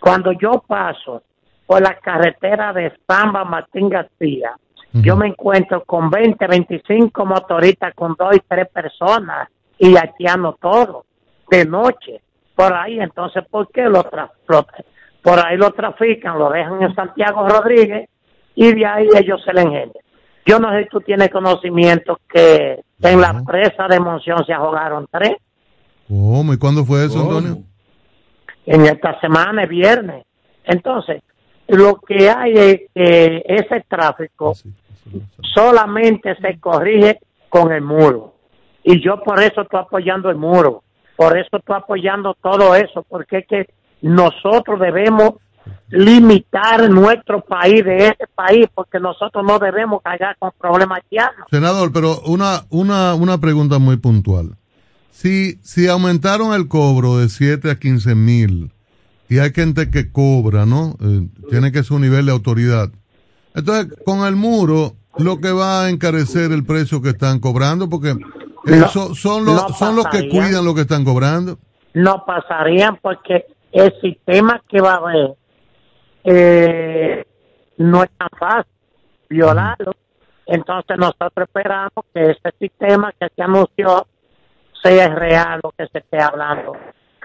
Cuando 0.00 0.32
yo 0.32 0.64
paso 0.66 1.22
por 1.66 1.82
la 1.82 1.94
carretera 1.98 2.72
de 2.72 2.92
Samba 3.06 3.44
Martín 3.44 3.88
García, 3.88 4.52
yo 4.92 5.14
me 5.16 5.26
encuentro 5.26 5.84
con 5.84 6.08
20, 6.08 6.46
25 6.46 7.26
motoristas 7.26 7.92
con 7.94 8.14
dos 8.18 8.34
y 8.36 8.40
tres 8.48 8.66
personas 8.70 9.48
y 9.78 9.94
haitiano 9.94 10.56
todo 10.60 11.04
de 11.50 11.66
noche 11.66 12.22
por 12.54 12.72
ahí. 12.72 12.98
Entonces, 12.98 13.44
¿por 13.50 13.68
qué 13.70 13.82
lo, 13.82 14.04
tra- 14.10 14.30
lo- 14.48 14.66
por 15.20 15.38
ahí 15.44 15.58
lo 15.58 15.70
trafican, 15.72 16.38
lo 16.38 16.48
dejan 16.50 16.82
en 16.82 16.94
Santiago 16.94 17.46
Rodríguez 17.46 18.08
y 18.54 18.72
de 18.72 18.86
ahí 18.86 19.08
ellos 19.18 19.42
se 19.44 19.52
le 19.52 19.62
engendran? 19.62 20.02
Yo 20.46 20.58
no 20.60 20.70
sé 20.70 20.84
si 20.84 20.88
tú 20.88 21.00
tienes 21.00 21.28
conocimiento 21.30 22.18
que 22.32 22.80
en 23.02 23.20
la 23.20 23.42
presa 23.44 23.88
de 23.88 24.00
Monción 24.00 24.46
se 24.46 24.52
ahogaron 24.54 25.06
tres 25.10 25.32
¿Cómo? 26.08 26.54
¿Y 26.54 26.58
cuándo 26.58 26.84
fue 26.84 27.04
eso, 27.04 27.20
Antonio? 27.20 27.58
en 28.64 28.82
esta 28.86 29.20
semana, 29.20 29.64
es 29.64 29.68
viernes. 29.68 30.24
Entonces, 30.64 31.22
lo 31.68 31.96
que 31.96 32.30
hay 32.30 32.52
es 32.52 32.80
que 32.94 33.42
ese 33.46 33.84
tráfico 33.88 34.54
solamente 35.54 36.36
se 36.40 36.58
corrige 36.58 37.18
con 37.48 37.72
el 37.72 37.82
muro. 37.82 38.34
Y 38.82 39.02
yo 39.02 39.22
por 39.22 39.40
eso 39.42 39.62
estoy 39.62 39.80
apoyando 39.80 40.30
el 40.30 40.36
muro. 40.36 40.82
Por 41.16 41.36
eso 41.36 41.56
estoy 41.56 41.76
apoyando 41.76 42.36
todo 42.42 42.74
eso, 42.74 43.04
porque 43.08 43.38
es 43.38 43.46
que 43.46 43.66
nosotros 44.02 44.78
debemos 44.78 45.34
limitar 45.88 46.88
nuestro 46.90 47.40
país 47.40 47.84
de 47.84 48.08
ese 48.08 48.26
país, 48.34 48.66
porque 48.74 49.00
nosotros 49.00 49.44
no 49.44 49.58
debemos 49.58 50.02
cargar 50.02 50.36
con 50.38 50.52
problemas 50.58 50.98
haitianos. 50.98 51.46
Senador, 51.50 51.90
pero 51.92 52.20
una, 52.26 52.64
una, 52.70 53.14
una 53.14 53.38
pregunta 53.38 53.78
muy 53.78 53.96
puntual. 53.96 54.56
Si, 55.10 55.54
si 55.62 55.88
aumentaron 55.88 56.52
el 56.52 56.68
cobro 56.68 57.18
de 57.18 57.28
7 57.28 57.70
a 57.70 57.78
15 57.78 58.14
mil 58.14 58.70
y 59.28 59.38
hay 59.38 59.52
gente 59.52 59.90
que 59.90 60.10
cobra, 60.12 60.66
¿no? 60.66 60.96
Eh, 61.00 61.28
tiene 61.50 61.72
que 61.72 61.82
ser 61.82 61.94
un 61.94 62.02
nivel 62.02 62.26
de 62.26 62.32
autoridad. 62.32 62.90
Entonces, 63.54 63.94
con 64.04 64.26
el 64.26 64.36
muro, 64.36 64.94
lo 65.18 65.40
que 65.40 65.50
va 65.50 65.84
a 65.84 65.90
encarecer 65.90 66.52
el 66.52 66.64
precio 66.64 67.00
que 67.02 67.10
están 67.10 67.40
cobrando, 67.40 67.88
porque 67.88 68.10
eh, 68.66 68.82
son, 68.90 69.44
los, 69.44 69.68
no 69.68 69.68
son 69.70 69.96
los 69.96 70.06
que 70.06 70.28
cuidan 70.28 70.64
lo 70.64 70.74
que 70.74 70.82
están 70.82 71.04
cobrando. 71.04 71.58
no 71.94 72.24
pasarían 72.26 72.98
porque 73.00 73.46
el 73.72 73.92
sistema 74.00 74.62
que 74.68 74.80
va 74.80 74.94
a 74.94 74.96
haber 74.96 75.34
eh, 76.24 77.24
no 77.78 78.02
es 78.02 78.10
tan 78.18 78.28
fácil 78.38 78.72
violarlo. 79.28 79.92
Entonces 80.46 80.96
nosotros 80.98 81.48
esperamos 81.48 82.04
que 82.14 82.30
ese 82.30 82.54
sistema 82.58 83.12
que 83.18 83.28
se 83.34 83.42
anunció 83.42 84.06
sea 84.82 85.14
real 85.14 85.60
lo 85.62 85.72
que 85.72 85.86
se 85.88 85.98
esté 85.98 86.20
hablando, 86.20 86.76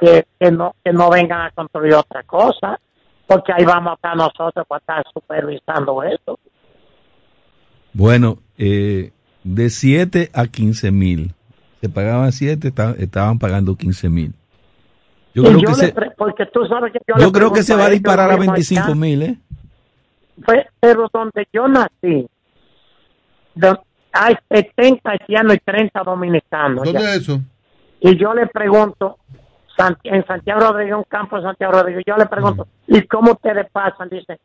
que, 0.02 0.26
que 0.40 0.52
no 0.52 0.76
que 0.84 0.92
no 0.92 1.10
vengan 1.12 1.42
a 1.42 1.52
construir 1.52 1.94
otra 1.94 2.24
cosa, 2.24 2.80
porque 3.28 3.54
ahí 3.54 3.64
vamos 3.64 3.92
a 3.92 3.96
estar 3.96 4.18
nosotros 4.18 4.66
para 4.68 4.80
estar 4.80 5.04
supervisando 5.14 6.02
eso. 6.04 6.38
Bueno, 7.94 8.40
eh, 8.58 9.12
de 9.44 9.70
7 9.70 10.32
a 10.34 10.48
15 10.48 10.92
mil. 10.92 11.34
Se 11.82 11.90
pagaban 11.90 12.32
7, 12.32 12.74
estaban 13.00 13.40
pagando 13.40 13.76
15 13.76 14.10
mil. 14.10 14.34
Yo 15.34 15.44
Y 15.44 15.46
creo 15.46 15.60
yo 15.60 15.68
que 15.68 15.82
le 15.82 15.88
se, 15.88 16.12
porque 16.18 16.46
tú 16.48 16.66
sabes 16.68 16.92
que 16.94 17.00
yo, 17.08 17.16
yo 17.18 17.32
creo 17.32 17.54
que 17.54 17.64
se 17.64 17.76
va 17.76 17.86
a 17.86 17.90
disparar 17.90 18.30
a 18.32 18.38
mismos 18.38 18.56
25 18.56 18.84
allá, 18.86 18.96
mil, 18.96 19.22
¿eh? 19.24 19.38
fue- 20.44 20.68
pero 20.80 21.08
donde 21.14 21.48
yo 21.54 21.68
nací, 21.68 22.28
de- 23.56 23.80
hay 24.12 24.36
70 24.50 25.10
haitianos 25.12 25.56
y 25.56 25.60
30 25.60 26.04
dominicanos. 26.04 26.84
¿Dónde 26.84 27.00
ya. 27.02 27.14
es 27.16 27.22
eso? 27.22 27.42
Y 28.02 28.18
yo 28.18 28.34
le 28.34 28.46
pregunto, 28.48 29.18
en 30.04 30.26
Santiago 30.26 30.60
Rodríguez, 30.60 30.96
un 30.96 31.04
campo 31.04 31.38
de 31.38 31.44
Santiago 31.44 31.74
Rodríguez, 31.74 32.04
yo 32.06 32.16
le 32.18 32.26
pregunto, 32.28 32.68
¿y 32.88 33.02
cómo 33.08 33.32
ustedes 33.32 33.68
pasan? 33.72 34.10
Dice, 34.10 34.40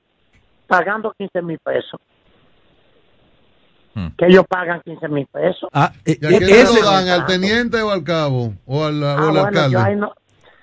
pagando 0.67 1.13
15 1.17 1.43
mil 1.43 1.59
pesos. 1.59 2.01
Que 4.19 4.27
ellos 4.27 4.45
pagan 4.47 4.83
15 4.85 5.09
mil 5.09 5.27
pesos. 5.27 5.71
Ah, 5.73 5.91
eh, 6.05 6.19
¿Y 6.21 6.35
a 6.35 6.39
quién 6.39 6.67
se 6.67 6.81
lo 6.83 6.87
dan? 6.91 7.09
¿Al 7.09 7.25
teniente 7.25 7.81
o 7.81 7.91
al 7.91 8.05
cabo? 8.05 8.53
¿O 8.67 8.85
al, 8.85 9.03
o 9.03 9.07
Ah, 9.07 9.15
al 9.15 9.31
bueno, 9.33 9.47
alcalde? 9.47 9.73
yo 9.73 9.81
ahí 9.81 9.97
no, 9.97 10.13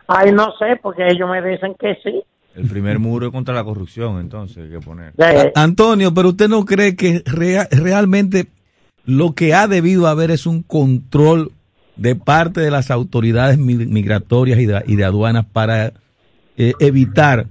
ahí 0.07 0.31
no 0.31 0.51
sé, 0.59 0.79
porque 0.81 1.07
ellos 1.07 1.27
me 1.27 1.41
dicen 1.41 1.73
que 1.79 1.95
sí. 2.03 2.21
El 2.53 2.67
primer 2.69 2.99
muro 2.99 3.25
es 3.25 3.31
contra 3.31 3.55
la 3.55 3.63
corrupción, 3.63 4.19
entonces 4.19 4.65
hay 4.65 4.69
que 4.69 4.79
poner. 4.85 5.13
Eh, 5.17 5.51
Antonio, 5.55 6.13
pero 6.13 6.29
usted 6.29 6.47
no 6.47 6.63
cree 6.63 6.95
que 6.95 7.23
rea- 7.25 7.67
realmente 7.71 8.49
lo 9.05 9.33
que 9.33 9.55
ha 9.55 9.67
debido 9.67 10.05
haber 10.07 10.29
es 10.29 10.45
un 10.45 10.61
control 10.61 11.51
de 11.95 12.15
parte 12.15 12.61
de 12.61 12.71
las 12.71 12.89
autoridades 12.91 13.57
mi- 13.57 13.85
migratorias 13.85 14.59
y 14.59 14.65
de, 14.65 14.83
y 14.87 14.95
de 14.95 15.05
aduanas 15.05 15.45
para 15.45 15.93
eh, 16.57 16.73
evitar 16.79 17.45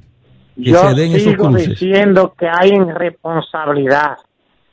que 0.57 0.63
yo 0.71 0.77
se 0.77 0.95
den 0.95 1.13
esos 1.13 1.33
sigo 1.33 1.49
cruces. 1.49 1.69
diciendo 1.71 2.35
que 2.37 2.49
hay 2.49 2.71
irresponsabilidad, 2.73 4.17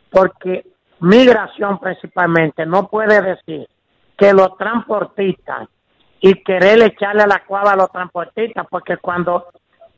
porque 0.09 0.65
migración 0.99 1.79
principalmente 1.79 2.65
no 2.65 2.87
puede 2.87 3.21
decir 3.21 3.67
que 4.17 4.33
los 4.33 4.57
transportistas 4.57 5.69
y 6.19 6.33
querer 6.43 6.81
echarle 6.81 7.25
la 7.27 7.43
cuava 7.45 7.71
a 7.71 7.75
los 7.77 7.91
transportistas, 7.91 8.65
porque 8.69 8.97
cuando 8.97 9.45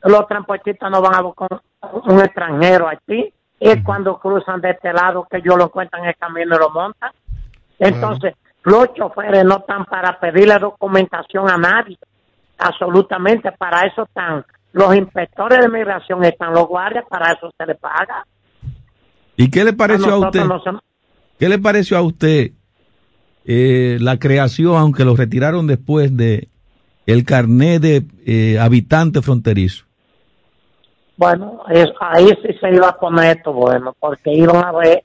los 0.04 0.26
transportistas 0.28 0.90
no 0.90 1.00
van 1.02 1.14
a 1.16 1.22
buscar 1.22 1.48
un, 1.50 2.12
un 2.12 2.20
extranjero 2.20 2.88
aquí, 2.88 3.32
es 3.58 3.82
cuando 3.84 4.18
cruzan 4.18 4.60
de 4.60 4.70
este 4.70 4.92
lado 4.92 5.26
que 5.30 5.38
ellos 5.38 5.56
lo 5.56 5.64
encuentran 5.64 6.02
en 6.04 6.10
el 6.10 6.16
camino 6.16 6.54
y 6.56 6.58
lo 6.58 6.70
montan. 6.70 7.10
Entonces, 7.78 8.34
los 8.64 8.94
choferes 8.94 9.44
no 9.44 9.58
están 9.58 9.84
para 9.86 10.18
pedirle 10.20 10.58
documentación 10.58 11.50
a 11.50 11.56
nadie, 11.56 11.98
absolutamente, 12.58 13.50
para 13.52 13.82
eso 13.86 14.02
están 14.04 14.44
los 14.72 14.94
inspectores 14.94 15.60
de 15.60 15.68
migración, 15.68 16.24
están 16.24 16.52
los 16.54 16.66
guardias, 16.68 17.04
para 17.08 17.32
eso 17.32 17.50
se 17.58 17.66
les 17.66 17.76
paga. 17.78 18.24
¿Y 19.36 19.50
qué 19.50 19.64
le 19.64 19.72
pareció 19.72 20.12
a, 20.14 20.18
usted? 20.18 20.44
no 20.44 20.60
se- 20.62 20.70
¿Qué 21.38 21.48
le 21.48 21.58
pareció 21.58 21.96
a 21.98 22.02
usted 22.02 22.52
eh, 23.44 23.98
la 24.00 24.18
creación, 24.18 24.76
aunque 24.76 25.04
lo 25.04 25.16
retiraron 25.16 25.66
después 25.66 26.16
de 26.16 26.48
el 27.06 27.24
carnet 27.24 27.82
de 27.82 28.04
eh, 28.24 28.58
habitante 28.60 29.20
fronterizo? 29.22 29.84
Bueno, 31.16 31.62
es- 31.68 31.92
ahí 32.00 32.28
sí 32.42 32.54
se 32.60 32.70
iba 32.74 32.88
a 32.88 32.96
poner 32.98 33.36
esto 33.38 33.52
bueno, 33.52 33.94
porque 33.98 34.32
iban 34.32 34.64
a 34.64 34.72
ver 34.72 35.04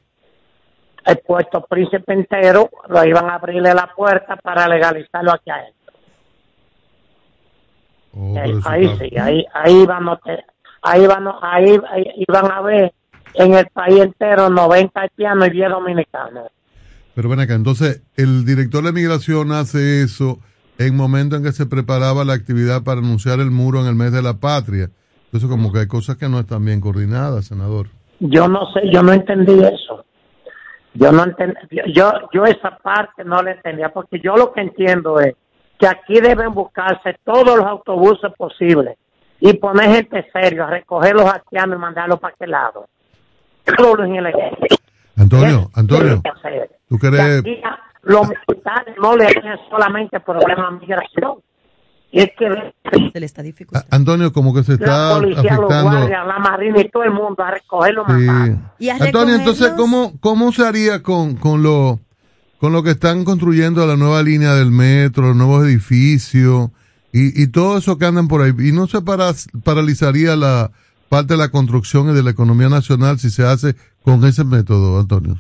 el 1.08 1.18
puesto 1.20 1.66
príncipe 1.70 2.14
entero, 2.14 2.70
lo 2.90 3.06
iban 3.06 3.30
a 3.30 3.36
abrirle 3.36 3.74
la 3.74 3.90
puerta 3.96 4.36
para 4.36 4.68
legalizarlo 4.68 5.32
aquí 5.32 5.50
a 5.50 5.60
él. 5.66 5.74
Oh, 8.14 8.36
eso 8.38 8.70
ahí 8.70 8.86
está- 8.86 8.98
sí, 9.06 9.18
ahí, 9.18 9.46
ahí 9.54 9.86
te- 10.24 10.46
ahí 10.82 11.06
a- 11.06 11.40
ahí, 11.42 11.80
ahí 11.92 12.04
iban 12.28 12.52
a 12.52 12.62
ver 12.62 12.94
en 13.36 13.54
el 13.54 13.68
país 13.68 14.00
entero 14.02 14.50
90 14.50 15.02
haitianos 15.02 15.48
y 15.48 15.52
10 15.52 15.70
dominicanos. 15.70 16.48
Pero 17.14 17.30
ven 17.30 17.40
acá, 17.40 17.54
entonces 17.54 18.04
el 18.16 18.46
director 18.46 18.84
de 18.84 18.92
migración 18.92 19.52
hace 19.52 20.04
eso 20.04 20.40
en 20.78 20.96
momento 20.96 21.36
en 21.36 21.44
que 21.44 21.52
se 21.52 21.66
preparaba 21.66 22.24
la 22.24 22.34
actividad 22.34 22.84
para 22.84 23.00
anunciar 23.00 23.40
el 23.40 23.52
muro 23.52 23.82
en 23.82 23.88
el 23.88 23.96
mes 23.96 24.12
de 24.12 24.22
la 24.22 24.36
patria. 24.36 24.90
Entonces 25.26 25.50
como 25.50 25.72
que 25.72 25.80
hay 25.80 25.88
cosas 25.88 26.18
que 26.18 26.30
no 26.30 26.40
están 26.40 26.64
bien 26.66 26.80
coordinadas, 26.82 27.46
senador. 27.46 27.88
Yo 28.20 28.48
no 28.48 28.72
sé, 28.74 28.82
yo 28.92 29.04
no 29.04 29.14
entendí 29.14 29.54
eso. 29.60 30.06
Yo 31.00 31.12
no 31.12 31.24
entendí, 31.24 31.58
yo, 31.94 32.12
yo 32.32 32.46
esa 32.46 32.78
parte 32.78 33.24
no 33.24 33.42
la 33.42 33.52
entendía, 33.52 33.90
porque 33.90 34.20
yo 34.20 34.36
lo 34.36 34.52
que 34.52 34.62
entiendo 34.62 35.20
es 35.20 35.36
que 35.78 35.88
aquí 35.88 36.20
deben 36.20 36.54
buscarse 36.54 37.18
todos 37.24 37.58
los 37.58 37.66
autobuses 37.66 38.34
posibles 38.36 38.98
y 39.40 39.54
poner 39.54 39.92
gente 39.92 40.26
seria, 40.34 40.66
a 40.66 40.72
recoger 40.72 41.14
los 41.14 41.32
haitianos 41.32 41.78
y 41.78 41.80
mandarlos 41.80 42.20
para 42.20 42.34
aquel 42.34 42.52
lado. 42.52 42.88
Antonio, 45.18 45.70
Antonio, 45.76 46.22
tú 46.90 46.96
aquí 47.40 47.62
a 47.64 47.80
los 48.04 48.30
militares 48.30 48.96
no 49.02 49.16
le 49.16 49.26
tienen 49.28 49.58
solamente 49.70 50.20
problemas 50.20 50.72
de 50.72 50.80
migración. 50.80 51.38
Es 52.12 52.30
que 52.38 52.74
Se 53.14 53.20
le 53.20 53.26
está 53.26 53.42
dificultando. 53.44 53.88
Antonio, 53.92 54.32
como 54.32 54.54
que 54.54 54.64
se 54.64 54.78
la 54.78 54.86
está 54.86 55.20
policía, 55.20 55.44
los 55.44 55.52
afectando... 55.52 55.92
guardias, 55.92 56.28
la 56.28 56.40
marina 56.40 56.82
y 56.82 56.90
todo 56.90 57.04
el 57.04 57.12
mundo 57.12 57.44
a 57.44 57.52
recogerlos 57.52 58.06
Sí. 58.08 58.56
Y 58.80 58.90
a 58.90 58.96
Antonio, 58.96 59.36
entonces, 59.36 59.74
¿cómo, 59.76 60.14
¿cómo 60.20 60.52
se 60.52 60.66
haría 60.66 61.04
con, 61.04 61.36
con, 61.36 61.64
lo, 61.64 62.00
con 62.60 62.72
lo 62.72 62.84
que 62.84 62.92
están 62.92 63.26
construyendo 63.26 63.86
la 63.86 63.98
nueva 63.98 64.24
línea 64.24 64.54
del 64.54 64.72
metro, 64.72 65.28
los 65.28 65.36
nuevos 65.36 65.66
edificios 65.66 66.70
y, 67.12 67.42
y 67.42 67.48
todo 67.48 67.78
eso 67.78 67.98
que 67.98 68.06
andan 68.06 68.28
por 68.28 68.42
ahí? 68.42 68.54
¿Y 68.58 68.72
no 68.72 68.88
se 68.88 69.02
para, 69.02 69.32
paralizaría 69.64 70.36
la 70.36 70.72
parte 71.10 71.34
de 71.34 71.38
la 71.40 71.50
construcción 71.50 72.10
y 72.10 72.14
de 72.14 72.24
la 72.24 72.32
economía 72.32 72.70
nacional 72.70 73.20
si 73.20 73.30
se 73.30 73.46
hace 73.46 73.76
con 74.04 74.24
ese 74.26 74.44
método, 74.44 75.00
Antonio? 75.00 75.38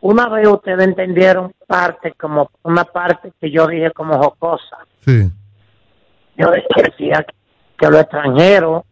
Una 0.00 0.28
vez 0.28 0.46
ustedes 0.46 0.86
entendieron 0.86 1.52
parte 1.66 2.12
como 2.12 2.50
una 2.62 2.84
parte 2.84 3.32
que 3.40 3.50
yo 3.50 3.66
dije 3.66 3.90
como 3.90 4.16
jocosa. 4.22 4.78
Sí. 5.04 5.30
Yo 6.36 6.50
decía 6.50 7.26
que 7.76 7.90
los 7.90 8.00
extranjeros 8.00 8.84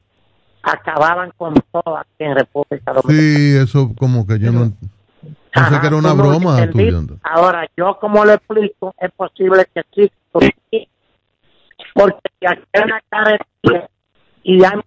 acababan 0.63 1.31
con 1.37 1.55
todo 1.71 1.97
aquí 1.97 2.25
en 2.25 2.35
República 2.35 2.93
Dominicana. 2.93 3.39
Sí, 3.39 3.57
eso 3.57 3.93
como 3.97 4.27
que 4.27 4.39
yo 4.39 4.51
no... 4.51 4.73
Pensé 5.57 5.75
Ajá, 5.75 5.81
que 5.81 5.87
era 5.87 5.97
una 5.97 6.13
broma. 6.13 6.59
Ahora, 7.23 7.67
yo 7.77 7.99
como 7.99 8.25
lo 8.25 8.33
explico, 8.33 8.95
es 8.99 9.11
posible 9.13 9.65
que 9.73 9.83
sí. 9.95 10.11
Porque 11.95 12.21
si 12.39 12.47
aquí 12.47 12.63
hay 12.75 12.83
una 12.83 13.01
carretera 13.09 13.89
y 14.43 14.63
hay 14.63 14.81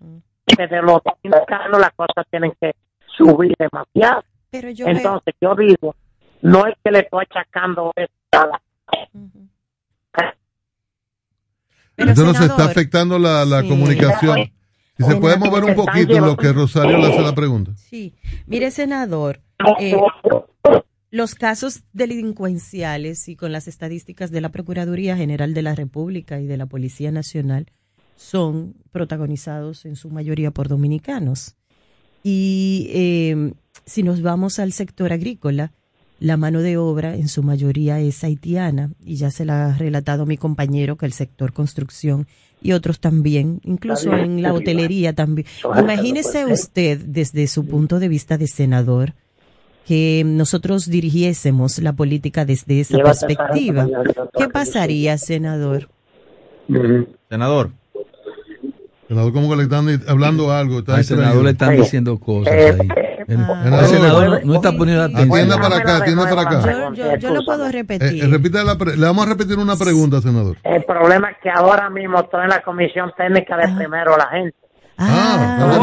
de 0.56 0.82
los 0.82 1.00
dominicanos, 1.04 1.80
las 1.80 1.92
cosas 1.94 2.26
tienen 2.30 2.54
que 2.62 2.76
subir 3.18 3.56
demasiado. 3.58 4.24
Pero 4.52 4.70
yo 4.70 4.86
Entonces 4.86 5.34
yo 5.42 5.56
digo, 5.56 5.96
no 6.42 6.66
es 6.68 6.76
que 6.84 6.92
le 6.92 7.00
estoy 7.00 7.26
achacando 7.30 7.94
a 8.32 8.46
la... 8.46 8.62
Entonces 11.98 12.26
nos 12.26 12.40
está 12.40 12.66
afectando 12.66 13.20
la, 13.20 13.44
la 13.46 13.62
comunicación. 13.64 14.52
Si 14.98 15.04
se 15.04 15.16
puede 15.16 15.38
mover 15.38 15.64
un 15.64 15.76
poquito 15.76 16.16
en 16.16 16.26
lo 16.26 16.36
que 16.38 16.52
Rosario 16.52 16.98
le 16.98 17.08
hace 17.08 17.22
la 17.22 17.36
pregunta. 17.36 17.74
Sí, 17.76 18.14
mire 18.48 18.72
senador, 18.72 19.42
eh, 19.80 19.96
los 21.12 21.36
casos 21.36 21.84
delincuenciales 21.94 23.28
y 23.30 23.36
con 23.36 23.52
las 23.52 23.68
estadísticas 23.68 24.32
de 24.32 24.42
la 24.42 24.50
Procuraduría 24.50 25.18
General 25.18 25.54
de 25.54 25.62
la 25.62 25.76
República 25.76 26.40
y 26.40 26.48
de 26.48 26.58
la 26.58 26.66
Policía 26.66 27.12
Nacional 27.12 27.72
son 28.16 28.76
protagonizados 28.92 29.86
en 29.86 29.96
su 29.96 30.10
mayoría 30.10 30.52
por 30.52 30.68
dominicanos. 30.68 31.56
Y 32.22 32.90
eh, 32.92 33.54
si 33.86 34.04
nos 34.04 34.22
vamos 34.22 34.60
al 34.60 34.74
sector 34.74 35.14
agrícola, 35.14 35.72
la 36.20 36.38
mano 36.38 36.62
de 36.62 36.78
obra 36.78 37.16
en 37.16 37.28
su 37.28 37.44
mayoría 37.44 38.00
es 38.00 38.24
haitiana 38.24 38.92
y 39.04 39.16
ya 39.16 39.32
se 39.32 39.46
la 39.46 39.68
ha 39.68 39.78
relatado 39.78 40.26
mi 40.26 40.38
compañero 40.38 40.98
que 40.98 41.06
el 41.06 41.14
sector 41.14 41.54
construcción 41.54 42.28
y 42.62 42.74
otros 42.74 43.00
también, 43.00 43.62
incluso 43.64 44.14
en 44.14 44.42
la 44.42 44.54
hotelería 44.54 45.14
también. 45.14 45.48
Imagínese 45.78 46.46
usted 46.46 47.00
desde 47.00 47.48
su 47.48 47.66
punto 47.66 48.00
de 48.00 48.10
vista 48.10 48.38
de 48.38 48.48
senador 48.48 49.14
que 49.88 50.24
nosotros 50.26 50.88
dirigiésemos 50.88 51.80
la 51.80 51.94
política 51.94 52.46
desde 52.46 52.82
esa 52.82 52.98
perspectiva. 52.98 53.88
¿Qué 54.38 54.50
pasaría, 54.50 55.18
senador? 55.18 55.90
Senador. 57.30 57.72
Senador, 59.08 59.34
como 59.34 59.50
que 59.50 59.56
le 59.56 59.64
están 59.64 59.88
hablando 60.08 60.52
algo. 60.52 60.80
Está 60.80 60.98
Al 60.98 61.06
senador 61.06 61.44
le 61.44 61.52
están 61.52 61.76
diciendo 61.76 62.20
cosas 62.20 62.54
ahí. 62.54 62.88
El, 63.30 63.40
el 63.74 63.86
senador 63.88 64.30
no, 64.30 64.40
no 64.44 64.56
está 64.56 64.72
poniendo 64.72 65.04
atención. 65.04 65.32
Atienda 65.32 65.58
para 65.62 65.78
acá, 65.78 65.98
atienda 65.98 66.30
para 66.30 66.42
acá. 66.42 66.62
Yo, 66.74 66.94
yo, 66.94 67.16
yo 67.18 67.34
lo 67.34 67.46
puedo 67.46 67.68
Eh, 67.68 67.72
repetir. 67.72 68.24
eh, 68.24 68.28
repita 68.28 68.64
la 68.64 68.78
pre- 68.78 68.98
le 68.98 69.06
vamos 69.06 69.26
a 69.26 69.30
repetir 69.30 69.58
una 69.58 69.76
pregunta, 69.76 70.20
senador. 70.22 70.58
El 70.64 70.84
problema 70.84 71.30
es 71.32 71.38
que 71.44 71.50
ahora 71.50 71.90
mismo 71.90 72.20
estoy 72.20 72.44
en 72.44 72.50
la 72.50 72.62
comisión 72.64 73.12
técnica 73.16 73.56
de 73.58 73.68
primero 73.76 74.18
la 74.18 74.28
gente. 74.30 74.56
Ah, 74.98 75.78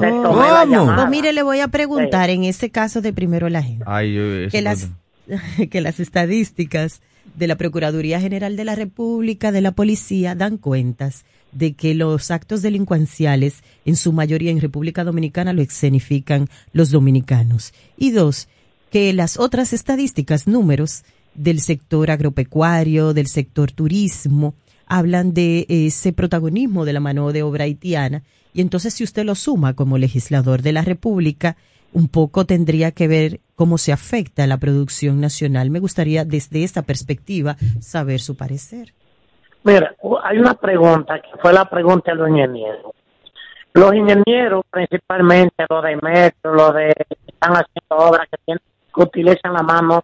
tomé 0.00 0.48
la 0.48 0.64
llamada. 0.64 0.96
Pues 0.96 1.08
mire, 1.10 1.32
le 1.32 1.42
voy 1.42 1.60
a 1.60 1.68
preguntar 1.68 2.30
en 2.30 2.44
ese 2.44 2.70
caso 2.70 3.00
de 3.00 3.12
primero 3.12 3.48
la 3.48 3.62
gente. 3.62 3.84
Ay, 3.86 4.14
yo- 4.14 4.22
eso 4.22 4.50
que 4.50 4.62
las, 4.62 4.88
que 5.70 5.80
las 5.80 6.00
estadísticas 6.00 7.02
de 7.34 7.46
la 7.46 7.56
Procuraduría 7.56 8.20
General 8.20 8.56
de 8.56 8.64
la 8.64 8.74
República, 8.74 9.52
de 9.52 9.60
la 9.60 9.72
Policía, 9.72 10.34
dan 10.34 10.56
cuentas 10.56 11.24
de 11.52 11.74
que 11.74 11.94
los 11.94 12.30
actos 12.30 12.62
delincuenciales, 12.62 13.62
en 13.84 13.96
su 13.96 14.12
mayoría 14.12 14.50
en 14.50 14.60
República 14.60 15.04
Dominicana, 15.04 15.52
lo 15.52 15.62
escenifican 15.62 16.48
los 16.72 16.90
dominicanos. 16.90 17.72
Y 17.96 18.10
dos, 18.10 18.48
que 18.90 19.12
las 19.12 19.38
otras 19.38 19.72
estadísticas, 19.72 20.46
números 20.46 21.04
del 21.34 21.60
sector 21.60 22.10
agropecuario, 22.10 23.14
del 23.14 23.26
sector 23.26 23.72
turismo, 23.72 24.54
hablan 24.86 25.32
de 25.32 25.66
ese 25.68 26.12
protagonismo 26.12 26.84
de 26.84 26.92
la 26.92 27.00
mano 27.00 27.32
de 27.32 27.42
obra 27.42 27.64
haitiana. 27.64 28.24
Y 28.52 28.60
entonces, 28.60 28.94
si 28.94 29.04
usted 29.04 29.24
lo 29.24 29.36
suma 29.36 29.74
como 29.74 29.98
legislador 29.98 30.62
de 30.62 30.72
la 30.72 30.82
República, 30.82 31.56
un 31.92 32.08
poco 32.08 32.46
tendría 32.46 32.90
que 32.92 33.08
ver 33.08 33.40
cómo 33.54 33.78
se 33.78 33.92
afecta 33.92 34.46
la 34.46 34.58
producción 34.58 35.20
nacional. 35.20 35.70
Me 35.70 35.80
gustaría, 35.80 36.24
desde 36.24 36.64
esta 36.64 36.82
perspectiva, 36.82 37.56
saber 37.80 38.20
su 38.20 38.34
parecer. 38.34 38.94
Mira, 39.62 39.94
hay 40.22 40.38
una 40.38 40.54
pregunta 40.54 41.20
que 41.20 41.30
fue 41.40 41.52
la 41.52 41.66
pregunta 41.66 42.12
de 42.12 42.16
los 42.16 42.28
ingenieros. 42.30 42.92
Los 43.74 43.94
ingenieros, 43.94 44.64
principalmente 44.70 45.64
los 45.68 45.82
de 45.82 45.96
metro, 45.96 46.54
los 46.54 46.74
de 46.74 46.92
que 46.96 47.16
están 47.26 47.52
haciendo 47.52 48.08
obras 48.08 48.26
que, 48.30 48.38
tienen, 48.44 48.62
que 48.94 49.02
utilizan 49.02 49.52
la 49.52 49.62
mano 49.62 50.02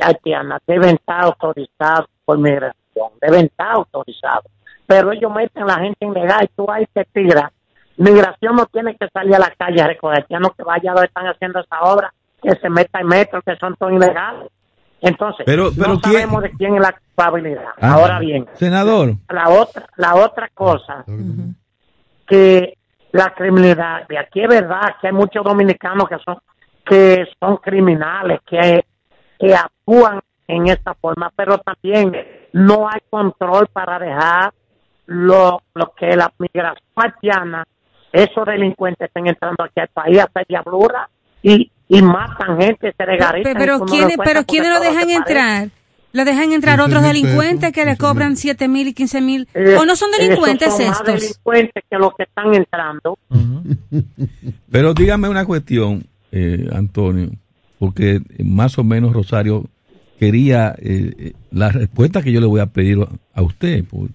haitiana, 0.00 0.58
deben 0.66 0.96
estar 0.96 1.24
autorizados 1.24 2.06
por 2.24 2.38
migración, 2.38 3.10
deben 3.20 3.46
estar 3.46 3.70
autorizados. 3.72 4.50
Pero 4.86 5.12
ellos 5.12 5.32
meten 5.32 5.62
a 5.62 5.66
la 5.66 5.78
gente 5.78 6.04
ilegal 6.04 6.44
y 6.44 6.48
tú 6.48 6.66
ahí 6.70 6.86
te 6.92 7.04
tiras. 7.04 7.52
Migración 7.96 8.56
no 8.56 8.66
tiene 8.66 8.96
que 8.96 9.08
salir 9.08 9.34
a 9.36 9.38
la 9.38 9.52
calle 9.56 9.80
a 9.80 9.86
recoger 9.86 10.18
haitianos 10.18 10.52
que 10.56 10.64
vaya 10.64 10.92
donde 10.92 11.06
están 11.06 11.26
haciendo 11.26 11.60
esa 11.60 11.80
obra, 11.82 12.12
que 12.42 12.50
se 12.56 12.68
meta 12.68 13.00
en 13.00 13.06
metro, 13.06 13.42
que 13.42 13.56
son 13.56 13.74
todos 13.76 13.92
ilegales. 13.92 14.50
Entonces, 15.00 15.44
Pero- 15.46 15.70
pero 15.76 15.94
no 15.94 16.00
¿quién- 16.00 16.14
sabemos 16.14 16.42
de 16.42 16.50
quién 16.52 16.74
es 16.74 16.80
la 16.80 16.92
culpabilidad. 16.92 17.68
Ah, 17.80 17.92
Ahora 17.94 18.18
bien, 18.18 18.46
Senador. 18.54 19.12
la 19.28 19.48
otra 19.48 19.86
la 19.96 20.14
otra 20.16 20.48
cosa 20.54 21.04
que 22.26 22.74
la 23.12 23.32
criminalidad 23.34 24.06
de 24.08 24.18
aquí 24.18 24.42
es 24.42 24.48
verdad 24.48 24.96
que 25.00 25.06
hay 25.08 25.12
muchos 25.12 25.44
dominicanos 25.44 26.08
que 26.08 26.18
son 26.24 26.36
que 26.84 27.26
son 27.40 27.56
criminales 27.58 28.40
que 28.46 28.84
que 29.38 29.54
actúan 29.54 30.20
en 30.46 30.66
esta 30.68 30.94
forma 30.94 31.30
pero 31.34 31.58
también 31.58 32.12
no 32.52 32.88
hay 32.88 33.00
control 33.08 33.68
para 33.72 33.98
dejar 33.98 34.52
lo, 35.06 35.62
lo 35.74 35.94
que 35.94 36.16
la 36.16 36.30
migración 36.38 36.84
haitiana 36.96 37.64
esos 38.12 38.44
delincuentes 38.46 39.06
estén 39.08 39.26
entrando 39.26 39.64
aquí 39.64 39.80
al 39.80 39.88
país 39.88 40.18
a 40.18 40.24
hacer 40.24 40.46
diablura 40.48 41.08
y, 41.42 41.70
y 41.88 42.02
matan 42.02 42.60
gente 42.60 42.88
se 42.88 42.94
Pero, 42.96 43.12
regarizan 43.12 43.54
pero, 43.56 43.80
¿quiénes, 43.86 44.16
pero 44.22 44.44
¿quiénes 44.44 44.70
lo 44.70 44.80
dejan 44.80 45.10
entrar? 45.10 45.68
¿Lo 46.12 46.24
dejan 46.24 46.52
entrar 46.52 46.78
15 46.78 46.88
otros 46.90 47.02
delincuentes 47.02 47.72
que 47.72 47.84
le 47.84 47.96
cobran 47.96 48.36
7 48.36 48.66
mil 48.66 48.88
y 48.88 48.94
15 48.94 49.20
mil? 49.20 49.48
Eh, 49.54 49.76
¿O 49.78 49.84
no 49.84 49.94
son 49.94 50.10
delincuentes 50.10 50.68
esos 50.68 50.78
son 50.78 50.88
más 50.88 51.00
estos? 51.00 51.20
delincuentes 51.20 51.84
que 51.88 51.98
los 51.98 52.14
que 52.16 52.22
están 52.22 52.54
entrando 52.54 53.18
Pero 54.70 54.94
dígame 54.94 55.28
una 55.28 55.44
cuestión, 55.44 56.04
eh, 56.32 56.68
Antonio, 56.72 57.30
porque 57.78 58.20
más 58.42 58.78
o 58.78 58.84
menos 58.84 59.12
Rosario 59.12 59.66
quería 60.18 60.74
eh, 60.78 61.12
eh, 61.18 61.32
la 61.50 61.68
respuesta 61.70 62.22
que 62.22 62.32
yo 62.32 62.40
le 62.40 62.46
voy 62.46 62.60
a 62.60 62.66
pedir 62.66 62.98
a 63.34 63.42
usted. 63.42 63.84
pues. 63.84 64.10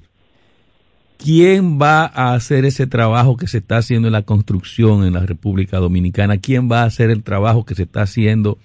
¿Quién 1.23 1.79
va 1.81 2.05
a 2.05 2.33
hacer 2.33 2.65
ese 2.65 2.85
trabajo 2.85 3.37
que 3.37 3.47
se 3.47 3.59
está 3.59 3.77
haciendo 3.77 4.07
en 4.07 4.13
la 4.13 4.23
construcción 4.23 5.05
en 5.05 5.13
la 5.13 5.21
República 5.21 5.77
Dominicana? 5.77 6.37
¿Quién 6.37 6.69
va 6.69 6.81
a 6.81 6.85
hacer 6.85 7.09
el 7.09 7.23
trabajo 7.23 7.63
que 7.65 7.75
se 7.75 7.83
está 7.83 8.01
haciendo 8.01 8.57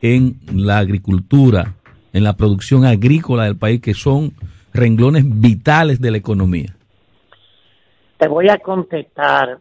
en 0.00 0.40
la 0.54 0.78
agricultura, 0.78 1.74
en 2.12 2.24
la 2.24 2.34
producción 2.34 2.84
agrícola 2.86 3.44
del 3.44 3.56
país, 3.56 3.82
que 3.82 3.94
son 3.94 4.32
renglones 4.72 5.24
vitales 5.26 6.00
de 6.00 6.10
la 6.10 6.16
economía? 6.16 6.78
te 8.18 8.28
voy 8.28 8.48
a 8.50 8.58
contestar. 8.58 9.58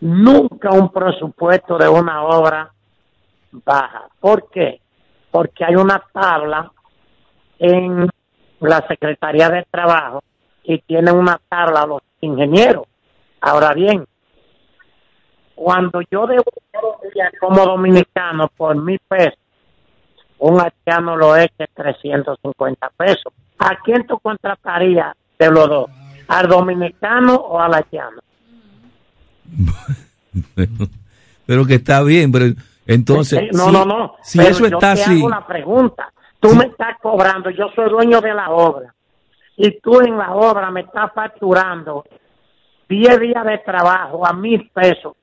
Nunca 0.00 0.70
un 0.70 0.90
presupuesto 0.90 1.78
de 1.78 1.88
una 1.88 2.24
obra 2.24 2.72
baja. 3.52 4.08
¿Por 4.18 4.50
qué? 4.50 4.80
Porque 5.30 5.64
hay 5.64 5.76
una 5.76 6.02
tabla 6.12 6.72
en 7.58 8.08
la 8.60 8.86
Secretaría 8.88 9.48
de 9.50 9.64
Trabajo 9.70 10.22
y 10.64 10.78
tienen 10.80 11.14
una 11.14 11.40
tabla 11.48 11.86
los 11.86 12.02
ingenieros. 12.20 12.86
Ahora 13.40 13.72
bien, 13.74 14.04
cuando 15.54 16.00
yo 16.10 16.26
debo 16.26 16.44
como 17.40 17.64
dominicano 17.64 18.48
por 18.56 18.74
mil 18.76 18.98
pesos, 19.06 19.38
un 20.38 20.60
haitiano 20.60 21.16
lo 21.16 21.34
que 21.56 21.66
350 21.74 22.90
pesos. 22.96 23.32
¿A 23.58 23.76
quién 23.84 24.06
tú 24.06 24.18
contratarías 24.18 25.14
de 25.38 25.50
los 25.50 25.68
dos? 25.68 25.90
¿Al 26.28 26.48
dominicano 26.48 27.34
o 27.36 27.60
al 27.60 27.74
haitiano? 27.74 28.20
pero 31.46 31.66
que 31.66 31.74
está 31.74 32.02
bien, 32.02 32.32
pero 32.32 32.46
entonces... 32.86 33.40
Eh, 33.42 33.48
no, 33.52 33.66
si- 33.66 33.72
no, 33.72 33.84
no. 33.84 34.16
Si 34.22 34.38
Pero 34.38 34.50
eso 34.50 34.60
yo 34.68 34.76
está 34.78 34.94
te 34.94 35.02
así... 35.02 35.18
hago 35.18 35.28
la 35.28 35.46
pregunta. 35.46 36.12
Tú 36.40 36.54
me 36.54 36.64
estás 36.66 36.98
cobrando, 37.00 37.50
yo 37.50 37.68
soy 37.74 37.88
dueño 37.90 38.20
de 38.20 38.34
la 38.34 38.50
obra. 38.50 38.94
Y 39.56 39.80
tú 39.80 40.00
en 40.00 40.16
la 40.18 40.34
obra 40.34 40.70
me 40.70 40.80
estás 40.80 41.12
facturando 41.14 42.04
10 42.88 43.20
días 43.20 43.44
de 43.44 43.58
trabajo 43.58 44.26
a 44.26 44.32
mil 44.32 44.68
pesos 44.70 45.14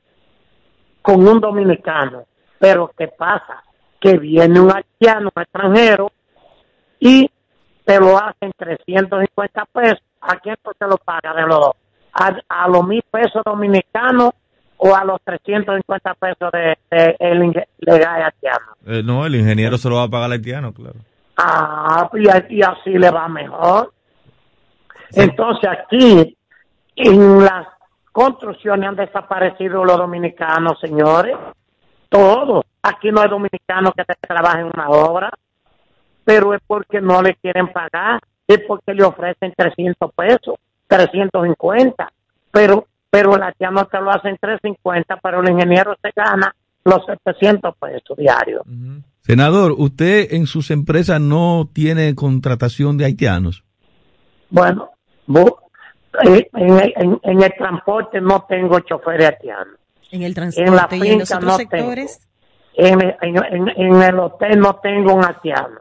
con 1.02 1.28
un 1.28 1.40
dominicano. 1.40 2.24
Pero 2.60 2.92
¿qué 2.98 3.08
pasa? 3.08 3.64
Que 4.00 4.18
viene 4.18 4.60
un 4.60 4.72
haitiano, 4.72 5.32
un 5.36 5.42
extranjero, 5.42 6.12
y 7.00 7.30
te 7.84 8.00
lo 8.00 8.18
hacen 8.18 8.52
350 8.56 9.66
pesos. 9.74 10.04
¿A 10.22 10.38
quién 10.38 10.56
tú 10.64 10.72
te 10.78 10.86
lo 10.86 10.98
pagas 10.98 11.36
de 11.36 11.42
los 11.42 11.60
dos? 11.60 11.76
¿A, 12.14 12.38
a 12.48 12.68
los 12.68 12.86
mil 12.86 13.04
pesos 13.10 13.42
dominicanos 13.44 14.32
o 14.78 14.96
a 14.96 15.04
los 15.04 15.20
350 15.24 16.14
pesos 16.16 16.52
de, 16.52 16.78
de 16.90 17.16
el 17.20 17.66
legal 17.80 18.24
haitiano? 18.24 18.66
Eh, 18.86 19.02
no, 19.04 19.26
el 19.26 19.36
ingeniero 19.36 19.78
se 19.78 19.90
lo 19.90 19.96
va 19.96 20.04
a 20.04 20.10
pagar 20.10 20.26
al 20.26 20.34
haitiano, 20.34 20.74
claro. 20.74 21.00
Ah, 21.38 22.10
y 22.50 22.62
así 22.62 22.92
le 22.92 23.10
va 23.10 23.28
mejor. 23.28 23.92
Entonces 25.14 25.70
aquí, 25.70 26.38
en 26.96 27.44
las 27.44 27.68
construcciones 28.12 28.90
han 28.90 28.96
desaparecido 28.96 29.84
los 29.84 29.98
dominicanos, 29.98 30.80
señores. 30.80 31.36
Todos. 32.10 32.66
Aquí 32.84 33.12
no 33.12 33.22
hay 33.22 33.30
dominicanos 33.30 33.94
que 33.96 34.04
trabajen 34.20 34.68
en 34.68 34.72
una 34.74 34.90
obra, 34.90 35.32
pero 36.24 36.54
es 36.54 36.62
porque 36.66 37.00
no 37.00 37.22
le 37.22 37.36
quieren 37.36 37.72
pagar, 37.72 38.20
es 38.48 38.60
porque 38.68 38.94
le 38.94 39.04
ofrecen 39.04 39.54
300 39.56 40.12
pesos, 40.14 40.56
350, 40.88 42.12
pero 42.52 42.88
pero 43.12 43.36
el 43.36 43.44
haitiano 43.44 43.86
te 43.88 44.00
lo 44.00 44.10
hacen 44.10 44.38
350, 44.40 45.20
pero 45.22 45.42
el 45.42 45.50
ingeniero 45.50 45.96
se 46.02 46.12
gana 46.16 46.56
los 46.86 47.06
700 47.06 47.76
pesos 47.78 48.18
diarios. 48.18 48.64
Senador, 49.20 49.76
¿usted 49.78 50.34
en 50.34 50.48
sus 50.48 50.72
empresas 50.72 51.20
no 51.20 51.70
tiene 51.72 52.16
contratación 52.16 52.98
de 52.98 53.06
haitianos? 53.06 53.66
Bueno, 54.50 54.91
eh, 56.24 56.50
en, 56.54 56.80
en- 56.96 57.20
en 57.24 57.42
el 57.44 57.54
transporte 57.58 58.20
no 58.22 58.46
tengo 58.48 58.80
choferes 58.82 59.30
haitianos. 59.30 59.78
En 60.12 60.24
el 60.24 60.34
En 60.38 60.76
la 60.76 60.88
transporte 60.88 60.98
y 60.98 61.10
en 61.10 61.20
los 61.20 61.30
finca 61.30 61.38
otros 61.38 61.52
no 61.52 61.58
sectores. 61.58 62.28
En, 62.74 63.02
el- 63.02 63.16
en, 63.22 63.36
en- 63.46 63.70
en 63.70 64.02
el 64.02 64.20
hotel 64.20 64.60
no 64.60 64.76
tengo 64.78 65.14
un 65.14 65.26
haitiano. 65.26 65.80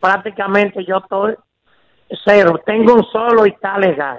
Prácticamente 0.00 0.84
yo 0.86 0.98
estoy 0.98 1.34
cero. 2.24 2.60
Tengo 2.66 2.94
un 2.94 3.04
solo 3.10 3.46
y 3.46 3.50
está 3.50 3.78
legal. 3.78 4.18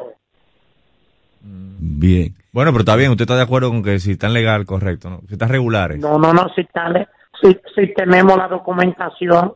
Bien. 1.41 2.35
Bueno, 2.51 2.71
pero 2.71 2.81
está 2.81 2.95
bien, 2.95 3.11
usted 3.11 3.23
está 3.23 3.35
de 3.35 3.43
acuerdo 3.43 3.69
con 3.69 3.83
que 3.83 3.99
si 3.99 4.13
están 4.13 4.33
legal, 4.33 4.65
correcto, 4.65 5.09
¿no? 5.09 5.21
Si 5.27 5.33
están 5.33 5.49
regulares. 5.49 5.99
No, 5.99 6.17
no, 6.17 6.33
no, 6.33 6.49
si, 6.55 6.61
está 6.61 6.89
le- 6.89 7.07
si, 7.41 7.55
si 7.75 7.93
tenemos 7.93 8.35
la 8.37 8.47
documentación 8.47 9.53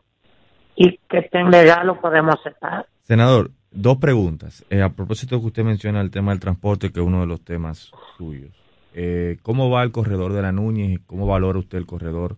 y 0.76 0.96
que 1.08 1.18
estén 1.18 1.50
legal 1.50 1.86
lo 1.88 2.00
podemos 2.00 2.36
aceptar. 2.40 2.86
Senador, 3.02 3.50
dos 3.72 3.98
preguntas. 3.98 4.64
Eh, 4.70 4.82
a 4.82 4.90
propósito 4.90 5.40
que 5.40 5.46
usted 5.46 5.64
menciona 5.64 6.00
el 6.00 6.10
tema 6.10 6.32
del 6.32 6.40
transporte, 6.40 6.92
que 6.92 7.00
es 7.00 7.06
uno 7.06 7.20
de 7.20 7.26
los 7.26 7.44
temas 7.44 7.90
suyos. 8.16 8.50
Eh, 8.94 9.38
¿Cómo 9.42 9.70
va 9.70 9.82
el 9.82 9.92
corredor 9.92 10.32
de 10.32 10.42
la 10.42 10.52
Núñez? 10.52 11.00
¿Cómo 11.06 11.26
valora 11.26 11.58
usted 11.58 11.78
el 11.78 11.86
corredor 11.86 12.36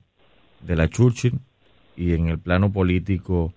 de 0.60 0.76
la 0.76 0.88
Churchill? 0.88 1.40
Y 1.96 2.14
en 2.14 2.28
el 2.28 2.38
plano 2.38 2.72
político, 2.72 3.52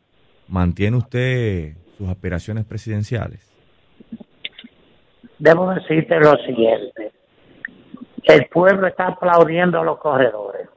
¿mantiene 0.48 0.98
usted 0.98 1.76
sus 1.98 2.08
aspiraciones 2.10 2.66
presidenciales? 2.66 3.52
Debo 5.40 5.72
decirte 5.72 6.20
lo 6.20 6.36
siguiente. 6.38 7.12
El 8.24 8.46
pueblo 8.48 8.88
está 8.88 9.08
aplaudiendo 9.08 9.80
a 9.80 9.84
los 9.84 10.00
corredores. 10.00 10.68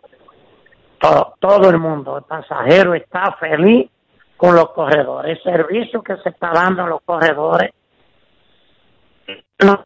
Todo, 1.01 1.35
todo 1.41 1.71
el 1.71 1.79
mundo, 1.79 2.19
el 2.19 2.25
pasajero 2.25 2.95
está 2.95 3.33
feliz 3.41 3.90
con 4.41 4.55
los 4.55 4.71
corredores. 4.71 5.39
El 5.45 5.53
servicio 5.53 6.03
que 6.03 6.17
se 6.23 6.31
está 6.31 6.51
dando 6.51 6.83
a 6.85 6.87
los 6.89 7.03
corredores 7.03 7.73
no 9.63 9.85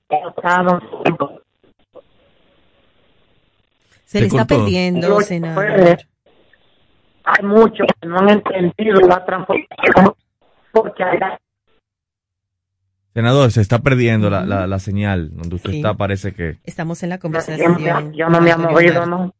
Se 4.04 4.20
le 4.20 4.26
está 4.28 4.44
perdiendo, 4.46 5.08
Los 5.08 5.24
senador. 5.26 5.98
Hay 7.24 7.44
muchos 7.44 7.86
que 8.00 8.06
no 8.08 8.18
han 8.18 8.28
entendido 8.28 9.00
la 9.00 9.24
transformación 9.24 10.14
porque 10.72 11.02
hay 11.02 11.18
Senador, 13.12 13.50
se 13.50 13.60
está 13.60 13.78
perdiendo 13.80 14.30
la, 14.30 14.44
la, 14.44 14.66
la 14.68 14.78
señal. 14.78 15.30
Donde 15.34 15.56
usted 15.56 15.70
Sí. 15.70 15.76
está, 15.78 15.94
parece 15.94 16.32
que... 16.34 16.58
Estamos 16.64 17.02
en 17.02 17.10
la 17.10 17.18
conversación. 17.18 18.12
yo 18.12 18.28
no 18.28 18.40
me 18.40 18.50
ha 18.50 18.54
Antonio 18.54 18.70
movido. 18.70 19.06
¿no? 19.06 19.32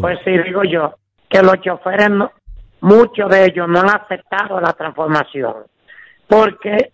Pues 0.00 0.18
sí, 0.24 0.30
digo 0.44 0.62
yo, 0.64 0.94
que 1.28 1.42
los 1.42 1.60
choferes, 1.60 2.10
no- 2.10 2.32
muchos 2.84 3.30
de 3.30 3.46
ellos 3.46 3.66
no 3.66 3.80
han 3.80 3.88
aceptado 3.88 4.60
la 4.60 4.74
transformación, 4.74 5.64
porque 6.28 6.92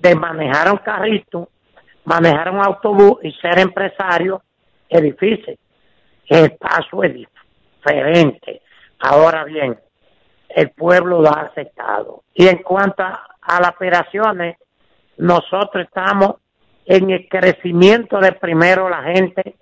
de 0.00 0.14
manejar 0.16 0.72
un 0.72 0.78
carrito, 0.78 1.50
manejar 2.04 2.50
un 2.50 2.58
autobús 2.58 3.20
y 3.22 3.30
ser 3.34 3.60
empresario 3.60 4.42
es 4.88 5.02
difícil. 5.02 5.56
El 6.26 6.56
paso 6.56 7.04
es 7.04 7.14
diferente. 7.14 8.62
Ahora 8.98 9.44
bien, 9.44 9.78
el 10.48 10.70
pueblo 10.70 11.22
lo 11.22 11.28
ha 11.28 11.42
aceptado. 11.42 12.24
Y 12.34 12.48
en 12.48 12.58
cuanto 12.58 13.04
a, 13.04 13.36
a 13.40 13.60
las 13.60 13.70
operaciones, 13.70 14.56
nosotros 15.18 15.84
estamos 15.84 16.36
en 16.86 17.10
el 17.10 17.28
crecimiento 17.28 18.18
de 18.18 18.32
primero 18.32 18.88
la 18.88 19.04
gente 19.04 19.54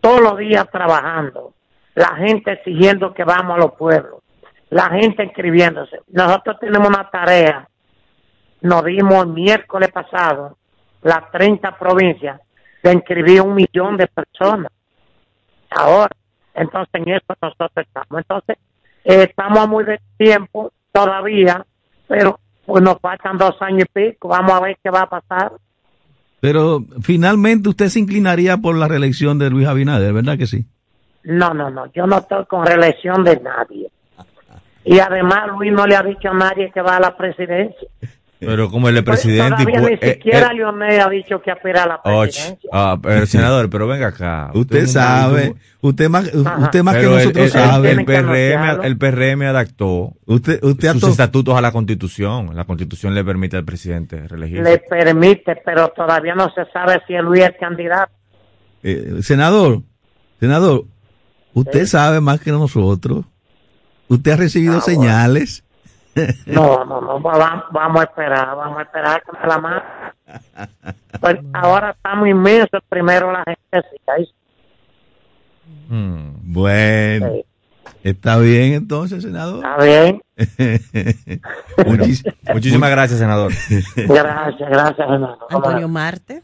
todos 0.00 0.22
los 0.22 0.38
días 0.38 0.70
trabajando, 0.70 1.52
la 1.96 2.14
gente 2.14 2.52
exigiendo 2.52 3.12
que 3.14 3.24
vamos 3.24 3.56
a 3.56 3.58
los 3.58 3.72
pueblos, 3.72 4.20
la 4.68 4.90
gente 4.90 5.24
inscribiéndose. 5.24 6.00
Nosotros 6.08 6.58
tenemos 6.60 6.88
una 6.88 7.08
tarea, 7.10 7.66
nos 8.60 8.84
dimos 8.84 9.24
el 9.24 9.32
miércoles 9.32 9.90
pasado, 9.90 10.58
las 11.02 11.30
30 11.32 11.78
provincias, 11.78 12.40
de 12.82 12.92
inscribir 12.92 13.40
un 13.40 13.54
millón 13.54 13.96
de 13.96 14.06
personas. 14.08 14.70
Ahora, 15.70 16.14
entonces 16.54 16.94
en 16.94 17.14
eso 17.14 17.34
nosotros 17.40 17.70
estamos. 17.74 18.18
Entonces, 18.18 18.58
eh, 19.02 19.26
estamos 19.30 19.58
a 19.58 19.66
muy 19.66 19.84
de 19.84 19.98
tiempo 20.18 20.72
todavía, 20.92 21.64
pero 22.06 22.38
pues 22.66 22.84
nos 22.84 23.00
faltan 23.00 23.38
dos 23.38 23.56
años 23.60 23.86
y 23.94 24.10
pico, 24.10 24.28
vamos 24.28 24.52
a 24.52 24.60
ver 24.60 24.76
qué 24.84 24.90
va 24.90 25.00
a 25.00 25.08
pasar. 25.08 25.52
Pero 26.40 26.84
finalmente 27.00 27.70
usted 27.70 27.88
se 27.88 28.00
inclinaría 28.00 28.58
por 28.58 28.76
la 28.76 28.86
reelección 28.86 29.38
de 29.38 29.48
Luis 29.48 29.66
Abinader, 29.66 30.12
¿verdad 30.12 30.36
que 30.36 30.46
sí? 30.46 30.66
No, 31.26 31.52
no, 31.52 31.70
no, 31.70 31.86
yo 31.92 32.06
no 32.06 32.18
estoy 32.18 32.44
con 32.46 32.64
reelección 32.64 33.24
de 33.24 33.40
nadie. 33.40 33.90
Y 34.84 35.00
además 35.00 35.48
Luis 35.58 35.72
no 35.72 35.84
le 35.86 35.96
ha 35.96 36.02
dicho 36.02 36.28
a 36.30 36.34
nadie 36.34 36.70
que 36.72 36.80
va 36.80 36.96
a 36.96 37.00
la 37.00 37.16
presidencia. 37.16 37.88
Pero 38.38 38.70
como 38.70 38.88
el 38.88 39.02
presidente... 39.02 39.64
todavía 39.64 39.80
ni 39.80 39.94
eh, 39.94 40.12
siquiera 40.12 40.50
eh, 40.52 40.56
Leonel 40.56 41.00
ha 41.00 41.08
dicho 41.08 41.40
que 41.40 41.50
aspira 41.50 41.84
a 41.84 41.86
la 41.88 41.94
och, 42.04 42.22
presidencia. 42.22 42.70
ah, 42.72 42.96
pero, 43.02 43.26
senador, 43.26 43.70
pero 43.70 43.88
venga 43.88 44.08
acá. 44.08 44.50
Usted 44.54 44.84
es 44.84 44.92
sabe, 44.92 45.54
usted 45.80 46.08
más, 46.10 46.32
usted 46.32 46.82
más 46.82 46.94
que 46.94 47.00
Pero 47.00 47.12
el- 47.18 47.24
nosotros 47.24 47.44
el, 47.46 47.50
sabe. 47.50 47.90
El, 47.92 48.04
PRM, 48.04 48.84
el 48.84 48.98
PRM 48.98 49.42
adaptó 49.48 50.12
usted, 50.26 50.62
usted 50.62 50.92
sus 50.92 51.10
estatutos 51.10 51.56
a 51.56 51.60
la 51.62 51.72
Constitución. 51.72 52.54
La 52.54 52.64
Constitución 52.64 53.14
le 53.14 53.24
permite 53.24 53.56
al 53.56 53.64
presidente 53.64 54.28
reelegirse. 54.28 54.62
Le 54.70 54.78
permite, 54.78 55.56
pero 55.64 55.88
todavía 55.88 56.34
no 56.34 56.48
se 56.54 56.66
sabe 56.72 57.00
si 57.08 57.14
Luis 57.14 57.42
es 57.42 57.56
candidato. 57.58 58.12
eh, 58.82 59.14
senador, 59.22 59.80
senador, 60.38 60.84
usted 61.56 61.86
sabe 61.86 62.20
más 62.20 62.40
que 62.40 62.50
nosotros. 62.52 63.24
Usted 64.08 64.30
ha 64.32 64.36
recibido 64.36 64.74
Ah, 64.78 64.82
bueno. 64.84 65.00
señales. 65.02 65.62
No, 66.46 66.82
no, 66.86 66.98
no, 67.02 67.20
va- 67.20 67.66
vamos 67.72 68.00
a 68.00 68.04
esperar, 68.04 68.56
vamos 68.56 68.78
a 68.78 68.82
esperar 68.82 69.22
que 69.22 69.32
me 69.38 69.46
la 69.46 69.58
mande. 69.58 69.82
Pues 71.20 71.36
ahora 71.54 71.90
estamos 71.90 72.26
inmensos, 72.28 72.80
primero 72.88 73.30
la 73.32 73.42
gente 73.44 73.88
sí, 73.90 73.96
ahí 74.06 74.28
Mm. 75.88 76.52
Bueno, 76.52 77.32
está 78.02 78.38
bien 78.38 78.72
entonces, 78.74 79.22
senador. 79.22 79.64
está 79.64 79.84
bien. 79.84 80.22
Muchis- 81.86 82.24
Muchísimas 82.52 82.90
gracias, 82.90 83.18
senador. 83.18 83.52
Gracias, 83.96 84.68
gracias, 84.70 84.98
hermano. 84.98 85.38
Antonio 85.50 85.88
Marte, 85.88 86.42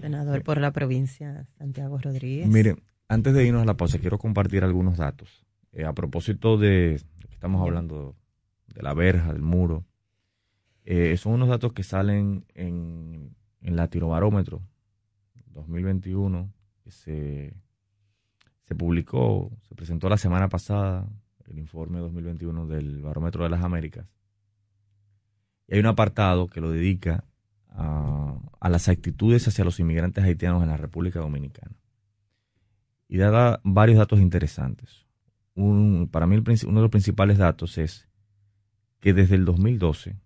senador 0.00 0.42
por 0.42 0.58
la 0.58 0.70
provincia 0.70 1.46
Santiago 1.58 1.98
Rodríguez. 1.98 2.46
Miren, 2.46 2.80
antes 3.10 3.34
de 3.34 3.44
irnos 3.44 3.62
a 3.62 3.66
la 3.66 3.76
pausa, 3.76 3.98
quiero 3.98 4.18
compartir 4.18 4.62
algunos 4.62 4.96
datos. 4.96 5.44
Eh, 5.72 5.84
a 5.84 5.92
propósito 5.92 6.56
de, 6.56 7.02
estamos 7.28 7.60
hablando 7.60 8.14
de 8.68 8.82
la 8.82 8.94
verja, 8.94 9.32
del 9.32 9.42
muro, 9.42 9.84
eh, 10.84 11.16
son 11.16 11.32
unos 11.32 11.48
datos 11.48 11.72
que 11.72 11.82
salen 11.82 12.44
en, 12.54 13.34
en 13.62 13.76
Latinobarómetro 13.76 14.62
2021, 15.46 16.52
que 16.84 16.92
se, 16.92 17.56
se 18.62 18.74
publicó, 18.76 19.50
se 19.68 19.74
presentó 19.74 20.08
la 20.08 20.16
semana 20.16 20.48
pasada, 20.48 21.04
el 21.48 21.58
informe 21.58 21.98
2021 21.98 22.68
del 22.68 23.02
Barómetro 23.02 23.42
de 23.42 23.50
las 23.50 23.64
Américas. 23.64 24.06
Y 25.66 25.74
hay 25.74 25.80
un 25.80 25.86
apartado 25.86 26.46
que 26.46 26.60
lo 26.60 26.70
dedica 26.70 27.24
a, 27.70 28.38
a 28.60 28.68
las 28.68 28.88
actitudes 28.88 29.48
hacia 29.48 29.64
los 29.64 29.80
inmigrantes 29.80 30.22
haitianos 30.22 30.62
en 30.62 30.68
la 30.68 30.76
República 30.76 31.18
Dominicana. 31.18 31.79
Y 33.12 33.16
da 33.18 33.60
varios 33.64 33.98
datos 33.98 34.20
interesantes. 34.20 35.04
Un- 35.56 36.08
para 36.12 36.26
mí 36.28 36.36
el 36.36 36.42
uno 36.66 36.78
de 36.78 36.82
los 36.82 36.90
principales 36.92 37.38
datos 37.38 37.76
es 37.76 38.08
que 39.00 39.12
desde 39.12 39.34
el 39.34 39.44
2012 39.44 40.16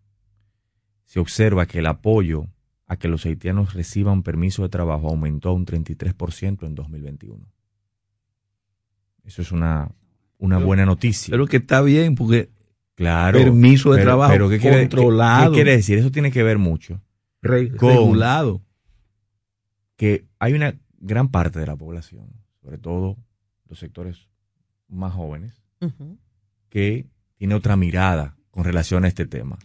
se 1.06 1.18
observa 1.18 1.64
que 1.64 1.78
el 1.78 1.86
apoyo 1.86 2.46
a 2.86 2.96
que 2.98 3.08
los 3.08 3.24
haitianos 3.24 3.72
reciban 3.72 4.22
permiso 4.22 4.62
de 4.62 4.68
trabajo 4.68 5.08
aumentó 5.08 5.54
un 5.54 5.64
33% 5.64 6.66
en 6.66 6.74
2021. 6.74 7.46
Eso 9.24 9.40
es 9.40 9.50
una, 9.50 9.90
una 10.36 10.56
Pero- 10.56 10.66
buena 10.66 10.84
noticia. 10.84 11.32
Pero 11.32 11.46
que 11.46 11.56
está 11.56 11.80
bien, 11.80 12.14
porque 12.14 12.50
Claro. 12.96 13.38
permiso 13.38 13.92
de 13.92 13.98
pero- 14.00 14.10
trabajo 14.10 14.32
pero 14.34 14.48
¿qué 14.50 14.58
quiere- 14.58 14.80
controlado, 14.80 15.44
¿qué, 15.44 15.50
qué 15.50 15.54
quiere 15.62 15.76
decir? 15.78 15.98
Eso 15.98 16.10
tiene 16.10 16.30
que 16.30 16.42
ver 16.42 16.58
mucho 16.58 17.00
re- 17.40 17.70
con 17.74 17.88
regulado. 17.88 18.60
que 19.96 20.26
hay 20.38 20.52
una 20.52 20.78
gran 20.98 21.28
parte 21.30 21.58
de 21.60 21.66
la 21.66 21.76
población, 21.76 22.28
sobre 22.64 22.78
todo 22.78 23.18
los 23.68 23.78
sectores 23.78 24.26
más 24.88 25.12
jóvenes, 25.12 25.62
que 26.70 27.06
tiene 27.36 27.54
otra 27.54 27.76
mirada 27.76 28.36
con 28.50 28.64
relación 28.64 29.04
a 29.04 29.08
este 29.08 29.26
tema. 29.26 29.58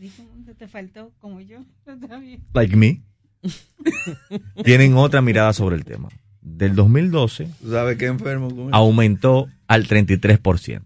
Te 0.57 0.67
faltó 0.67 1.13
como 1.19 1.39
yo. 1.39 1.63
Está 1.85 2.17
bien. 2.17 2.43
Like 2.53 2.75
me. 2.75 3.01
tienen 4.65 4.95
otra 4.95 5.21
mirada 5.21 5.53
sobre 5.53 5.77
el 5.77 5.85
tema. 5.85 6.09
Del 6.41 6.75
2012 6.75 7.49
¿Sabe 7.69 7.97
qué 7.97 8.07
enfermo 8.07 8.53
con 8.53 8.73
aumentó 8.73 9.47
al 9.67 9.87
33%. 9.87 10.83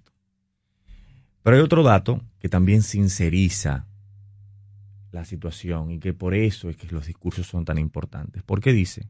Pero 1.41 1.56
hay 1.56 1.61
otro 1.61 1.81
dato 1.81 2.22
que 2.40 2.49
también 2.49 2.84
sinceriza 2.84 3.88
la 5.11 5.26
situación 5.26 5.91
y 5.91 5.99
que 5.99 6.14
por 6.14 6.35
eso 6.35 6.69
es 6.69 6.77
que 6.77 6.88
los 6.88 7.07
discursos 7.07 7.48
son 7.48 7.65
tan 7.65 7.80
importantes. 7.80 8.44
Porque 8.44 8.72
dice 8.72 9.07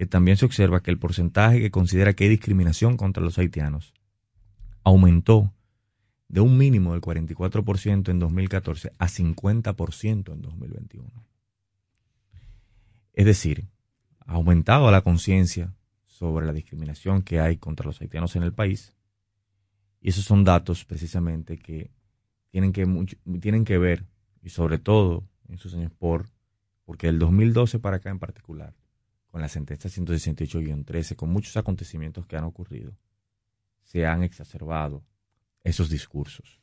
que 0.00 0.06
también 0.06 0.38
se 0.38 0.46
observa 0.46 0.82
que 0.82 0.90
el 0.90 0.98
porcentaje 0.98 1.60
que 1.60 1.70
considera 1.70 2.14
que 2.14 2.24
hay 2.24 2.30
discriminación 2.30 2.96
contra 2.96 3.22
los 3.22 3.38
haitianos 3.38 3.92
aumentó 4.82 5.52
de 6.26 6.40
un 6.40 6.56
mínimo 6.56 6.92
del 6.92 7.02
44% 7.02 8.08
en 8.08 8.18
2014 8.18 8.92
a 8.96 9.06
50% 9.06 10.32
en 10.32 10.40
2021. 10.40 11.06
Es 13.12 13.26
decir, 13.26 13.68
ha 14.20 14.32
aumentado 14.32 14.90
la 14.90 15.02
conciencia 15.02 15.74
sobre 16.06 16.46
la 16.46 16.54
discriminación 16.54 17.20
que 17.20 17.38
hay 17.38 17.58
contra 17.58 17.84
los 17.84 18.00
haitianos 18.00 18.34
en 18.36 18.42
el 18.42 18.54
país. 18.54 18.96
Y 20.00 20.08
esos 20.08 20.24
son 20.24 20.44
datos 20.44 20.86
precisamente 20.86 21.58
que 21.58 21.90
tienen 22.48 22.72
que, 22.72 22.86
tienen 23.38 23.66
que 23.66 23.76
ver, 23.76 24.06
y 24.42 24.48
sobre 24.48 24.78
todo 24.78 25.28
en 25.50 25.58
sus 25.58 25.74
años 25.74 25.92
por, 25.92 26.30
porque 26.86 27.08
del 27.08 27.18
2012 27.18 27.80
para 27.80 27.96
acá 27.96 28.08
en 28.08 28.18
particular, 28.18 28.79
con 29.30 29.40
la 29.40 29.48
sentencia 29.48 29.88
168-13, 29.90 31.16
con 31.16 31.30
muchos 31.30 31.56
acontecimientos 31.56 32.26
que 32.26 32.36
han 32.36 32.44
ocurrido, 32.44 32.96
se 33.82 34.06
han 34.06 34.22
exacerbado 34.22 35.04
esos 35.62 35.88
discursos. 35.88 36.60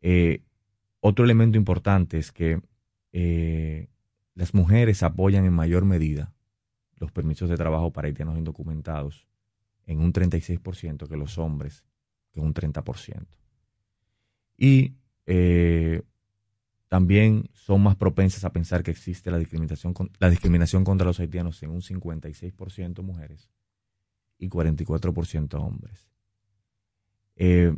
Eh, 0.00 0.42
otro 1.00 1.24
elemento 1.24 1.58
importante 1.58 2.18
es 2.18 2.32
que 2.32 2.60
eh, 3.12 3.88
las 4.34 4.54
mujeres 4.54 5.02
apoyan 5.02 5.44
en 5.44 5.52
mayor 5.52 5.84
medida 5.84 6.32
los 6.96 7.12
permisos 7.12 7.48
de 7.48 7.56
trabajo 7.56 7.92
para 7.92 8.06
haitianos 8.06 8.38
indocumentados 8.38 9.26
en 9.86 10.00
un 10.00 10.12
36% 10.12 11.08
que 11.08 11.16
los 11.16 11.38
hombres, 11.38 11.84
que 12.30 12.40
un 12.40 12.54
30%. 12.54 13.26
Y 14.56 14.94
eh, 15.26 16.02
también 16.94 17.50
son 17.54 17.82
más 17.82 17.96
propensas 17.96 18.44
a 18.44 18.52
pensar 18.52 18.84
que 18.84 18.92
existe 18.92 19.28
la 19.32 19.38
discriminación, 19.40 19.94
la 20.20 20.30
discriminación 20.30 20.84
contra 20.84 21.04
los 21.04 21.18
haitianos 21.18 21.60
en 21.64 21.70
un 21.70 21.80
56% 21.80 23.02
mujeres 23.02 23.50
y 24.38 24.48
44% 24.48 25.54
hombres. 25.54 26.08
Eh, 27.34 27.74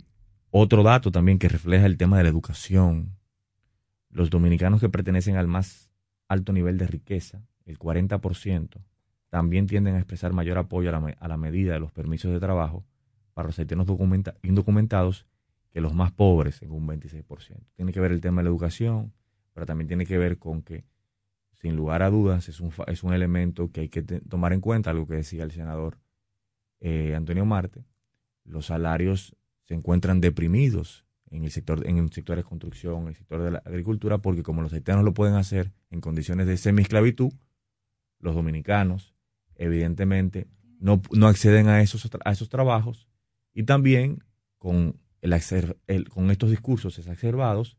otro 0.50 0.82
dato 0.82 1.10
también 1.10 1.38
que 1.38 1.48
refleja 1.48 1.86
el 1.86 1.96
tema 1.96 2.18
de 2.18 2.24
la 2.24 2.28
educación. 2.28 3.16
Los 4.10 4.28
dominicanos 4.28 4.82
que 4.82 4.90
pertenecen 4.90 5.36
al 5.36 5.46
más 5.48 5.90
alto 6.28 6.52
nivel 6.52 6.76
de 6.76 6.86
riqueza, 6.86 7.42
el 7.64 7.78
40%, 7.78 8.84
también 9.30 9.66
tienden 9.66 9.94
a 9.94 9.98
expresar 9.98 10.34
mayor 10.34 10.58
apoyo 10.58 10.90
a 10.90 11.28
la, 11.28 11.36
medida 11.38 11.72
de 11.72 11.80
los 11.80 11.90
permisos 11.90 12.32
de 12.32 12.38
trabajo 12.38 12.84
para 13.32 13.48
los 13.48 13.58
haitianos 13.58 13.86
indocumentados 14.42 15.26
que 15.76 15.82
los 15.82 15.92
más 15.92 16.10
pobres, 16.10 16.62
en 16.62 16.70
un 16.70 16.88
26%. 16.88 17.60
Tiene 17.74 17.92
que 17.92 18.00
ver 18.00 18.10
el 18.10 18.22
tema 18.22 18.40
de 18.40 18.44
la 18.44 18.48
educación, 18.48 19.12
pero 19.52 19.66
también 19.66 19.86
tiene 19.86 20.06
que 20.06 20.16
ver 20.16 20.38
con 20.38 20.62
que, 20.62 20.86
sin 21.52 21.76
lugar 21.76 22.02
a 22.02 22.08
dudas, 22.08 22.48
es 22.48 22.60
un, 22.60 22.72
es 22.86 23.02
un 23.02 23.12
elemento 23.12 23.70
que 23.70 23.82
hay 23.82 23.90
que 23.90 24.00
tomar 24.00 24.54
en 24.54 24.62
cuenta, 24.62 24.88
algo 24.88 25.06
que 25.06 25.16
decía 25.16 25.44
el 25.44 25.50
senador 25.50 25.98
eh, 26.80 27.14
Antonio 27.14 27.44
Marte, 27.44 27.84
los 28.44 28.64
salarios 28.64 29.36
se 29.66 29.74
encuentran 29.74 30.22
deprimidos 30.22 31.04
en 31.30 31.44
el 31.44 31.50
sector 31.50 31.86
en 31.86 31.98
el 31.98 32.10
sector 32.10 32.38
de 32.38 32.44
construcción, 32.44 33.02
en 33.02 33.08
el 33.08 33.14
sector 33.16 33.42
de 33.42 33.50
la 33.50 33.58
agricultura, 33.58 34.16
porque 34.16 34.42
como 34.42 34.62
los 34.62 34.72
haitianos 34.72 35.04
lo 35.04 35.12
pueden 35.12 35.34
hacer 35.34 35.74
en 35.90 36.00
condiciones 36.00 36.46
de 36.46 36.56
semi-esclavitud, 36.56 37.34
los 38.18 38.34
dominicanos 38.34 39.14
evidentemente 39.56 40.48
no, 40.80 41.02
no 41.12 41.28
acceden 41.28 41.68
a 41.68 41.82
esos, 41.82 42.08
a 42.24 42.32
esos 42.32 42.48
trabajos 42.48 43.10
y 43.52 43.64
también 43.64 44.24
con, 44.56 44.98
el, 45.20 46.08
con 46.08 46.30
estos 46.30 46.50
discursos 46.50 46.98
exacerbados 46.98 47.76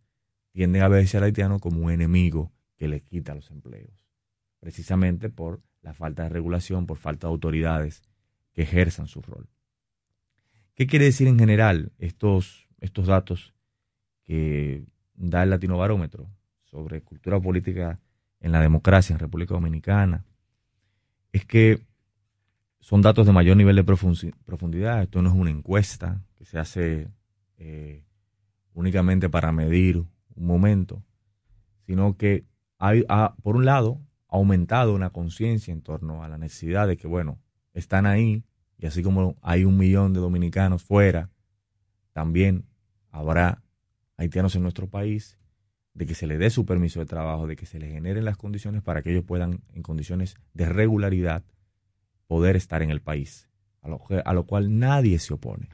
tienden 0.51 0.81
a 0.81 0.87
verse 0.87 1.17
al 1.17 1.23
haitiano 1.23 1.59
como 1.59 1.81
un 1.81 1.91
enemigo 1.91 2.51
que 2.77 2.87
le 2.87 3.01
quita 3.01 3.35
los 3.35 3.51
empleos, 3.51 4.07
precisamente 4.59 5.29
por 5.29 5.61
la 5.81 5.93
falta 5.93 6.23
de 6.23 6.29
regulación, 6.29 6.85
por 6.85 6.97
falta 6.97 7.27
de 7.27 7.31
autoridades 7.31 8.03
que 8.53 8.63
ejerzan 8.63 9.07
su 9.07 9.21
rol. 9.21 9.47
¿Qué 10.73 10.87
quiere 10.87 11.05
decir 11.05 11.27
en 11.27 11.39
general 11.39 11.91
estos, 11.97 12.67
estos 12.79 13.07
datos 13.07 13.53
que 14.23 14.85
da 15.15 15.43
el 15.43 15.49
Latino 15.49 15.77
Barómetro 15.77 16.29
sobre 16.63 17.01
cultura 17.01 17.39
política 17.39 17.99
en 18.39 18.51
la 18.51 18.61
democracia 18.61 19.13
en 19.13 19.19
República 19.19 19.53
Dominicana? 19.53 20.25
Es 21.31 21.45
que 21.45 21.81
son 22.79 23.01
datos 23.01 23.25
de 23.25 23.33
mayor 23.33 23.57
nivel 23.57 23.75
de 23.75 23.83
profundidad. 23.83 25.01
Esto 25.01 25.21
no 25.21 25.29
es 25.29 25.35
una 25.35 25.49
encuesta 25.49 26.21
que 26.35 26.45
se 26.45 26.59
hace 26.59 27.09
eh, 27.57 28.03
únicamente 28.73 29.29
para 29.29 29.51
medir 29.51 29.97
un 29.97 30.45
momento, 30.45 31.03
sino 31.85 32.17
que 32.17 32.45
hay, 32.77 33.03
por 33.41 33.55
un 33.55 33.65
lado, 33.65 34.01
ha 34.29 34.35
aumentado 34.35 34.93
una 34.93 35.09
conciencia 35.09 35.71
en 35.71 35.81
torno 35.81 36.23
a 36.23 36.27
la 36.27 36.37
necesidad 36.37 36.87
de 36.87 36.97
que, 36.97 37.07
bueno, 37.07 37.39
están 37.73 38.05
ahí, 38.05 38.43
y 38.77 38.85
así 38.85 39.01
como 39.01 39.37
hay 39.41 39.65
un 39.65 39.77
millón 39.77 40.13
de 40.13 40.19
dominicanos 40.19 40.83
fuera, 40.83 41.31
también 42.13 42.65
habrá 43.09 43.63
haitianos 44.17 44.55
en 44.55 44.63
nuestro 44.63 44.87
país, 44.87 45.37
de 45.93 46.05
que 46.05 46.13
se 46.13 46.27
les 46.27 46.37
dé 46.37 46.51
su 46.51 46.65
permiso 46.65 46.99
de 46.99 47.07
trabajo, 47.07 47.47
de 47.47 47.55
que 47.55 47.65
se 47.65 47.79
les 47.79 47.91
generen 47.91 48.25
las 48.25 48.37
condiciones 48.37 48.83
para 48.83 49.01
que 49.01 49.11
ellos 49.11 49.23
puedan, 49.25 49.61
en 49.73 49.81
condiciones 49.81 50.35
de 50.53 50.69
regularidad, 50.69 51.43
poder 52.27 52.55
estar 52.55 52.83
en 52.83 52.91
el 52.91 53.01
país, 53.01 53.49
a 53.81 53.89
lo, 53.89 54.01
a 54.23 54.33
lo 54.33 54.45
cual 54.45 54.77
nadie 54.77 55.17
se 55.17 55.33
opone. 55.33 55.69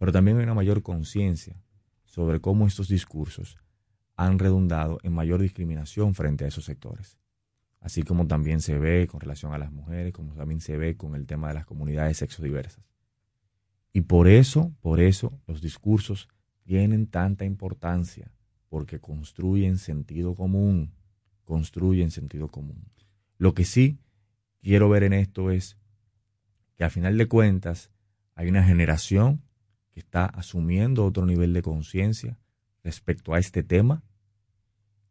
Pero 0.00 0.10
también 0.10 0.38
hay 0.38 0.42
una 0.42 0.54
mayor 0.54 0.82
conciencia 0.82 1.62
sobre 2.04 2.40
cómo 2.40 2.66
estos 2.66 2.88
discursos 2.88 3.56
han 4.16 4.40
redundado 4.40 4.98
en 5.04 5.12
mayor 5.12 5.40
discriminación 5.40 6.16
frente 6.16 6.44
a 6.44 6.48
esos 6.48 6.64
sectores 6.64 7.20
así 7.80 8.02
como 8.02 8.26
también 8.26 8.60
se 8.60 8.78
ve 8.78 9.06
con 9.06 9.20
relación 9.20 9.52
a 9.52 9.58
las 9.58 9.72
mujeres, 9.72 10.12
como 10.12 10.34
también 10.34 10.60
se 10.60 10.76
ve 10.76 10.96
con 10.96 11.14
el 11.14 11.26
tema 11.26 11.48
de 11.48 11.54
las 11.54 11.66
comunidades 11.66 12.18
sexodiversas. 12.18 12.84
Y 13.92 14.02
por 14.02 14.28
eso, 14.28 14.72
por 14.80 15.00
eso, 15.00 15.40
los 15.46 15.60
discursos 15.60 16.28
tienen 16.62 17.06
tanta 17.06 17.44
importancia, 17.44 18.30
porque 18.68 19.00
construyen 19.00 19.78
sentido 19.78 20.34
común, 20.34 20.92
construyen 21.44 22.10
sentido 22.10 22.48
común. 22.48 22.84
Lo 23.38 23.54
que 23.54 23.64
sí 23.64 23.98
quiero 24.62 24.88
ver 24.88 25.02
en 25.02 25.14
esto 25.14 25.50
es 25.50 25.76
que 26.76 26.84
a 26.84 26.90
final 26.90 27.18
de 27.18 27.26
cuentas 27.26 27.90
hay 28.34 28.48
una 28.48 28.62
generación 28.62 29.42
que 29.92 30.00
está 30.00 30.26
asumiendo 30.26 31.04
otro 31.04 31.26
nivel 31.26 31.52
de 31.52 31.62
conciencia 31.62 32.38
respecto 32.82 33.34
a 33.34 33.38
este 33.38 33.62
tema, 33.62 34.02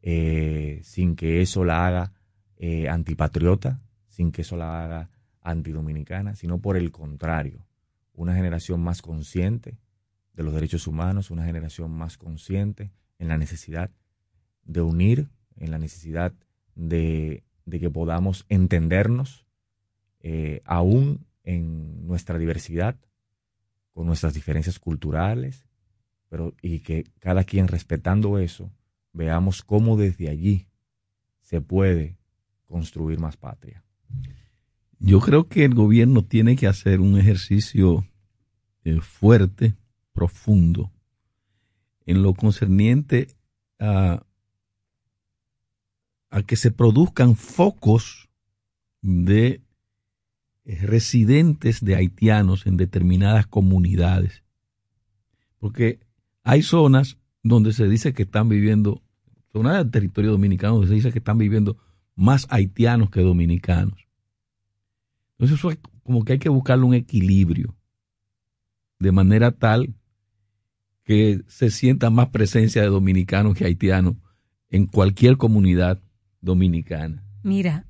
eh, 0.01 0.81
sin 0.83 1.15
que 1.15 1.41
eso 1.41 1.63
la 1.65 1.85
haga 1.85 2.13
eh, 2.57 2.87
antipatriota, 2.89 3.81
sin 4.07 4.31
que 4.31 4.41
eso 4.41 4.55
la 4.57 4.83
haga 4.83 5.09
antidominicana, 5.41 6.35
sino 6.35 6.59
por 6.59 6.77
el 6.77 6.91
contrario, 6.91 7.65
una 8.13 8.35
generación 8.35 8.81
más 8.81 9.01
consciente 9.01 9.77
de 10.33 10.43
los 10.43 10.53
derechos 10.53 10.87
humanos, 10.87 11.31
una 11.31 11.45
generación 11.45 11.91
más 11.91 12.17
consciente 12.17 12.91
en 13.17 13.27
la 13.27 13.37
necesidad 13.37 13.91
de 14.63 14.81
unir, 14.81 15.29
en 15.57 15.71
la 15.71 15.77
necesidad 15.77 16.33
de, 16.75 17.43
que 17.69 17.89
podamos 17.89 18.45
entendernos 18.49 19.45
eh, 20.21 20.61
aún 20.65 21.25
en 21.43 22.05
nuestra 22.07 22.37
diversidad, 22.37 22.95
con 23.99 24.07
nuestras 24.07 24.33
diferencias 24.33 24.79
culturales, 24.79 25.65
pero 26.29 26.55
y 26.61 26.79
que 26.79 27.03
cada 27.19 27.43
quien 27.43 27.67
respetando 27.67 28.39
eso, 28.39 28.71
veamos 29.11 29.61
cómo 29.61 29.97
desde 29.97 30.29
allí 30.29 30.69
se 31.41 31.59
puede 31.59 32.17
construir 32.65 33.19
más 33.19 33.35
patria. 33.35 33.83
Yo 34.99 35.19
creo 35.19 35.49
que 35.49 35.65
el 35.65 35.75
gobierno 35.75 36.23
tiene 36.23 36.55
que 36.55 36.67
hacer 36.67 37.01
un 37.01 37.19
ejercicio 37.19 38.07
eh, 38.85 39.01
fuerte, 39.01 39.75
profundo, 40.13 40.93
en 42.05 42.23
lo 42.23 42.33
concerniente 42.35 43.27
a, 43.79 44.23
a 46.29 46.43
que 46.43 46.55
se 46.55 46.71
produzcan 46.71 47.35
focos 47.35 48.29
de 49.01 49.61
residentes 50.75 51.83
de 51.83 51.95
haitianos 51.95 52.65
en 52.67 52.77
determinadas 52.77 53.47
comunidades. 53.47 54.43
Porque 55.57 55.99
hay 56.43 56.61
zonas 56.61 57.17
donde 57.43 57.73
se 57.73 57.87
dice 57.87 58.13
que 58.13 58.23
están 58.23 58.49
viviendo, 58.49 59.01
zonas 59.51 59.77
del 59.77 59.91
territorio 59.91 60.31
dominicano 60.31 60.73
donde 60.73 60.89
se 60.89 60.93
dice 60.93 61.11
que 61.11 61.19
están 61.19 61.37
viviendo 61.37 61.77
más 62.15 62.47
haitianos 62.49 63.09
que 63.09 63.21
dominicanos. 63.21 64.07
Entonces 65.31 65.57
eso 65.57 65.71
es 65.71 65.79
como 66.03 66.23
que 66.23 66.33
hay 66.33 66.39
que 66.39 66.49
buscarle 66.49 66.85
un 66.85 66.93
equilibrio, 66.93 67.75
de 68.99 69.11
manera 69.11 69.51
tal 69.51 69.95
que 71.03 71.41
se 71.47 71.71
sienta 71.71 72.09
más 72.09 72.29
presencia 72.29 72.81
de 72.81 72.89
dominicanos 72.89 73.55
que 73.55 73.65
haitianos 73.65 74.15
en 74.69 74.85
cualquier 74.85 75.37
comunidad 75.37 76.01
dominicana. 76.41 77.23
Mira, 77.41 77.87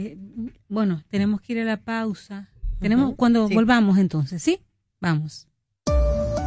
eh, 0.00 0.16
bueno, 0.68 1.02
tenemos 1.08 1.40
que 1.40 1.52
ir 1.52 1.60
a 1.60 1.64
la 1.64 1.76
pausa. 1.78 2.48
Tenemos 2.80 3.14
cuando 3.16 3.48
volvamos 3.48 3.98
entonces, 3.98 4.42
¿sí? 4.42 4.60
Vamos. 5.00 5.46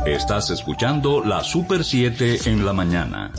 Estás 0.06 0.50
escuchando 0.50 1.24
la 1.24 1.44
Super 1.44 1.84
7 1.84 2.50
en 2.50 2.66
la 2.66 2.74
mañana. 2.74 3.32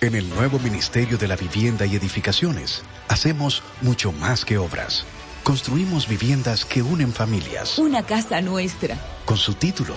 En 0.00 0.14
el 0.14 0.28
nuevo 0.30 0.58
Ministerio 0.60 1.18
de 1.18 1.28
la 1.28 1.36
Vivienda 1.36 1.84
y 1.84 1.96
Edificaciones, 1.96 2.82
hacemos 3.08 3.62
mucho 3.82 4.12
más 4.12 4.44
que 4.44 4.56
obras. 4.56 5.04
Construimos 5.42 6.08
viviendas 6.08 6.64
que 6.64 6.82
unen 6.82 7.12
familias. 7.12 7.78
Una 7.78 8.02
casa 8.02 8.40
nuestra. 8.40 8.96
Con 9.24 9.36
su 9.36 9.54
título, 9.54 9.96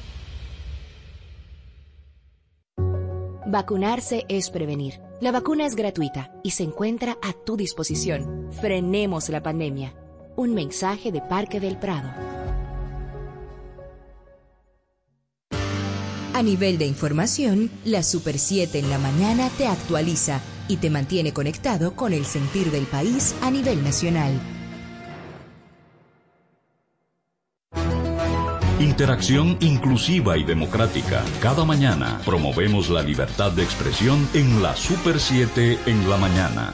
Vacunarse 3.51 4.23
es 4.29 4.49
prevenir. 4.49 5.01
La 5.19 5.33
vacuna 5.33 5.65
es 5.65 5.75
gratuita 5.75 6.31
y 6.41 6.51
se 6.51 6.63
encuentra 6.63 7.17
a 7.21 7.33
tu 7.33 7.57
disposición. 7.57 8.47
Frenemos 8.61 9.27
la 9.27 9.43
pandemia. 9.43 9.93
Un 10.37 10.53
mensaje 10.53 11.11
de 11.11 11.19
Parque 11.19 11.59
del 11.59 11.77
Prado. 11.77 12.09
A 16.33 16.41
nivel 16.41 16.77
de 16.77 16.85
información, 16.85 17.69
la 17.83 18.03
Super 18.03 18.39
7 18.39 18.79
en 18.79 18.89
la 18.89 18.97
mañana 18.97 19.49
te 19.57 19.67
actualiza 19.67 20.39
y 20.69 20.77
te 20.77 20.89
mantiene 20.89 21.33
conectado 21.33 21.93
con 21.93 22.13
el 22.13 22.23
sentir 22.23 22.71
del 22.71 22.85
país 22.85 23.35
a 23.41 23.51
nivel 23.51 23.83
nacional. 23.83 24.60
Interacción 28.81 29.57
inclusiva 29.61 30.37
y 30.39 30.43
democrática. 30.43 31.23
Cada 31.39 31.63
mañana 31.65 32.19
promovemos 32.25 32.89
la 32.89 33.03
libertad 33.03 33.51
de 33.51 33.61
expresión 33.61 34.27
en 34.33 34.63
la 34.63 34.75
Super 34.75 35.19
7 35.19 35.77
en 35.85 36.09
la 36.09 36.17
mañana. 36.17 36.73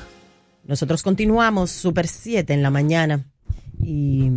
Nosotros 0.64 1.04
continuamos 1.04 1.70
Super 1.70 2.08
7 2.08 2.54
en 2.54 2.64
la 2.64 2.70
mañana 2.70 3.26
y 3.78 4.32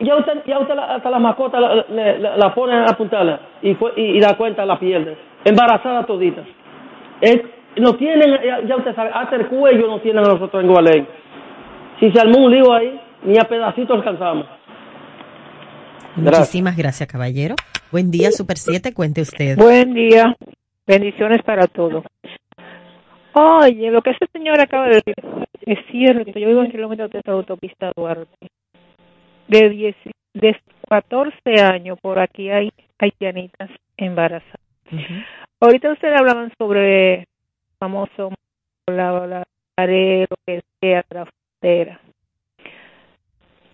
Ya 0.00 0.16
usted, 0.16 0.44
ya 0.46 0.58
usted 0.60 0.74
la- 0.74 0.94
hasta 0.94 1.10
la 1.10 1.18
mascota 1.18 1.60
la, 1.60 1.84
la, 1.90 2.36
la- 2.36 2.54
pone 2.54 2.72
a 2.74 2.84
apuntarla 2.84 3.40
y, 3.60 3.70
y, 3.72 3.76
y 3.96 4.20
la 4.20 4.34
cuenta 4.34 4.64
la 4.64 4.78
pierde. 4.78 5.14
Embarazada 5.44 6.06
todita. 6.06 6.42
Es, 7.20 7.42
no 7.80 7.96
tienen, 7.96 8.30
ya, 8.44 8.60
ya 8.66 8.76
usted 8.76 8.94
sabe, 8.94 9.10
hasta 9.12 9.36
el 9.36 9.46
cuello 9.46 9.86
no 9.86 10.00
tienen 10.00 10.24
a 10.24 10.28
nosotros 10.28 10.62
en 10.62 10.68
Gualey. 10.68 11.06
Si 12.00 12.10
se 12.10 12.20
armó 12.20 12.44
un 12.44 12.52
lío 12.52 12.72
ahí, 12.72 13.00
ni 13.24 13.38
a 13.38 13.44
pedacitos 13.44 13.96
alcanzamos. 13.98 14.46
Gracias. 16.16 16.40
Muchísimas 16.40 16.76
gracias, 16.76 17.08
caballero. 17.08 17.54
Buen 17.90 18.10
día, 18.10 18.30
Super 18.30 18.56
7, 18.56 18.92
cuente 18.92 19.22
usted. 19.22 19.56
Buen 19.56 19.94
día, 19.94 20.36
bendiciones 20.86 21.42
para 21.42 21.66
todos. 21.66 22.04
Oye, 23.32 23.90
lo 23.90 24.02
que 24.02 24.10
ese 24.10 24.26
señor 24.32 24.60
acaba 24.60 24.88
de 24.88 24.96
decir 24.96 25.14
es 25.60 25.78
cierto. 25.90 26.38
Yo 26.38 26.48
vivo 26.48 26.62
en 26.62 26.70
kilómetros 26.70 27.10
de 27.10 27.20
la 27.24 27.32
autopista 27.34 27.92
Duarte. 27.96 28.48
De, 29.48 29.68
10, 29.68 29.96
de 30.34 30.56
14 30.88 31.60
años 31.62 31.98
por 32.00 32.18
aquí 32.18 32.50
hay 32.50 32.70
haitianitas 32.98 33.70
embarazadas. 33.96 34.60
Ahorita 35.60 35.92
ustedes 35.92 36.18
hablaban 36.18 36.52
sobre 36.58 37.26
famoso 37.78 38.30
la, 38.86 39.26
la 39.26 39.44
pared, 39.74 40.26
lo 40.30 40.36
que 40.46 40.62
sea, 40.80 41.04
la 41.10 41.26
frontera. 41.26 42.00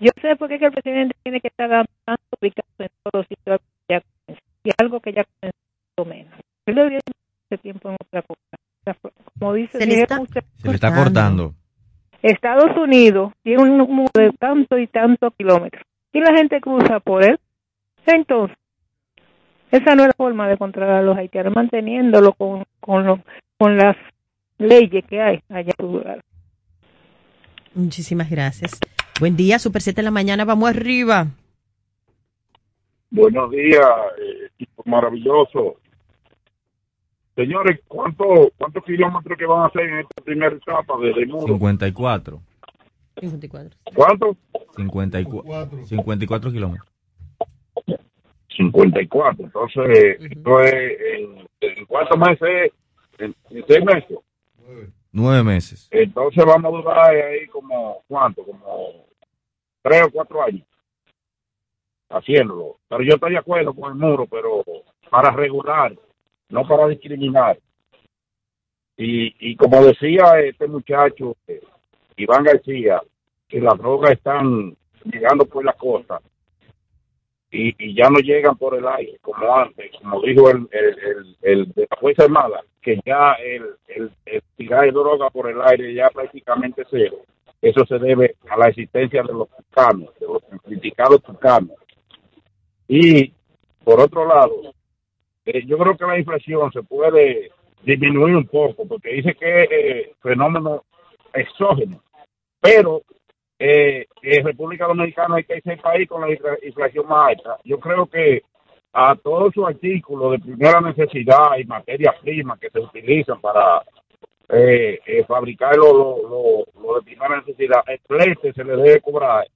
Yo 0.00 0.10
sé 0.20 0.36
por 0.36 0.48
qué 0.48 0.58
que 0.58 0.66
el 0.66 0.72
presidente 0.72 1.16
tiene 1.22 1.40
que 1.40 1.48
estar 1.48 1.68
dando 1.68 1.88
tanto 2.04 2.22
ubicados 2.40 2.70
en 2.78 2.88
todos 3.02 3.12
los 3.20 3.26
sitios 3.28 3.60
que 3.60 3.94
ya 3.94 4.00
comenzó, 4.26 4.44
y 4.64 4.70
algo 4.78 5.00
que 5.00 5.12
ya 5.12 5.24
comenzó 5.40 6.04
menos. 6.18 6.40
Él 6.66 6.74
debería 6.74 7.00
tener 7.00 7.16
ese 7.50 7.58
tiempo 7.62 7.88
en 7.90 7.96
otra 8.00 8.22
cosa. 8.22 8.40
O 8.52 8.84
sea, 8.84 8.96
Como 9.38 9.52
dice, 9.54 9.78
Se 9.78 9.86
le 9.86 9.94
está 9.94 10.16
dijeron 10.16 10.22
ustedes, 10.22 10.46
Se 10.58 10.68
le 10.68 10.74
está 10.74 10.94
cortando. 10.94 11.54
Estados 12.22 12.76
Unidos 12.76 13.32
tiene 13.42 13.62
un 13.62 13.78
número 13.78 14.10
de 14.14 14.30
tanto 14.32 14.78
y 14.78 14.86
tanto 14.86 15.30
kilómetros 15.30 15.82
y 16.12 16.20
la 16.20 16.34
gente 16.36 16.60
cruza 16.60 17.00
por 17.00 17.22
él. 17.24 17.38
Entonces, 18.06 18.56
esa 19.70 19.94
no 19.94 20.02
es 20.02 20.08
la 20.08 20.14
forma 20.16 20.48
de 20.48 20.56
controlar 20.56 20.96
a 20.96 21.02
los 21.02 21.16
haitianos, 21.16 21.54
manteniéndolo 21.54 22.32
con, 22.32 22.64
con, 22.80 23.04
lo- 23.06 23.20
con 23.58 23.76
las 23.76 23.96
leyes 24.58 25.04
que 25.08 25.20
hay 25.20 25.40
allá 25.48 25.72
en 25.78 25.86
su 25.86 25.92
lugar. 25.92 26.20
Muchísimas 27.74 28.30
gracias. 28.30 28.78
Buen 29.20 29.36
día, 29.36 29.58
Super 29.58 29.82
7 29.82 30.00
en 30.00 30.04
la 30.06 30.10
mañana, 30.10 30.44
vamos 30.44 30.70
arriba. 30.70 31.26
Buenos 33.10 33.50
días, 33.50 33.86
eh, 34.18 34.48
equipo 34.54 34.82
maravilloso. 34.86 35.76
Señores, 37.36 37.80
¿cuánto, 37.88 38.52
¿cuántos 38.56 38.84
kilómetros 38.84 39.36
que 39.36 39.46
van 39.46 39.62
a 39.62 39.66
hacer 39.66 39.82
en 39.82 39.98
esta 40.00 40.22
primera 40.22 40.54
etapa 40.54 40.98
de, 40.98 41.12
de 41.12 41.26
muro? 41.26 41.54
54. 41.54 42.40
54. 43.20 43.78
¿Cuánto? 43.94 44.36
54, 44.76 45.84
54 45.84 46.52
kilómetros. 46.52 46.88
54. 48.56 49.44
Entonces, 49.44 50.16
esto 50.20 50.60
es 50.60 50.74
en, 50.74 51.48
en 51.60 51.86
cuántos 51.86 52.18
meses? 52.18 52.72
En, 53.18 53.34
en 53.50 53.66
seis 53.66 53.84
meses. 53.84 54.18
Nueve 55.12 55.44
meses. 55.44 55.88
Entonces 55.90 56.44
vamos 56.44 56.72
a 56.72 56.76
durar 56.76 57.14
ahí 57.14 57.46
como, 57.48 58.02
¿cuánto? 58.08 58.44
Como 58.44 59.06
tres 59.82 60.02
o 60.02 60.10
cuatro 60.10 60.42
años 60.42 60.66
haciéndolo. 62.08 62.78
Pero 62.88 63.02
yo 63.02 63.14
estoy 63.14 63.32
de 63.32 63.38
acuerdo 63.38 63.74
con 63.74 63.92
el 63.92 63.98
muro, 63.98 64.26
pero 64.26 64.64
para 65.10 65.30
regular, 65.30 65.94
no 66.48 66.66
para 66.66 66.88
discriminar. 66.88 67.58
Y, 68.96 69.34
y 69.50 69.56
como 69.56 69.84
decía 69.84 70.40
este 70.40 70.68
muchacho, 70.68 71.36
eh, 71.48 71.60
Iván 72.16 72.44
García, 72.44 73.00
que 73.48 73.60
las 73.60 73.76
drogas 73.78 74.12
están 74.12 74.76
llegando 75.04 75.44
por 75.46 75.64
la 75.64 75.72
costa 75.72 76.20
y, 77.54 77.74
y 77.78 77.94
ya 77.94 78.10
no 78.10 78.18
llegan 78.18 78.56
por 78.56 78.76
el 78.76 78.86
aire 78.86 79.16
como 79.22 79.54
antes, 79.54 79.92
como 80.02 80.20
dijo 80.22 80.50
el, 80.50 80.66
el, 80.72 80.98
el, 80.98 81.36
el 81.42 81.72
de 81.72 81.86
la 81.88 81.96
Fuerza 81.96 82.24
Armada, 82.24 82.62
que 82.82 82.98
ya 83.06 83.34
el, 83.34 83.76
el, 83.86 84.42
tirar 84.56 84.92
droga 84.92 85.30
por 85.30 85.48
el 85.48 85.62
aire 85.62 85.94
ya 85.94 86.10
prácticamente 86.10 86.82
cero. 86.90 87.18
Eso 87.62 87.86
se 87.86 87.98
debe 87.98 88.34
a 88.50 88.58
la 88.58 88.68
existencia 88.68 89.22
de 89.22 89.32
los 89.32 89.48
tucanos, 89.48 90.10
de 90.18 90.26
los 90.26 90.42
criticados 90.64 91.22
tucanos. 91.22 91.76
Y 92.88 93.32
por 93.84 94.00
otro 94.00 94.26
lado, 94.26 94.74
eh, 95.46 95.64
yo 95.64 95.78
creo 95.78 95.96
que 95.96 96.06
la 96.06 96.18
inflación 96.18 96.72
se 96.72 96.82
puede 96.82 97.52
disminuir 97.84 98.34
un 98.34 98.48
poco, 98.48 98.86
porque 98.86 99.12
dice 99.12 99.34
que 99.34 99.62
es 99.62 99.68
eh, 99.70 100.12
fenómeno 100.20 100.84
exógeno, 101.32 102.02
pero 102.60 103.02
eh, 103.58 104.06
República 104.42 104.86
Dominicana 104.86 105.36
hay 105.36 105.44
que 105.44 105.60
ser 105.60 105.74
el 105.74 105.80
país 105.80 106.08
con 106.08 106.20
la 106.22 106.28
infla- 106.28 106.58
inflación 106.62 107.06
más 107.08 107.28
alta. 107.30 107.58
Yo 107.64 107.78
creo 107.78 108.06
que 108.06 108.42
a 108.92 109.14
todos 109.16 109.52
sus 109.54 109.66
artículos 109.66 110.32
de 110.32 110.38
primera 110.38 110.80
necesidad 110.80 111.56
y 111.58 111.64
materias 111.64 112.14
primas 112.22 112.58
que 112.60 112.70
se 112.70 112.78
utilizan 112.80 113.40
para 113.40 113.82
eh, 114.48 115.00
eh, 115.06 115.24
fabricar 115.26 115.76
lo, 115.76 115.92
lo, 115.92 116.64
lo- 116.82 116.94
de 116.96 117.02
primera 117.02 117.36
necesidad, 117.38 117.80
el 117.86 117.98
flete 118.06 118.52
se 118.52 118.62
le 118.64 118.76
debe 118.76 119.00
cobrar 119.00 119.46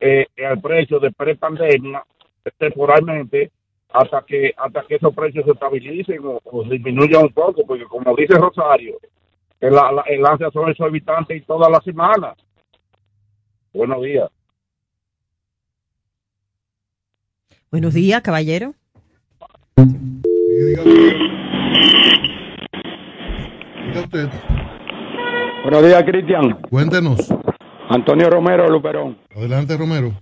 eh, 0.00 0.26
al 0.48 0.60
precio 0.60 0.98
de 0.98 1.12
pre-pandemia 1.12 2.02
temporalmente 2.58 3.50
hasta 3.92 4.22
que 4.22 4.52
hasta 4.56 4.82
que 4.82 4.96
esos 4.96 5.14
precios 5.14 5.44
se 5.44 5.52
estabilicen 5.52 6.18
o, 6.24 6.64
disminuyan 6.64 7.24
un 7.24 7.32
poco, 7.32 7.64
porque 7.66 7.84
como 7.84 8.16
dice 8.16 8.38
Rosario, 8.38 8.96
el, 9.60 9.74
el 10.06 10.22
lance 10.22 10.50
son 10.52 10.70
exorbitantes 10.70 11.36
y 11.36 11.40
toda 11.42 11.68
la 11.70 11.78
semana. 11.80 12.34
Buenos 13.72 14.02
días. 14.02 14.28
Buenos 17.70 17.94
días, 17.94 18.20
caballero. 18.20 18.74
Diga 23.86 24.00
usted. 24.00 24.28
Buenos 25.62 25.86
días, 25.86 26.02
Cristian. 26.04 26.60
Cuéntenos. 26.68 27.32
Antonio 27.88 28.28
Romero, 28.28 28.68
Luperón. 28.68 29.16
Adelante, 29.34 29.76
Romero. 29.78 30.12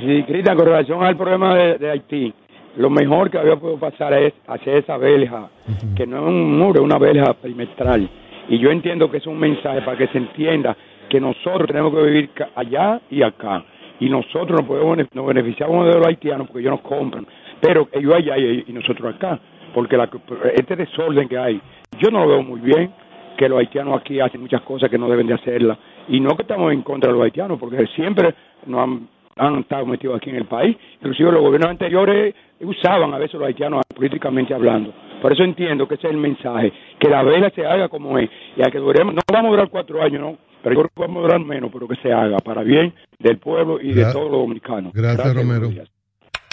Sí, 0.00 0.22
Cristian, 0.26 0.56
con 0.56 0.66
relación 0.66 1.02
al 1.02 1.18
problema 1.18 1.54
de, 1.54 1.76
de 1.76 1.90
Haití, 1.90 2.32
lo 2.76 2.88
mejor 2.88 3.30
que 3.30 3.38
había 3.38 3.56
podido 3.56 3.78
pasar 3.78 4.14
es 4.14 4.32
hacer 4.46 4.76
esa 4.76 4.96
verja, 4.96 5.50
que 5.94 6.06
no 6.06 6.16
es 6.18 6.22
un 6.22 6.58
muro, 6.58 6.80
es 6.80 6.84
una 6.84 6.98
verja 6.98 7.34
perimetral. 7.34 8.08
Y 8.48 8.58
yo 8.58 8.70
entiendo 8.70 9.10
que 9.10 9.18
es 9.18 9.26
un 9.26 9.38
mensaje 9.38 9.82
para 9.82 9.98
que 9.98 10.08
se 10.08 10.18
entienda 10.18 10.74
que 11.10 11.20
nosotros 11.20 11.66
tenemos 11.66 11.92
que 11.92 12.02
vivir 12.02 12.30
allá 12.54 13.00
y 13.10 13.22
acá. 13.22 13.64
Y 13.98 14.08
nosotros 14.08 14.60
nos, 14.60 14.62
podemos, 14.62 14.96
nos 15.12 15.26
beneficiamos 15.26 15.86
de 15.86 15.98
los 15.98 16.06
haitianos 16.06 16.46
porque 16.46 16.60
ellos 16.60 16.72
nos 16.72 16.80
compran. 16.80 17.26
Pero 17.60 17.88
ellos 17.92 18.14
allá 18.14 18.38
y, 18.38 18.64
y 18.66 18.72
nosotros 18.72 19.14
acá. 19.14 19.38
Porque 19.74 19.96
la, 19.96 20.08
este 20.54 20.76
desorden 20.76 21.28
que 21.28 21.36
hay, 21.36 21.60
yo 21.98 22.10
no 22.10 22.20
lo 22.20 22.28
veo 22.28 22.42
muy 22.42 22.60
bien 22.60 22.90
que 23.36 23.48
los 23.48 23.58
haitianos 23.58 24.00
aquí 24.00 24.20
hacen 24.20 24.40
muchas 24.40 24.62
cosas 24.62 24.88
que 24.88 24.98
no 24.98 25.08
deben 25.08 25.26
de 25.26 25.34
hacerlas. 25.34 25.76
Y 26.08 26.20
no 26.20 26.36
que 26.36 26.42
estamos 26.42 26.72
en 26.72 26.82
contra 26.82 27.10
de 27.10 27.16
los 27.16 27.24
haitianos, 27.24 27.58
porque 27.58 27.86
siempre 27.94 28.34
nos 28.66 28.80
han, 28.80 29.08
han 29.36 29.58
estado 29.60 29.84
metidos 29.86 30.16
aquí 30.16 30.30
en 30.30 30.36
el 30.36 30.44
país. 30.44 30.76
Inclusive 30.96 31.32
los 31.32 31.42
gobiernos 31.42 31.70
anteriores 31.70 32.34
usaban 32.60 33.12
a 33.12 33.18
veces 33.18 33.34
los 33.34 33.46
haitianos 33.46 33.82
políticamente 33.94 34.54
hablando. 34.54 34.92
Por 35.20 35.32
eso 35.32 35.42
entiendo 35.42 35.86
que 35.86 35.94
ese 35.94 36.06
es 36.06 36.14
el 36.14 36.20
mensaje, 36.20 36.72
que 36.98 37.08
la 37.08 37.22
vela 37.22 37.50
se 37.50 37.66
haga 37.66 37.88
como 37.88 38.18
es. 38.18 38.30
Y 38.56 38.62
a 38.62 38.70
que 38.70 38.78
duremos, 38.78 39.14
no 39.14 39.20
vamos 39.30 39.48
a 39.48 39.52
durar 39.52 39.68
cuatro 39.68 40.02
años, 40.02 40.20
¿no? 40.20 40.49
Pero 40.62 40.74
yo 40.74 40.80
creo 40.82 40.90
que 40.94 41.00
vamos 41.00 41.18
a 41.18 41.20
durar 41.22 41.40
menos, 41.40 41.70
pero 41.72 41.88
que 41.88 41.96
se 41.96 42.12
haga 42.12 42.38
para 42.38 42.62
bien 42.62 42.92
del 43.18 43.38
pueblo 43.38 43.80
y 43.80 43.92
de 43.92 44.04
todos 44.12 44.30
los 44.30 44.40
dominicanos. 44.42 44.92
Gracias, 44.92 45.34
Romero. 45.34 45.70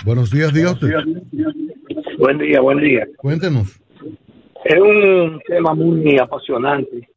Buenos 0.05 0.31
días, 0.31 0.53
usted. 0.53 0.93
Buen 2.17 2.37
día, 2.37 2.61
buen 2.61 2.79
día. 2.79 3.07
Cuéntenos. 3.17 3.81
Es 4.63 4.79
un 4.79 5.41
tema 5.47 5.73
muy 5.73 6.17
apasionante, 6.17 7.09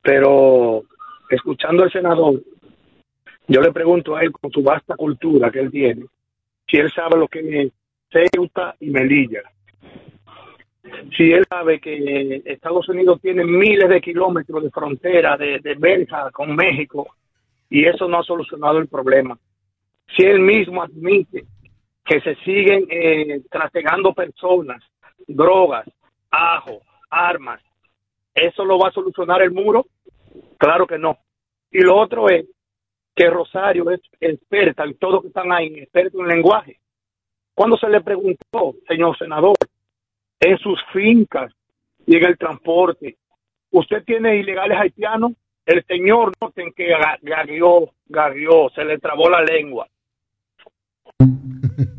pero 0.00 0.82
escuchando 1.30 1.82
al 1.82 1.92
senador, 1.92 2.42
yo 3.48 3.60
le 3.60 3.72
pregunto 3.72 4.16
a 4.16 4.22
él 4.22 4.32
con 4.32 4.50
su 4.50 4.62
vasta 4.62 4.96
cultura 4.96 5.50
que 5.50 5.60
él 5.60 5.70
tiene, 5.70 6.06
si 6.66 6.78
él 6.78 6.90
sabe 6.92 7.18
lo 7.18 7.28
que 7.28 7.40
es 7.62 7.72
Ceuta 8.10 8.74
y 8.80 8.90
Melilla. 8.90 9.42
Si 11.16 11.30
él 11.30 11.44
sabe 11.48 11.80
que 11.80 12.42
Estados 12.44 12.88
Unidos 12.88 13.20
tiene 13.20 13.44
miles 13.44 13.88
de 13.88 14.00
kilómetros 14.00 14.64
de 14.64 14.70
frontera, 14.70 15.36
de, 15.36 15.60
de 15.60 15.74
verja 15.74 16.30
con 16.32 16.56
México, 16.56 17.14
y 17.70 17.86
eso 17.86 18.08
no 18.08 18.18
ha 18.18 18.22
solucionado 18.24 18.78
el 18.78 18.88
problema. 18.88 19.38
Si 20.16 20.24
él 20.24 20.40
mismo 20.40 20.82
admite 20.82 21.44
que 22.04 22.20
se 22.20 22.34
siguen 22.44 22.86
eh, 22.90 23.40
trasegando 23.50 24.12
personas, 24.12 24.82
drogas, 25.26 25.88
ajo, 26.30 26.82
armas, 27.08 27.62
¿eso 28.34 28.64
lo 28.64 28.78
va 28.78 28.88
a 28.88 28.92
solucionar 28.92 29.40
el 29.42 29.52
muro? 29.52 29.86
Claro 30.58 30.86
que 30.86 30.98
no. 30.98 31.16
Y 31.70 31.80
lo 31.80 31.96
otro 31.96 32.28
es 32.28 32.46
que 33.14 33.30
Rosario 33.30 33.90
es 33.90 34.00
experta 34.20 34.84
en 34.84 34.98
todo 34.98 35.12
lo 35.12 35.22
que 35.22 35.28
están 35.28 35.52
ahí, 35.52 35.78
experto 35.78 36.20
en 36.20 36.28
lenguaje. 36.28 36.78
Cuando 37.54 37.76
se 37.76 37.88
le 37.88 38.00
preguntó, 38.00 38.74
señor 38.86 39.16
senador, 39.16 39.54
en 40.42 40.58
sus 40.58 40.78
fincas 40.92 41.52
y 42.06 42.16
en 42.16 42.24
el 42.24 42.36
transporte, 42.36 43.16
¿usted 43.70 44.02
tiene 44.04 44.36
ilegales 44.36 44.76
haitianos? 44.78 45.32
El 45.64 45.84
señor 45.86 46.32
noten 46.40 46.72
que 46.72 46.88
ga- 46.90 47.18
gagueó, 47.22 47.92
gagueó, 48.06 48.68
se 48.70 48.84
le 48.84 48.98
trabó 48.98 49.30
la 49.30 49.42
lengua. 49.42 49.86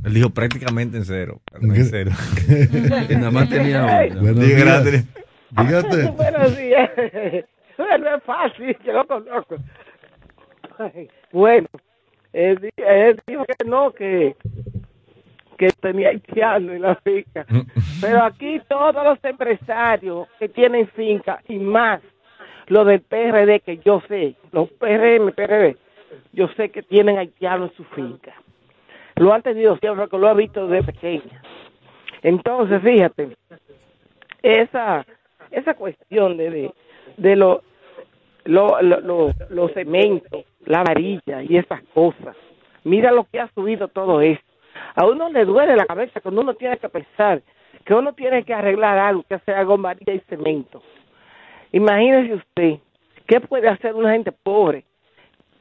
Él 0.06 0.14
dijo 0.14 0.30
prácticamente 0.30 0.98
en 0.98 1.06
cero. 1.06 1.42
no 1.62 1.74
en 1.74 1.86
cero. 1.90 2.12
que 3.08 3.16
nada 3.16 3.32
más 3.32 3.50
tenía 3.50 4.10
uno. 4.12 4.22
Buenos 4.22 4.46
días. 4.46 5.06
Dígate. 5.52 6.12
Buenos 6.12 6.58
días. 6.58 6.92
No 7.78 8.16
es 8.16 8.24
fácil, 8.24 8.76
que 8.78 8.92
lo 8.94 9.06
conozco. 9.08 9.56
Bueno, 11.32 11.68
él 12.34 12.72
dijo 13.28 13.46
que 13.46 13.66
no, 13.66 13.92
que, 13.92 14.36
que 15.70 15.82
tenía 15.82 16.10
haitiano 16.10 16.72
en 16.74 16.82
la 16.82 16.96
finca. 16.96 17.46
Pero 18.02 18.24
aquí 18.24 18.62
todos 18.68 19.04
los 19.04 19.24
empresarios 19.24 20.28
que 20.40 20.50
tienen 20.50 20.88
finca 20.90 21.42
y 21.48 21.58
más 21.58 22.02
los 22.68 22.86
del 22.88 23.02
PRD 23.02 23.60
que 23.62 23.78
yo 23.80 24.02
sé, 24.08 24.36
los 24.52 24.70
PRM, 24.72 25.32
PRD, 25.34 25.76
yo 26.32 26.48
sé 26.56 26.70
que 26.70 26.82
tienen 26.84 27.18
haitianos 27.18 27.72
en 27.72 27.78
su 27.78 27.84
finca. 27.96 28.34
Lo 29.16 29.34
han 29.34 29.42
tenido 29.42 29.78
siempre, 29.78 30.08
que 30.08 30.18
lo 30.18 30.30
he 30.30 30.34
visto 30.36 30.68
desde 30.68 30.92
pequeña. 30.92 31.42
Entonces, 32.24 32.82
fíjate, 32.82 33.36
esa 34.42 35.06
esa 35.52 35.74
cuestión 35.76 36.38
de 36.38 36.50
de, 36.50 36.72
de 37.18 37.36
lo, 37.36 37.62
lo, 38.46 38.82
lo, 38.82 39.00
lo- 39.02 39.32
los 39.50 39.72
cementos, 39.74 40.46
la 40.66 40.84
varilla 40.84 41.44
y 41.44 41.58
esas 41.58 41.82
cosas. 41.94 42.36
Mira 42.84 43.12
lo 43.12 43.26
que 43.26 43.40
ha 43.40 43.48
subido 43.54 43.88
todo 43.88 44.20
esto. 44.22 44.44
A 44.96 45.06
uno 45.06 45.30
le 45.30 45.46
duele 45.46 45.76
la 45.76 45.86
cabeza 45.86 46.22
cuando 46.22 46.42
uno 46.42 46.54
tiene 46.54 46.78
que 46.78 46.90
pensar 46.90 47.42
que 47.86 47.94
uno 47.94 48.14
tiene 48.14 48.44
que 48.44 48.54
arreglar 48.54 48.98
algo, 48.98 49.24
que 49.24 49.40
con 49.66 49.82
varilla 49.82 50.14
y 50.14 50.20
cemento. 50.22 50.82
Imagínese 51.72 52.36
usted, 52.36 52.80
¿qué 53.26 53.42
puede 53.42 53.68
hacer 53.68 53.96
una 53.96 54.12
gente 54.12 54.32
pobre? 54.32 54.86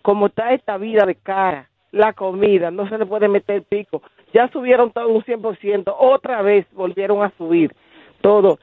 Como 0.03 0.27
está 0.27 0.53
esta 0.53 0.77
vida 0.77 1.05
de 1.07 1.15
cara, 1.15 1.69
la 1.91 2.13
comida, 2.13 2.71
no 2.71 2.89
se 2.89 2.99
le 2.99 3.07
puede 3.07 3.29
meter 3.29 3.63
pico. 3.63 4.03
Ya 4.33 4.49
subieron 4.49 4.91
todo 4.91 5.09
un 5.09 5.23
100%, 5.23 5.95
otra 5.99 6.43
vez 6.43 6.67
volvieron 6.73 7.23
a 7.23 7.31
subir 7.37 7.75
todo. 8.21 8.59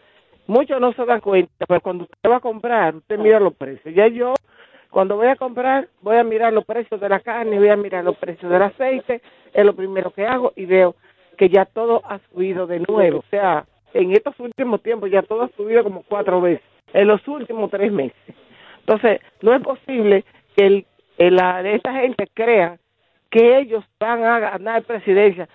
Muchos 0.48 0.82
no 0.82 0.94
se 0.94 1.06
dan 1.06 1.22
cuenta, 1.22 1.66
pero 1.68 1.82
cuando 1.82 2.06
usted 2.06 2.30
va 2.30 2.38
a 2.38 2.42
comprar, 2.42 2.96
usted 2.96 3.20
mira 3.20 3.40
los 3.40 3.54
precios. 3.54 3.94
Ya 3.94 4.08
yo, 4.08 4.34
cuando 4.90 5.16
voy 5.16 5.28
a 5.28 5.36
comprar, 5.36 5.88
voy 6.02 6.18
a 6.18 6.24
mirar 6.24 6.54
los 6.54 6.66
precios 6.66 7.00
de 7.00 7.08
la 7.08 7.20
carne, 7.20 7.60
voy 7.60 7.70
a 7.70 7.76
mirar 7.76 8.04
los 8.04 8.18
precios 8.18 8.52
del 8.52 8.64
aceite, 8.64 9.22
es 9.54 9.66
lo 9.66 9.74
primero 9.74 10.12
que 10.12 10.26
hago 10.26 10.54
y 10.56 10.66
veo 10.66 10.96
que 11.38 11.50
ya 11.50 11.66
todo 11.66 12.02
ha 12.06 12.20
subido 12.30 12.68
de 12.68 12.80
nuevo. 12.88 13.20
O 13.20 13.30
sea, 13.30 13.66
en 13.94 14.12
estos 14.12 14.40
últimos 14.40 14.82
tiempos 14.84 15.10
ya 15.10 15.22
todo 15.22 15.44
ha 15.44 15.50
subido 15.56 15.84
como 15.84 16.04
cuatro 16.04 16.42
veces, 16.42 16.64
en 16.94 17.08
los 17.08 17.26
últimos 17.28 17.72
tres 17.72 17.92
meses. 17.92 18.18
Entonces, 18.80 19.22
no 19.42 19.54
es 19.54 19.62
posible 19.62 20.26
que 20.56 20.66
el, 21.18 21.36
la, 21.36 21.62
esta 21.62 21.94
gente 21.94 22.28
crea 22.34 22.78
que 23.30 23.60
ellos 23.60 23.84
van 24.00 24.24
a 24.24 24.40
ganar 24.40 24.84
presidencia, 24.84 25.48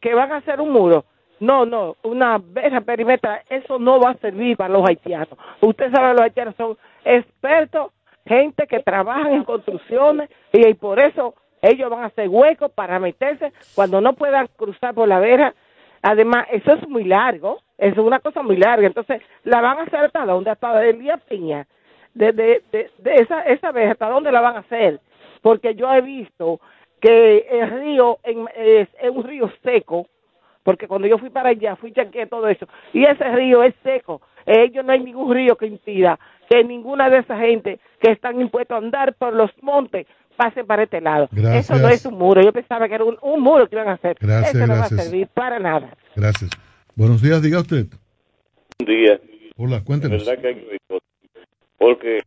que 0.00 0.14
van 0.14 0.32
a 0.32 0.36
hacer 0.36 0.60
un 0.60 0.72
muro. 0.72 1.04
No, 1.38 1.66
no, 1.66 1.96
una 2.02 2.38
verja 2.38 2.80
perimetral, 2.80 3.42
eso 3.50 3.78
no 3.78 4.00
va 4.00 4.10
a 4.10 4.18
servir 4.18 4.56
para 4.56 4.72
los 4.72 4.88
haitianos. 4.88 5.38
Usted 5.60 5.92
sabe, 5.92 6.14
los 6.14 6.22
haitianos 6.22 6.56
son 6.56 6.78
expertos, 7.04 7.92
gente 8.26 8.66
que 8.66 8.80
trabajan 8.80 9.32
en 9.32 9.44
construcciones 9.44 10.30
y 10.52 10.74
por 10.74 10.98
eso 10.98 11.34
ellos 11.68 11.90
van 11.90 12.02
a 12.04 12.06
hacer 12.06 12.28
huecos 12.28 12.70
para 12.72 12.98
meterse 12.98 13.52
cuando 13.74 14.00
no 14.00 14.14
puedan 14.14 14.48
cruzar 14.56 14.94
por 14.94 15.08
la 15.08 15.20
verja. 15.20 15.54
Además, 16.02 16.46
eso 16.50 16.74
es 16.74 16.88
muy 16.88 17.04
largo, 17.04 17.60
eso 17.78 18.00
es 18.00 18.06
una 18.06 18.20
cosa 18.20 18.42
muy 18.42 18.56
larga. 18.56 18.86
Entonces, 18.86 19.22
la 19.44 19.60
van 19.60 19.78
a 19.78 19.82
hacer 19.82 20.00
hasta 20.00 20.24
dónde, 20.26 20.50
hasta 20.50 20.84
el 20.84 20.98
día 20.98 21.16
Piña, 21.18 21.66
de, 22.14 22.32
de, 22.32 22.62
de, 22.70 22.90
esa, 23.16 23.42
esa 23.42 23.68
hasta 23.70 24.08
dónde 24.08 24.32
la 24.32 24.40
van 24.40 24.56
a 24.56 24.60
hacer. 24.60 25.00
Porque 25.42 25.74
yo 25.74 25.92
he 25.92 26.00
visto 26.00 26.60
que 27.00 27.46
el 27.50 27.70
río 27.70 28.18
en- 28.24 28.48
es, 28.56 28.88
es 29.00 29.10
un 29.10 29.24
río 29.24 29.50
seco, 29.62 30.06
porque 30.62 30.88
cuando 30.88 31.06
yo 31.08 31.18
fui 31.18 31.30
para 31.30 31.50
allá, 31.50 31.76
fui 31.76 31.92
chequeé 31.92 32.26
todo 32.26 32.48
eso, 32.48 32.66
y 32.92 33.04
ese 33.04 33.24
río 33.32 33.62
es 33.62 33.74
seco. 33.82 34.20
Ellos 34.46 34.84
no 34.84 34.92
hay 34.92 35.00
ningún 35.00 35.34
río 35.34 35.56
que 35.56 35.66
impida 35.66 36.18
que 36.48 36.62
ninguna 36.64 37.10
de 37.10 37.18
esa 37.18 37.36
gente 37.38 37.80
que 38.00 38.12
están 38.12 38.40
impuestos 38.40 38.74
a 38.76 38.78
andar 38.78 39.14
por 39.14 39.34
los 39.34 39.50
montes 39.62 40.06
pase 40.36 40.64
para 40.64 40.84
este 40.84 41.00
lado. 41.00 41.28
Gracias. 41.32 41.70
Eso 41.70 41.82
no 41.82 41.88
es 41.88 42.04
un 42.06 42.14
muro. 42.14 42.42
Yo 42.42 42.52
pensaba 42.52 42.88
que 42.88 42.94
era 42.94 43.04
un, 43.04 43.18
un 43.22 43.40
muro 43.40 43.68
que 43.68 43.74
iban 43.74 43.88
a 43.88 43.92
hacer. 43.92 44.16
Gracias, 44.20 44.54
eso 44.54 44.66
no 44.66 44.74
va 44.74 44.84
a 44.84 44.88
servir 44.88 45.28
para 45.28 45.58
nada. 45.58 45.96
Gracias. 46.14 46.50
Buenos 46.94 47.20
días, 47.22 47.42
diga 47.42 47.60
usted. 47.60 47.86
Buen 48.78 48.96
día. 48.96 49.20
Hola, 49.56 49.82
cuéntenos. 49.84 50.24
verdad 50.24 50.40
que 50.40 50.48
hay 50.48 50.54
que. 50.54 50.78
Porque 51.78 52.22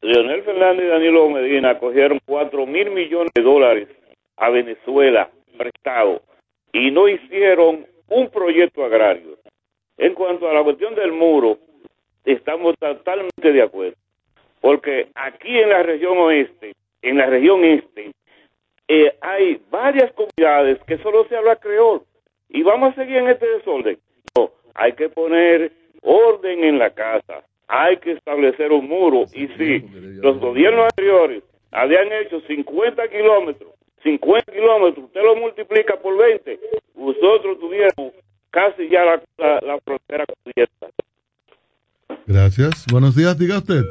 Leonel 0.00 0.42
Fernández 0.42 0.84
y 0.86 0.88
Danilo 0.88 1.28
Medina 1.30 1.78
cogieron 1.78 2.20
cuatro 2.24 2.66
mil 2.66 2.90
millones 2.90 3.32
de 3.34 3.42
dólares 3.42 3.88
a 4.36 4.50
Venezuela 4.50 5.30
prestado 5.56 6.22
y 6.72 6.90
no 6.90 7.08
hicieron 7.08 7.86
un 8.08 8.30
proyecto 8.30 8.84
agrario. 8.84 9.38
En 9.96 10.14
cuanto 10.14 10.48
a 10.48 10.54
la 10.54 10.62
cuestión 10.62 10.94
del 10.94 11.12
muro, 11.12 11.58
estamos 12.24 12.76
totalmente 12.78 13.52
de 13.52 13.62
acuerdo. 13.62 13.96
Porque 14.60 15.08
aquí 15.14 15.58
en 15.58 15.70
la 15.70 15.82
región 15.82 16.18
oeste, 16.18 16.74
en 17.02 17.18
la 17.18 17.26
región 17.26 17.64
este, 17.64 18.12
eh, 18.88 19.14
hay 19.20 19.60
varias 19.70 20.12
comunidades 20.12 20.78
que 20.86 20.98
solo 20.98 21.26
se 21.28 21.36
habla 21.36 21.56
creol 21.56 22.02
y 22.48 22.62
vamos 22.62 22.92
a 22.92 22.94
seguir 22.94 23.18
en 23.18 23.28
este 23.28 23.46
desorden. 23.46 23.98
No, 24.36 24.50
hay 24.74 24.92
que 24.92 25.08
poner 25.08 25.72
orden 26.02 26.64
en 26.64 26.78
la 26.78 26.90
casa, 26.90 27.42
hay 27.66 27.98
que 27.98 28.12
establecer 28.12 28.72
un 28.72 28.88
muro 28.88 29.24
y 29.32 29.48
si 29.48 29.80
los 30.22 30.38
gobiernos 30.38 30.86
anteriores 30.86 31.42
habían 31.70 32.10
hecho 32.12 32.40
50 32.40 33.08
kilómetros, 33.08 33.72
50 34.02 34.52
kilómetros, 34.52 35.04
usted 35.04 35.22
lo 35.22 35.36
multiplica 35.36 35.96
por 35.96 36.16
20, 36.16 36.58
nosotros 36.94 37.58
tuviéramos 37.58 38.14
casi 38.50 38.88
ya 38.88 39.04
la, 39.04 39.22
la 39.36 39.60
la, 39.60 39.60
la 39.60 39.78
frontera 39.80 40.24
cubierta. 40.42 40.88
Gracias. 42.26 42.86
Buenos 42.90 43.16
días, 43.16 43.38
diga 43.38 43.58
usted. 43.58 43.82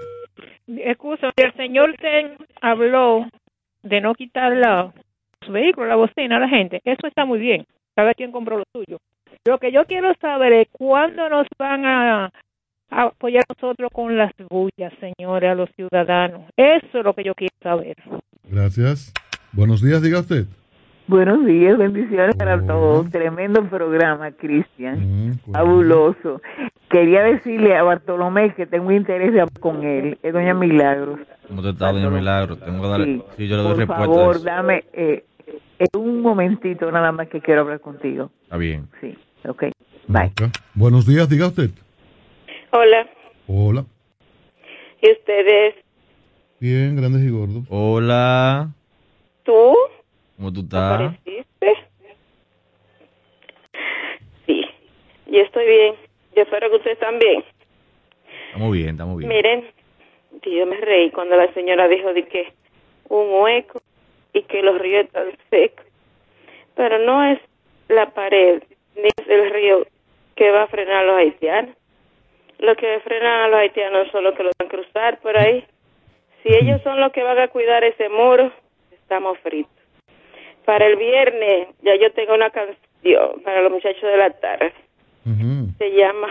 Excusa, 0.67 1.31
el 1.35 1.53
señor 1.53 1.95
Ten 1.99 2.35
habló 2.61 3.25
de 3.83 4.01
no 4.01 4.13
quitar 4.15 4.51
la- 4.53 4.91
los 5.41 5.51
vehículos, 5.51 5.87
la 5.89 5.95
bocina 5.95 6.37
a 6.37 6.39
la 6.41 6.49
gente. 6.49 6.81
Eso 6.83 7.07
está 7.07 7.25
muy 7.25 7.39
bien. 7.39 7.65
Cada 7.95 8.13
quien 8.13 8.31
compró 8.31 8.57
lo 8.57 8.63
suyo. 8.73 8.97
Lo 9.45 9.59
que 9.59 9.71
yo 9.71 9.85
quiero 9.85 10.13
saber 10.19 10.51
es 10.53 10.67
cuándo 10.71 11.29
nos 11.29 11.47
van 11.57 11.85
a, 11.85 12.25
a 12.89 13.01
apoyar 13.03 13.43
nosotros 13.49 13.89
con 13.93 14.17
las 14.17 14.31
bullas, 14.49 14.91
señores, 14.99 15.49
a 15.49 15.55
los 15.55 15.69
ciudadanos. 15.75 16.41
Eso 16.57 16.99
es 16.99 17.03
lo 17.05 17.13
que 17.13 17.23
yo 17.23 17.33
quiero 17.33 17.53
saber. 17.61 17.95
Gracias. 18.43 19.13
Buenos 19.53 19.81
días, 19.81 20.01
diga 20.01 20.19
usted. 20.19 20.45
Buenos 21.07 21.45
días, 21.45 21.77
bendiciones 21.77 22.35
para 22.35 22.59
todos. 22.65 23.09
Tremendo 23.11 23.63
programa, 23.69 24.29
Cristian. 24.31 25.39
Fabuloso. 25.53 26.41
Quería 26.97 27.21
decirle 27.21 27.77
a 27.77 27.83
Bartolomé 27.83 28.55
que 28.55 28.65
tengo 28.65 28.91
interés 28.91 29.31
de 29.31 29.41
hablar 29.41 29.59
con 29.59 29.83
él. 29.83 30.17
Es 30.23 30.33
Doña 30.33 30.55
Milagros. 30.55 31.19
¿Cómo 31.47 31.61
te 31.61 31.69
está, 31.69 31.91
doña 31.91 32.09
Milagro? 32.09 32.57
Tengo 32.57 32.81
que 32.81 32.87
darle... 32.87 33.05
Sí, 33.05 33.23
Sí, 33.37 33.47
yo 33.47 33.57
le 33.57 33.61
doy 33.61 33.71
Por 33.73 33.77
respuesta. 33.77 34.03
a 34.03 34.07
favor, 34.07 34.41
dame 34.41 34.83
eh, 34.93 35.23
eh, 35.77 35.85
un 35.95 36.21
momentito 36.21 36.91
nada 36.91 37.11
más 37.11 37.27
que 37.29 37.39
quiero 37.39 37.61
hablar 37.61 37.81
contigo. 37.81 38.31
Está 38.41 38.57
bien. 38.57 38.87
Sí, 38.99 39.15
ok. 39.47 39.65
Ok. 40.09 40.41
Buenos 40.73 41.05
días, 41.05 41.29
diga 41.29 41.45
usted. 41.45 41.69
Hola, 42.71 43.07
Hola. 43.45 43.85
¿y 44.99 45.11
ustedes? 45.11 45.75
Bien, 46.59 46.95
grandes 46.95 47.21
y 47.21 47.29
gordos. 47.29 47.63
Hola. 47.69 48.71
¿Tú? 49.43 49.75
¿Cómo 50.35 50.51
tú 50.51 50.61
estás? 50.61 50.93
¿Apareciste? 50.95 51.75
Sí, 54.47 54.65
yo 55.27 55.41
estoy 55.43 55.65
bien. 55.67 56.06
Yo 56.37 56.43
espero 56.43 56.69
que 56.69 56.75
ustedes 56.75 56.99
bien. 57.19 57.43
Estamos 58.45 58.71
bien, 58.71 58.89
estamos 58.89 59.17
bien. 59.17 59.27
Miren, 59.27 59.65
yo 60.43 60.67
me 60.67 60.77
reí 60.77 61.09
cuando 61.09 61.35
la 61.35 61.51
señora 61.53 61.87
dijo 61.87 62.13
de 62.13 62.27
que 62.27 62.53
un 63.09 63.41
hueco 63.41 63.81
y 64.33 64.43
que 64.43 64.61
los 64.61 64.77
ríos 64.77 65.05
están 65.05 65.35
secos. 65.49 65.83
Pero 66.75 66.99
no 66.99 67.23
es 67.23 67.39
la 67.87 68.11
pared 68.11 68.61
ni 68.95 69.07
es 69.07 69.27
el 69.27 69.49
río 69.49 69.87
que 70.35 70.51
va 70.51 70.63
a 70.63 70.67
frenar 70.67 70.97
a 70.97 71.07
los 71.07 71.17
haitianos. 71.17 71.75
Lo 72.59 72.75
que 72.75 72.99
frenan 72.99 73.45
a 73.45 73.47
los 73.47 73.59
haitianos 73.59 74.11
son 74.11 74.23
los 74.23 74.35
que 74.35 74.43
lo 74.43 74.51
van 74.59 74.67
a 74.67 74.69
cruzar 74.69 75.19
por 75.21 75.35
ahí. 75.35 75.65
Si 76.43 76.53
ellos 76.53 76.83
son 76.83 77.01
los 77.01 77.11
que 77.13 77.23
van 77.23 77.39
a 77.39 77.47
cuidar 77.47 77.83
ese 77.83 78.09
muro, 78.09 78.51
estamos 78.91 79.39
fritos. 79.39 79.73
Para 80.65 80.85
el 80.85 80.97
viernes 80.97 81.69
ya 81.81 81.95
yo 81.95 82.11
tengo 82.11 82.35
una 82.35 82.51
canción 82.51 83.41
para 83.43 83.63
los 83.63 83.71
muchachos 83.71 84.03
de 84.03 84.17
la 84.17 84.29
tarde. 84.29 84.71
Se 85.77 85.89
llama 85.91 86.27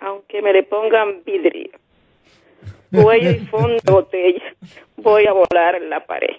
Aunque 0.00 0.42
me 0.42 0.52
le 0.52 0.62
pongan 0.64 1.22
vidrio, 1.24 1.70
cuello 2.92 3.30
y 3.30 3.38
fondo 3.46 3.76
de 3.84 3.92
botella, 3.92 4.42
voy 4.96 5.26
a 5.26 5.32
volar 5.32 5.76
en 5.76 5.90
la 5.90 6.04
pared. 6.04 6.36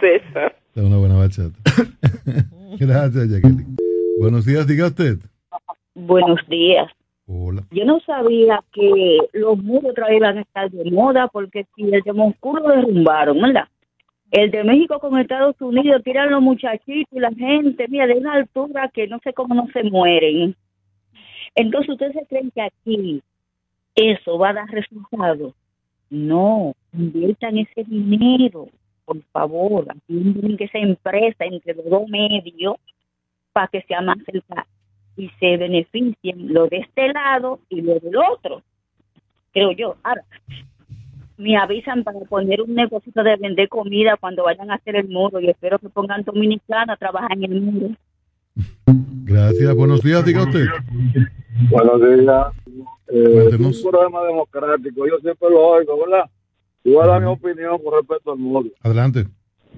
Esa. 0.00 0.46
Es 0.46 0.82
una 0.82 0.98
buena 0.98 1.16
bachata. 1.16 1.56
Gracias, 2.78 3.28
Jacqueline. 3.30 3.76
Buenos 4.18 4.44
días, 4.44 4.66
diga 4.66 4.88
usted. 4.88 5.18
Buenos 5.94 6.40
días. 6.48 6.90
Hola. 7.26 7.62
Yo 7.70 7.84
no 7.84 8.00
sabía 8.00 8.62
que 8.72 9.18
los 9.32 9.56
muros 9.56 9.92
otra 9.92 10.08
vez 10.08 10.20
van 10.20 10.38
a 10.38 10.42
estar 10.42 10.70
de 10.70 10.90
moda 10.90 11.28
porque 11.28 11.66
si 11.74 11.84
el 11.84 12.02
de 12.02 12.12
Moscú 12.12 12.56
lo 12.56 12.68
derrumbaron, 12.68 13.40
¿verdad? 13.40 13.68
El 14.34 14.50
de 14.50 14.64
México 14.64 14.98
con 14.98 15.16
Estados 15.16 15.54
Unidos 15.60 16.02
tiran 16.02 16.28
los 16.28 16.42
muchachitos 16.42 17.12
y 17.12 17.20
la 17.20 17.30
gente, 17.30 17.86
mira, 17.86 18.08
de 18.08 18.14
una 18.14 18.32
altura 18.32 18.90
que 18.92 19.06
no 19.06 19.20
sé 19.20 19.32
cómo 19.32 19.54
no 19.54 19.68
se 19.72 19.84
mueren. 19.84 20.56
Entonces, 21.54 21.90
¿ustedes 21.90 22.26
creen 22.28 22.50
que 22.50 22.62
aquí 22.62 23.22
eso 23.94 24.36
va 24.36 24.48
a 24.48 24.54
dar 24.54 24.68
resultados? 24.70 25.54
No, 26.10 26.74
inviertan 26.92 27.58
ese 27.58 27.84
dinero, 27.84 28.66
por 29.04 29.22
favor. 29.30 29.86
Tienen 30.08 30.56
que 30.56 30.64
esa 30.64 30.78
empresa 30.78 31.44
entre 31.44 31.74
los 31.74 31.88
dos 31.88 32.08
medios 32.08 32.74
para 33.52 33.68
que 33.68 33.82
sea 33.82 34.00
más 34.00 34.18
cerca 34.26 34.66
y 35.16 35.28
se 35.38 35.56
beneficien 35.58 36.52
lo 36.52 36.66
de 36.66 36.78
este 36.78 37.12
lado 37.12 37.60
y 37.68 37.82
lo 37.82 38.00
del 38.00 38.16
otro, 38.16 38.62
creo 39.52 39.70
yo. 39.70 39.94
Ahora, 40.02 40.24
me 41.36 41.56
avisan 41.56 42.04
para 42.04 42.20
poner 42.20 42.62
un 42.62 42.74
negocio 42.74 43.12
de 43.14 43.36
vender 43.36 43.68
comida 43.68 44.16
cuando 44.18 44.44
vayan 44.44 44.70
a 44.70 44.74
hacer 44.74 44.96
el 44.96 45.08
muro 45.08 45.40
y 45.40 45.50
espero 45.50 45.78
que 45.78 45.88
pongan 45.88 46.22
dominicana 46.22 46.92
a 46.92 46.96
trabajar 46.96 47.32
en 47.32 47.44
el 47.44 47.60
muro. 47.60 47.94
Gracias. 49.24 49.74
Buenos 49.74 50.02
días, 50.02 50.24
diga 50.24 50.42
usted. 50.42 50.66
Buenos 51.70 52.00
días. 52.00 52.46
Eh, 53.08 53.48
es 53.52 53.60
un 53.60 53.90
programa 53.90 54.24
democrático, 54.24 55.06
yo 55.06 55.18
siempre 55.18 55.50
lo 55.50 55.66
oigo, 55.66 55.98
¿verdad? 56.04 56.30
Y 56.82 56.92
voy 56.92 57.04
a 57.04 57.06
dar 57.06 57.20
mi 57.20 57.28
opinión 57.28 57.78
con 57.82 57.94
respecto 57.94 58.32
al 58.32 58.38
muro. 58.38 58.70
Adelante. 58.82 59.24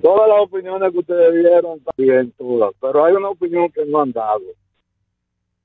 Todas 0.02 0.28
las 0.28 0.40
opiniones 0.40 0.92
que 0.92 0.98
ustedes 0.98 1.34
dieron 1.34 1.78
están 1.78 1.94
bien, 1.96 2.32
todas, 2.36 2.72
pero 2.80 3.04
hay 3.04 3.14
una 3.14 3.30
opinión 3.30 3.70
que 3.70 3.84
no 3.86 4.00
han 4.00 4.12
dado. 4.12 4.42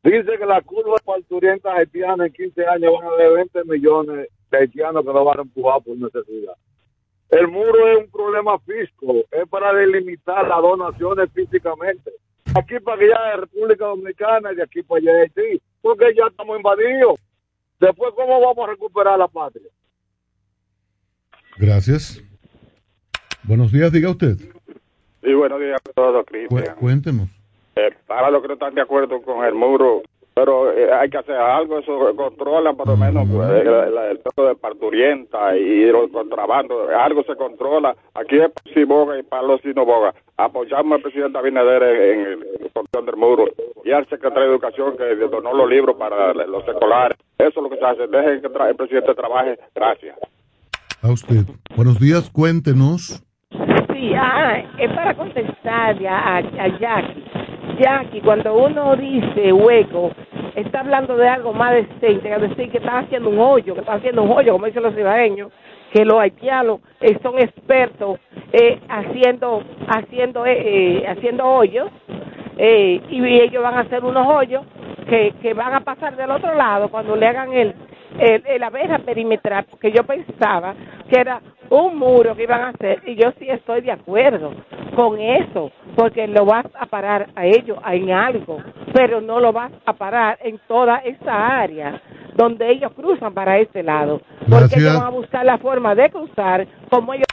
Dice 0.04 0.38
que 0.40 0.46
la 0.46 0.62
curva 0.62 0.94
de 0.94 1.06
parturienta 1.06 1.74
haitiana 1.74 2.26
en 2.26 2.34
15 2.34 2.66
años 2.66 2.94
van 2.94 3.08
a 3.08 3.14
haber 3.14 3.34
20 3.54 3.64
millones 3.66 4.30
de 4.52 4.58
haitianos 4.58 5.06
que 5.06 5.12
lo 5.14 5.26
van 5.26 5.40
a 5.40 5.42
empujar 5.42 5.82
por 5.82 5.98
necesidad. 5.98 6.54
El 7.30 7.48
muro 7.48 7.88
es 7.88 7.98
un 8.04 8.12
problema 8.12 8.60
físico, 8.60 9.24
es 9.32 9.48
para 9.50 9.74
delimitar 9.74 10.46
las 10.48 10.62
donaciones 10.62 11.32
físicamente. 11.32 12.12
Aquí 12.54 12.78
para 12.80 13.02
allá 13.02 13.32
de 13.32 13.38
República 13.38 13.86
Dominicana 13.86 14.52
y 14.52 14.56
de 14.56 14.64
aquí 14.64 14.84
para 14.84 15.00
allá 15.00 15.14
de 15.14 15.22
Haití, 15.22 15.62
porque 15.82 16.14
ya 16.16 16.28
estamos 16.28 16.58
invadidos. 16.58 17.20
Después, 17.80 18.14
¿cómo 18.16 18.40
vamos 18.42 18.68
a 18.68 18.72
recuperar 18.72 19.18
la 19.18 19.30
patria? 19.30 19.70
Gracias. 21.58 22.22
Buenos 23.44 23.72
días, 23.72 23.92
diga 23.92 24.10
usted. 24.10 24.36
Sí, 25.24 25.34
buenos 25.34 25.60
días 25.60 25.80
a 25.90 25.94
todos, 25.94 26.26
Cristian. 26.26 26.76
cuéntenos. 26.76 27.30
Eh, 27.76 27.92
para 28.06 28.30
los 28.30 28.42
que 28.42 28.50
no 28.50 28.54
están 28.56 28.76
de 28.76 28.82
acuerdo 28.82 29.22
con 29.22 29.46
el 29.46 29.54
muro, 29.54 30.02
pero 30.34 30.72
eh, 30.72 30.92
hay 30.94 31.10
que 31.10 31.18
hacer 31.18 31.36
algo, 31.36 31.80
eso 31.80 32.16
controla 32.16 32.74
por 32.74 32.88
lo 32.88 32.96
menos 32.98 33.28
la- 33.28 33.90
la- 33.90 34.12
el 34.12 34.20
tema 34.20 34.50
de 34.50 34.56
parturienta 34.56 35.58
y 35.58 35.86
los 35.92 36.10
contrabando, 36.12 36.88
algo 36.98 37.24
se 37.24 37.36
controla. 37.36 37.96
Aquí 38.14 38.38
es 38.40 38.50
si 38.74 38.84
boga 38.86 39.20
y 39.20 39.24
para 39.24 39.44
los 39.44 39.62
si 39.62 39.70
no 39.74 39.86
boga. 39.86 40.14
Apoyamos 40.38 40.94
al 40.98 41.02
presidente 41.02 41.38
Abinader 41.38 41.84
en, 41.84 42.20
en 42.20 42.28
el- 42.28 42.48
construcción 42.74 43.06
del 43.06 43.18
muro 43.18 43.46
y 43.84 43.92
al 43.92 44.08
secretario 44.08 44.44
de 44.50 44.56
Educación 44.56 44.96
que 44.98 45.16
donó 45.28 45.54
los 45.54 45.70
libros 45.70 45.96
para 45.98 46.34
los 46.34 46.66
escolares. 46.68 47.18
Eso 47.38 47.50
es 47.50 47.64
lo 47.64 47.70
que 47.70 47.78
se 47.78 47.86
hace. 47.86 48.08
Dejen 48.08 48.42
que 48.42 48.50
tra- 48.50 48.70
el 48.70 48.76
presidente 48.76 49.14
trabaje. 49.14 49.58
Gracias. 49.76 50.18
A 51.04 51.12
usted. 51.12 51.44
Buenos 51.76 52.00
días, 52.00 52.30
cuéntenos. 52.30 53.22
Sí, 53.52 54.14
ah, 54.16 54.64
es 54.80 54.90
para 54.94 55.14
contestarle 55.16 56.08
a, 56.08 56.38
a 56.38 56.68
Jackie. 56.80 57.24
Jackie, 57.82 58.22
cuando 58.22 58.56
uno 58.56 58.96
dice 58.96 59.54
hueco, 59.54 60.12
está 60.56 60.82
hablando 60.82 61.18
de 61.18 61.28
algo 61.30 61.54
más 61.54 61.74
decente, 61.74 62.30
decir, 62.30 62.72
que 62.72 62.80
están 62.80 63.06
haciendo 63.06 63.30
un 63.30 63.40
hoyo, 63.40 63.74
que 63.76 63.82
están 63.82 63.98
haciendo 64.00 64.24
un 64.24 64.32
hoyo, 64.32 64.54
como 64.54 64.68
dicen 64.68 64.84
los 64.84 64.96
ciudadanos, 64.96 65.52
que 65.94 66.06
los 66.06 66.20
haitianos 66.20 66.82
eh, 67.02 67.18
son 67.24 67.40
expertos 67.40 68.20
eh, 68.54 68.80
haciendo 68.90 69.64
haciendo 69.88 70.46
eh, 70.46 70.62
eh, 71.02 71.06
haciendo 71.08 71.46
hoyos 71.48 71.90
eh, 72.58 73.02
y 73.10 73.26
ellos 73.42 73.64
van 73.64 73.76
a 73.76 73.82
hacer 73.82 74.04
unos 74.06 74.28
hoyos 74.28 74.66
que, 75.10 75.34
que 75.42 75.54
van 75.54 75.74
a 75.74 75.82
pasar 75.82 76.16
del 76.16 76.32
otro 76.32 76.56
lado 76.56 76.90
cuando 76.90 77.16
le 77.16 77.28
hagan 77.28 77.54
el, 77.54 77.76
el, 78.20 78.44
el- 78.48 78.62
la 78.62 78.70
verja 78.70 79.00
perimetral, 79.00 79.66
porque 79.70 79.92
yo 79.92 80.04
pensaba 80.06 80.76
que 81.10 81.20
era 81.20 81.42
un 81.70 81.98
muro 81.98 82.36
que 82.36 82.44
iban 82.44 82.62
a 82.62 82.70
hacer 82.70 83.02
y 83.08 83.16
yo 83.16 83.32
sí 83.40 83.48
estoy 83.50 83.82
de 83.82 83.92
acuerdo 83.94 84.54
con 84.96 85.20
eso, 85.20 85.72
porque 85.96 86.28
lo 86.28 86.46
vas 86.46 86.66
a 86.80 86.86
parar 86.86 87.30
a 87.36 87.46
ellos 87.46 87.78
en 87.92 88.12
algo, 88.12 88.62
pero 88.94 89.22
no 89.22 89.40
lo 89.40 89.52
vas 89.52 89.72
a 89.86 89.94
parar 89.94 90.38
en 90.42 90.60
toda 90.68 90.98
esa 91.00 91.60
área 91.62 92.02
donde 92.36 92.70
ellos 92.72 92.92
cruzan 92.94 93.34
para 93.34 93.60
este 93.60 93.84
lado, 93.84 94.20
porque 94.40 94.48
Gracias. 94.48 94.82
ellos 94.82 94.96
van 94.96 95.06
a 95.06 95.10
buscar 95.10 95.46
la 95.46 95.58
forma 95.58 95.96
de 95.96 96.10
cruzar 96.10 96.68
como 96.90 97.14
ellos 97.14 97.26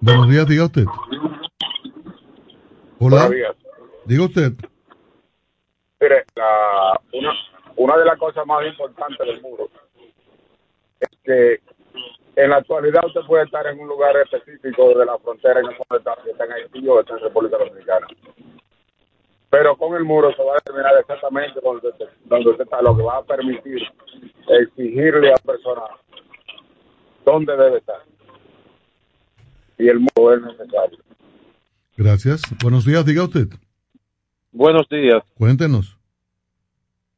Buenos 0.00 0.28
días, 0.28 0.46
diga 0.46 0.64
usted. 0.64 0.84
Hola. 3.00 3.26
Buenos 3.26 3.30
días. 3.30 3.56
Diga 4.04 4.24
usted. 4.24 4.52
Mire, 6.00 6.24
la- 6.36 7.00
una, 7.12 7.32
una 7.76 7.96
de 7.96 8.04
las 8.04 8.18
cosas 8.18 8.46
más 8.46 8.64
importantes 8.66 9.18
del 9.26 9.42
muro 9.42 9.68
es 11.00 11.08
que 11.24 11.60
en 12.38 12.50
la 12.50 12.58
actualidad 12.58 13.04
usted 13.04 13.22
puede 13.26 13.44
estar 13.44 13.66
en 13.66 13.80
un 13.80 13.88
lugar 13.88 14.14
específico 14.16 14.96
de 14.96 15.04
la 15.04 15.18
frontera, 15.18 15.58
en 15.58 15.66
el 15.66 15.76
donde 15.76 15.98
está, 15.98 16.14
si 16.22 16.30
está 16.30 16.44
en 16.44 16.52
Haití 16.52 16.88
o 16.88 17.00
está 17.00 17.14
en 17.14 17.20
República 17.20 17.58
Dominicana. 17.58 18.06
Pero 19.50 19.76
con 19.76 19.96
el 19.96 20.04
muro 20.04 20.32
se 20.36 20.44
va 20.44 20.52
a 20.52 20.54
determinar 20.54 20.92
exactamente 21.00 21.58
donde 21.60 21.88
usted, 21.88 22.06
donde 22.26 22.50
usted 22.50 22.62
está, 22.62 22.80
lo 22.80 22.96
que 22.96 23.02
va 23.02 23.16
a 23.16 23.22
permitir 23.24 23.82
exigirle 24.50 25.30
a 25.30 25.32
la 25.32 25.38
persona 25.38 25.82
dónde 27.24 27.56
debe 27.56 27.78
estar. 27.78 28.02
Y 29.76 29.88
el 29.88 29.98
muro 29.98 30.34
es 30.34 30.42
necesario. 30.42 30.98
Gracias. 31.96 32.42
Buenos 32.62 32.84
días, 32.84 33.04
diga 33.04 33.24
usted. 33.24 33.48
Buenos 34.52 34.88
días. 34.88 35.24
Cuéntenos. 35.34 35.98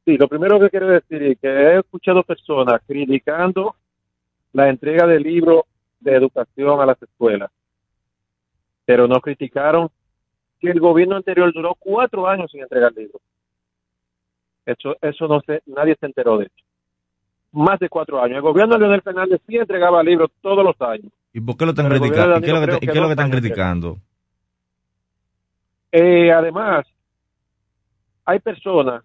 Sí, 0.03 0.17
lo 0.17 0.27
primero 0.27 0.59
que 0.59 0.71
quiero 0.71 0.87
decir 0.87 1.21
es 1.21 1.39
que 1.39 1.47
he 1.47 1.77
escuchado 1.77 2.23
personas 2.23 2.81
criticando 2.87 3.75
la 4.53 4.69
entrega 4.69 5.07
de 5.07 5.19
libros 5.19 5.63
de 5.99 6.15
educación 6.15 6.81
a 6.81 6.85
las 6.85 7.01
escuelas, 7.01 7.51
pero 8.85 9.07
no 9.07 9.19
criticaron 9.21 9.89
que 10.59 10.69
el 10.69 10.79
gobierno 10.79 11.15
anterior 11.15 11.51
duró 11.53 11.75
cuatro 11.75 12.27
años 12.27 12.51
sin 12.51 12.61
entregar 12.61 12.93
libros. 12.93 13.21
Eso, 14.65 14.95
eso 15.01 15.27
no 15.27 15.41
sé, 15.41 15.61
nadie 15.65 15.95
se 15.99 16.05
enteró 16.05 16.37
de 16.37 16.45
eso. 16.45 16.65
Más 17.53 17.79
de 17.79 17.89
cuatro 17.89 18.21
años. 18.21 18.37
El 18.37 18.43
gobierno 18.43 18.75
de 18.75 18.79
Leonel 18.79 19.01
Fernández 19.01 19.41
sí 19.47 19.57
entregaba 19.57 20.03
libros 20.03 20.29
todos 20.41 20.63
los 20.63 20.79
años. 20.81 21.11
¿Y 21.33 21.41
por 21.41 21.57
qué 21.57 21.65
lo 21.65 21.71
están 21.71 21.89
criticando? 21.89 22.37
¿Y 22.37 22.41
qué 22.41 22.47
es 22.47 22.53
lo 22.53 22.79
que, 22.79 22.85
y 22.85 22.87
qué 22.87 22.99
lo 22.99 23.07
que 23.07 23.11
están 23.11 23.31
criticando? 23.31 23.97
Eh, 25.91 26.31
además, 26.31 26.85
hay 28.25 28.39
personas 28.39 29.03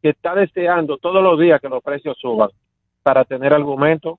que 0.00 0.10
están 0.10 0.36
deseando 0.36 0.98
todos 0.98 1.22
los 1.22 1.38
días 1.40 1.60
que 1.60 1.68
los 1.68 1.82
precios 1.82 2.16
suban 2.20 2.50
para 3.02 3.24
tener 3.24 3.52
argumentos 3.52 4.18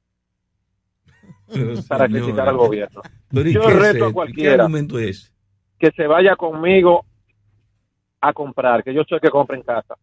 para 1.88 2.08
señora. 2.08 2.08
criticar 2.10 2.50
al 2.50 2.58
gobierno. 2.58 3.02
Pero 3.30 3.50
¿y 3.50 3.54
Yo 3.54 3.62
qué 3.62 3.68
es 3.68 3.80
reto 3.80 4.06
a 4.06 4.08
¿Qué 4.08 4.14
cualquiera 4.14 4.64
argumento 4.66 5.00
es? 5.00 5.34
que 5.80 5.92
se 5.92 6.08
vaya 6.08 6.36
conmigo 6.36 7.06
a 8.22 8.34
comprar, 8.34 8.84
que 8.84 8.94
yo 8.94 9.04
soy 9.08 9.18
el 9.18 9.22
que 9.22 9.30
compra 9.30 9.56
en 9.58 9.64
casa. 9.64 9.96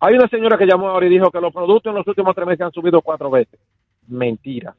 Hay 0.00 0.14
una 0.14 0.28
señora 0.28 0.58
que 0.58 0.66
llamó 0.66 0.88
ahora 0.88 1.06
y 1.06 1.10
dijo 1.10 1.30
que 1.30 1.40
los 1.40 1.52
productos 1.52 1.90
en 1.90 1.96
los 1.96 2.06
últimos 2.06 2.34
tres 2.34 2.46
meses 2.46 2.60
han 2.66 2.72
subido 2.72 3.00
cuatro 3.00 3.30
veces. 3.30 3.58
Mentira. 4.08 4.76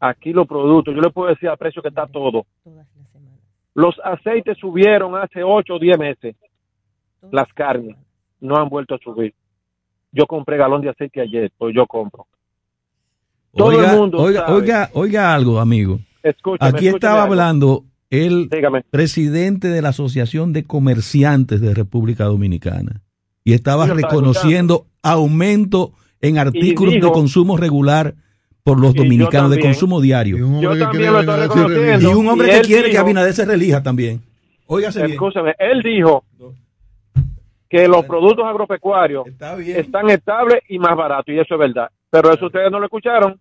Aquí 0.00 0.32
los 0.32 0.46
productos, 0.46 0.94
yo 0.94 1.00
le 1.00 1.10
puedo 1.10 1.30
decir 1.30 1.48
al 1.48 1.56
precio 1.56 1.80
que 1.82 1.88
está 1.88 2.06
todo. 2.06 2.46
Los 3.74 3.98
aceites 4.04 4.58
subieron 4.58 5.16
hace 5.16 5.42
ocho 5.42 5.74
o 5.76 5.78
diez 5.78 5.98
meses. 5.98 6.36
Las 7.32 7.52
carnes 7.54 7.96
no 8.40 8.56
han 8.56 8.68
vuelto 8.68 8.94
a 8.94 8.98
subir. 8.98 9.34
Yo 10.12 10.26
compré 10.26 10.56
galón 10.56 10.82
de 10.82 10.90
aceite 10.90 11.20
ayer, 11.20 11.50
pues 11.56 11.74
yo 11.74 11.86
compro. 11.86 12.26
Todo 13.54 13.68
Oiga, 13.68 13.92
el 13.92 13.98
mundo 13.98 14.18
oiga, 14.18 14.40
sabe. 14.40 14.52
oiga, 14.52 14.90
oiga 14.92 15.34
algo, 15.34 15.60
amigo. 15.60 16.00
Escúchame, 16.22 16.68
Aquí 16.70 16.88
estaba 16.88 17.22
algo. 17.22 17.32
hablando 17.32 17.84
el 18.10 18.48
presidente 18.90 19.68
de 19.68 19.82
la 19.82 19.90
Asociación 19.90 20.52
de 20.52 20.64
Comerciantes 20.64 21.60
de 21.60 21.74
República 21.74 22.24
Dominicana 22.24 23.02
y 23.44 23.52
estaba 23.54 23.86
Sí, 23.86 23.92
reconociendo 23.92 24.86
aumento 25.02 25.92
en 26.20 26.38
artículos 26.38 26.94
de 26.94 27.00
consumo 27.12 27.56
regular 27.56 28.14
por 28.64 28.78
los 28.80 28.94
Y 28.94 28.98
yo 28.98 29.02
dominicanos 29.04 29.50
de 29.50 29.60
consumo 29.60 30.00
diario. 30.00 30.36
Yo 30.60 30.78
también 30.78 31.12
lo 31.12 31.20
estoy 31.20 31.36
reconociendo. 31.40 32.10
Y 32.10 32.14
un 32.14 32.28
hombre 32.28 32.48
Y 32.48 32.50
que 32.60 32.60
quiere 32.66 32.90
que 32.90 32.98
Abinader 32.98 33.32
se 33.32 33.44
relija 33.46 33.82
también. 33.82 34.20
Óigase 34.66 35.00
bien. 35.00 35.12
Escúchame, 35.12 35.54
él 35.58 35.80
dijo 35.82 36.24
que 37.70 37.88
los 37.88 38.04
productos 38.06 38.44
agropecuarios 38.46 39.26
están 39.66 40.10
estables 40.10 40.60
y 40.68 40.78
más 40.78 40.96
baratos, 40.96 41.34
y 41.34 41.38
eso 41.38 41.54
es 41.54 41.58
verdad. 41.60 41.88
Pero 42.10 42.32
eso 42.32 42.46
ustedes 42.46 42.70
no 42.70 42.78
lo 42.78 42.86
escucharon. 42.86 43.38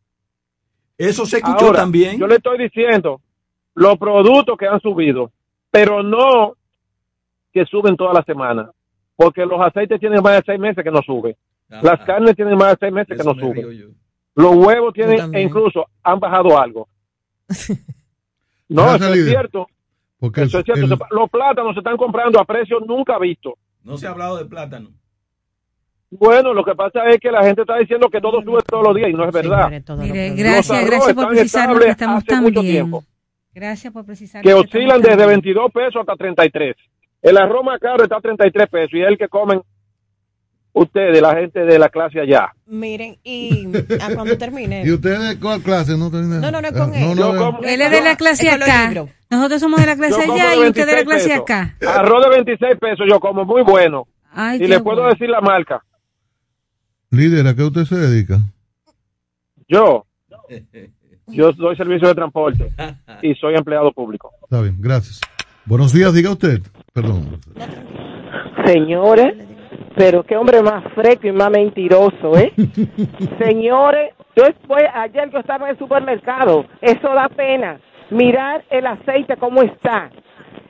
Eso 0.98 1.26
se 1.26 1.38
escuchó 1.38 1.68
Ahora, 1.68 1.80
también. 1.80 2.18
Yo 2.20 2.28
le 2.28 2.36
estoy 2.36 2.58
diciendo 2.58 3.22
los 3.76 3.98
productos 3.98 4.58
que 4.58 4.68
han 4.68 4.82
subido, 4.82 5.32
pero 5.70 6.02
no 6.04 6.54
que 7.54 7.66
suben 7.66 7.96
toda 7.96 8.14
la 8.14 8.24
semana, 8.24 8.72
porque 9.16 9.46
los 9.46 9.60
aceites 9.62 10.00
tienen 10.00 10.22
más 10.24 10.34
de 10.38 10.44
seis 10.46 10.60
meses 10.60 10.84
que 10.84 10.92
no 10.92 11.02
suben. 11.02 11.36
Las 11.70 12.00
carnes 12.06 12.36
tienen 12.36 12.58
más 12.58 12.72
de 12.72 12.78
seis 12.80 12.94
meses 12.94 13.18
que 13.18 13.24
no 13.24 13.34
suben. 13.36 13.96
Los 14.36 14.56
huevos 14.56 14.94
tienen, 14.94 15.18
e 15.36 15.42
incluso 15.42 15.86
han 16.04 16.20
bajado 16.20 16.60
algo. 16.60 16.88
No, 18.70 18.94
eso 18.96 19.14
es 19.14 19.26
cierto. 19.30 19.68
Porque 20.20 20.42
Eso 20.44 20.60
es 20.60 20.66
cierto. 20.66 20.84
el- 20.94 21.00
Los 21.12 21.30
plátanos 21.30 21.74
se 21.74 21.80
están 21.80 21.96
comprando 21.96 22.38
a 22.38 22.44
precios 22.44 22.82
nunca 22.86 23.18
vistos. 23.18 23.54
No 23.84 23.98
se 23.98 24.08
ha 24.08 24.10
hablado 24.10 24.36
de 24.38 24.44
plátano. 24.46 24.90
Bueno, 26.10 26.54
lo 26.54 26.64
que 26.64 26.74
pasa 26.74 27.02
es 27.10 27.20
que 27.20 27.30
la 27.32 27.44
gente 27.44 27.62
está 27.62 27.78
diciendo 27.78 28.08
que 28.10 28.22
todo 28.22 28.42
sube 28.42 28.60
todos 28.68 28.84
los 28.84 28.96
días 28.96 29.10
y 29.10 29.14
no 29.14 29.26
es 29.28 29.34
verdad. 29.34 29.70
Mire, 29.98 30.30
gracias, 30.36 30.86
gracias 30.86 31.14
por 31.14 31.24
están 31.24 31.30
precisarnos 31.30 31.80
que 31.84 31.90
estamos 31.90 32.18
hace 32.20 32.28
tan 32.28 32.44
mucho 32.44 32.62
bien. 32.62 32.74
tiempo. 32.74 33.04
Gracias 33.54 33.92
por 33.92 34.06
precisar 34.06 34.42
que 34.44 34.54
oscilan 34.54 35.02
desde 35.02 35.18
bien. 35.18 35.30
22 35.30 35.72
pesos 35.74 35.96
hasta 35.98 36.16
33. 36.16 36.76
El 37.24 37.38
arroz 37.38 37.64
más 37.66 37.80
caro 37.80 38.04
está 38.04 38.18
a 38.18 38.22
33 38.22 38.68
pesos 38.70 38.94
y 38.94 39.02
es 39.02 39.08
el 39.10 39.18
que 39.18 39.28
comen 39.28 39.62
ustedes, 40.74 41.22
la 41.22 41.36
gente 41.36 41.62
de 41.66 41.80
la 41.80 41.90
clase 41.90 42.20
allá. 42.22 42.54
Miren, 42.68 43.18
y 43.24 43.68
a 44.02 44.14
cuando 44.16 44.38
termine. 44.38 44.84
¿Y 44.86 44.92
ustedes 44.92 45.38
cuál 45.42 45.62
clase? 45.62 45.98
No, 45.98 46.10
termina. 46.12 46.40
No, 46.40 46.52
no, 46.52 46.62
no, 46.62 46.68
Ah, 46.68 46.72
con 46.72 46.94
él. 46.94 47.16
no, 47.16 47.34
no, 47.34 47.40
como- 47.46 47.64
Él 47.64 47.82
es 47.82 47.92
de 47.92 48.02
la 48.02 48.16
clase 48.16 48.48
Es 48.48 48.54
acá. 48.54 48.94
Nosotros 49.30 49.60
somos 49.60 49.80
de 49.82 49.88
la 49.88 49.96
clase 49.98 50.22
allá 50.22 50.56
y 50.56 50.60
usted 50.70 50.86
de 50.86 50.92
la 50.94 51.04
26 51.04 51.06
clase 51.06 51.28
pesos. 51.30 51.42
acá. 51.42 51.76
Arroz 52.00 52.24
de 52.24 52.30
26 52.30 52.76
pesos 52.80 53.06
yo 53.10 53.20
como 53.20 53.44
muy 53.44 53.64
bueno. 53.64 54.08
Ay, 54.32 54.58
y 54.58 54.60
qué 54.62 54.68
le 54.68 54.80
puedo 54.82 54.98
bueno. 55.02 55.14
decir 55.14 55.30
la 55.30 55.42
marca. 55.42 55.84
Líder, 57.18 57.48
¿a 57.48 57.56
qué 57.56 57.64
usted 57.64 57.84
se 57.86 57.96
dedica? 57.96 58.38
Yo, 59.68 60.06
yo 61.26 61.52
doy 61.54 61.76
servicio 61.76 62.10
de 62.10 62.14
transporte 62.14 62.72
y 63.24 63.34
soy 63.34 63.56
empleado 63.56 63.92
público. 63.92 64.32
Está 64.44 64.62
bien, 64.62 64.76
gracias. 64.78 65.22
Buenos 65.66 65.92
días, 65.94 66.14
diga 66.14 66.30
usted. 66.30 66.62
Perdón. 66.94 67.40
Señores, 68.68 69.34
pero 69.96 70.24
qué 70.24 70.38
hombre 70.38 70.62
más 70.62 70.84
fresco 70.94 71.26
y 71.26 71.32
más 71.32 71.50
mentiroso, 71.50 72.38
¿eh? 72.38 72.54
Señores, 73.44 74.14
yo 74.36 74.44
fue 74.68 74.88
ayer 74.94 75.32
que 75.32 75.40
estaba 75.40 75.66
en 75.66 75.72
el 75.72 75.80
supermercado, 75.80 76.68
eso 76.82 77.16
da 77.16 77.30
pena. 77.30 77.82
Mirar 78.12 78.64
el 78.70 78.86
aceite 78.86 79.38
cómo 79.38 79.64
está. 79.64 80.12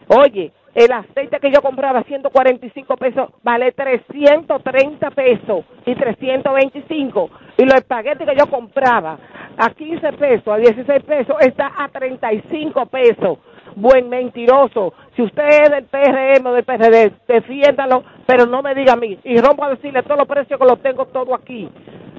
Oye, 0.08 0.54
el 0.78 0.92
aceite 0.92 1.40
que 1.40 1.50
yo 1.52 1.60
compraba 1.64 2.04
145 2.04 2.98
pesos 2.98 3.30
vale 3.42 3.72
330 3.72 5.10
pesos 5.10 5.66
y 5.88 5.96
325. 5.96 7.30
Y 7.58 7.66
los 7.66 7.74
espaguetis 7.74 8.28
que 8.28 8.36
yo 8.36 8.46
compraba 8.46 9.18
a 9.58 9.70
15 9.72 10.14
pesos, 10.14 10.48
a 10.48 10.58
16 10.58 11.04
pesos, 11.04 11.36
está 11.40 11.74
a 11.76 11.88
35 11.90 12.86
pesos. 12.86 13.40
Buen 13.76 14.08
mentiroso. 14.08 14.94
Si 15.16 15.24
usted 15.24 15.48
es 15.48 15.72
del 15.72 15.86
PRM 15.86 16.46
o 16.46 16.54
del 16.54 16.64
PRD, 16.64 17.12
defiéndalo, 17.28 18.04
pero 18.28 18.46
no 18.46 18.62
me 18.62 18.76
diga 18.76 18.94
a 18.94 18.98
mí. 18.98 19.18
Y 19.24 19.42
rompo 19.42 19.66
a 19.66 19.70
decirle 19.70 20.04
todos 20.04 20.20
los 20.20 20.28
precios 20.28 20.60
que 20.60 20.68
los 20.68 20.80
tengo 20.84 21.06
todo 21.08 21.34
aquí, 21.34 21.68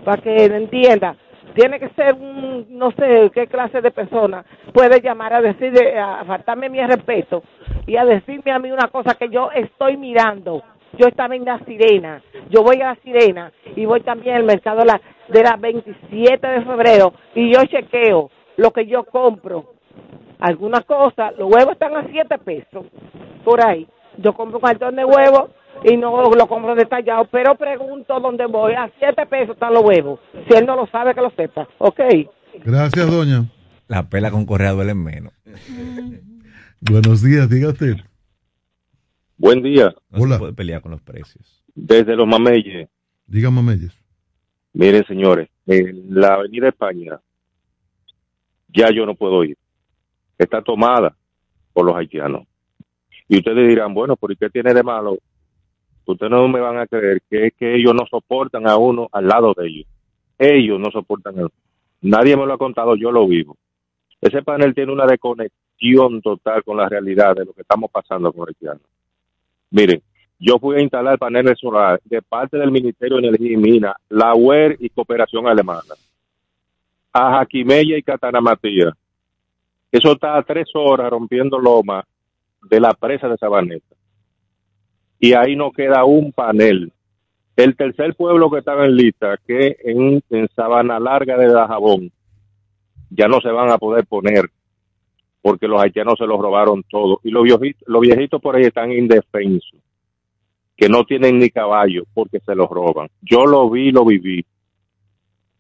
para 0.05 0.20
que 0.20 0.35
entienda. 0.47 1.15
Tiene 1.55 1.81
que 1.81 1.89
ser 1.91 2.15
un, 2.15 2.67
no 2.70 2.91
sé 2.93 3.31
qué 3.35 3.47
clase 3.47 3.81
de 3.81 3.91
persona 3.91 4.44
puede 4.73 5.01
llamar 5.01 5.35
a 5.35 5.41
decir, 5.41 5.73
a 5.97 6.25
faltarme 6.25 6.68
mi 6.68 6.81
respeto 6.85 7.43
y 7.86 7.97
a 7.97 8.05
decirme 8.05 8.52
a 8.52 8.59
mí 8.59 8.70
una 8.70 8.89
cosa 8.89 9.15
que 9.15 9.28
yo 9.28 9.51
estoy 9.52 9.97
mirando. 9.97 10.62
Yo 10.97 11.07
estaba 11.07 11.36
en 11.36 11.44
la 11.44 11.59
sirena, 11.60 12.23
yo 12.49 12.62
voy 12.62 12.81
a 12.81 12.89
la 12.89 12.97
sirena 12.97 13.52
y 13.77 13.85
voy 13.85 14.01
también 14.01 14.36
al 14.36 14.44
mercado 14.44 14.78
de 14.78 14.86
la, 14.86 15.01
de 15.28 15.43
la 15.43 15.57
27 15.57 16.47
de 16.47 16.65
febrero 16.65 17.12
y 17.35 17.52
yo 17.52 17.62
chequeo 17.65 18.31
lo 18.57 18.70
que 18.70 18.86
yo 18.86 19.05
compro. 19.05 19.75
Algunas 20.41 20.85
cosas, 20.85 21.36
los 21.36 21.52
huevos 21.52 21.73
están 21.73 21.97
a 21.97 22.07
7 22.10 22.39
pesos 22.39 22.86
por 23.44 23.67
ahí. 23.67 23.86
Yo 24.17 24.33
compro 24.33 24.59
un 24.59 24.65
cartón 24.65 24.97
de 24.97 25.05
huevos 25.05 25.51
y 25.84 25.97
no 25.97 26.23
lo 26.34 26.47
compro 26.47 26.74
detallado, 26.74 27.26
pero 27.31 27.55
pregunto 27.55 28.18
dónde 28.20 28.47
voy. 28.47 28.73
A 28.74 28.90
7 28.98 29.26
pesos 29.26 29.55
están 29.55 29.74
los 29.74 29.84
huevos. 29.84 30.20
Si 30.48 30.57
él 30.57 30.66
no 30.66 30.76
lo 30.76 30.86
sabe, 30.86 31.15
que 31.15 31.20
lo 31.20 31.31
sepa. 31.31 31.68
¿Ok? 31.78 32.00
Gracias, 32.65 33.10
doña. 33.10 33.44
La 33.86 34.08
pela 34.08 34.31
con 34.31 34.44
correa 34.44 34.73
duele 34.73 34.94
menos. 34.94 35.32
Buenos 36.81 37.23
días, 37.23 37.48
diga 37.48 37.68
usted. 37.68 37.97
Buen 39.36 39.62
día. 39.62 39.94
No 40.10 40.23
Hola. 40.23 40.34
se 40.34 40.39
puede 40.40 40.52
pelear 40.52 40.82
con 40.82 40.90
los 40.90 41.00
precios. 41.00 41.65
Desde 41.74 42.16
los 42.16 42.26
Mameyes. 42.26 42.89
Diga 43.26 43.50
Mameyes. 43.50 43.92
Miren, 44.73 45.05
señores, 45.07 45.48
en 45.66 46.07
la 46.10 46.34
Avenida 46.34 46.68
España 46.68 47.20
ya 48.68 48.90
yo 48.90 49.07
no 49.07 49.15
puedo 49.15 49.42
ir. 49.44 49.57
Está 50.36 50.62
tomada 50.62 51.16
por 51.73 51.86
los 51.86 51.97
haitianos. 51.97 52.47
Y 53.28 53.39
ustedes 53.39 53.68
dirán, 53.68 53.94
bueno, 53.94 54.16
¿por 54.16 54.36
qué 54.36 54.50
tiene 54.50 54.73
de 54.73 54.82
malo? 54.82 55.18
Ustedes 56.09 56.31
no 56.31 56.49
me 56.49 56.59
van 56.59 56.78
a 56.78 56.87
creer 56.87 57.20
que 57.28 57.49
es 57.49 57.53
que 57.55 57.75
ellos 57.75 57.93
no 57.95 58.07
soportan 58.07 58.67
a 58.67 58.78
uno 58.78 59.09
al 59.12 59.28
lado 59.28 59.53
de 59.55 59.67
ellos. 59.67 59.87
Ellos 60.39 60.81
no 60.81 60.91
soportan 60.91 61.35
a 61.39 61.41
uno. 61.41 61.51
Nadie 62.01 62.35
me 62.35 62.47
lo 62.47 62.55
ha 62.55 62.59
contado, 62.59 62.97
yo 62.97 63.12
lo 63.12 63.28
vivo. 63.28 63.59
Ese 64.19 64.43
panel 64.43 64.75
tiene 64.75 64.91
una 64.91 65.05
desconexión 65.05 66.23
total 66.23 66.65
con 66.65 66.78
la 66.78 66.89
realidad 66.89 67.37
de 67.37 67.45
lo 67.45 67.53
que 67.53 67.61
estamos 67.61 67.91
pasando 67.91 68.33
con 68.33 68.49
haitianos. 68.49 68.81
Miren, 69.70 70.01
yo 70.39 70.59
fui 70.59 70.77
a 70.77 70.81
instalar 70.81 71.19
paneles 71.19 71.59
solares 71.59 72.01
de 72.07 72.23
parte 72.23 72.57
del 72.57 72.70
Ministerio 72.70 73.19
de 73.19 73.28
Energía 73.28 73.53
y 73.53 73.57
Minas, 73.59 73.97
la 74.09 74.35
UER 74.35 74.77
y 74.81 74.89
Cooperación 74.89 75.47
Alemana, 75.47 75.95
a 77.12 77.39
Jaquimella 77.39 77.99
y 77.99 78.03
Catana 78.03 78.41
Matías. 78.41 78.95
Eso 79.93 80.12
está 80.12 80.39
a 80.39 80.43
tres 80.43 80.70
horas 80.73 81.11
rompiendo 81.11 81.59
loma 81.59 82.03
de 82.62 82.81
la 82.81 82.95
presa 82.95 83.28
de 83.28 83.37
Sabaneta. 83.37 83.98
Y 85.18 85.32
ahí 85.34 85.56
no 85.56 85.72
queda 85.72 86.05
un 86.05 86.32
panel. 86.32 86.92
El 87.56 87.76
tercer 87.76 88.14
pueblo 88.14 88.50
que 88.50 88.58
estaba 88.58 88.84
en 88.86 88.97
lista, 88.97 89.36
que 89.47 89.76
en, 89.84 90.22
en 90.30 90.48
Sabana 90.55 91.00
Larga 91.00 91.36
de 91.36 91.48
Dajabón, 91.48 92.12
ya 93.10 93.26
no 93.28 93.40
se 93.40 93.48
van 93.50 93.70
a 93.70 93.78
poder 93.78 94.06
poner 94.06 94.44
porque 95.40 95.66
los 95.68 95.80
haitianos 95.80 96.18
se 96.18 96.26
los 96.26 96.38
robaron 96.40 96.84
todo. 96.88 97.20
Y 97.24 97.30
los 97.30 97.42
viejitos, 97.44 97.82
los 97.88 98.02
viejitos 98.02 98.40
por 98.40 98.56
ahí 98.56 98.64
están 98.64 98.92
indefensos. 98.92 99.80
que 100.76 100.88
no 100.88 101.05
tienen 101.05 101.40
ni 101.40 101.50
caballo 101.50 102.05
porque 102.14 102.38
se 102.40 102.55
los 102.55 102.68
roban. 102.70 103.08
Yo 103.20 103.47
lo 103.47 103.68
vi, 103.68 103.90
lo 103.90 104.05
viví. 104.05 104.44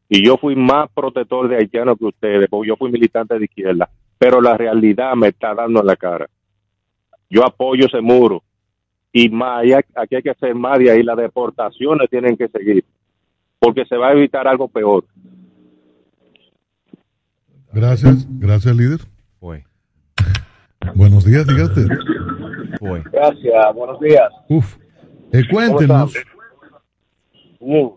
Y 0.08 0.24
yo 0.24 0.36
fui 0.36 0.54
más 0.54 0.88
protector 0.92 1.48
de 1.48 1.56
haitianos 1.56 1.98
que 1.98 2.04
ustedes, 2.04 2.48
porque 2.48 2.68
yo 2.68 2.76
fui 2.76 2.90
militante 2.92 3.36
de 3.38 3.44
izquierda. 3.46 3.90
Pero 4.16 4.40
la 4.40 4.56
realidad 4.56 5.14
me 5.16 5.28
está 5.28 5.54
dando 5.54 5.80
en 5.80 5.86
la 5.86 5.96
cara. 5.96 6.28
Yo 7.28 7.44
apoyo 7.44 7.86
ese 7.86 8.00
muro. 8.00 8.42
Y 9.12 9.28
más, 9.28 9.64
aquí 9.94 10.16
hay 10.16 10.22
que 10.22 10.30
hacer 10.30 10.54
más 10.54 10.78
de 10.78 10.90
ahí. 10.90 11.02
Las 11.02 11.16
deportaciones 11.16 12.08
tienen 12.10 12.36
que 12.36 12.48
seguir. 12.48 12.84
Porque 13.58 13.84
se 13.86 13.96
va 13.96 14.08
a 14.08 14.12
evitar 14.12 14.46
algo 14.46 14.68
peor. 14.68 15.04
Gracias, 17.72 18.26
gracias 18.38 18.76
líder. 18.76 19.00
Fue. 19.40 19.64
Buenos 20.94 21.24
días, 21.24 21.46
diga 21.46 21.64
usted. 21.64 21.86
Fue. 22.78 23.02
Gracias, 23.12 23.74
buenos 23.74 24.00
días. 24.00 24.30
Uf, 24.48 24.76
eh, 25.32 25.42
cuéntenos. 25.50 26.14
Bien. 27.60 27.92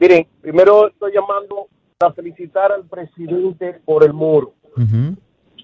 Miren, 0.00 0.26
primero 0.40 0.88
estoy 0.88 1.12
llamando 1.12 1.68
a 2.00 2.10
felicitar 2.12 2.72
al 2.72 2.84
presidente 2.86 3.80
por 3.84 4.02
el 4.02 4.14
muro 4.14 4.54
Ujú. 4.76 5.16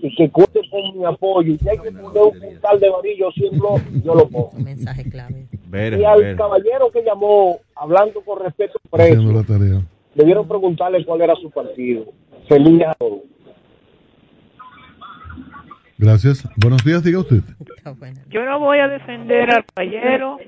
Y 0.02 0.15
que 0.15 0.31
cuente 0.31 0.60
con 0.70 0.99
mi 0.99 1.05
apoyo. 1.05 1.52
Y 1.52 1.58
si 1.58 1.68
hay 1.68 1.78
que 1.78 1.92
poner 1.92 2.23
un 2.23 2.41
puntal 2.41 2.81
de 2.81 2.91
varillo, 2.91 3.31
100 3.33 3.58
bloques, 3.58 4.05
yo 4.05 4.15
lo 4.15 4.28
pongo. 4.28 4.52
Mensaje 4.58 5.08
clave. 5.08 5.47
Ver, 5.68 5.99
Y 5.99 6.05
al 6.05 6.20
ver. 6.23 6.36
caballero 6.36 6.91
que 6.91 7.02
llamó, 7.02 7.58
hablando 7.75 8.20
con 8.23 8.42
la 8.42 8.50
tarea. 9.42 9.83
debieron 10.15 10.49
preguntarle 10.49 11.05
cuál 11.05 11.20
era 11.23 11.34
su 11.36 11.50
partido. 11.50 12.05
Feliz 12.49 12.83
a 12.86 12.94
todos. 12.94 13.20
Gracias. 15.99 16.47
Buenos 16.57 16.84
días, 16.84 17.02
diga 17.02 17.20
usted. 17.20 17.41
Yo 18.28 18.44
no 18.44 18.58
voy 18.60 18.78
a 18.78 18.89
defender 18.89 19.50
al 19.50 19.65
caballero, 19.65 20.39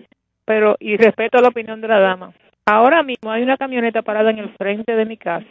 pero 0.45 0.77
y 0.79 0.97
respeto 0.97 1.39
la 1.41 1.49
opinión 1.49 1.81
de 1.81 1.89
la 1.89 2.01
dama. 2.01 2.33
Ahora 2.67 3.03
mismo 3.03 3.31
hay 3.31 3.43
una 3.43 3.57
camioneta 3.57 4.03
parada 4.03 4.31
en 4.31 4.39
el 4.39 4.51
frente 4.57 4.95
de 4.95 5.07
mi 5.07 5.17
casa 5.17 5.47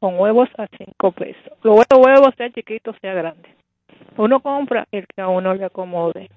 con 0.00 0.18
huevos 0.18 0.48
a 0.58 0.66
cinco 0.76 1.12
pesos. 1.12 1.52
Los 1.62 1.76
huevos, 1.76 2.06
huevos 2.06 2.34
sea 2.36 2.50
chiquito, 2.50 2.94
sea 3.00 3.14
grande. 3.14 3.48
Uno 4.16 4.40
compra 4.40 4.86
el 4.92 5.06
que 5.06 5.20
a 5.22 5.28
uno 5.28 5.54
le 5.54 5.64
acomode. 5.64 6.30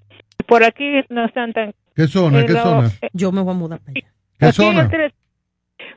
Por 0.47 0.63
aquí 0.63 1.01
no 1.09 1.25
están 1.25 1.53
tan... 1.53 1.73
¿Qué 1.95 2.07
zona? 2.07 2.45
¿Qué 2.45 2.53
zona? 2.53 2.89
Yo 3.13 3.31
me 3.31 3.41
voy 3.41 3.51
a 3.53 3.57
mudar 3.57 3.79
para 3.79 3.91
allá. 3.91 4.07
¿Qué 4.39 4.51
zona? 4.51 4.89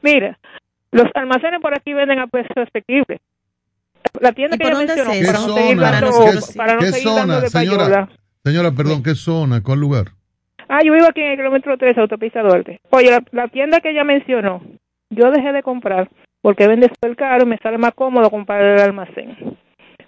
Mira, 0.02 0.38
los 0.90 1.06
almacenes 1.14 1.60
por 1.60 1.74
aquí 1.74 1.92
venden 1.94 2.18
a 2.18 2.26
precios 2.26 2.56
asequibles. 2.56 3.20
La 4.20 4.32
tienda 4.32 4.56
¿Y 4.56 4.58
que 4.58 4.70
dónde 4.70 4.86
mencionó, 4.86 5.12
es 5.12 5.20
¿Qué 5.20 5.26
para 5.26 5.38
no 5.40 5.54
seguir 5.54 5.76
zona? 5.76 5.90
dando, 5.90 6.10
¿Qué, 6.10 6.56
para 6.56 6.72
no 6.74 6.78
qué 6.80 6.86
seguir 6.86 7.02
zona? 7.08 7.18
dándole 7.20 7.48
Señora, 7.48 7.78
payola. 7.78 8.08
señora, 8.44 8.72
perdón, 8.72 9.02
¿qué 9.02 9.14
zona? 9.14 9.62
¿Cuál 9.62 9.80
lugar? 9.80 10.06
Ah, 10.68 10.80
yo 10.84 10.92
vivo 10.92 11.06
aquí 11.08 11.20
en 11.20 11.32
el 11.32 11.36
kilómetro 11.36 11.76
3, 11.78 11.98
autopista 11.98 12.42
Duarte. 12.42 12.80
Oye, 12.90 13.10
la, 13.10 13.22
la 13.30 13.48
tienda 13.48 13.80
que 13.80 13.90
ella 13.90 14.04
mencionó, 14.04 14.62
yo 15.10 15.30
dejé 15.30 15.52
de 15.52 15.62
comprar 15.62 16.10
porque 16.42 16.66
vende 16.66 16.88
súper 16.88 17.16
caro 17.16 17.44
y 17.44 17.46
me 17.48 17.56
sale 17.58 17.78
más 17.78 17.94
cómodo 17.94 18.28
comprar 18.28 18.62
el 18.62 18.80
almacén. 18.80 19.56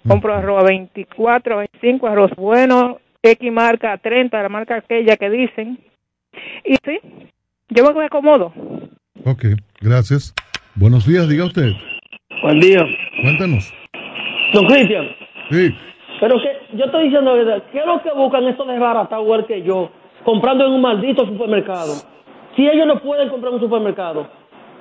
Compro 0.07 0.35
arroz 0.35 0.61
a 0.63 0.67
24, 0.67 1.55
a 1.55 1.57
25, 1.59 2.07
arroz 2.07 2.31
bueno, 2.35 2.99
X 3.23 3.51
marca 3.51 3.93
a 3.93 3.97
30, 3.97 4.43
la 4.43 4.49
marca 4.49 4.75
aquella 4.75 5.17
que 5.17 5.29
dicen. 5.31 5.79
Y 6.63 6.75
sí, 6.85 6.99
yo 7.69 7.91
me 7.93 8.05
acomodo. 8.05 8.53
Ok, 9.25 9.45
gracias. 9.81 10.33
Buenos 10.75 11.07
días, 11.07 11.27
diga 11.27 11.45
usted. 11.45 11.71
Buen 12.43 12.59
día. 12.59 12.85
Cuéntanos. 13.21 13.73
Don 14.53 14.65
Cristian, 14.67 15.07
Sí. 15.49 15.73
pero 16.19 16.35
que 16.39 16.77
yo 16.77 16.85
estoy 16.85 17.05
diciendo 17.05 17.35
la 17.35 17.43
verdad, 17.43 17.63
¿qué 17.71 17.79
es 17.79 17.85
lo 17.85 18.01
que 18.03 18.11
buscan 18.11 18.45
estos 18.45 18.67
desbaratados 18.67 19.23
igual 19.25 19.45
que 19.47 19.63
yo, 19.63 19.89
comprando 20.23 20.67
en 20.67 20.73
un 20.73 20.81
maldito 20.81 21.25
supermercado? 21.25 21.93
Si 22.55 22.67
ellos 22.67 22.85
no 22.85 23.01
pueden 23.01 23.29
comprar 23.29 23.49
en 23.49 23.55
un 23.55 23.61
supermercado. 23.61 24.29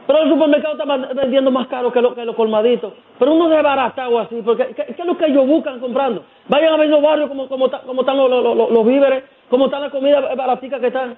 Pero 0.06 0.22
el 0.22 0.28
supermercado 0.28 0.74
está 0.76 0.96
vendiendo 1.14 1.50
más 1.50 1.66
caro 1.68 1.90
que, 1.90 2.02
lo, 2.02 2.14
que 2.14 2.24
los 2.26 2.36
colmaditos. 2.36 2.92
Pero 3.18 3.32
uno 3.34 3.48
desbaratado 3.48 4.18
así, 4.18 4.40
porque 4.44 4.66
¿qué, 4.74 4.84
qué 4.94 5.00
es 5.02 5.06
lo 5.06 5.16
que 5.16 5.26
ellos 5.26 5.46
buscan 5.46 5.80
comprando? 5.80 6.24
Vayan 6.48 6.74
a 6.74 6.76
ver 6.76 6.90
los 6.90 7.00
barrios 7.02 7.28
como, 7.28 7.48
como, 7.48 7.70
como 7.70 8.00
están 8.02 8.16
los, 8.18 8.28
los- 8.30 8.70
los- 8.70 8.86
víveres, 8.86 9.24
como 9.48 9.64
están 9.66 9.80
las 9.80 9.90
comidas 9.90 10.22
baraticas 10.36 10.78
que 10.80 10.88
están. 10.88 11.16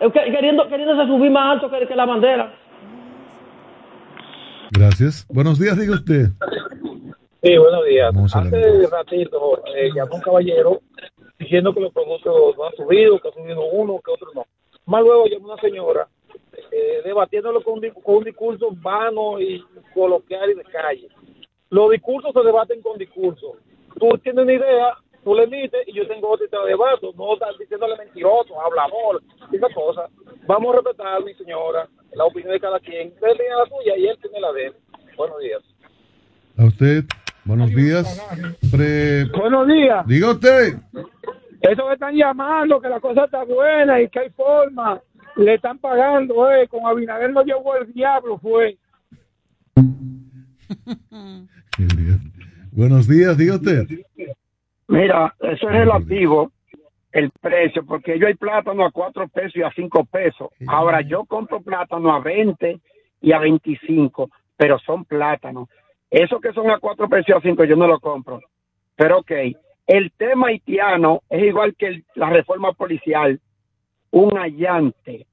Eh, 0.00 0.10
que- 0.10 0.32
Queriendo, 0.32 0.66
queriéndose 0.68 1.06
subir 1.06 1.30
más 1.30 1.52
alto 1.52 1.70
que, 1.70 1.86
que 1.86 1.94
la 1.94 2.04
bandera. 2.06 2.52
Gracias. 4.72 5.26
Buenos 5.28 5.58
días, 5.58 5.78
diga 5.78 5.94
usted. 5.94 6.26
Sí, 7.42 7.56
buenos 7.56 7.84
días. 7.86 8.12
Hace 8.34 8.86
ratito 8.90 9.62
eh, 9.74 9.90
llamó 9.94 10.16
un 10.16 10.20
caballero 10.20 10.80
diciendo 11.38 11.72
que 11.72 11.80
los 11.80 11.92
productos 11.92 12.56
no 12.56 12.64
han 12.66 12.74
subido, 12.76 13.18
que 13.18 13.28
ha 13.28 13.32
subido 13.32 13.62
uno, 13.72 14.00
que 14.04 14.10
otro 14.12 14.28
no. 14.34 14.44
Más 14.86 15.02
luego 15.02 15.26
llamó 15.26 15.52
una 15.52 15.60
señora 15.60 16.08
eh, 16.70 17.00
debatiéndolo 17.04 17.62
con, 17.62 17.80
con 18.02 18.16
un 18.16 18.24
discurso 18.24 18.68
vano 18.80 19.40
y 19.40 19.64
coloquial 19.94 20.50
y 20.50 20.54
de 20.54 20.64
calle. 20.64 21.08
Los 21.70 21.90
discursos 21.90 22.32
se 22.32 22.40
debaten 22.42 22.80
con 22.82 22.98
discursos. 22.98 23.52
Tú 23.98 24.08
tienes 24.22 24.42
una 24.42 24.52
idea, 24.52 24.94
tú 25.24 25.34
le 25.34 25.44
emites 25.44 25.86
y 25.86 25.92
yo 25.92 26.06
tengo 26.08 26.30
otra 26.30 26.46
y 26.46 26.48
te 26.48 26.56
la 26.56 26.64
debato. 26.64 27.12
No 27.16 27.34
estás 27.34 27.56
diciéndole 27.58 27.96
mentiroso, 27.96 28.60
hablador, 28.60 29.22
esas 29.52 29.72
cosas. 29.74 30.10
Vamos 30.46 30.72
a 30.74 30.76
respetar, 30.78 31.22
mi 31.24 31.34
señora, 31.34 31.88
la 32.12 32.24
opinión 32.24 32.52
de 32.52 32.60
cada 32.60 32.80
quien. 32.80 33.08
Usted 33.08 33.32
tiene 33.36 33.54
la 33.54 33.66
suya 33.66 33.96
y 33.96 34.06
él 34.06 34.18
tiene 34.20 34.40
la 34.40 34.52
de 34.52 34.66
él. 34.66 34.74
Buenos 35.16 35.38
días. 35.40 35.62
A 36.58 36.64
usted. 36.64 37.04
Buenos 37.44 37.70
días. 37.70 38.20
Pre- 38.70 39.24
Buenos 39.36 39.66
días. 39.66 40.06
Diga 40.06 40.30
usted. 40.32 40.74
Eso 41.62 41.86
que 41.86 41.92
están 41.94 42.14
llamando, 42.14 42.80
que 42.80 42.88
la 42.88 43.00
cosa 43.00 43.24
está 43.24 43.44
buena 43.44 44.00
y 44.00 44.08
que 44.08 44.18
hay 44.20 44.30
forma. 44.30 45.00
Le 45.36 45.54
están 45.54 45.78
pagando, 45.78 46.50
eh. 46.52 46.68
Con 46.68 46.86
Abinader 46.86 47.30
lo 47.30 47.42
llevó 47.42 47.76
el 47.76 47.92
diablo, 47.92 48.38
fue. 48.38 48.76
Buenos 52.72 53.08
días, 53.08 53.36
diga 53.36 53.56
usted. 53.56 53.86
Mira, 54.88 55.34
eso 55.40 55.68
es 55.68 55.72
relativo 55.72 56.50
el 57.12 57.30
precio, 57.40 57.84
porque 57.84 58.18
yo 58.18 58.26
hay 58.28 58.34
plátano 58.34 58.84
a 58.84 58.90
cuatro 58.92 59.26
pesos 59.28 59.56
y 59.56 59.62
a 59.62 59.70
cinco 59.72 60.04
pesos. 60.04 60.48
Ahora 60.68 61.00
yo 61.00 61.24
compro 61.24 61.60
plátano 61.60 62.12
a 62.14 62.20
20 62.20 62.80
y 63.20 63.32
a 63.32 63.38
25, 63.38 64.30
pero 64.56 64.78
son 64.78 65.04
plátanos. 65.04 65.68
Esos 66.10 66.40
que 66.40 66.52
son 66.52 66.70
a 66.70 66.78
cuatro 66.78 67.08
pesos 67.08 67.28
y 67.28 67.32
a 67.32 67.40
cinco 67.40 67.64
yo 67.64 67.74
no 67.76 67.86
lo 67.88 67.98
compro. 68.00 68.40
Pero 68.96 69.18
ok, 69.20 69.32
el 69.86 70.12
tema 70.16 70.48
haitiano 70.48 71.22
es 71.28 71.42
igual 71.44 71.74
que 71.76 71.86
el- 71.86 72.04
la 72.14 72.30
reforma 72.30 72.72
policial, 72.72 73.40
un 74.10 74.38
allante. 74.38 75.26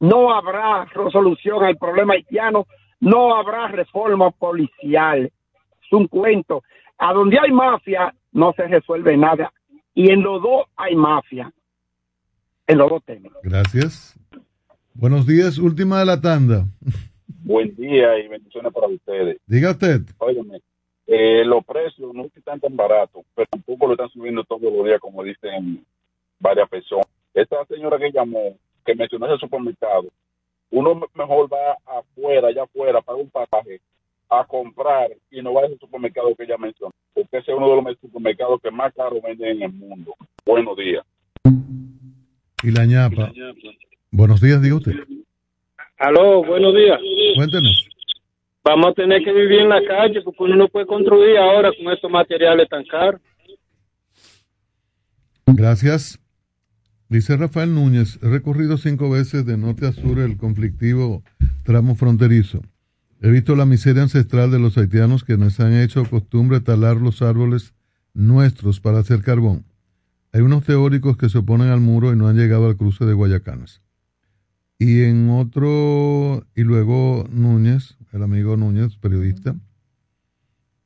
No 0.00 0.34
habrá 0.34 0.84
resolución 0.86 1.64
al 1.64 1.76
problema 1.76 2.14
haitiano, 2.14 2.66
no 3.00 3.34
habrá 3.36 3.68
reforma 3.68 4.30
policial. 4.30 5.30
Es 5.82 5.92
un 5.92 6.06
cuento. 6.08 6.62
A 6.98 7.12
donde 7.12 7.38
hay 7.38 7.52
mafia 7.52 8.14
no 8.32 8.52
se 8.54 8.66
resuelve 8.66 9.16
nada. 9.16 9.52
Y 9.94 10.10
en 10.10 10.22
los 10.22 10.42
dos 10.42 10.66
hay 10.76 10.96
mafia. 10.96 11.52
En 12.66 12.78
los 12.78 12.88
dos 12.88 13.04
temas. 13.04 13.32
Gracias. 13.42 14.18
Buenos 14.94 15.26
días, 15.26 15.58
última 15.58 16.00
de 16.00 16.06
la 16.06 16.20
tanda. 16.20 16.64
Buen 17.44 17.74
día 17.76 18.18
y 18.18 18.28
bendiciones 18.28 18.72
para 18.72 18.86
ustedes. 18.86 19.38
Diga 19.46 19.70
usted. 19.70 20.02
Óyeme, 20.18 20.60
eh, 21.06 21.44
los 21.44 21.64
precios 21.64 22.14
no 22.14 22.24
están 22.24 22.60
tan 22.60 22.76
baratos, 22.76 23.24
pero 23.34 23.48
tampoco 23.50 23.86
lo 23.86 23.92
están 23.92 24.10
subiendo 24.10 24.44
todos 24.44 24.72
los 24.72 24.84
días, 24.84 25.00
como 25.00 25.22
dicen 25.22 25.84
varias 26.38 26.68
personas. 26.68 27.06
Esta 27.34 27.64
señora 27.66 27.98
que 27.98 28.10
llamó, 28.12 28.56
que 28.84 28.94
mencionó 28.94 29.26
ese 29.26 29.38
supermercado, 29.38 30.04
uno 30.70 30.94
me- 30.94 31.06
mejor 31.14 31.52
va 31.52 31.76
afuera, 31.98 32.48
allá 32.48 32.64
afuera, 32.64 33.00
paga 33.00 33.18
un 33.18 33.30
pasaje 33.30 33.80
a 34.28 34.44
comprar 34.44 35.10
y 35.30 35.42
no 35.42 35.52
va 35.54 35.62
a 35.62 35.66
ese 35.66 35.76
supermercado 35.78 36.34
que 36.34 36.44
ella 36.44 36.56
mencionó, 36.58 36.92
porque 37.14 37.38
ese 37.38 37.52
es 37.52 37.56
uno 37.56 37.68
de 37.76 37.82
los 37.82 37.98
supermercados 38.00 38.60
que 38.62 38.70
más 38.70 38.92
caro 38.94 39.20
venden 39.22 39.56
en 39.56 39.62
el 39.62 39.72
mundo. 39.72 40.14
Buenos 40.44 40.76
días. 40.76 41.04
Y 42.62 42.70
la 42.70 42.86
ñapa. 42.86 43.32
Buenos 44.10 44.40
días, 44.40 44.62
diga 44.62 44.76
usted. 44.76 44.92
Aló, 45.98 46.44
buenos 46.44 46.74
días. 46.74 46.98
Cuéntenos. 47.34 47.88
Vamos 48.64 48.90
a 48.90 48.92
tener 48.94 49.22
que 49.24 49.32
vivir 49.32 49.60
en 49.60 49.68
la 49.68 49.82
calle 49.84 50.22
porque 50.22 50.42
uno 50.44 50.54
no 50.56 50.68
puede 50.68 50.86
construir 50.86 51.36
ahora 51.38 51.70
con 51.76 51.92
estos 51.92 52.10
materiales 52.10 52.68
tan 52.68 52.84
caros. 52.84 53.20
Gracias. 55.46 56.18
Dice 57.12 57.36
Rafael 57.36 57.74
Núñez, 57.74 58.18
he 58.22 58.28
recorrido 58.30 58.78
cinco 58.78 59.10
veces 59.10 59.44
de 59.44 59.58
norte 59.58 59.86
a 59.86 59.92
sur 59.92 60.18
el 60.18 60.38
conflictivo 60.38 61.22
tramo 61.62 61.94
fronterizo. 61.94 62.62
He 63.20 63.30
visto 63.30 63.54
la 63.54 63.66
miseria 63.66 64.02
ancestral 64.02 64.50
de 64.50 64.58
los 64.58 64.78
haitianos 64.78 65.22
que 65.22 65.36
nos 65.36 65.60
han 65.60 65.74
hecho 65.74 66.08
costumbre 66.08 66.60
talar 66.60 66.96
los 66.96 67.20
árboles 67.20 67.74
nuestros 68.14 68.80
para 68.80 69.00
hacer 69.00 69.20
carbón. 69.20 69.66
Hay 70.32 70.40
unos 70.40 70.64
teóricos 70.64 71.18
que 71.18 71.28
se 71.28 71.36
oponen 71.36 71.68
al 71.68 71.82
muro 71.82 72.14
y 72.14 72.16
no 72.16 72.28
han 72.28 72.36
llegado 72.38 72.66
al 72.66 72.78
cruce 72.78 73.04
de 73.04 73.12
Guayacanes. 73.12 73.82
Y 74.78 75.02
en 75.02 75.28
otro, 75.28 76.46
y 76.56 76.62
luego 76.62 77.28
Núñez, 77.30 77.98
el 78.12 78.22
amigo 78.22 78.56
Núñez, 78.56 78.96
periodista, 78.96 79.54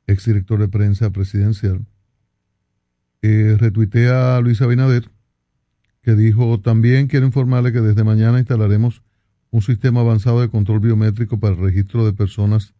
exdirector 0.07 0.59
de 0.59 0.67
prensa 0.67 1.09
presidencial, 1.09 1.85
eh, 3.21 3.55
retuitea 3.57 4.35
a 4.35 4.41
Luis 4.41 4.61
Abinader, 4.61 5.09
que 6.07 6.15
dijo 6.15 6.57
también 6.61 7.07
quiero 7.07 7.25
informarle 7.25 7.73
que 7.73 7.81
desde 7.81 8.05
mañana 8.05 8.39
instalaremos 8.39 9.01
un 9.51 9.61
sistema 9.61 9.99
avanzado 9.99 10.39
de 10.39 10.47
control 10.47 10.79
biométrico 10.79 11.37
para 11.37 11.53
el 11.53 11.59
registro 11.59 12.05
de 12.05 12.13
personas 12.13 12.73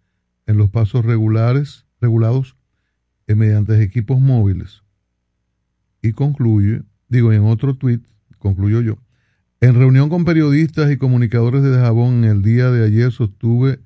en 0.46 0.56
los 0.56 0.70
pasos 0.70 1.04
regulares, 1.04 1.86
regulados 2.00 2.56
eh, 3.28 3.36
mediante 3.36 3.84
equipos 3.84 4.22
móviles. 4.22 4.82
Y 6.02 6.14
concluye, 6.14 6.84
digo 7.10 7.34
en 7.34 7.44
otro 7.44 7.76
tuit, 7.76 8.02
concluyo 8.38 8.80
yo, 8.80 8.98
en 9.60 9.76
reunión 9.76 10.08
con 10.08 10.24
periodistas 10.24 10.90
y 10.90 10.96
comunicadores 10.96 11.64
de 11.64 11.78
Jabón 11.80 12.24
el 12.24 12.42
día 12.44 12.72
de 12.72 12.86
ayer 12.86 13.12
sostuve 13.12 13.82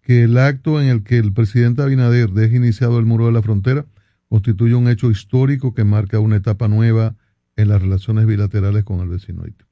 que 0.00 0.22
el 0.22 0.38
acto 0.38 0.80
en 0.80 0.88
el 0.88 1.02
que 1.02 1.18
el 1.18 1.34
presidente 1.34 1.82
Abinader 1.82 2.30
deje 2.30 2.56
iniciado 2.56 2.98
el 2.98 3.04
muro 3.04 3.26
de 3.26 3.32
la 3.32 3.42
frontera 3.42 3.84
constituye 4.30 4.74
un 4.74 4.88
hecho 4.88 5.10
histórico 5.10 5.74
que 5.74 5.84
marca 5.84 6.18
una 6.18 6.36
etapa 6.36 6.66
nueva 6.66 7.14
en 7.58 7.68
las 7.68 7.82
relaciones 7.82 8.24
bilaterales 8.24 8.84
con 8.84 9.00
el 9.00 9.08
vecino 9.08 9.42
Haití. 9.42 9.64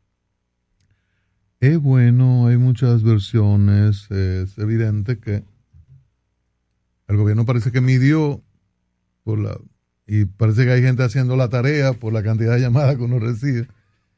Es 1.60 1.78
bueno, 1.78 2.48
hay 2.48 2.56
muchas 2.56 3.04
versiones, 3.04 4.10
es 4.10 4.58
evidente 4.58 5.18
que 5.18 5.44
el 7.06 7.16
gobierno 7.16 7.46
parece 7.46 7.70
que 7.70 7.80
midió 7.80 8.42
por 9.22 9.38
la 9.38 9.56
y 10.04 10.24
parece 10.24 10.64
que 10.64 10.72
hay 10.72 10.82
gente 10.82 11.04
haciendo 11.04 11.36
la 11.36 11.48
tarea 11.48 11.92
por 11.92 12.12
la 12.12 12.24
cantidad 12.24 12.54
de 12.54 12.60
llamadas 12.60 12.96
que 12.96 13.02
uno 13.02 13.20
recibe 13.20 13.68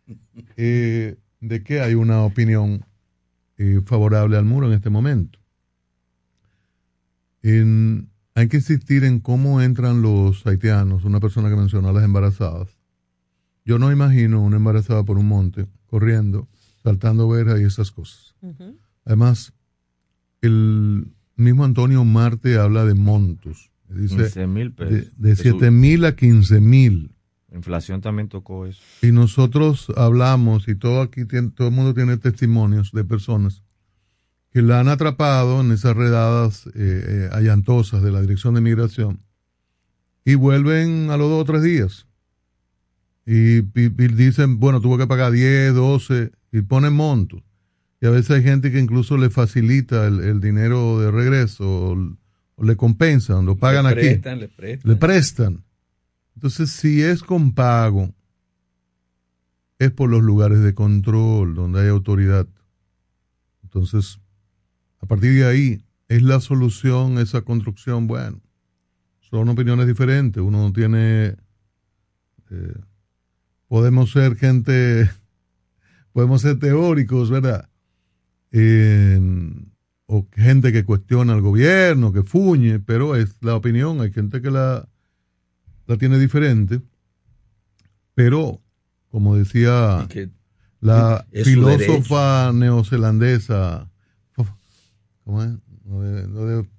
eh, 0.57 1.17
de 1.41 1.63
que 1.63 1.81
hay 1.81 1.95
una 1.95 2.23
opinión 2.25 2.87
eh, 3.59 3.83
favorable 3.85 4.39
al 4.39 4.45
muro 4.47 4.67
en 4.67 4.73
este 4.73 4.89
momento. 4.89 5.39
hay 7.43 8.49
que 8.49 8.57
insistir 8.57 9.05
en 9.05 9.21
cómo 9.21 9.61
entran 9.61 10.01
los 10.01 10.47
haitianos, 10.47 11.05
una 11.05 11.21
persona 11.21 11.51
que 11.51 11.57
mencionó 11.57 11.91
a 11.91 11.93
las 11.93 12.05
embarazadas. 12.05 12.78
Yo 13.69 13.79
no 13.79 13.93
imagino 13.93 14.43
una 14.43 14.57
embarazada 14.57 15.05
por 15.05 15.19
un 15.19 15.27
monte, 15.27 15.67
corriendo, 15.89 16.49
saltando 16.83 17.29
verja 17.29 17.61
y 17.61 17.65
esas 17.65 17.91
cosas. 17.91 18.35
Además, 19.05 19.53
el 20.41 21.13
mismo 21.37 21.67
Antonio 21.67 22.03
Marte 22.07 22.57
habla 22.57 22.87
de 22.87 22.95
montos. 22.95 23.71
Dice 23.91 24.47
mil 24.47 24.73
pesos. 24.73 25.13
De, 25.19 25.37
siete 25.37 25.71
mil 25.71 26.07
a 26.07 26.17
15 26.17 26.63
mil. 26.63 27.13
inflación 27.53 28.01
también 28.01 28.31
tocó 28.31 28.65
eso. 28.65 28.81
Y 29.03 29.13
nosotros 29.13 29.93
hablamos, 29.99 30.67
y 30.67 30.75
todo 30.75 31.03
aquí, 31.03 31.27
todo 31.27 31.69
el 31.69 31.75
mundo 31.75 31.93
tiene 31.93 32.17
testimonios 32.17 32.93
de 32.93 33.05
personas 33.05 33.63
que 34.51 34.63
la 34.63 34.81
han 34.81 34.89
atrapado 34.89 35.61
en 35.61 35.73
esas 35.73 35.95
redadas 35.95 36.69
eh, 36.69 36.71
eh, 36.75 37.29
allantosas 37.33 38.03
de 38.03 38.13
la 38.13 38.23
Dirección 38.23 38.55
de 38.55 38.63
Migración 38.63 39.21
y 40.25 40.37
vuelven 40.37 41.11
a 41.11 41.19
los 41.19 41.29
dos 41.29 41.43
o 41.43 41.45
tres 41.45 41.63
días. 41.63 42.08
Y, 43.31 43.61
dicen, 43.61 44.59
bueno, 44.59 44.81
tuvo 44.81 44.97
que 44.97 45.07
pagar 45.07 45.33
10, 45.33 45.75
12 45.75 46.33
y 46.51 46.63
ponen 46.63 46.95
montos. 46.95 47.43
Y 48.01 48.07
a 48.07 48.11
veces 48.11 48.31
hay 48.31 48.43
gente 48.43 48.73
que 48.73 48.79
incluso 48.79 49.19
le 49.19 49.29
facilita 49.29 50.07
el, 50.07 50.41
dinero 50.41 50.99
de 50.99 51.11
regreso 51.11 51.91
o, 52.57 52.65
le 52.65 52.77
compensan, 52.77 53.45
lo 53.45 53.57
pagan 53.59 53.85
le 53.85 53.91
aquí. 53.91 54.01
le 54.31 54.49
prestan. 54.49 54.91
Le 54.91 54.97
prestan. 54.97 55.65
Entonces, 56.37 56.71
si 56.71 57.03
es 57.03 57.23
con 57.23 57.53
pago, 57.53 58.15
es 59.79 59.91
por 59.91 60.09
los 60.09 60.23
lugares 60.23 60.61
de 60.61 60.73
control 60.73 61.55
donde 61.55 61.83
hay 61.83 61.89
autoridad. 61.89 62.49
Entonces, 63.63 64.21
a 65.01 65.07
partir 65.07 65.35
de 65.35 65.45
ahí, 65.45 65.83
¿es 66.09 66.23
la 66.23 66.41
solución 66.41 67.19
esa 67.19 67.43
construcción? 67.43 68.07
Bueno, 68.07 68.41
son 69.21 69.51
opiniones 69.51 69.87
diferentes. 69.87 70.43
Uno 70.43 70.73
tiene... 70.73 71.37
Eh, 72.51 72.75
podemos 73.69 74.11
ser 74.11 74.37
gente 74.37 75.09
podemos 76.13 76.43
ser 76.43 76.59
teóricos, 76.59 77.31
¿verdad? 77.31 77.69
o 80.11 80.27
gente 80.33 80.73
que 80.73 80.85
cuestiona 80.85 81.35
al 81.35 81.43
gobierno, 81.43 82.13
que 82.13 82.23
fuñe, 82.23 82.81
pero 82.81 83.15
es 83.15 83.37
la 83.43 83.55
opinión, 83.55 84.01
hay 84.01 84.11
gente 84.11 84.41
que 84.41 84.51
la, 84.51 84.89
la 85.87 85.99
tiene 85.99 86.19
diferente, 86.19 86.81
pero 88.15 88.63
como 89.11 89.37
decía 89.37 90.09
la 90.81 91.27
filósofa 91.31 92.53
neozelandesa, 92.55 93.91
¿cómo 95.25 95.43
es? 95.43 95.51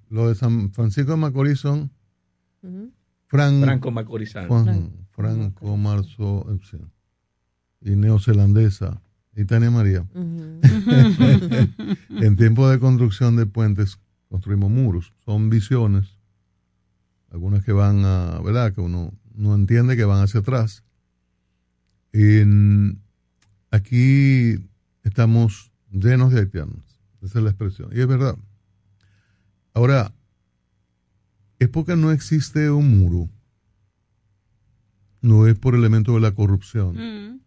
Lo 0.09 0.27
de, 0.27 0.35
San 0.35 0.71
Francisco 0.71 1.11
de 1.11 1.17
Macorís 1.17 1.59
son 1.59 1.91
Franco 3.27 3.91
Macorizano. 3.91 4.63
Franco 4.63 4.91
Marzo 5.77 6.47
y 7.81 7.95
neozelandesa 7.95 9.01
y 9.35 9.45
Tania 9.45 9.71
María. 9.71 10.05
en 12.09 12.35
tiempo 12.35 12.69
de 12.69 12.79
construcción 12.79 13.35
de 13.35 13.45
puentes 13.45 13.99
construimos 14.29 14.69
muros. 14.69 15.13
Son 15.25 15.49
visiones, 15.49 16.17
algunas 17.31 17.63
que 17.63 17.71
van 17.71 18.05
a, 18.05 18.39
¿verdad? 18.43 18.73
Que 18.73 18.81
uno 18.81 19.13
no 19.35 19.55
entiende 19.55 19.97
que 19.97 20.05
van 20.05 20.23
hacia 20.23 20.41
atrás. 20.41 20.83
En, 22.11 23.01
aquí 23.71 24.57
estamos 25.03 25.71
llenos 25.91 26.31
de 26.33 26.41
haitianos. 26.41 26.83
Esa 27.21 27.39
es 27.39 27.43
la 27.43 27.49
expresión. 27.51 27.89
Y 27.93 27.99
es 27.99 28.07
verdad. 28.07 28.35
Ahora, 29.73 30.13
es 31.59 31.69
porque 31.69 31.95
no 31.95 32.11
existe 32.11 32.71
un 32.71 32.99
muro. 32.99 33.29
No 35.21 35.47
es 35.47 35.57
por 35.57 35.75
elemento 35.75 36.13
de 36.13 36.21
la 36.21 36.33
corrupción. 36.33 36.95
Mm 36.95 37.39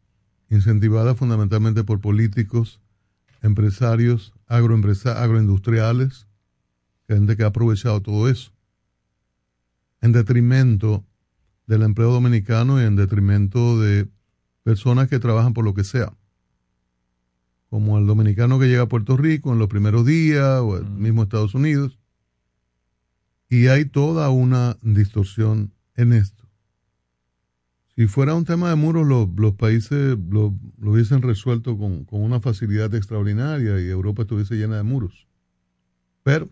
incentivada 0.53 1.15
fundamentalmente 1.15 1.83
por 1.83 2.01
políticos, 2.01 2.79
empresarios, 3.41 4.35
agroindustriales, 4.47 6.29
gente 7.09 7.39
que 7.39 7.45
ha 7.45 7.47
aprovechado 7.47 8.03
todo 8.03 8.29
eso, 8.29 8.53
en 10.03 10.13
detrimento 10.13 11.07
del 11.67 11.83
empleo 11.85 12.13
dominicano 12.13 12.83
y 12.83 12.85
en 12.85 12.97
detrimento 12.97 13.81
de 13.81 14.09
personas 14.63 15.09
que 15.09 15.19
trabajan 15.19 15.55
por 15.55 15.65
lo 15.65 15.73
que 15.73 15.85
sea, 15.85 16.13
como 17.71 17.97
el 17.97 18.07
dominicano 18.07 18.59
que 18.59 18.69
llega 18.69 18.83
a 18.83 18.89
Puerto 18.89 19.17
Rico 19.17 19.55
en 19.55 19.59
los 19.59 19.69
primeros 19.69 20.05
días 20.05 20.61
o 20.61 20.77
el 20.77 20.85
mismo 20.85 21.23
Estados 21.23 21.55
Unidos. 21.55 21.99
Y 23.49 23.69
hay 23.69 23.87
toda 23.87 24.29
una 24.29 24.77
distorsión 24.83 25.73
en 25.97 26.13
esto. 26.13 26.42
Si 27.95 28.07
fuera 28.07 28.35
un 28.35 28.47
tema 28.47 28.71
de 28.71 28.77
muros, 28.77 29.07
los 29.37 29.55
países 29.55 30.17
lo, 30.31 30.55
hubiesen 30.81 31.21
resuelto 31.21 31.77
con, 31.77 32.07
una 32.11 32.41
facilidad 32.41 32.95
extraordinaria 32.95 33.81
y 33.81 33.89
Europa 33.89 34.23
estuviese 34.23 34.55
llena 34.55 34.79
de 34.79 34.83
muros. 34.83 35.27
Pero 36.23 36.49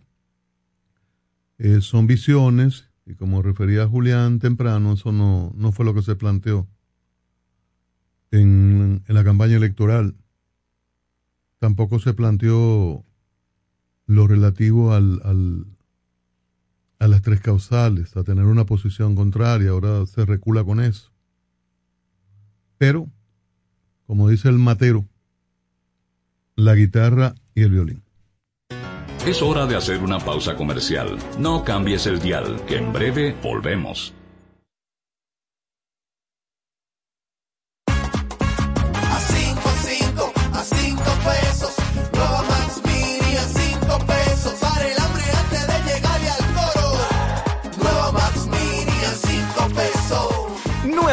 eh, 1.59 1.81
son 1.81 2.07
visiones 2.07 2.91
y 3.07 3.15
como 3.15 3.43
refería 3.43 3.89
Julián 3.89 4.39
temprano, 4.39 4.93
eso 4.93 5.13
no, 5.13 5.53
no 5.57 5.73
fue 5.73 5.87
lo 5.87 5.95
que 5.95 6.03
se 6.03 6.15
planteó 6.15 6.69
en, 8.31 9.03
la 9.09 9.25
campaña 9.25 9.57
electoral. 9.57 10.15
Tampoco 11.59 11.99
se 12.01 12.13
planteó 12.13 13.05
lo 14.07 14.27
relativo 14.27 14.93
al, 14.93 15.23
al, 15.25 15.67
a 16.99 17.09
las 17.09 17.23
tres 17.23 17.41
causales, 17.41 18.15
a 18.17 18.25
tener 18.25 18.45
una 18.45 18.67
posición 18.67 19.15
contraria. 19.15 19.71
Ahora 19.71 20.05
se 20.07 20.27
recula 20.27 20.65
con 20.65 20.81
eso. 20.81 21.11
Pero, 22.81 23.09
como 24.07 24.31
dice 24.31 24.49
el 24.49 24.57
matero, 24.57 25.05
la 26.57 26.75
guitarra 26.75 27.35
y 27.55 27.63
el 27.65 27.73
violín. 27.73 28.03
Es 29.27 29.43
hora 29.43 29.67
de 29.67 29.77
hacer 29.77 30.03
una 30.03 30.19
pausa 30.19 30.57
comercial. 30.57 31.19
No 31.39 31.63
cambies 31.63 32.07
el 32.07 32.21
dial, 32.21 32.59
que 32.67 32.79
en 32.79 32.91
breve 32.91 33.37
volvemos. 33.43 34.15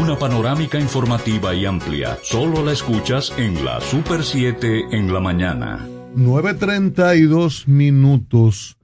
Una 0.00 0.18
panorámica 0.18 0.78
informativa 0.78 1.54
y 1.54 1.64
amplia. 1.64 2.18
Solo 2.22 2.62
la 2.62 2.72
escuchas 2.72 3.32
en 3.38 3.64
la 3.64 3.80
Super 3.80 4.22
7 4.22 4.94
en 4.94 5.10
la 5.10 5.20
mañana. 5.20 5.88
9.32 6.14 7.66
minutos. 7.66 8.76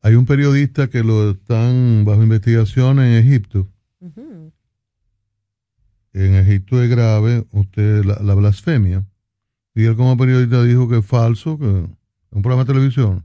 Hay 0.00 0.14
un 0.14 0.24
periodista 0.24 0.88
que 0.88 1.04
lo 1.04 1.32
están 1.32 2.06
bajo 2.06 2.22
investigación 2.22 3.00
en 3.00 3.16
Egipto. 3.16 3.68
En 6.14 6.34
Egipto 6.36 6.82
es 6.82 6.88
grave 6.88 7.44
usted 7.52 8.04
la, 8.06 8.18
la 8.22 8.34
blasfemia. 8.34 9.06
Y 9.74 9.84
él 9.84 9.94
como 9.94 10.16
periodista 10.16 10.62
dijo 10.62 10.88
que 10.88 10.98
es 10.98 11.06
falso, 11.06 11.58
que 11.58 11.66
en 11.66 11.98
un 12.30 12.42
programa 12.42 12.64
de 12.64 12.72
televisión, 12.72 13.24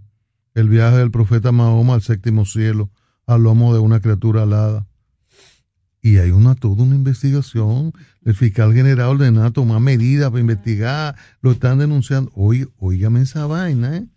el 0.54 0.68
viaje 0.68 0.98
del 0.98 1.12
profeta 1.12 1.54
Mahoma 1.54 1.94
al 1.94 2.02
séptimo 2.02 2.44
cielo 2.44 2.92
al 3.26 3.44
lomo 3.44 3.74
de 3.74 3.80
una 3.80 4.02
criatura 4.02 4.44
alada. 4.44 4.89
Y 6.02 6.18
hay 6.18 6.32
una 6.32 6.56
toda 6.56 6.84
una 6.84 6.96
investigación. 6.96 7.92
El 8.24 8.36
fiscal 8.36 8.74
general 8.74 9.10
ordenó 9.10 9.52
tomar 9.52 9.82
medidas 9.82 10.30
para 10.30 10.42
investigar. 10.42 11.16
Lo 11.42 11.52
están 11.52 11.80
denunciando. 11.80 12.32
Oye, 12.36 12.68
oígame 12.78 13.22
esa 13.22 13.46
vaina, 13.46 13.98
¿eh? 13.98 14.08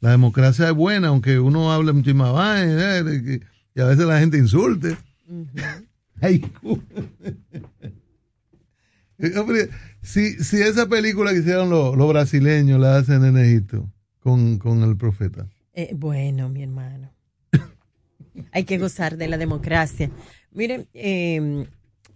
La 0.00 0.10
democracia 0.10 0.68
es 0.68 0.74
buena, 0.74 1.08
aunque 1.08 1.38
uno 1.38 1.72
hable 1.72 1.92
muchísimas 1.92 2.32
vainas, 2.32 3.04
¿eh? 3.06 3.40
y 3.74 3.80
a 3.80 3.84
veces 3.84 4.06
la 4.06 4.18
gente 4.18 4.38
insulte. 4.38 4.96
Ay, 6.20 6.44
Hombre, 9.36 9.68
si, 10.00 10.42
si 10.42 10.62
esa 10.62 10.88
película 10.88 11.32
que 11.32 11.40
hicieron 11.40 11.68
los, 11.68 11.94
los 11.96 12.08
brasileños 12.08 12.80
la 12.80 12.96
hacen 12.96 13.22
en 13.24 13.36
Egipto 13.36 13.92
con, 14.20 14.58
con 14.58 14.82
el 14.82 14.96
profeta. 14.96 15.46
Eh, 15.74 15.90
bueno, 15.94 16.48
mi 16.48 16.62
hermano. 16.62 17.12
Hay 18.52 18.64
que 18.64 18.78
gozar 18.78 19.18
de 19.18 19.28
la 19.28 19.36
democracia. 19.36 20.10
Miren, 20.52 20.88
eh, 20.94 21.66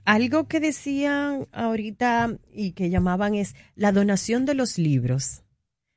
algo 0.04 0.48
que 0.48 0.60
decían 0.60 1.46
ahorita 1.52 2.38
y 2.52 2.72
que 2.72 2.90
llamaban 2.90 3.34
es 3.34 3.54
la 3.74 3.92
donación 3.92 4.44
de 4.44 4.54
los 4.54 4.78
libros 4.78 5.44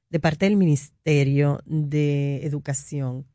de 0.09 0.19
parte 0.19 0.45
del 0.45 0.55
Ministerio 0.55 1.61
de 1.65 2.45
Educación. 2.45 3.25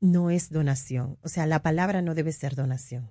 No 0.00 0.30
es 0.30 0.50
donación. 0.50 1.16
O 1.22 1.28
sea, 1.28 1.46
la 1.46 1.62
palabra 1.62 2.02
no 2.02 2.14
debe 2.14 2.32
ser 2.32 2.54
donación. 2.54 3.10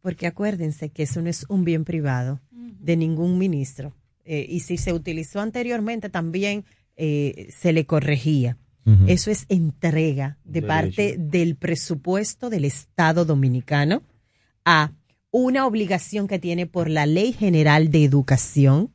Porque 0.00 0.26
acuérdense 0.26 0.88
que 0.88 1.02
eso 1.02 1.20
no 1.20 1.28
es 1.28 1.44
un 1.48 1.64
bien 1.64 1.84
privado 1.84 2.40
de 2.50 2.96
ningún 2.96 3.36
ministro. 3.36 3.94
Eh, 4.24 4.46
y 4.48 4.60
si 4.60 4.78
se 4.78 4.92
utilizó 4.92 5.40
anteriormente 5.40 6.08
también 6.08 6.64
eh, 6.96 7.48
se 7.54 7.72
le 7.72 7.86
corregía. 7.86 8.56
Eso 9.06 9.30
es 9.30 9.44
entrega 9.50 10.38
de 10.44 10.62
parte 10.62 11.16
del 11.18 11.56
presupuesto 11.56 12.48
del 12.48 12.64
Estado 12.64 13.26
dominicano 13.26 14.00
a 14.64 14.92
una 15.30 15.66
obligación 15.66 16.26
que 16.26 16.38
tiene 16.38 16.66
por 16.66 16.88
la 16.88 17.06
Ley 17.06 17.32
General 17.32 17.90
de 17.90 18.04
Educación. 18.04 18.92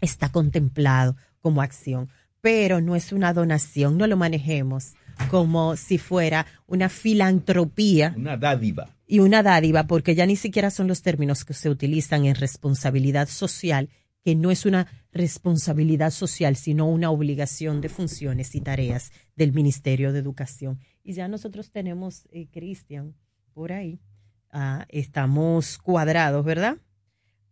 Está 0.00 0.30
contemplado 0.30 1.16
como 1.40 1.62
acción, 1.62 2.08
pero 2.40 2.80
no 2.80 2.96
es 2.96 3.12
una 3.12 3.32
donación, 3.32 3.96
no 3.96 4.06
lo 4.06 4.16
manejemos 4.16 4.94
como 5.30 5.76
si 5.76 5.98
fuera 5.98 6.44
una 6.66 6.88
filantropía 6.88 8.14
Una 8.16 8.36
dádiva. 8.36 8.96
y 9.06 9.20
una 9.20 9.42
dádiva, 9.42 9.86
porque 9.86 10.14
ya 10.14 10.26
ni 10.26 10.36
siquiera 10.36 10.70
son 10.70 10.88
los 10.88 11.02
términos 11.02 11.44
que 11.44 11.54
se 11.54 11.70
utilizan 11.70 12.24
en 12.24 12.34
responsabilidad 12.34 13.28
social, 13.28 13.90
que 14.24 14.34
no 14.34 14.50
es 14.50 14.66
una 14.66 14.86
responsabilidad 15.12 16.10
social, 16.10 16.56
sino 16.56 16.88
una 16.88 17.10
obligación 17.10 17.80
de 17.80 17.88
funciones 17.88 18.54
y 18.54 18.60
tareas 18.60 19.12
del 19.36 19.52
Ministerio 19.52 20.12
de 20.12 20.18
Educación. 20.18 20.80
Y 21.04 21.12
ya 21.12 21.28
nosotros 21.28 21.70
tenemos, 21.70 22.26
eh, 22.32 22.48
Cristian, 22.50 23.14
por 23.52 23.72
ahí, 23.72 24.00
ah, 24.54 24.86
estamos 24.88 25.76
cuadrados, 25.78 26.42
¿verdad? 26.44 26.78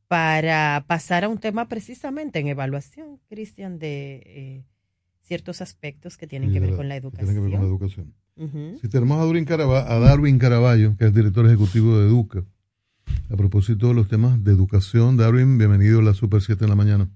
Para 0.09 0.85
pasar 0.87 1.25
a 1.25 1.29
un 1.29 1.37
tema 1.39 1.69
precisamente 1.69 2.39
en 2.39 2.47
evaluación, 2.49 3.19
Cristian, 3.29 3.79
de 3.79 4.23
eh, 4.25 4.65
ciertos 5.21 5.61
aspectos 5.61 6.17
que 6.17 6.27
tienen 6.27 6.53
que 6.53 6.61
ver 6.61 6.75
con 6.77 6.89
la 6.89 6.97
educación. 6.97 7.27
Tienen 7.27 7.43
que 7.45 7.51
ver 7.51 7.59
con 7.59 7.61
la 7.61 7.69
educación. 7.69 8.15
Si 8.81 8.89
tenemos 8.89 9.19
a 9.21 9.25
Darwin, 9.27 9.45
Carava- 9.45 9.87
a 9.87 9.99
Darwin 9.99 10.39
Caraballo, 10.39 10.97
que 10.97 11.05
es 11.07 11.15
director 11.15 11.45
ejecutivo 11.47 11.99
de 11.99 12.07
Educa, 12.09 12.45
a 13.31 13.37
propósito 13.37 13.89
de 13.89 13.95
los 13.95 14.09
temas 14.09 14.43
de 14.43 14.53
educación, 14.53 15.17
Darwin, 15.19 15.59
bienvenido 15.59 16.01
a 16.01 16.03
la 16.03 16.15
Super 16.15 16.41
7 16.41 16.65
en 16.65 16.71
la 16.71 16.77
mañana. 16.77 17.09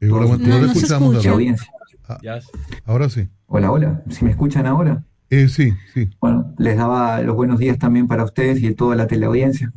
Ahora, 0.00 0.26
bueno, 0.26 0.46
no 0.46 0.60
te 0.60 0.66
escuchamos, 0.66 1.10
escucha. 1.14 1.28
Darwin. 1.30 1.48
Audiencia. 1.54 1.72
Ah, 2.08 2.18
ahora 2.84 3.08
sí. 3.08 3.28
Hola, 3.46 3.70
hola. 3.72 4.02
¿Si 4.10 4.24
me 4.24 4.30
escuchan 4.30 4.66
ahora? 4.66 5.04
Eh, 5.30 5.48
sí, 5.48 5.72
sí. 5.92 6.08
Bueno, 6.20 6.54
les 6.58 6.76
daba 6.76 7.20
los 7.20 7.36
buenos 7.36 7.58
días 7.58 7.78
también 7.78 8.08
para 8.08 8.24
ustedes 8.24 8.62
y 8.62 8.74
toda 8.74 8.96
la 8.96 9.06
teleaudiencia. 9.06 9.72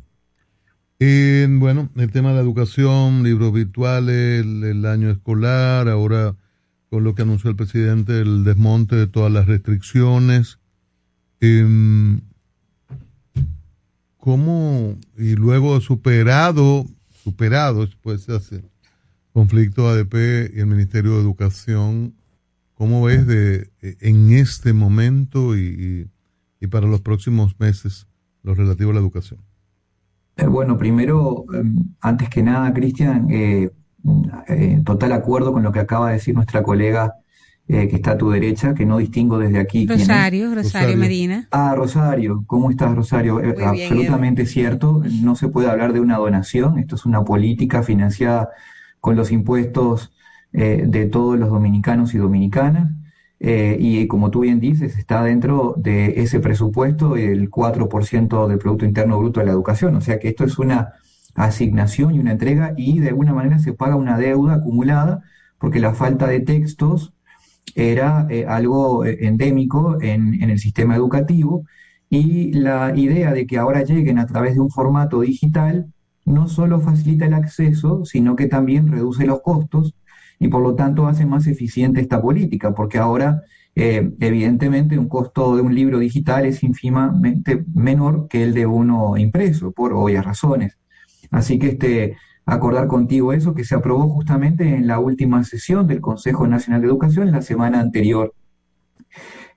Eh, 1.00 1.48
bueno, 1.50 1.90
el 1.96 2.12
tema 2.12 2.30
de 2.30 2.36
la 2.36 2.42
educación, 2.42 3.24
libros 3.24 3.52
virtuales, 3.52 4.42
el, 4.42 4.64
el 4.64 4.86
año 4.86 5.10
escolar, 5.10 5.90
ahora 5.90 6.36
con 6.92 7.06
lo 7.06 7.16
que 7.16 7.22
anunció 7.22 7.50
el 7.50 7.56
presidente, 7.56 8.20
el 8.20 8.44
desmonte 8.44 8.98
de 8.98 9.08
todas 9.08 9.32
las 9.32 9.48
restricciones. 9.48 10.60
Em, 11.40 12.22
¿Cómo, 14.18 14.98
y 15.18 15.36
luego 15.36 15.82
superado, 15.82 16.86
superado 17.24 17.86
después 17.86 18.30
ese 18.30 18.62
conflicto 19.34 19.90
ADP 19.90 20.52
y 20.54 20.60
el 20.60 20.68
Ministerio 20.68 21.14
de 21.14 21.22
Educación, 21.22 22.14
¿cómo 22.82 23.04
ves 23.04 23.28
de, 23.28 23.70
en 23.82 24.32
este 24.32 24.74
momento 24.74 25.56
y, 25.56 26.10
y- 26.60 26.68
para 26.68 26.88
los 26.88 27.02
próximos 27.02 27.60
meses 27.60 28.08
lo 28.42 28.56
relativo 28.56 28.90
a 28.92 28.94
la 28.96 29.00
educación? 29.00 29.40
Eh, 30.38 30.48
Bueno, 30.48 30.78
primero, 30.78 31.46
eh, 31.54 31.64
antes 32.02 32.28
que 32.30 32.42
nada, 32.42 32.74
Cristian, 32.74 33.28
eh, 33.30 33.70
eh, 34.48 34.82
total 34.84 35.12
acuerdo 35.12 35.54
con 35.54 35.62
lo 35.64 35.72
que 35.72 35.80
acaba 35.80 36.08
de 36.08 36.14
decir 36.16 36.34
nuestra 36.34 36.64
colega 36.64 37.14
eh, 37.68 37.88
que 37.88 37.98
está 37.98 38.12
a 38.14 38.18
tu 38.18 38.32
derecha, 38.32 38.74
que 38.74 38.86
no 38.86 38.98
distingo 38.98 39.38
desde 39.38 39.60
aquí 39.60 39.86
quién 39.86 40.02
es. 40.02 40.08
Rosario, 40.08 40.56
Rosario 40.56 40.98
Medina. 40.98 41.48
Ah, 41.52 41.74
Rosario, 41.76 42.44
¿cómo 42.48 42.72
estás, 42.72 42.96
Rosario? 42.96 43.40
Eh, 43.40 43.54
bien, 43.54 43.68
absolutamente 43.70 44.46
cierto, 44.46 45.02
no 45.22 45.36
se 45.36 45.50
puede 45.50 45.70
hablar 45.70 45.94
de 45.94 46.00
una 46.00 46.18
donación, 46.18 46.80
esto 46.80 46.96
es 46.96 47.06
una 47.06 47.24
política 47.24 47.84
financiada 47.84 48.50
con 49.00 49.16
los 49.16 49.32
impuestos 49.32 50.12
eh, 50.54 50.84
de 50.88 51.06
todos 51.08 51.40
los 51.40 51.50
dominicanos 51.50 52.14
y 52.14 52.18
dominicanas, 52.18 52.92
eh, 53.44 53.76
y 53.80 54.06
como 54.06 54.30
tú 54.30 54.42
bien 54.42 54.60
dices, 54.60 54.98
está 54.98 55.24
dentro 55.24 55.74
de 55.76 56.22
ese 56.22 56.40
presupuesto 56.40 57.18
el 57.18 57.50
4% 57.50 58.48
del 58.48 58.60
Producto 58.60 58.86
Interno 58.86 59.18
Bruto 59.18 59.40
de 59.40 59.48
la 59.48 59.52
educación, 59.52 59.96
o 59.96 60.02
sea 60.02 60.20
que 60.20 60.28
esto 60.28 60.44
es 60.44 60.60
una 60.60 60.94
asignación 61.34 62.14
y 62.14 62.20
una 62.20 62.34
entrega 62.34 62.74
y 62.78 63.00
de 63.00 63.10
alguna 63.10 63.34
manera 63.34 63.58
se 63.58 63.74
paga 63.74 63.96
una 63.96 64.20
deuda 64.20 64.56
acumulada 64.56 65.24
porque 65.58 65.80
la 65.80 65.96
falta 65.96 66.28
de 66.28 66.42
textos 66.42 67.14
era 67.76 68.28
eh, 68.30 68.46
algo 68.48 69.06
eh, 69.06 69.18
endémico 69.22 70.00
en, 70.02 70.42
en 70.44 70.52
el 70.52 70.60
sistema 70.60 70.96
educativo 70.96 71.66
y 72.12 72.54
la 72.54 72.96
idea 72.96 73.34
de 73.34 73.48
que 73.48 73.58
ahora 73.58 73.84
lleguen 73.84 74.20
a 74.20 74.28
través 74.28 74.54
de 74.54 74.60
un 74.60 74.70
formato 74.70 75.22
digital 75.22 75.88
no 76.26 76.48
solo 76.48 76.80
facilita 76.80 77.26
el 77.26 77.34
acceso, 77.34 78.06
sino 78.06 78.36
que 78.36 78.48
también 78.48 78.92
reduce 78.92 79.26
los 79.26 79.42
costos 79.42 79.96
y 80.42 80.48
por 80.48 80.64
lo 80.64 80.74
tanto 80.74 81.06
hace 81.06 81.24
más 81.28 81.46
eficiente 81.46 82.02
esta 82.02 82.20
política, 82.20 82.74
porque 82.74 82.98
ahora 82.98 83.44
eh, 83.76 84.12
evidentemente 84.20 84.98
un 84.98 85.08
costo 85.08 85.56
de 85.56 85.62
un 85.62 85.76
libro 85.76 86.00
digital 86.00 86.48
es 86.48 86.64
ínfimamente 86.64 87.64
menor 87.76 88.28
que 88.28 88.44
el 88.44 88.56
de 88.56 88.66
uno 88.66 89.18
impreso, 89.18 89.72
por 89.72 89.94
obvias 89.94 90.26
razones. 90.26 90.80
Así 91.30 91.60
que 91.60 91.68
este, 91.68 92.18
acordar 92.44 92.88
contigo 92.88 93.34
eso 93.34 93.54
que 93.54 93.64
se 93.64 93.76
aprobó 93.76 94.10
justamente 94.10 94.76
en 94.76 94.88
la 94.88 94.98
última 94.98 95.44
sesión 95.44 95.86
del 95.86 96.02
Consejo 96.02 96.48
Nacional 96.48 96.82
de 96.82 96.88
Educación 96.88 97.32
la 97.32 97.44
semana 97.44 97.80
anterior. 97.80 98.34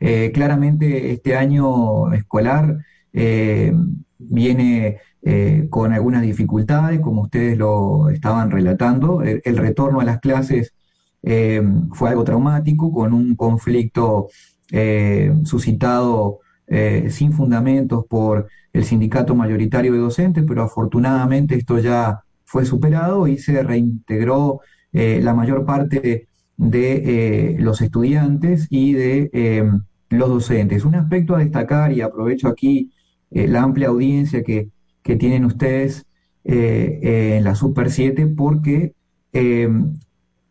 Eh, 0.00 0.32
claramente 0.34 1.12
este 1.12 1.34
año 1.34 2.12
escolar 2.12 2.76
eh, 3.14 3.72
viene 4.18 4.98
eh, 5.26 5.68
con 5.70 5.94
algunas 5.94 6.20
dificultades, 6.20 7.00
como 7.00 7.22
ustedes 7.22 7.56
lo 7.56 8.10
estaban 8.10 8.50
relatando. 8.50 9.22
El, 9.22 9.56
retorno 9.56 10.00
a 10.00 10.04
las 10.04 10.20
clases 10.20 10.74
eh, 11.22 11.62
fue 11.92 12.10
algo 12.10 12.24
traumático, 12.24 12.92
con 12.92 13.14
un 13.14 13.34
conflicto 13.34 14.28
eh, 14.70 15.32
suscitado 15.44 16.40
sin 17.10 17.32
fundamentos 17.32 18.06
por 18.06 18.48
el 18.72 18.84
sindicato 18.84 19.34
mayoritario 19.34 19.92
de 19.92 19.98
docentes, 19.98 20.44
pero 20.48 20.62
afortunadamente 20.62 21.56
esto 21.56 21.78
ya 21.78 22.22
fue 22.44 22.64
superado 22.64 23.28
y 23.28 23.36
se 23.38 23.62
reintegró 23.62 24.60
la 24.92 25.34
mayor 25.34 25.66
parte 25.66 26.26
de 26.56 27.56
los 27.60 27.82
estudiantes 27.82 28.66
y 28.70 28.94
de 28.94 29.70
los 30.08 30.28
docentes. 30.28 30.84
Un 30.86 30.94
aspecto 30.94 31.36
a 31.36 31.40
destacar, 31.40 31.92
y 31.92 32.00
aprovecho 32.00 32.48
aquí 32.48 32.90
la 33.30 33.62
amplia 33.62 33.88
audiencia 33.88 34.42
que, 34.42 34.70
que 35.04 35.14
tienen 35.14 35.44
ustedes 35.44 36.06
eh, 36.42 36.98
eh, 37.02 37.36
en 37.36 37.44
la 37.44 37.54
Super 37.54 37.92
7, 37.92 38.26
porque 38.26 38.94
eh, 39.32 39.68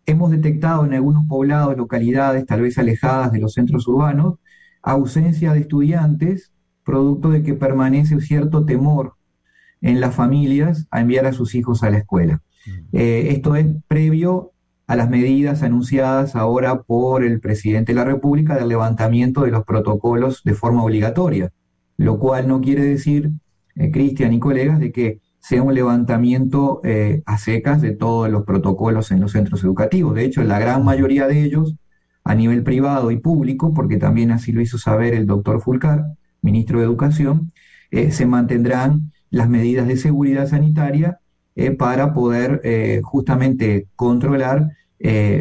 hemos 0.05 0.31
detectado 0.31 0.85
en 0.85 0.93
algunos 0.93 1.25
poblados, 1.27 1.75
localidades 1.75 2.45
tal 2.45 2.61
vez 2.61 2.77
alejadas 2.77 3.33
de 3.33 3.39
los 3.39 3.53
centros 3.53 3.85
urbanos, 3.87 4.35
ausencia 4.81 5.51
de 5.51 5.59
estudiantes, 5.59 6.53
producto 6.85 7.29
de 7.29 7.43
que 7.43 7.53
permanece 7.53 8.19
cierto 8.21 8.65
temor 8.65 9.15
en 9.81 9.99
las 9.99 10.15
familias 10.15 10.87
a 10.91 11.01
enviar 11.01 11.25
a 11.25 11.33
sus 11.33 11.55
hijos 11.55 11.83
a 11.83 11.89
la 11.89 11.97
escuela. 11.97 12.41
Eh, 12.93 13.27
esto 13.31 13.55
es 13.55 13.67
previo 13.87 14.51
a 14.87 14.95
las 14.95 15.09
medidas 15.09 15.63
anunciadas 15.63 16.35
ahora 16.35 16.83
por 16.83 17.23
el 17.23 17.39
presidente 17.39 17.91
de 17.93 17.97
la 17.97 18.05
República 18.05 18.55
del 18.55 18.69
levantamiento 18.69 19.41
de 19.41 19.51
los 19.51 19.65
protocolos 19.65 20.41
de 20.43 20.53
forma 20.53 20.83
obligatoria, 20.83 21.51
lo 21.97 22.19
cual 22.19 22.47
no 22.47 22.61
quiere 22.61 22.83
decir, 22.83 23.31
eh, 23.75 23.91
Cristian 23.91 24.33
y 24.33 24.39
colegas, 24.39 24.79
de 24.79 24.91
que 24.91 25.19
sea 25.43 25.61
un 25.61 25.73
levantamiento 25.73 26.79
eh, 26.85 27.21
a 27.25 27.37
secas 27.37 27.81
de 27.81 27.91
todos 27.91 28.29
los 28.29 28.45
protocolos 28.45 29.11
en 29.11 29.19
los 29.19 29.33
centros 29.33 29.61
educativos. 29.65 30.15
De 30.15 30.23
hecho, 30.23 30.41
la 30.41 30.57
gran 30.57 30.85
mayoría 30.85 31.27
de 31.27 31.43
ellos, 31.43 31.75
a 32.23 32.33
nivel 32.33 32.63
privado 32.63 33.11
y 33.11 33.17
público, 33.17 33.73
porque 33.73 33.97
también 33.97 34.31
así 34.31 34.53
lo 34.53 34.61
hizo 34.61 34.77
saber 34.77 35.13
el 35.13 35.25
doctor 35.25 35.61
Fulcar, 35.61 36.05
ministro 36.41 36.79
de 36.79 36.85
Educación, 36.85 37.51
eh, 37.91 38.11
se 38.11 38.25
mantendrán 38.25 39.11
las 39.31 39.49
medidas 39.49 39.85
de 39.85 39.97
seguridad 39.97 40.47
sanitaria 40.47 41.19
eh, 41.55 41.71
para 41.71 42.13
poder 42.13 42.61
justamente 43.03 43.87
controlar 43.97 44.69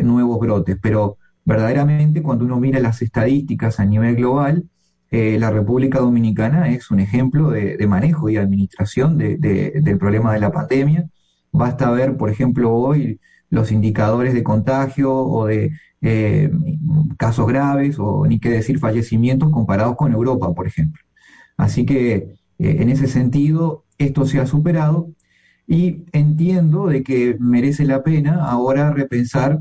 nuevos 0.03 0.41
brotes. 0.41 0.77
Pero 0.83 1.19
verdaderamente 1.45 2.23
cuando 2.23 2.45
uno 2.45 2.59
mira 2.59 2.81
las 2.81 3.03
estadísticas 3.03 3.79
a 3.79 3.85
nivel 3.85 4.17
global, 4.17 4.65
eh, 5.13 5.39
la 5.39 5.51
República 5.51 6.01
Dominicana 6.01 6.71
es 6.71 6.91
un 6.91 7.01
ejemplo 7.01 7.51
de, 7.51 7.87
manejo 7.87 8.29
y 8.31 8.37
administración 8.39 9.19
de- 9.19 9.37
de- 9.39 9.73
del 9.83 9.99
problema 9.99 10.33
de 10.35 10.41
la 10.41 10.53
pandemia. 10.53 11.07
Basta 11.53 11.91
ver, 11.91 12.17
por 12.17 12.31
ejemplo, 12.31 12.73
hoy 12.75 13.21
los 13.51 13.71
indicadores 13.73 14.33
de 14.35 14.43
contagio 14.43 15.15
o 15.15 15.47
de 15.47 15.71
eh, 16.01 16.51
casos 17.19 17.47
graves 17.47 17.97
o 17.99 18.27
ni 18.27 18.41
qué 18.41 18.51
decir 18.51 18.79
fallecimientos 18.79 19.51
comparados 19.53 19.97
con 19.97 20.13
Europa, 20.13 20.53
por 20.55 20.67
ejemplo. 20.67 21.03
Así 21.57 21.85
que 21.87 22.15
eh, 22.15 22.77
en 22.81 22.89
ese 22.89 23.07
sentido 23.07 23.85
esto 23.99 24.27
se 24.27 24.41
ha 24.41 24.47
superado 24.47 25.11
y 25.67 26.05
entiendo 26.13 26.87
de 26.89 27.03
que 27.03 27.37
merece 27.41 27.85
la 27.85 28.03
pena 28.03 28.45
ahora 28.51 28.93
repensar 28.93 29.61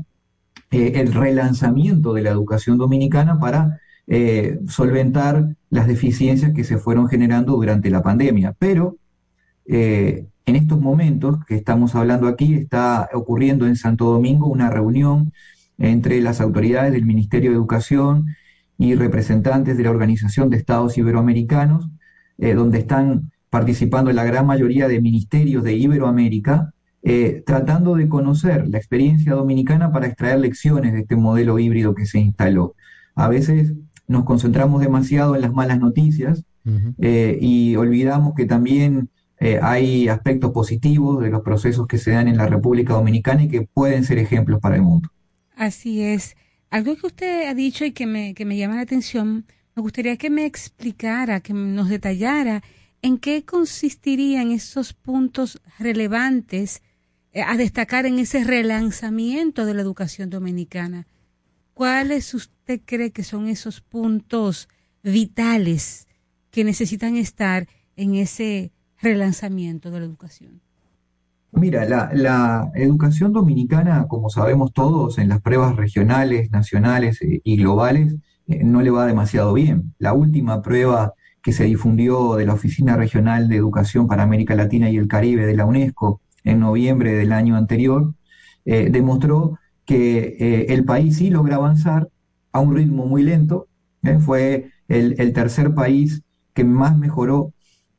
el 0.70 1.12
relanzamiento 1.12 2.14
de 2.14 2.22
la 2.22 2.30
educación 2.30 2.78
dominicana 2.78 3.38
para 3.38 3.78
eh, 4.08 4.58
solventar 4.66 5.54
las 5.70 5.86
deficiencias 5.86 6.52
que 6.52 6.64
se 6.64 6.76
fueron 6.76 7.08
generando 7.08 7.52
durante 7.52 7.88
la 7.88 8.02
pandemia. 8.02 8.54
Pero 8.58 8.96
eh, 9.66 10.26
en 10.44 10.56
estos 10.56 10.80
momentos 10.80 11.44
que 11.46 11.54
estamos 11.54 11.94
hablando 11.94 12.26
aquí 12.26 12.54
está 12.54 13.08
ocurriendo 13.14 13.66
en 13.66 13.76
Santo 13.76 14.06
Domingo 14.06 14.48
una 14.48 14.70
reunión 14.70 15.32
entre 15.78 16.20
las 16.20 16.40
autoridades 16.40 16.92
del 16.92 17.06
Ministerio 17.06 17.50
de 17.50 17.56
Educación 17.56 18.26
y 18.76 18.96
representantes 18.96 19.76
de 19.76 19.84
la 19.84 19.90
Organización 19.90 20.50
de 20.50 20.56
Estados 20.56 20.98
Iberoamericanos, 20.98 21.88
eh, 22.38 22.54
donde 22.54 22.78
están 22.78 23.30
participando 23.50 24.12
la 24.12 24.24
gran 24.24 24.46
mayoría 24.46 24.88
de 24.88 25.00
ministerios 25.00 25.62
de 25.62 25.74
Iberoamérica, 25.74 26.72
tratando 27.44 27.96
de 27.96 28.08
conocer 28.08 28.68
la 28.68 28.78
experiencia 28.78 29.34
dominicana 29.34 29.90
para 29.90 30.06
extraer 30.06 30.38
lecciones 30.38 30.92
de 30.92 31.00
este 31.00 31.16
modelo 31.16 31.58
híbrido 31.58 31.96
que 31.96 32.06
se 32.06 32.20
instaló. 32.20 32.76
A 33.16 33.28
veces 33.28 33.74
nos 34.12 34.24
concentramos 34.24 34.80
demasiado 34.80 35.34
en 35.34 35.42
las 35.42 35.52
malas 35.52 35.80
noticias 35.80 36.44
eh, 36.98 37.38
y 37.40 37.74
olvidamos 37.76 38.34
que 38.34 38.46
también 38.46 39.08
eh, 39.40 39.58
hay 39.60 40.08
aspectos 40.08 40.52
positivos 40.52 41.20
de 41.20 41.30
los 41.30 41.42
procesos 41.42 41.88
que 41.88 41.98
se 41.98 42.12
dan 42.12 42.28
en 42.28 42.36
la 42.36 42.46
República 42.46 42.92
Dominicana 42.92 43.42
y 43.42 43.48
que 43.48 43.62
pueden 43.62 44.04
ser 44.04 44.18
ejemplos 44.18 44.60
para 44.60 44.76
el 44.76 44.82
mundo. 44.82 45.08
Así 45.56 46.02
es. 46.02 46.36
Algo 46.70 46.96
que 46.96 47.06
usted 47.08 47.48
ha 47.48 47.54
dicho 47.54 47.84
y 47.84 47.92
que 47.92 48.06
me, 48.06 48.34
que 48.34 48.44
me 48.44 48.56
llama 48.56 48.76
la 48.76 48.82
atención, 48.82 49.44
Me 49.74 49.82
gustaría 49.82 50.16
que 50.16 50.30
me 50.30 50.44
explicara, 50.44 51.40
que 51.40 51.54
nos 51.54 51.88
detallara 51.88 52.62
en 53.00 53.18
qué 53.18 53.44
consistirían 53.44 54.52
esos 54.52 54.92
puntos 54.92 55.60
relevantes 55.78 56.82
eh, 57.32 57.42
a 57.42 57.56
destacar 57.56 58.06
en 58.06 58.18
ese 58.18 58.44
relanzamiento 58.44 59.64
de 59.66 59.74
la 59.74 59.82
educación 59.82 60.30
dominicana. 60.30 61.06
¿Cuáles 61.74 62.34
usted 62.34 62.80
cree 62.84 63.10
que 63.12 63.24
son 63.24 63.48
esos 63.48 63.80
puntos 63.80 64.68
vitales 65.02 66.06
que 66.50 66.64
necesitan 66.64 67.16
estar 67.16 67.66
en 67.96 68.14
ese 68.14 68.72
relanzamiento 69.00 69.90
de 69.90 70.00
la 70.00 70.06
educación? 70.06 70.60
Mira, 71.52 71.84
la, 71.84 72.70
educación 72.74 73.32
dominicana, 73.32 74.06
como 74.08 74.30
sabemos 74.30 74.72
todos, 74.72 75.18
en 75.18 75.28
las 75.28 75.42
pruebas 75.42 75.76
regionales, 75.76 76.50
nacionales 76.50 77.20
eh, 77.20 77.40
y 77.44 77.56
globales, 77.56 78.16
eh, 78.48 78.64
no 78.64 78.80
le 78.80 78.90
va 78.90 79.06
demasiado 79.06 79.52
bien. 79.52 79.94
La 79.98 80.14
última 80.14 80.62
prueba 80.62 81.12
que 81.42 81.52
se 81.52 81.64
difundió 81.64 82.36
de 82.36 82.46
la 82.46 82.54
Oficina 82.54 82.96
Regional 82.96 83.48
de 83.48 83.56
Educación 83.56 84.06
para 84.06 84.22
América 84.22 84.54
Latina 84.54 84.88
y 84.88 84.96
el 84.96 85.08
Caribe 85.08 85.44
de 85.44 85.54
la 85.54 85.66
UNESCO 85.66 86.20
en 86.44 86.60
noviembre 86.60 87.12
del 87.12 87.32
año 87.32 87.56
anterior, 87.56 88.14
eh, 88.64 88.88
demostró 88.90 89.58
que 89.84 90.66
el 90.68 90.84
país 90.84 91.16
sí 91.16 91.30
logra 91.30 91.56
avanzar 91.56 92.08
a 92.52 92.60
un 92.60 92.74
ritmo 92.74 93.06
muy 93.06 93.22
lento. 93.22 93.68
fue 94.20 94.70
el, 94.88 95.32
tercer 95.32 95.74
país 95.74 96.22
que 96.54 96.64
más 96.64 96.96
mejoró 96.96 97.52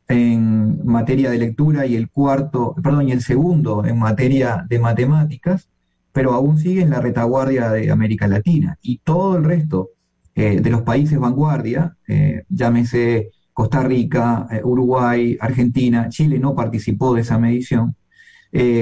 en 0.08 0.86
materia 0.86 1.32
de 1.32 1.40
lectura 1.40 1.86
y 1.86 1.95
el 1.95 2.10
cuarto, 2.10 2.76
perdón, 2.84 3.10
y 3.10 3.12
el 3.12 3.22
segundo 3.22 3.86
en 3.86 3.98
materia 4.00 4.66
de 4.70 4.80
matemáticas, 4.80 5.70
pero 6.12 6.34
aún 6.34 6.58
sigue 6.60 6.82
en 6.82 6.92
la 6.92 7.02
retaguardia 7.02 7.72
de 7.72 7.92
América 7.92 8.28
Latina. 8.28 8.78
Y 8.82 9.00
todo 9.00 9.38
el 9.38 9.44
resto 9.44 9.90
eh, 10.36 10.62
de 10.62 10.70
los 10.70 10.84
países 10.84 11.20
vanguardia, 11.20 11.98
eh, 12.08 12.44
llámese 12.50 13.32
Costa 13.53 13.84
Rica, 13.84 14.48
eh, 14.52 14.62
Uruguay, 14.64 15.38
Argentina, 15.40 16.10
Chile 16.10 16.40
no 16.40 16.56
participó 16.56 17.14
de 17.14 17.22
esa 17.22 17.38
medición, 17.40 17.95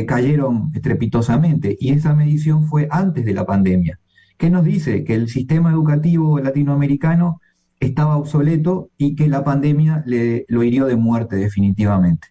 cayeron 0.08 0.72
estrepitosamente. 0.74 1.77
Y 1.80 1.91
esa 1.91 2.14
medición 2.14 2.66
fue 2.66 2.88
antes 2.91 3.24
de 3.25 3.33
la 3.33 3.45
pandemia. 3.45 4.00
¿Qué 4.38 4.50
nos 4.50 4.66
dice? 4.66 5.03
Que 5.03 5.16
el 5.16 5.30
sistema 5.30 5.72
educativo 5.72 6.40
latinoamericano 6.40 7.40
estaba 7.80 8.17
obsoleto 8.17 8.90
y 8.98 9.16
que 9.16 9.27
la 9.27 9.43
pandemia 9.43 10.03
le, 10.06 10.45
lo 10.48 10.64
hirió 10.64 10.85
de 10.85 10.95
muerte 10.95 11.35
definitivamente. 11.35 12.30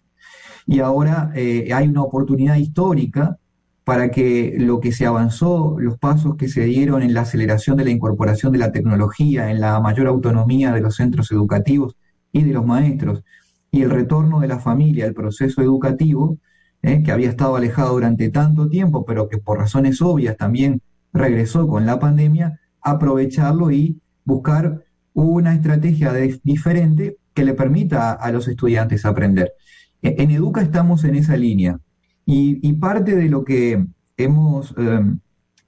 Y 0.65 0.79
ahora 0.79 1.31
eh, 1.35 1.69
hay 1.73 1.87
una 1.87 2.01
oportunidad 2.01 2.55
histórica 2.55 3.37
para 3.83 4.09
que 4.11 4.55
lo 4.57 4.79
que 4.79 4.91
se 4.91 5.05
avanzó, 5.05 5.75
los 5.79 5.97
pasos 5.97 6.35
que 6.37 6.47
se 6.47 6.63
dieron 6.63 7.01
en 7.01 7.13
la 7.13 7.21
aceleración 7.21 7.77
de 7.77 7.83
la 7.83 7.91
incorporación 7.91 8.53
de 8.53 8.59
la 8.59 8.71
tecnología, 8.71 9.51
en 9.51 9.59
la 9.59 9.79
mayor 9.79 10.07
autonomía 10.07 10.71
de 10.71 10.81
los 10.81 10.95
centros 10.95 11.31
educativos 11.31 11.97
y 12.31 12.43
de 12.43 12.53
los 12.53 12.65
maestros, 12.65 13.23
y 13.71 13.81
el 13.81 13.89
retorno 13.89 14.39
de 14.39 14.47
la 14.47 14.59
familia 14.59 15.05
al 15.05 15.13
proceso 15.13 15.61
educativo, 15.61 16.37
eh, 16.83 17.03
que 17.03 17.11
había 17.11 17.29
estado 17.29 17.55
alejado 17.55 17.93
durante 17.93 18.29
tanto 18.29 18.69
tiempo, 18.69 19.05
pero 19.05 19.29
que 19.29 19.37
por 19.37 19.59
razones 19.59 20.01
obvias 20.01 20.37
también 20.37 20.81
regresó 21.13 21.67
con 21.67 21.85
la 21.85 21.99
pandemia, 21.99 22.59
aprovecharlo 22.81 23.71
y 23.71 23.99
buscar 24.25 24.83
una 25.13 25.53
estrategia 25.53 26.13
diferente 26.43 27.17
que 27.33 27.43
le 27.43 27.53
permita 27.53 28.13
a, 28.13 28.31
los 28.31 28.47
estudiantes 28.47 29.05
aprender. 29.05 29.53
E, 30.01 30.15
en 30.19 30.31
Educa 30.31 30.61
estamos 30.61 31.03
en 31.03 31.15
esa 31.15 31.37
línea 31.37 31.79
y, 32.25 32.73
parte 32.73 33.15
de 33.15 33.29
lo 33.29 33.43
que 33.43 33.85
hemos 34.17 34.73
em, 34.77 35.19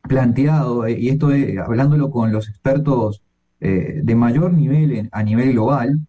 planteado, 0.01 0.85
eh, 0.85 0.98
y 1.00 1.09
esto 1.09 1.30
hablándolo 1.66 2.09
con 2.11 2.32
los 2.32 2.50
expertos 2.50 3.22
eh, 3.59 4.01
de 4.03 4.16
mayor 4.16 4.53
nivel 4.53 5.09
a 5.11 5.24
nivel 5.24 5.53
global, 5.53 6.00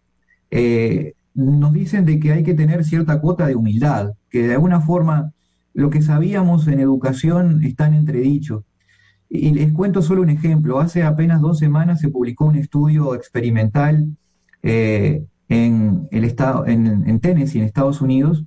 eh, 0.51 1.14
nos 1.35 1.73
dicen 1.73 2.05
de 2.05 2.19
que 2.19 2.31
hay 2.31 2.43
que 2.43 2.53
tener 2.53 2.83
cierta 2.83 3.19
cuota 3.19 3.45
de 3.45 3.55
humildad, 3.55 4.13
que 4.29 4.47
de 4.47 4.53
alguna 4.53 4.81
forma 4.81 5.33
lo 5.73 5.89
que 5.89 6.01
sabíamos 6.01 6.67
en 6.67 6.79
educación 6.79 7.63
está 7.63 7.87
en 7.87 7.95
entredicho 7.95 8.63
y 9.29 9.51
les 9.51 9.71
cuento 9.73 10.01
solo 10.01 10.21
un 10.21 10.29
ejemplo. 10.29 10.79
Hace 10.79 11.03
apenas 11.03 11.41
dos 11.41 11.59
semanas 11.59 11.99
se 11.99 12.09
publicó 12.09 12.45
un 12.45 12.55
estudio 12.55 13.15
experimental 13.15 14.15
eh, 14.63 15.25
en, 15.49 16.07
el 16.11 16.23
estado, 16.23 16.65
en, 16.65 17.19
Tennessee, 17.19 17.59
en 17.59 17.65
Estados 17.65 18.01
Unidos, 18.01 18.45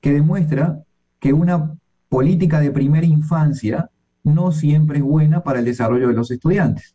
que 0.00 0.12
demuestra 0.12 0.80
que 1.20 1.32
una 1.32 1.74
política 2.08 2.60
de 2.60 2.70
primera 2.70 3.06
infancia 3.06 3.90
no 4.22 4.52
siempre 4.52 4.98
es 4.98 5.04
buena 5.04 5.42
para 5.42 5.58
el 5.58 5.64
desarrollo 5.64 6.08
de 6.08 6.14
los 6.14 6.30
estudiantes. 6.30 6.94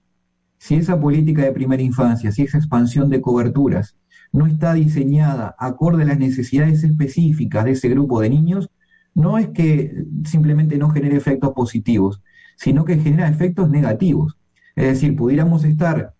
Si 0.57 0.75
esa 0.75 0.99
política 0.99 1.43
de 1.43 1.51
primera 1.51 1.81
infancia, 1.81 2.31
si 2.31 2.43
esa 2.43 2.57
expansión 2.57 3.09
de 3.09 3.21
coberturas 3.21 3.95
no 4.31 4.45
está 4.45 4.73
diseñada 4.73 5.55
acorde 5.57 6.03
a 6.03 6.07
las 6.07 6.19
necesidades 6.19 6.83
específicas 6.83 7.65
de 7.65 7.71
ese 7.71 7.89
grupo 7.89 8.21
de 8.21 8.29
niños, 8.29 8.69
no 9.15 9.37
es 9.37 9.49
que 9.49 10.05
simplemente 10.25 10.77
no 10.77 10.89
genere 10.89 11.17
efectos 11.17 11.53
positivos, 11.53 12.21
sino 12.57 12.85
que 12.85 12.97
genera 12.97 13.27
efectos 13.27 13.69
negativos. 13.69 14.37
Es 14.75 14.85
decir, 14.85 15.15
pudiéramos 15.15 15.63
estar 15.65 16.13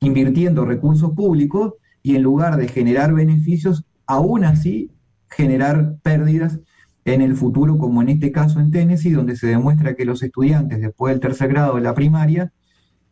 invirtiendo 0.00 0.64
recursos 0.64 1.12
públicos 1.12 1.74
y 2.02 2.14
en 2.16 2.22
lugar 2.22 2.56
de 2.56 2.68
generar 2.68 3.12
beneficios, 3.12 3.84
aún 4.06 4.44
así 4.44 4.92
generar 5.28 5.96
pérdidas 6.02 6.60
en 7.04 7.22
el 7.22 7.34
futuro, 7.34 7.78
como 7.78 8.02
en 8.02 8.10
este 8.10 8.32
caso 8.32 8.60
en 8.60 8.70
Tennessee, 8.70 9.12
donde 9.12 9.36
se 9.36 9.46
demuestra 9.46 9.94
que 9.94 10.04
los 10.04 10.22
estudiantes 10.22 10.80
después 10.80 11.12
del 11.12 11.20
tercer 11.20 11.48
grado 11.48 11.74
de 11.74 11.82
la 11.82 11.94
primaria, 11.94 12.52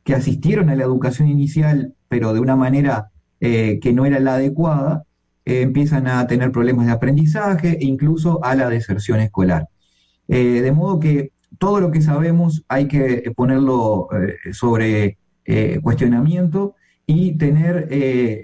que 0.05 0.15
asistieron 0.15 0.71
a 0.71 0.77
la 0.77 0.85
educación 0.85 1.29
inicial, 1.29 1.95
pero 2.09 2.33
de 2.33 2.41
una 2.41 2.57
manera 2.57 3.11
eh, 3.49 3.79
que 3.79 3.93
no 3.93 4.05
era 4.07 4.19
la 4.19 4.35
adecuada, 4.35 5.05
eh, 5.45 5.61
empiezan 5.61 6.09
a 6.09 6.27
tener 6.27 6.51
problemas 6.51 6.87
de 6.87 6.93
aprendizaje 6.93 7.79
e 7.81 7.85
incluso 7.85 8.45
a 8.45 8.57
la 8.57 8.69
deserción 8.69 9.21
escolar. 9.21 9.69
Eh, 10.27 10.63
de 10.63 10.73
modo 10.73 10.99
que 10.99 11.31
todo 11.57 11.79
lo 11.79 11.93
que 11.93 12.03
sabemos 12.03 12.65
hay 12.67 12.89
que 12.89 13.33
ponerlo 13.37 14.09
sobre 14.51 15.17
cuestionamiento 15.81 16.75
y 17.07 17.39
tener 17.39 17.89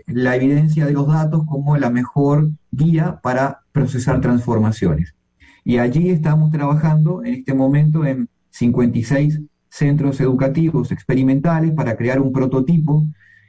la 0.06 0.36
evidencia 0.36 0.86
de 0.86 0.92
los 0.92 1.08
datos 1.08 1.42
como 1.46 1.76
la 1.76 1.90
mejor 1.90 2.50
guía 2.70 3.18
para 3.24 3.62
procesar 3.72 4.20
transformaciones. 4.20 5.16
Y 5.64 5.78
allí 5.78 6.10
estamos 6.10 6.52
trabajando 6.52 7.24
en 7.24 7.34
este 7.34 7.54
momento 7.54 8.06
en 8.06 8.28
56 8.50 9.40
centros 9.68 10.20
educativos 10.20 10.92
experimentales 10.92 11.72
para 11.72 11.96
crear 11.96 12.20
un 12.20 12.32
prototipo 12.32 13.04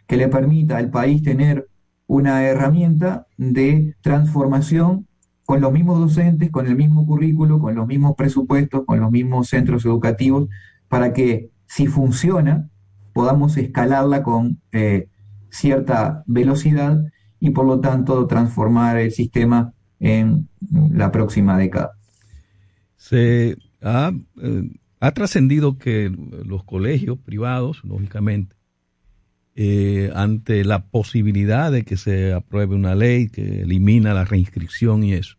que 0.08 0.18
le 0.18 0.28
permita 0.28 0.78
al 0.78 0.90
país 0.90 1.24
tener 1.24 1.68
una 2.08 2.44
herramienta 2.44 3.28
de 3.38 3.96
transformación 4.02 5.08
con 5.46 5.62
los 5.62 5.72
mismos 5.72 6.00
docentes, 6.00 6.52
con 6.52 6.68
el 6.68 6.76
mismo 6.76 7.06
currículo, 7.06 7.60
con 7.60 7.76
los 7.76 7.88
mismos 7.88 8.16
presupuestos, 8.16 8.84
con 8.86 9.00
los 9.00 9.12
mismos 9.12 9.50
centros 9.50 9.86
educativos, 9.86 10.48
para 10.88 11.14
que 11.14 11.50
si 11.66 11.88
funciona, 11.88 12.70
podamos 13.14 13.58
escalarla 13.58 14.24
con 14.24 14.62
eh, 14.72 15.08
cierta 15.50 16.24
velocidad 16.28 17.04
y 17.40 17.50
por 17.52 17.66
lo 17.66 17.80
tanto 17.80 18.26
transformar 18.28 18.98
el 18.98 19.12
sistema 19.12 19.74
en 20.00 20.48
la 20.92 21.12
próxima 21.12 21.58
década. 21.58 21.92
Se 22.96 23.58
ha, 23.82 24.12
eh, 24.42 24.70
ha 25.00 25.12
trascendido 25.12 25.78
que 25.78 26.10
los 26.46 26.64
colegios 26.64 27.18
privados, 27.18 27.82
lógicamente, 27.84 28.56
eh, 29.56 30.12
ante 30.16 30.64
la 30.66 30.86
posibilidad 30.88 31.72
de 31.72 31.84
que 31.84 31.98
se 31.98 32.34
apruebe 32.34 32.76
una 32.76 32.96
ley 32.96 33.30
que 33.30 33.62
elimina 33.62 34.14
la 34.14 34.26
reinscripción 34.26 35.04
y 35.04 35.14
eso, 35.14 35.38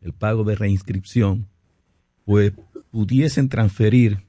el 0.00 0.12
pago 0.12 0.44
de 0.44 0.54
reinscripción, 0.54 1.48
pues 2.24 2.52
pudiesen 2.90 3.48
transferir 3.48 4.24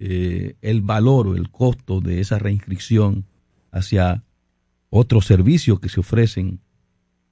eh, 0.00 0.56
el 0.60 0.82
valor 0.82 1.28
o 1.28 1.36
el 1.36 1.50
costo 1.50 2.00
de 2.00 2.20
esa 2.20 2.40
reinscripción 2.40 3.26
hacia 3.70 4.24
otros 4.90 5.24
servicios 5.26 5.78
que 5.78 5.88
se 5.88 6.00
ofrecen 6.00 6.58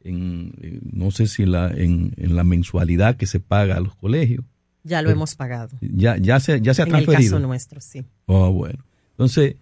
en, 0.02 0.54
eh, 0.60 0.80
no 0.92 1.10
sé 1.10 1.26
si 1.26 1.44
la, 1.44 1.68
en, 1.68 2.14
la 2.16 2.44
mensualidad 2.44 3.16
que 3.16 3.26
se 3.26 3.40
paga 3.40 3.76
a 3.76 3.80
los 3.80 3.96
colegios. 3.96 4.44
Ya 4.84 5.02
lo 5.02 5.10
hemos 5.10 5.34
pagado. 5.34 5.76
Ya, 5.80 6.16
ya 6.16 6.38
se, 6.40 6.60
ya 6.60 6.72
se 6.72 6.82
ha 6.82 6.86
transferido. 6.86 7.18
En 7.18 7.24
el 7.24 7.30
caso 7.30 7.40
nuestro, 7.40 7.80
sí. 7.80 8.04
Oh, 8.26 8.52
bueno. 8.52 8.84
Entonces, 9.10 9.56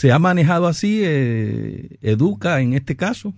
¿se 0.00 0.12
ha 0.12 0.18
manejado 0.18 0.66
así 0.66 1.02
eh, 1.04 1.98
Educa 2.00 2.62
en 2.62 2.72
este 2.72 2.96
caso? 2.96 3.34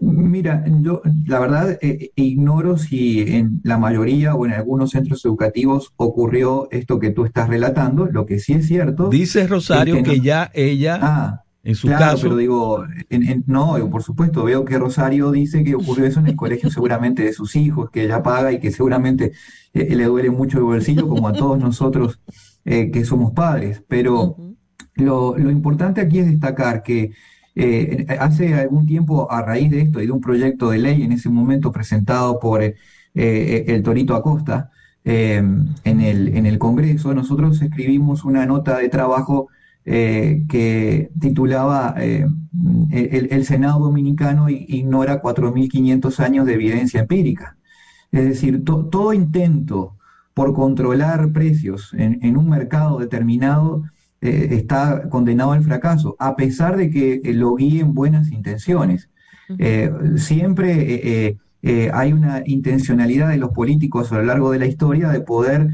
Mira, 0.00 0.64
yo 0.80 1.02
la 1.26 1.38
verdad 1.40 1.78
eh, 1.82 2.10
ignoro 2.16 2.78
si 2.78 3.20
en 3.20 3.60
la 3.62 3.76
mayoría 3.76 4.34
o 4.34 4.46
en 4.46 4.52
algunos 4.52 4.92
centros 4.92 5.22
educativos 5.26 5.92
ocurrió 5.96 6.68
esto 6.70 6.98
que 6.98 7.10
tú 7.10 7.26
estás 7.26 7.50
relatando. 7.50 8.06
Lo 8.06 8.24
que 8.24 8.38
sí 8.38 8.54
es 8.54 8.66
cierto. 8.66 9.10
Dice 9.10 9.46
Rosario 9.46 10.02
que, 10.02 10.20
ya 10.20 10.50
ella, 10.54 10.98
ah, 11.02 11.44
en 11.64 11.74
su 11.74 11.88
caso. 11.88 12.22
Pero 12.22 12.36
digo, 12.36 12.86
no, 13.44 13.76
por 13.90 14.02
supuesto, 14.02 14.44
veo 14.44 14.64
que 14.64 14.78
Rosario 14.78 15.30
dice 15.32 15.62
que 15.62 15.74
ocurrió 15.74 16.06
eso 16.06 16.20
en 16.20 16.28
el 16.28 16.36
colegio 16.36 16.70
seguramente 16.70 17.24
de 17.24 17.34
sus 17.34 17.56
hijos, 17.56 17.90
que 17.90 18.04
ella 18.04 18.22
paga 18.22 18.52
y 18.52 18.58
que 18.58 18.70
seguramente 18.70 19.32
eh, 19.74 19.94
le 19.94 20.04
duele 20.04 20.30
mucho 20.30 20.56
el 20.56 20.64
bolsillo, 20.64 21.06
como 21.06 21.28
a 21.28 21.34
todos 21.34 21.58
nosotros 21.58 22.20
eh, 22.64 22.90
que 22.90 23.04
somos 23.04 23.32
padres. 23.32 23.82
Pero 23.86 24.49
lo, 24.94 25.38
importante 25.38 26.00
aquí 26.00 26.18
es 26.18 26.26
destacar 26.26 26.82
que 26.82 27.12
eh, 27.54 28.06
hace 28.20 28.54
algún 28.54 28.86
tiempo, 28.86 29.30
a 29.30 29.42
raíz 29.42 29.70
de 29.70 29.82
esto 29.82 30.00
y 30.00 30.06
de 30.06 30.12
un 30.12 30.20
proyecto 30.20 30.70
de 30.70 30.78
ley 30.78 31.02
en 31.02 31.12
ese 31.12 31.28
momento 31.28 31.72
presentado 31.72 32.38
por 32.38 32.62
eh, 32.62 32.76
eh, 33.14 33.64
el 33.68 33.82
Torito 33.82 34.14
Acosta 34.14 34.70
en, 35.02 35.74
el, 35.84 36.28
en 36.36 36.46
el 36.46 36.58
Congreso, 36.58 37.14
nosotros 37.14 37.60
escribimos 37.62 38.24
una 38.24 38.46
nota 38.46 38.78
de 38.78 38.88
trabajo 38.88 39.48
que 39.82 41.10
titulaba 41.18 41.94
el, 41.98 43.44
Senado 43.46 43.80
Dominicano 43.80 44.50
ignora 44.50 45.22
4.500 45.22 46.20
años 46.20 46.46
de 46.46 46.54
evidencia 46.54 47.00
empírica. 47.00 47.56
Es 48.12 48.24
decir, 48.24 48.62
todo 48.64 49.14
intento 49.14 49.96
por 50.34 50.54
controlar 50.54 51.32
precios 51.32 51.94
en 51.94 52.36
un 52.36 52.50
mercado 52.50 52.98
determinado 52.98 53.84
eh, 54.22 54.48
está 54.52 55.08
condenado 55.08 55.52
al 55.52 55.62
fracaso, 55.64 56.14
a 56.18 56.36
pesar 56.36 56.76
de 56.76 56.90
que 56.90 57.22
eh, 57.24 57.32
lo 57.32 57.54
guíen 57.54 57.94
buenas 57.94 58.30
intenciones. 58.30 59.08
Eh, 59.58 59.90
siempre 60.16 61.38
hay 61.92 62.12
una 62.12 62.42
intencionalidad 62.46 63.30
de 63.30 63.38
los 63.38 63.50
políticos 63.50 64.12
a 64.12 64.16
lo 64.16 64.22
largo 64.22 64.52
de 64.52 64.60
la 64.60 64.66
historia 64.66 65.08
de 65.08 65.20
poder 65.20 65.70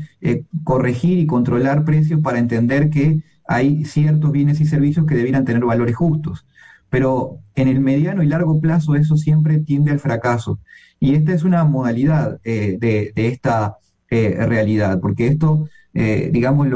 corregir 0.65 1.19
y 1.19 1.27
controlar 1.27 1.85
precios 1.85 2.21
para 2.23 2.39
entender 2.39 2.89
que 2.89 3.21
hay 3.47 3.85
ciertos 3.85 4.33
bienes 4.33 4.61
y 4.61 4.67
servicios 4.67 5.07
que 5.07 5.15
debieran 5.15 5.45
tener 5.45 5.65
valores 5.65 5.95
justos. 5.95 6.47
Pero 6.89 7.41
en 7.55 7.69
el 7.69 7.81
mediano 7.81 8.23
y 8.23 8.29
largo 8.29 8.61
plazo 8.61 8.95
eso 8.95 9.17
siempre 9.17 9.59
tiende 9.59 9.91
al 9.91 10.01
fracaso. 10.01 10.59
Y 10.99 11.15
esta 11.15 11.35
es 11.35 11.45
una 11.45 11.65
modalidad 11.65 12.41
de, 12.43 13.13
esta 13.15 13.77
realidad, 14.09 15.01
porque 15.01 15.27
esto, 15.27 15.69
digamos, 15.93 16.69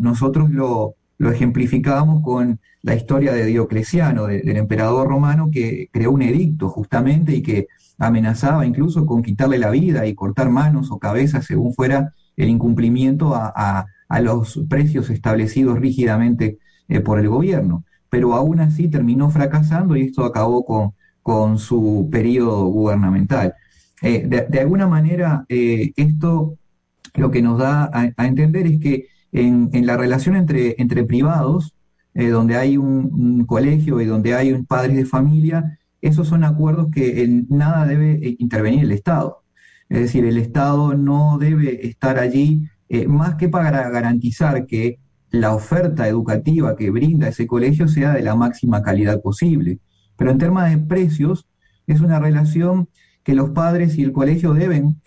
nosotros 0.00 0.50
lo, 0.50 0.96
lo 1.20 1.30
ejemplificábamos 1.30 2.22
con 2.22 2.60
la 2.80 2.94
historia 2.94 3.34
de 3.34 3.44
Diocleciano, 3.44 4.26
del 4.26 4.56
emperador 4.56 5.06
romano, 5.06 5.50
que 5.52 5.90
creó 5.92 6.12
un 6.12 6.22
edicto 6.22 6.70
justamente 6.70 7.36
y 7.36 7.42
que 7.42 7.66
amenazaba 7.98 8.64
incluso 8.64 9.04
con 9.04 9.22
quitarle 9.22 9.58
la 9.58 9.68
vida 9.68 10.06
y 10.06 10.14
cortar 10.14 10.48
manos 10.48 10.90
o 10.90 10.98
cabezas 10.98 11.44
según 11.44 11.74
fuera 11.74 12.14
el 12.38 12.48
incumplimiento 12.48 13.34
a, 13.34 13.84
los 14.22 14.64
precios 14.66 15.10
establecidos 15.10 15.78
rígidamente 15.78 16.58
eh, 16.88 17.00
por 17.00 17.20
el 17.20 17.28
gobierno. 17.28 17.84
Pero 18.08 18.32
aún 18.32 18.60
así 18.60 18.88
terminó 18.88 19.28
fracasando 19.28 19.96
y 19.96 20.04
esto 20.04 20.24
acabó 20.24 20.64
con, 20.64 20.94
con 21.22 21.58
su 21.58 22.08
periodo 22.10 22.64
gubernamental. 22.64 23.52
Eh, 24.00 24.26
de, 24.26 24.58
alguna 24.58 24.88
manera, 24.88 25.44
eh, 25.50 25.92
esto 25.96 26.56
lo 27.12 27.30
que 27.30 27.42
nos 27.42 27.58
da 27.58 27.90
a 27.92 28.26
entender 28.26 28.66
es 28.66 28.80
que 28.80 29.10
en, 29.32 29.86
la 29.86 29.96
relación 29.96 30.36
entre, 30.36 30.74
entre 30.78 31.04
privados, 31.04 31.74
eh, 32.14 32.28
donde 32.28 32.56
hay 32.56 32.76
un, 32.76 33.44
colegio 33.46 34.00
y 34.00 34.06
donde 34.06 34.34
hay 34.34 34.52
un 34.52 34.66
padres 34.66 34.96
de 34.96 35.06
familia, 35.06 35.78
esos 36.00 36.28
son 36.28 36.44
acuerdos 36.44 36.88
que 36.92 37.22
en 37.22 37.46
nada 37.48 37.86
debe 37.86 38.12
eh, 38.12 38.36
intervenir 38.38 38.84
el 38.84 38.92
Estado. 38.92 39.42
Es 39.88 40.00
decir, 40.00 40.24
el 40.24 40.38
Estado 40.38 40.94
no 40.94 41.38
debe 41.38 41.86
estar 41.86 42.18
allí 42.18 42.68
eh, 42.88 43.06
más 43.06 43.36
que 43.36 43.48
para 43.48 43.88
garantizar 43.90 44.66
que 44.66 44.98
la 45.30 45.54
oferta 45.54 46.08
educativa 46.08 46.76
que 46.76 46.90
brinda 46.90 47.28
ese 47.28 47.46
colegio 47.46 47.86
sea 47.86 48.12
de 48.12 48.22
la 48.22 48.34
máxima 48.34 48.82
calidad 48.82 49.20
posible. 49.20 49.78
Pero 50.16 50.32
en 50.32 50.38
términos 50.38 50.70
de 50.70 50.78
precios, 50.78 51.46
es 51.86 52.00
una 52.00 52.18
relación 52.18 52.88
que 53.22 53.34
los 53.34 53.50
padres 53.50 53.96
y 53.98 54.02
el 54.02 54.12
colegio 54.12 54.54
deben 54.54 55.00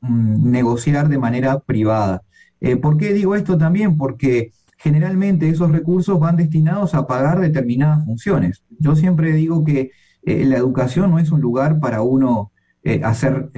mm, 0.00 0.50
negociar 0.50 1.08
de 1.08 1.18
manera 1.18 1.60
privada. 1.60 2.22
Eh, 2.64 2.76
¿Por 2.78 2.96
qué 2.96 3.12
digo 3.12 3.34
esto 3.34 3.58
también? 3.58 3.98
Porque 3.98 4.52
generalmente 4.78 5.50
esos 5.50 5.70
recursos 5.70 6.18
van 6.18 6.36
destinados 6.36 6.94
a 6.94 7.06
pagar 7.06 7.38
determinadas 7.38 8.06
funciones. 8.06 8.64
Yo 8.78 8.96
siempre 8.96 9.34
digo 9.34 9.62
que 9.64 9.90
eh, 10.22 10.46
la 10.46 10.56
educación 10.56 11.10
no 11.10 11.18
es 11.18 11.30
un 11.30 11.42
lugar 11.42 11.78
para 11.78 12.00
uno 12.00 12.52
eh, 12.82 13.02
hacer 13.04 13.50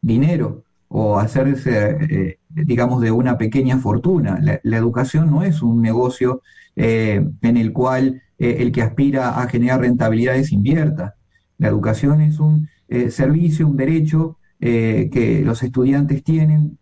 dinero 0.00 0.64
o 0.88 1.18
hacerse, 1.18 2.38
digamos, 2.48 3.02
de 3.02 3.10
una 3.10 3.36
pequeña 3.36 3.76
fortuna. 3.78 4.40
La, 4.40 4.76
educación 4.78 5.30
no 5.30 5.42
es 5.42 5.60
un 5.60 5.82
negocio 5.82 6.40
en 6.76 7.56
el 7.56 7.72
cual 7.72 8.22
el 8.38 8.72
que 8.72 8.82
aspira 8.82 9.40
a 9.40 9.48
generar 9.48 9.80
rentabilidades 9.80 10.52
invierta. 10.52 11.16
La 11.58 11.68
educación 11.68 12.20
es 12.22 12.38
un 12.38 12.68
servicio, 13.10 13.66
un 13.66 13.76
derecho 13.76 14.38
que 14.60 15.42
los 15.44 15.62
estudiantes 15.62 16.22
tienen 16.22 16.78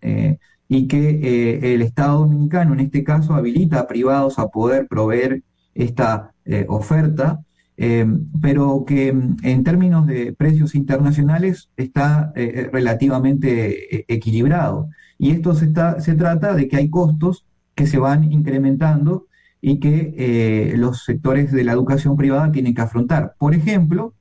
y 0.69 0.89
que 0.89 1.21
eh, 1.23 1.75
el 1.75 1.83
Estado 1.83 2.21
dominicano 2.21 2.73
en 2.73 2.81
este 2.81 3.05
caso 3.05 3.35
habilita 3.35 3.81
a 3.81 3.87
privados 3.87 4.39
a 4.39 4.49
poder 4.49 4.87
proveer 4.89 5.43
esta 5.75 6.33
eh, 6.45 6.67
oferta, 6.69 7.41
eh, 7.77 8.07
pero 8.41 8.85
que 8.87 9.13
mm, 9.13 9.37
en 9.43 9.65
términos 9.65 10.07
de 10.07 10.33
precios 10.33 10.75
internacionales 10.75 11.71
está 11.77 12.33
relativamente 12.35 14.13
equilibrado. 14.13 14.89
Y 15.19 15.31
esto 15.31 15.55
se, 15.55 15.67
está, 15.67 16.01
se 16.01 16.15
trata 16.15 16.55
de 16.55 16.69
que 16.69 16.77
hay 16.77 16.89
costos 16.91 17.45
que 17.75 17.87
se 17.87 17.99
van 17.99 18.33
incrementando 18.33 19.27
y 19.61 19.81
que 19.81 20.75
los 20.77 21.05
sectores 21.05 21.51
de 21.51 21.65
la 21.65 21.73
educación 21.73 22.17
privada 22.17 22.53
tienen 22.53 22.75
que 22.75 22.83
afrontar. 22.83 23.35
Por 23.39 23.55
ejemplo, 23.55 24.15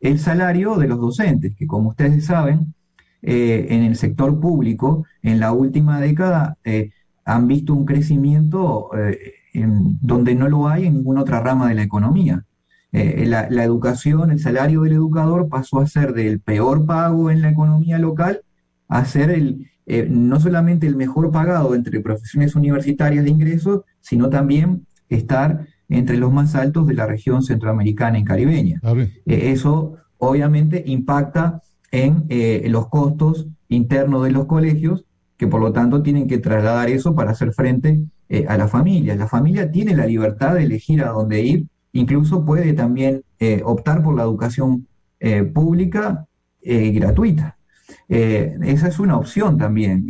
el 0.00 0.18
salario 0.18 0.76
de 0.76 0.88
los 0.88 1.00
docentes, 1.00 1.54
que 1.56 1.66
como 1.66 1.90
ustedes 1.90 2.24
saben, 2.24 2.74
eh, 3.22 3.66
en 3.70 3.82
el 3.82 3.96
sector 3.96 4.38
público 4.38 5.04
en 5.22 5.40
la 5.40 5.52
última 5.52 6.00
década 6.00 6.58
eh, 6.64 6.90
han 7.24 7.48
visto 7.48 7.74
un 7.74 7.84
crecimiento 7.84 8.90
eh, 8.96 9.18
en, 9.52 9.98
donde 10.00 10.34
no 10.34 10.48
lo 10.48 10.68
hay 10.68 10.86
en 10.86 10.94
ninguna 10.94 11.22
otra 11.22 11.40
rama 11.40 11.68
de 11.68 11.74
la 11.74 11.82
economía. 11.82 12.44
La, 12.92 13.50
la, 13.50 13.62
educación, 13.62 14.30
el 14.30 14.38
salario 14.38 14.80
del 14.82 14.94
educador 14.94 15.50
pasó 15.50 15.80
a 15.80 15.86
ser 15.86 16.14
del 16.14 16.40
peor 16.40 16.86
pago 16.86 17.30
en 17.30 17.42
la 17.42 17.50
economía 17.50 17.98
local 17.98 18.40
a 18.88 19.04
ser 19.04 19.30
el, 19.30 19.68
no 20.08 20.40
solamente 20.40 20.86
el 20.86 20.96
mejor 20.96 21.30
pagado 21.30 21.74
entre 21.74 22.00
profesiones 22.00 22.54
universitarias 22.54 23.22
de 23.22 23.30
ingresos, 23.30 23.82
sino 24.00 24.30
también 24.30 24.86
estar 25.10 25.66
entre 25.90 26.16
los 26.16 26.32
más 26.32 26.54
altos 26.54 26.86
de 26.86 26.94
la 26.94 27.04
región 27.04 27.42
centroamericana 27.42 28.18
y 28.18 28.24
caribeña. 28.24 28.80
eso 29.26 29.98
obviamente 30.16 30.82
impacta 30.86 31.60
en 31.96 32.26
eh, 32.28 32.66
los 32.68 32.88
costos 32.88 33.46
internos 33.68 34.24
de 34.24 34.30
los 34.30 34.44
colegios, 34.44 35.06
que 35.38 35.46
por 35.46 35.62
lo 35.62 35.72
tanto 35.72 36.02
tienen 36.02 36.28
que 36.28 36.36
trasladar 36.38 36.90
eso 36.90 37.14
para 37.14 37.30
hacer 37.30 37.54
frente 37.54 38.04
eh, 38.28 38.44
a 38.48 38.58
las 38.58 38.70
familias. 38.70 39.16
La 39.16 39.28
familia 39.28 39.70
tiene 39.70 39.96
la 39.96 40.06
libertad 40.06 40.54
de 40.54 40.64
elegir 40.64 41.02
a 41.02 41.08
dónde 41.08 41.40
ir, 41.40 41.66
incluso 41.92 42.44
puede 42.44 42.74
también 42.74 43.22
eh, 43.38 43.62
optar 43.64 44.02
por 44.02 44.14
la 44.14 44.22
educación 44.22 44.86
pública 45.54 46.26
gratuita. 46.62 47.56
esa 48.06 48.88
es 48.88 48.98
una 48.98 49.16
opción 49.16 49.56
también. 49.56 50.06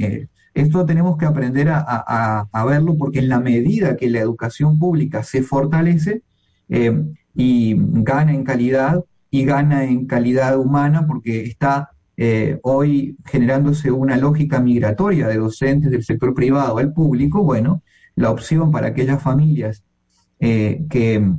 esto 0.53 0.85
tenemos 0.85 1.17
que 1.17 1.27
aprender 1.27 1.69
a, 1.69 1.79
a, 2.53 2.65
verlo 2.65 2.97
porque 2.99 3.21
en 3.21 3.29
la 3.29 3.39
medida 3.39 3.97
que 3.97 4.11
la 4.11 4.19
educación 4.19 4.79
pública 4.79 5.23
se 5.23 5.43
fortalece 5.43 6.23
y 7.35 7.77
gana 8.03 8.35
en 8.35 8.43
calidad, 8.43 9.05
y 9.31 9.45
gana 9.45 9.85
en 9.85 10.07
calidad 10.07 10.59
humana 10.59 11.07
porque 11.07 11.43
está 11.43 11.91
eh, 12.19 12.59
hoy 12.63 13.17
generándose 13.27 13.91
una 13.91 14.17
lógica 14.17 14.59
migratoria 14.59 15.29
de 15.29 15.37
docentes 15.37 15.91
del 15.91 16.03
sector 16.03 16.33
privado 16.33 16.79
al 16.79 16.93
público, 16.93 17.43
bueno, 17.43 17.83
la 18.15 18.31
opción 18.31 18.71
para 18.71 18.89
aquellas 18.89 19.23
familias 19.23 19.85
eh, 20.41 20.83
que 20.89 21.31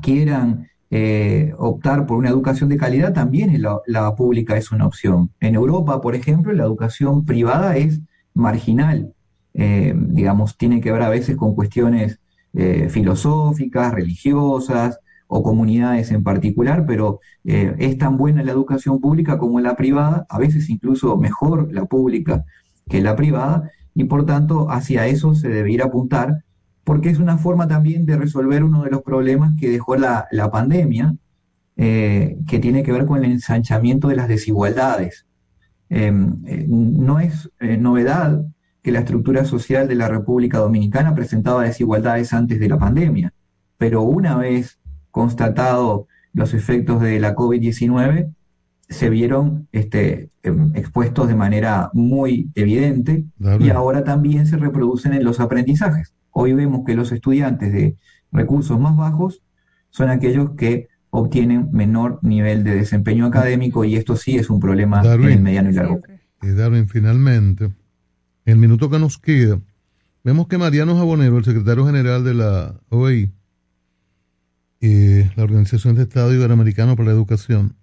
quieran 0.00 0.68
eh, 0.90 1.52
optar 1.58 2.06
por 2.06 2.18
una 2.18 2.28
educación 2.28 2.68
de 2.68 2.76
calidad, 2.76 3.12
también 3.12 3.60
la, 3.60 3.80
la, 3.86 4.14
pública 4.14 4.56
es 4.56 4.70
una 4.70 4.86
opción. 4.86 5.30
En 5.40 5.56
Europa, 5.56 6.00
por 6.00 6.14
ejemplo, 6.14 6.52
la 6.52 6.64
educación 6.64 7.24
privada 7.24 7.76
es 7.76 8.00
marginal, 8.34 9.12
digamos, 9.54 10.56
tiene 10.56 10.80
que 10.80 10.90
ver 10.90 11.02
a 11.02 11.10
veces 11.10 11.36
con 11.36 11.54
cuestiones 11.54 12.18
filosóficas, 12.88 13.92
religiosas, 13.92 14.98
o 15.34 15.42
comunidades 15.42 16.10
en 16.10 16.22
particular, 16.22 16.84
pero 16.86 17.20
eh, 17.44 17.74
es 17.78 17.96
tan 17.96 18.18
buena 18.18 18.42
la 18.42 18.52
educación 18.52 19.00
pública 19.00 19.38
como 19.38 19.60
la 19.60 19.76
privada, 19.76 20.26
a 20.28 20.38
veces 20.38 20.68
incluso 20.68 21.16
mejor 21.16 21.72
la 21.72 21.86
pública 21.86 22.44
que 22.86 23.00
la 23.00 23.16
privada, 23.16 23.70
y 23.94 24.04
por 24.04 24.26
tanto 24.26 24.70
hacia 24.70 25.06
eso 25.06 25.34
se 25.34 25.48
debe 25.48 25.72
ir 25.72 25.80
a 25.80 25.86
apuntar, 25.86 26.44
porque 26.84 27.08
es 27.08 27.18
una 27.18 27.38
forma 27.38 27.66
también 27.66 28.04
de 28.04 28.18
resolver 28.18 28.62
uno 28.62 28.82
de 28.82 28.90
los 28.90 29.00
problemas 29.00 29.54
que 29.58 29.70
dejó 29.70 29.96
la, 29.96 30.28
pandemia, 30.52 31.16
eh, 31.76 32.36
que 32.46 32.58
tiene 32.58 32.82
que 32.82 32.92
ver 32.92 33.06
con 33.06 33.24
el 33.24 33.32
ensanchamiento 33.32 34.08
de 34.08 34.16
las 34.16 34.28
desigualdades. 34.28 35.24
Em, 35.88 36.42
eh, 36.44 36.66
no 36.68 37.20
es 37.20 37.48
novedad 37.78 38.44
que 38.82 38.92
la 38.92 38.98
estructura 38.98 39.46
social 39.46 39.88
de 39.88 39.94
la 39.94 40.08
República 40.08 40.58
Dominicana 40.58 41.14
presentaba 41.14 41.62
desigualdades 41.62 42.34
antes 42.34 42.60
de 42.60 42.68
la 42.68 42.78
pandemia, 42.78 43.32
pero 43.78 44.02
una 44.02 44.36
vez 44.36 44.81
constatado 45.12 46.08
los 46.32 46.54
efectos 46.54 47.00
de 47.00 47.20
la 47.20 47.36
COVID-19, 47.36 48.34
se 48.88 49.10
vieron 49.10 49.68
este, 49.72 50.30
em, 50.42 50.74
expuestos 50.74 51.28
de 51.28 51.34
manera 51.34 51.90
muy 51.92 52.50
evidente 52.54 53.24
y 53.60 53.70
ahora 53.70 54.02
también 54.04 54.46
se 54.46 54.56
reproducen 54.56 55.12
en 55.14 55.24
los 55.24 55.38
aprendizajes. 55.38 56.14
Hoy 56.30 56.52
vemos 56.54 56.84
que 56.84 56.94
los 56.94 57.12
estudiantes 57.12 57.72
de 57.72 57.96
recursos 58.32 58.80
más 58.80 58.96
bajos 58.96 59.42
son 59.90 60.08
aquellos 60.08 60.52
que 60.56 60.88
obtienen 61.10 61.68
menor 61.72 62.18
nivel 62.22 62.64
de 62.64 62.74
desempeño 62.74 63.26
académico 63.26 63.84
y 63.84 63.96
esto 63.96 64.16
sí 64.16 64.36
es 64.36 64.50
un 64.50 64.60
problema 64.60 65.02
en 65.04 65.24
el 65.24 65.40
mediano 65.40 65.70
y 65.70 65.74
largo 65.74 66.00
plazo. 66.00 66.20
Y 66.42 66.50
Darwin, 66.52 66.88
finalmente, 66.88 67.66
en 67.66 67.74
el 68.46 68.56
minuto 68.56 68.90
que 68.90 68.98
nos 68.98 69.18
queda, 69.18 69.60
vemos 70.24 70.48
que 70.48 70.58
Mariano 70.58 70.96
Jabonero, 70.96 71.38
el 71.38 71.44
secretario 71.44 71.86
general 71.86 72.24
de 72.24 72.34
la 72.34 72.80
OEI, 72.88 73.30
eh, 74.82 75.30
la 75.36 75.44
Organización 75.44 75.94
de 75.94 76.02
Estado 76.02 76.34
Iberoamericano 76.34 76.96
para 76.96 77.10
la 77.10 77.14
Educación, 77.14 77.76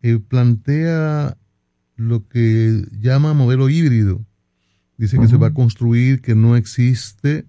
eh, 0.00 0.18
plantea 0.18 1.36
lo 1.96 2.26
que 2.26 2.86
llama 2.98 3.34
modelo 3.34 3.68
híbrido. 3.68 4.24
Dice 4.96 5.18
que 5.18 5.28
se 5.28 5.36
va 5.36 5.48
a 5.48 5.54
construir, 5.54 6.22
que 6.22 6.34
no 6.34 6.56
existe, 6.56 7.44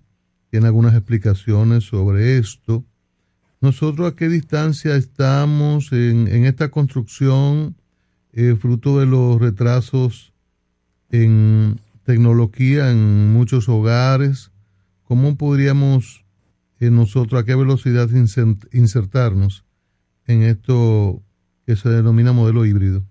tiene 0.51 0.67
algunas 0.67 0.93
explicaciones 0.95 1.85
sobre 1.85 2.37
esto. 2.37 2.83
Nosotros 3.61 4.11
a 4.11 4.15
qué 4.17 4.27
distancia 4.27 4.97
estamos 4.97 5.93
en, 5.93 6.27
en 6.27 6.45
esta 6.45 6.69
construcción, 6.69 7.75
eh, 8.33 8.57
fruto 8.59 8.99
de 8.99 9.05
los 9.05 9.39
retrasos 9.39 10.33
en 11.09 11.79
tecnología 12.03 12.91
en 12.91 13.31
muchos 13.31 13.69
hogares. 13.69 14.51
¿Cómo 15.03 15.37
podríamos 15.37 16.22
nosotros 16.91 17.41
a 17.41 17.45
qué 17.45 17.55
velocidad 17.55 18.07
inser- 18.09 18.67
insertarnos 18.73 19.65
en 20.27 20.43
esto 20.43 21.21
que 21.65 21.75
se 21.75 21.89
denomina 21.89 22.31
modelo 22.33 22.65
híbrido? 22.65 23.03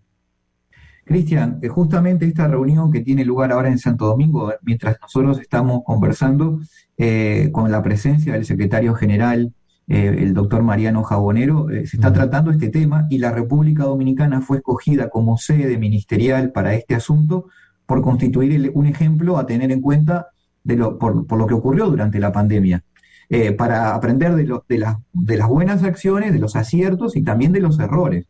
Cristian, 1.05 1.59
eh, 1.62 1.68
justamente 1.68 2.26
esta 2.26 2.47
reunión 2.47 2.92
que 2.92 3.01
tiene 3.01 3.25
lugar 3.25 3.51
ahora 3.52 3.68
en 3.68 3.78
Santo 3.78 4.07
Domingo, 4.07 4.52
eh, 4.52 4.57
mientras 4.62 4.97
nosotros 5.01 5.41
estamos 5.41 5.83
conversando 5.84 6.60
eh, 6.97 7.49
con 7.52 7.70
la 7.73 7.83
presencia 7.83 8.34
del 8.34 8.44
secretario 8.44 8.94
general, 8.94 9.52
eh, 9.89 10.17
el 10.20 10.33
doctor 10.33 10.62
Mariano 10.62 11.02
Jabonero, 11.02 11.68
eh, 11.70 11.86
se 11.86 11.97
está 11.97 12.12
tratando 12.12 12.52
este 12.52 12.68
tema 12.68 13.07
y 13.10 13.18
la 13.18 13.33
República 13.33 13.83
Dominicana 13.84 14.41
fue 14.41 14.59
escogida 14.59 15.09
como 15.10 15.39
sede 15.39 15.76
ministerial 15.76 16.52
para 16.52 16.75
este 16.75 16.94
asunto 16.94 17.47
por 17.84 18.01
constituir 18.01 18.52
el- 18.52 18.70
un 18.75 18.86
ejemplo 18.86 19.39
a 19.39 19.47
tener 19.47 19.73
en 19.73 19.81
cuenta 19.81 20.28
de 20.62 20.76
lo, 20.76 20.99
por, 20.99 21.26
por 21.26 21.36
lo 21.39 21.49
que 21.49 21.55
ocurrió 21.55 21.91
durante 21.91 22.20
la 22.20 22.31
pandemia, 22.31 22.84
eh, 23.33 23.52
para 23.52 23.94
aprender 23.94 24.35
de, 24.36 24.44
de, 24.69 24.78
las- 24.78 24.97
de 25.15 25.36
las 25.39 25.49
buenas 25.49 25.83
acciones, 25.85 26.33
de 26.35 26.39
los 26.39 26.55
aciertos 26.57 27.17
y 27.17 27.23
también 27.23 27.52
de 27.52 27.61
los 27.61 27.78
errores. 27.81 28.27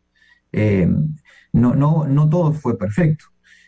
Eh, 0.53 0.87
no, 1.53 2.29
todo 2.29 2.53
fue 2.53 2.77
perfecto, 2.77 3.25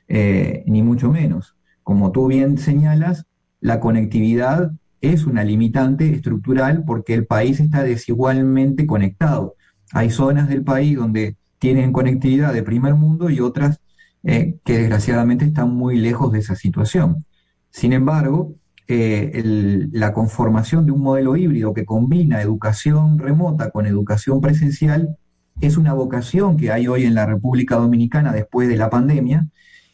eh, 0.08 0.64
ni 0.68 0.82
mucho 0.82 1.12
menos. 1.12 1.56
Como 1.84 2.12
tú 2.12 2.28
bien 2.28 2.58
señalas, 2.58 3.26
la 3.62 3.80
conectividad 3.80 4.72
es 5.02 5.26
una 5.26 5.44
limitante 5.44 6.12
estructural 6.14 6.84
porque 6.86 7.14
el 7.14 7.26
país 7.28 7.60
está 7.60 7.84
desigualmente 7.84 8.88
conectado. 8.88 9.56
Hay 9.92 10.10
zonas 10.10 10.50
del 10.50 10.64
país 10.64 10.96
donde 10.98 11.36
tienen 11.60 11.92
conectividad 11.92 12.54
de 12.54 12.64
primer 12.64 12.96
mundo 12.96 13.30
y 13.30 13.40
otras 13.40 13.80
que 14.24 14.78
desgraciadamente 14.80 15.46
están 15.46 15.70
muy 15.76 15.98
lejos 15.98 16.32
de 16.32 16.40
esa 16.40 16.56
situación. 16.56 17.26
Sin 17.70 17.94
embargo, 17.94 18.56
la 18.88 20.14
conformación 20.14 20.86
de 20.86 20.92
un 20.92 21.02
modelo 21.02 21.36
híbrido 21.36 21.74
que 21.74 21.86
combina 21.86 22.42
educación 22.42 23.18
remota 23.18 23.72
con 23.72 23.88
educación 23.88 24.42
presencial 24.42 25.18
es 25.62 25.78
una 25.78 25.94
vocación 25.94 26.58
que 26.58 26.72
hay 26.72 26.88
hoy 26.88 27.06
en 27.06 27.16
la 27.16 27.26
República 27.26 27.78
Dominicana 27.78 28.32
después 28.32 28.68
de 28.68 28.78
la 28.78 28.90
pandemia 28.90 29.48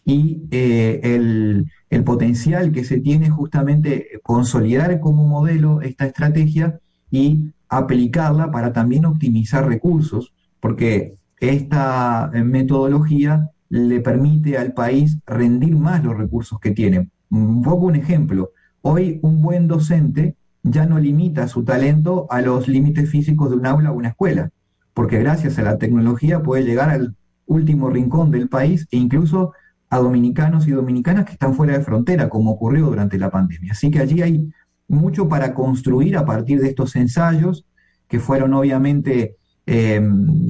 y 0.03 0.41
eh, 0.51 0.99
el, 1.03 1.67
el 1.89 2.03
potencial 2.03 2.71
que 2.71 2.83
se 2.83 2.99
tiene 2.99 3.29
justamente 3.29 4.19
consolidar 4.23 4.99
como 4.99 5.27
modelo 5.27 5.81
esta 5.81 6.05
estrategia 6.05 6.79
y 7.11 7.51
aplicarla 7.69 8.51
para 8.51 8.73
también 8.73 9.05
optimizar 9.05 9.67
recursos, 9.67 10.33
porque 10.59 11.15
esta 11.39 12.31
eh, 12.33 12.43
metodología 12.43 13.49
le 13.69 14.01
permite 14.01 14.57
al 14.57 14.73
país 14.73 15.17
rendir 15.25 15.75
más 15.75 16.03
los 16.03 16.17
recursos 16.17 16.59
que 16.59 16.71
tiene. 16.71 17.09
Un 17.29 17.61
poco 17.61 17.85
un 17.85 17.95
ejemplo, 17.95 18.51
hoy 18.81 19.19
un 19.21 19.41
buen 19.41 19.67
docente 19.67 20.35
ya 20.63 20.85
no 20.85 20.99
limita 20.99 21.47
su 21.47 21.63
talento 21.63 22.27
a 22.29 22.41
los 22.41 22.67
límites 22.67 23.09
físicos 23.09 23.49
de 23.49 23.57
un 23.57 23.65
aula 23.65 23.91
o 23.91 23.95
una 23.95 24.09
escuela, 24.09 24.49
porque 24.93 25.19
gracias 25.19 25.57
a 25.57 25.63
la 25.63 25.77
tecnología 25.77 26.43
puede 26.43 26.63
llegar 26.63 26.89
al 26.89 27.15
último 27.45 27.89
rincón 27.89 28.31
del 28.31 28.47
país 28.47 28.87
e 28.91 28.97
incluso 28.97 29.53
a 29.89 29.97
dominicanos 29.97 30.67
y 30.67 30.71
dominicanas 30.71 31.25
que 31.25 31.33
están 31.33 31.53
fuera 31.53 31.77
de 31.77 31.83
frontera, 31.83 32.29
como 32.29 32.51
ocurrió 32.51 32.85
durante 32.85 33.17
la 33.17 33.29
pandemia. 33.29 33.73
Así 33.73 33.91
que 33.91 33.99
allí 33.99 34.21
hay 34.21 34.49
mucho 34.87 35.27
para 35.27 35.53
construir 35.53 36.15
a 36.17 36.25
partir 36.25 36.61
de 36.61 36.69
estos 36.69 36.95
ensayos, 36.95 37.65
que 38.07 38.19
fueron 38.19 38.53
obviamente, 38.53 39.37
eh, 39.65 40.01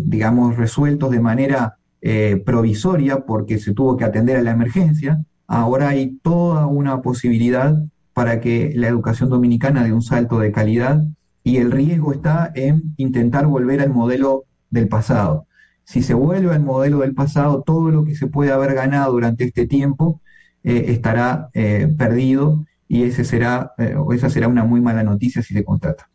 digamos, 0.06 0.58
resueltos 0.58 1.12
de 1.12 1.20
manera 1.20 1.78
eh, 2.02 2.42
provisoria 2.46 3.26
porque 3.26 3.60
se 3.60 3.74
tuvo 3.74 3.98
que 3.98 4.04
atender 4.04 4.38
a 4.38 4.42
la 4.42 4.52
emergencia. 4.52 5.24
Ahora 5.48 5.90
hay 5.90 6.18
toda 6.24 6.66
una 6.66 7.02
posibilidad 7.02 7.76
para 8.14 8.42
que 8.42 8.72
la 8.76 8.88
educación 8.88 9.30
dominicana 9.30 9.84
dé 9.84 9.94
un 9.94 10.02
salto 10.02 10.40
de 10.40 10.52
calidad 10.52 11.04
y 11.44 11.58
el 11.58 11.72
riesgo 11.72 12.14
está 12.14 12.52
en 12.56 12.94
intentar 12.98 13.48
volver 13.48 13.82
al 13.82 13.90
modelo 13.90 14.46
del 14.70 14.88
pasado. 14.88 15.48
Si 15.84 16.04
se 16.04 16.14
vuelve 16.14 16.54
al 16.54 16.64
modelo 16.64 17.00
del 17.00 17.14
pasado, 17.14 17.64
todo 17.66 17.90
lo 17.92 18.06
que 18.06 18.16
se 18.16 18.28
puede 18.28 18.52
haber 18.52 18.74
ganado 18.74 19.12
durante 19.14 19.46
este 19.46 19.68
tiempo 19.68 20.22
eh, 20.64 20.86
estará 20.90 21.50
eh, 21.54 21.94
perdido 21.98 22.66
y 22.88 23.04
ese 23.04 23.24
será, 23.24 23.74
eh, 23.78 23.96
esa 24.14 24.30
será 24.30 24.48
una 24.48 24.64
muy 24.64 24.82
mala 24.82 25.04
noticia 25.04 25.42
si 25.42 25.54
se 25.54 25.64
constata. 25.64 26.10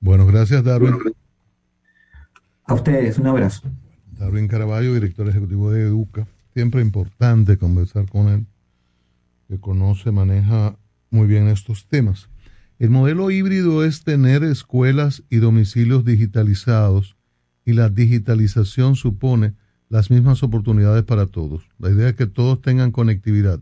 Bueno, 0.00 0.26
gracias 0.26 0.62
Darwin. 0.62 0.94
A 2.64 2.74
ustedes, 2.74 3.18
un 3.18 3.26
abrazo. 3.26 3.68
Darwin 4.18 4.46
Caraballo, 4.46 4.94
director 4.94 5.28
ejecutivo 5.28 5.70
de 5.70 5.82
Educa. 5.82 6.26
Siempre 6.54 6.82
importante 6.82 7.56
conversar 7.56 8.08
con 8.08 8.28
él, 8.28 8.46
que 9.48 9.58
conoce, 9.58 10.12
maneja 10.12 10.76
muy 11.10 11.26
bien 11.26 11.48
estos 11.48 11.86
temas. 11.86 12.28
El 12.78 12.90
modelo 12.90 13.30
híbrido 13.30 13.84
es 13.84 14.04
tener 14.04 14.42
escuelas 14.42 15.22
y 15.28 15.36
domicilios 15.36 16.04
digitalizados 16.04 17.16
y 17.64 17.74
la 17.74 17.90
digitalización 17.90 18.96
supone 18.96 19.54
las 19.88 20.10
mismas 20.10 20.42
oportunidades 20.42 21.04
para 21.04 21.26
todos. 21.26 21.68
La 21.78 21.90
idea 21.90 22.08
es 22.08 22.14
que 22.14 22.26
todos 22.26 22.62
tengan 22.62 22.92
conectividad, 22.92 23.60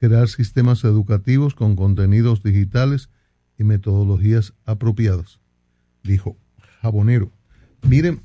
crear 0.00 0.28
sistemas 0.28 0.82
educativos 0.84 1.54
con 1.54 1.76
contenidos 1.76 2.42
digitales 2.42 3.10
y 3.58 3.64
metodologías 3.64 4.54
apropiadas, 4.64 5.40
dijo 6.02 6.36
Jabonero. 6.80 7.30
Miren, 7.82 8.22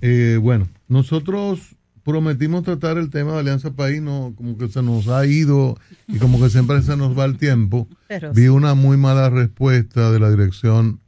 eh, 0.00 0.38
bueno, 0.40 0.68
nosotros 0.88 1.76
prometimos 2.04 2.62
tratar 2.62 2.98
el 2.98 3.10
tema 3.10 3.32
de 3.32 3.40
Alianza 3.40 3.72
País, 3.72 4.00
no, 4.00 4.34
como 4.36 4.58
que 4.58 4.68
se 4.68 4.82
nos 4.82 5.08
ha 5.08 5.26
ido 5.26 5.78
y 6.06 6.18
como 6.18 6.40
que 6.40 6.50
siempre 6.50 6.82
se 6.82 6.96
nos 6.96 7.18
va 7.18 7.24
el 7.24 7.38
tiempo. 7.38 7.88
Pero 8.08 8.32
Vi 8.32 8.48
una 8.48 8.74
muy 8.74 8.96
mala 8.96 9.30
respuesta 9.30 10.12
de 10.12 10.20
la 10.20 10.30
dirección 10.30 11.00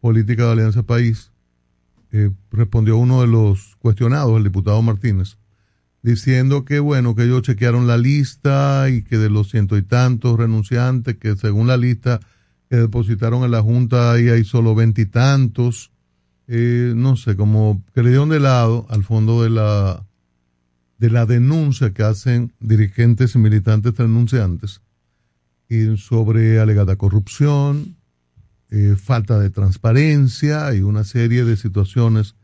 política 0.00 0.44
de 0.44 0.52
Alianza 0.52 0.82
País. 0.82 1.32
Eh, 2.12 2.30
respondió 2.52 2.96
uno 2.98 3.22
de 3.22 3.26
los 3.26 3.76
cuestionados, 3.80 4.36
el 4.36 4.44
diputado 4.44 4.80
Martínez, 4.82 5.38
diciendo 6.02 6.64
que 6.64 6.78
bueno, 6.78 7.14
que 7.14 7.24
ellos 7.24 7.42
chequearon 7.42 7.86
la 7.86 7.96
lista 7.96 8.88
y 8.90 9.02
que 9.02 9.16
de 9.16 9.30
los 9.30 9.50
ciento 9.50 9.76
y 9.78 9.82
tantos 9.82 10.38
renunciantes, 10.38 11.16
que 11.16 11.34
según 11.36 11.66
la 11.66 11.78
lista 11.78 12.20
que 12.68 12.76
depositaron 12.76 13.44
en 13.44 13.50
la 13.50 13.62
Junta 13.62 14.12
ahí 14.12 14.28
hay 14.28 14.44
solo 14.44 14.74
veintitantos, 14.74 15.90
eh, 16.46 16.92
no 16.94 17.16
sé, 17.16 17.34
como 17.34 17.82
que 17.94 18.02
le 18.02 18.10
dieron 18.10 18.28
de 18.28 18.40
lado 18.40 18.86
al 18.90 19.02
fondo 19.02 19.42
de 19.42 19.50
la 19.50 20.04
de 21.04 21.10
la 21.10 21.26
denuncia 21.26 21.92
que 21.92 22.02
hacen 22.02 22.54
dirigentes 22.60 23.34
y 23.34 23.38
militantes 23.38 23.94
renunciantes 23.94 24.80
sobre 25.98 26.60
alegada 26.60 26.96
corrupción, 26.96 27.96
eh, 28.70 28.96
falta 28.96 29.38
de 29.38 29.50
transparencia 29.50 30.72
y 30.72 30.80
una 30.80 31.04
serie 31.04 31.44
de 31.44 31.58
situaciones 31.58 32.36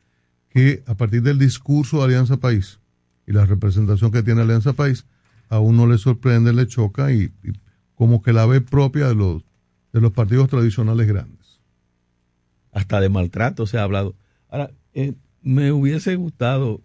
que 0.51 0.83
a 0.87 0.95
partir 0.95 1.23
del 1.23 1.39
discurso 1.39 1.99
de 1.99 2.05
Alianza 2.05 2.37
País 2.37 2.81
y 3.27 3.33
la 3.33 3.47
representación 3.47 4.11
que 4.11 4.23
tiene 4.23 4.43
Alianza 4.43 4.75
País, 4.75 5.07
a 5.49 5.59
uno 5.59 5.87
le 5.87 5.97
sorprende, 5.97 6.53
le 6.53 6.67
choca 6.67 7.13
y, 7.13 7.33
y 7.43 7.53
como 7.95 8.21
que 8.21 8.35
la 8.35 8.45
ve 8.45 8.61
propia 8.61 9.09
de 9.09 9.15
los, 9.15 9.43
de 9.95 10.03
los 10.03 10.13
partidos 10.13 10.51
tradicionales 10.51 11.07
grandes. 11.07 11.61
hasta 12.73 13.01
de 13.01 13.09
maltrato 13.09 13.67
se 13.67 13.79
ha 13.79 13.85
hablado. 13.85 14.15
Ahora, 14.51 14.71
eh, 14.93 15.15
me 15.41 15.73
hubiese 15.73 16.17
gustado, 16.17 16.83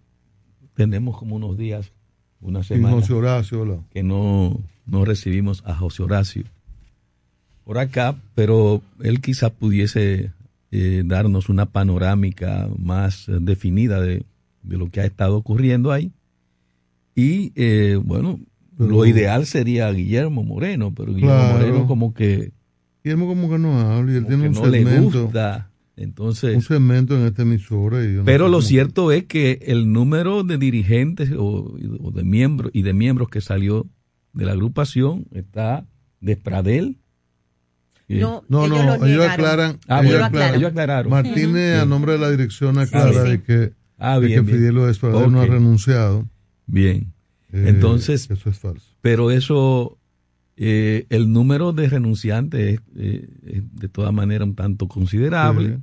tenemos 0.76 1.16
como 1.18 1.34
unos 1.36 1.56
días, 1.58 1.92
una 2.40 2.62
semana, 2.62 2.94
José 2.94 3.12
Horacio, 3.14 3.60
hola. 3.62 3.78
que 3.90 4.02
no, 4.02 4.60
no 4.86 5.04
recibimos 5.04 5.62
a 5.66 5.74
José 5.74 6.02
Horacio 6.04 6.44
por 7.64 7.78
acá, 7.78 8.14
pero 8.36 8.80
él 9.00 9.20
quizá 9.20 9.50
pudiese 9.50 10.30
eh, 10.70 11.02
darnos 11.04 11.48
una 11.48 11.66
panorámica 11.66 12.68
más 12.78 13.26
definida 13.40 14.00
de, 14.00 14.24
de 14.62 14.76
lo 14.76 14.88
que 14.90 15.00
ha 15.00 15.04
estado 15.04 15.36
ocurriendo 15.36 15.90
ahí. 15.90 16.12
Y 17.16 17.52
eh, 17.56 17.98
bueno, 18.04 18.38
Pero- 18.76 18.90
lo 18.90 19.06
ideal 19.06 19.46
sería 19.46 19.90
Guillermo 19.90 20.44
Moreno, 20.44 20.92
pero 20.94 21.12
Guillermo 21.14 21.34
Claro. 21.34 21.58
Moreno 21.58 21.86
como 21.88 22.14
que 22.14 22.52
Guillermo 23.02 23.26
como 23.26 23.48
que 23.50 23.58
no 23.58 23.80
habla 23.80 24.12
y 24.12 24.16
él 24.16 24.26
tiene 24.26 24.48
un 24.48 24.54
no 24.54 24.66
le 24.66 24.84
segmento. 24.84 25.22
gusta 25.24 25.70
Entonces, 25.96 26.54
un 26.54 26.62
segmento 26.62 27.16
en 27.18 27.24
esta 27.26 27.42
emisora. 27.42 28.04
Y 28.04 28.08
no 28.08 28.24
pero 28.24 28.46
sé 28.46 28.50
lo 28.50 28.60
cierto 28.62 29.12
es 29.12 29.24
que 29.24 29.58
el 29.62 29.92
número 29.92 30.44
de 30.44 30.58
dirigentes 30.58 31.32
o, 31.32 31.74
o 32.00 32.10
de 32.10 32.22
miembros 32.22 32.70
y 32.74 32.82
de 32.82 32.92
miembros 32.92 33.28
que 33.30 33.40
salió 33.40 33.86
de 34.34 34.44
la 34.44 34.52
agrupación 34.52 35.26
está 35.32 35.86
de 36.20 36.36
Pradel. 36.36 36.98
Eh, 38.08 38.20
No, 38.20 38.44
No, 38.48 38.68
no, 38.68 39.04
ellos, 39.06 39.26
aclaran. 39.26 39.78
Ah, 39.88 40.00
ellos 40.00 40.12
bueno, 40.12 40.26
aclaran. 40.26 40.54
ellos 40.54 40.70
aclararon. 40.70 41.10
Martínez, 41.10 41.80
a 41.80 41.86
nombre 41.86 42.12
de 42.12 42.18
la 42.18 42.30
dirección, 42.30 42.78
aclara 42.78 43.12
Sí, 43.12 43.18
sí. 43.22 43.28
de 43.30 43.42
que, 43.42 43.72
Ah, 43.98 44.20
de 44.20 44.28
que. 44.28 44.42
Fidel 44.44 44.76
Espradel 44.90 45.32
no 45.32 45.40
ha 45.40 45.46
renunciado. 45.46 46.28
Bien. 46.66 47.12
Eh, 47.52 47.64
Entonces, 47.68 48.28
eso 48.30 48.50
es 48.50 48.58
falso. 48.58 48.86
Pero 49.00 49.30
eso, 49.30 49.96
eh, 50.56 51.06
el 51.08 51.32
número 51.32 51.72
de 51.72 51.88
renunciantes 51.88 52.74
es, 52.74 52.80
eh, 52.96 53.28
es 53.46 53.62
de 53.74 53.88
todas 53.88 54.12
maneras 54.12 54.46
un 54.46 54.54
tanto 54.54 54.88
considerable 54.88 55.78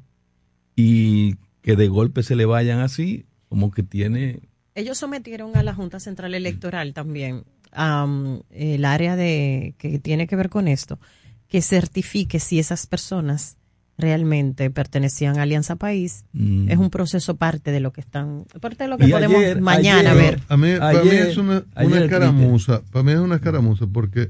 y 0.76 1.36
que 1.62 1.76
de 1.76 1.88
golpe 1.88 2.24
se 2.24 2.36
le 2.36 2.46
vayan 2.46 2.80
así, 2.80 3.26
como 3.50 3.72
que 3.72 3.84
tiene... 3.84 4.40
Ellos 4.76 4.98
sometieron 4.98 5.56
a 5.56 5.64
la 5.64 5.74
Junta 5.74 6.00
Central 6.00 6.34
Electoral 6.34 6.94
también 6.94 7.44
am, 7.72 8.42
el 8.50 8.86
área 8.86 9.16
de 9.16 9.76
que 9.78 10.00
tiene 10.00 10.28
que 10.28 10.36
ver 10.36 10.50
con 10.50 10.68
esto, 10.68 11.00
que 11.48 11.62
certifique 11.62 12.40
si 12.40 12.60
esas 12.60 12.88
personas 12.88 13.58
realmente 13.98 14.72
pertenecían 14.72 15.38
a 15.38 15.44
Alianza 15.44 15.76
País. 15.76 16.26
Mm. 16.34 16.70
Es 16.72 16.78
un 16.80 16.90
proceso 16.90 17.36
parte 17.36 17.72
de 17.72 17.80
lo 17.80 17.94
que 17.94 18.02
están, 18.02 18.46
parte 18.60 18.86
de 18.86 18.90
lo 18.90 18.98
que 18.98 19.06
Y 19.06 19.12
podemos 19.12 19.38
ayer- 19.38 19.62
mañana 19.62 20.12
ayer- 20.12 20.24
ver. 20.24 20.42
A 20.50 20.58
mí, 20.58 20.70
para 20.80 21.04
mí 21.04 21.10
es 21.12 21.38
una, 21.38 21.64
una 21.76 22.00
escaramuza. 22.00 22.82
Para 22.92 23.04
mí 23.04 23.12
es 23.12 23.20
una 23.20 23.36
escaramuza 23.36 23.86
porque 23.86 24.30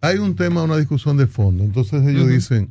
hay 0.00 0.18
un 0.18 0.36
tema, 0.36 0.62
una 0.62 0.76
discusión 0.76 1.16
de 1.16 1.26
fondo. 1.26 1.64
Entonces 1.64 2.06
ellos 2.06 2.28
dicen, 2.28 2.70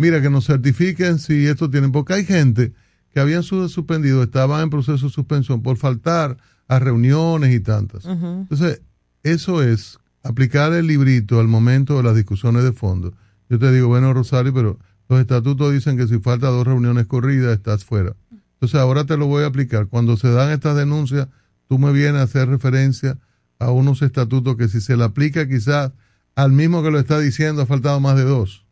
mira, 0.00 0.20
que 0.20 0.30
nos 0.30 0.46
certifiquen 0.46 1.18
si 1.18 1.46
esto 1.46 1.70
tienen, 1.70 1.92
porque 1.92 2.14
hay 2.14 2.24
gente 2.24 2.72
que 3.12 3.20
habían 3.20 3.42
sido 3.42 3.68
suspendidos, 3.68 4.24
estaban 4.24 4.62
en 4.62 4.70
proceso 4.70 5.06
de 5.06 5.12
suspensión 5.12 5.62
por 5.62 5.76
faltar 5.76 6.36
a 6.68 6.78
reuniones 6.78 7.54
y 7.54 7.60
tantas. 7.60 8.04
Entonces, 8.04 8.82
eso 9.22 9.62
es 9.62 9.98
aplicar 10.22 10.72
el 10.72 10.86
librito 10.86 11.40
al 11.40 11.48
momento 11.48 11.96
de 11.96 12.02
las 12.02 12.16
discusiones 12.16 12.64
de 12.64 12.72
fondo. 12.72 13.12
Yo 13.48 13.58
te 13.58 13.72
digo, 13.72 13.88
bueno, 13.88 14.14
Rosario, 14.14 14.54
pero 14.54 14.78
los 15.08 15.20
estatutos 15.20 15.72
dicen 15.72 15.96
que 15.96 16.06
si 16.06 16.18
falta 16.20 16.48
dos 16.48 16.66
reuniones 16.66 17.06
corridas, 17.06 17.52
estás 17.56 17.84
fuera. 17.84 18.14
Entonces, 18.54 18.78
ahora 18.80 19.04
te 19.04 19.16
lo 19.16 19.26
voy 19.26 19.42
a 19.42 19.46
aplicar. 19.46 19.88
Cuando 19.88 20.16
se 20.16 20.30
dan 20.30 20.50
estas 20.50 20.76
denuncias, 20.76 21.28
tú 21.68 21.78
me 21.78 21.92
vienes 21.92 22.20
a 22.20 22.24
hacer 22.24 22.48
referencia 22.48 23.18
a 23.58 23.70
unos 23.70 24.02
estatutos 24.02 24.56
que 24.56 24.68
si 24.68 24.80
se 24.80 24.96
le 24.96 25.04
aplica 25.04 25.48
quizás 25.48 25.92
al 26.36 26.52
mismo 26.52 26.82
que 26.82 26.90
lo 26.90 26.98
está 26.98 27.18
diciendo, 27.18 27.62
ha 27.62 27.66
faltado 27.66 28.00
más 28.00 28.16
de 28.16 28.24
dos. 28.24 28.64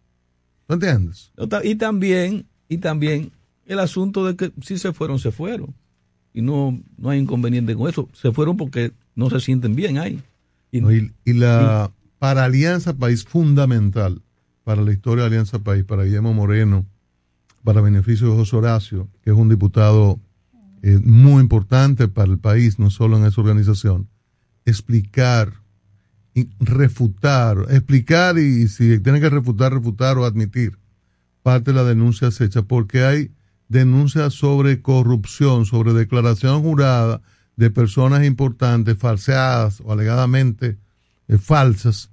¿No 0.68 0.74
entiendes? 0.74 1.32
Y 1.64 1.74
también, 1.76 2.46
y 2.68 2.78
también 2.78 3.32
el 3.66 3.78
asunto 3.78 4.24
de 4.26 4.36
que 4.36 4.52
si 4.62 4.78
se 4.78 4.92
fueron, 4.92 5.18
se 5.18 5.32
fueron. 5.32 5.74
Y 6.34 6.42
no, 6.42 6.78
no 6.96 7.10
hay 7.10 7.18
inconveniente 7.18 7.74
con 7.74 7.88
eso. 7.88 8.08
Se 8.12 8.32
fueron 8.32 8.56
porque 8.56 8.92
no 9.14 9.30
se 9.30 9.40
sienten 9.40 9.74
bien 9.74 9.98
ahí. 9.98 10.22
Y, 10.70 10.80
No, 10.80 10.92
y, 10.92 11.12
y 11.24 11.32
la 11.32 11.90
para 12.18 12.44
Alianza 12.44 12.94
País 12.94 13.24
fundamental 13.24 14.20
para 14.68 14.82
la 14.82 14.92
historia 14.92 15.22
de 15.22 15.28
Alianza 15.28 15.60
País, 15.60 15.82
para 15.84 16.04
Guillermo 16.04 16.34
Moreno, 16.34 16.84
para 17.64 17.80
beneficio 17.80 18.28
de 18.28 18.34
José 18.34 18.56
Horacio, 18.56 19.08
que 19.22 19.30
es 19.30 19.36
un 19.36 19.48
diputado 19.48 20.20
eh, 20.82 21.00
muy 21.02 21.40
importante 21.40 22.06
para 22.06 22.30
el 22.30 22.38
país, 22.38 22.78
no 22.78 22.90
solo 22.90 23.16
en 23.16 23.24
esa 23.24 23.40
organización, 23.40 24.08
explicar, 24.66 25.54
refutar, 26.60 27.66
explicar 27.70 28.38
y 28.38 28.68
si 28.68 28.98
tiene 29.00 29.20
que 29.20 29.30
refutar, 29.30 29.72
refutar 29.72 30.18
o 30.18 30.24
admitir 30.24 30.78
parte 31.42 31.70
de 31.70 31.76
las 31.76 31.86
denuncias 31.86 32.40
hechas, 32.40 32.64
porque 32.66 33.04
hay 33.04 33.30
denuncias 33.68 34.34
sobre 34.34 34.82
corrupción, 34.82 35.66
sobre 35.66 35.92
declaración 35.92 36.62
jurada 36.62 37.20
de 37.56 37.70
personas 37.70 38.24
importantes, 38.24 38.96
falseadas 38.98 39.80
o 39.84 39.92
alegadamente 39.92 40.78
eh, 41.28 41.38
falsas, 41.38 42.10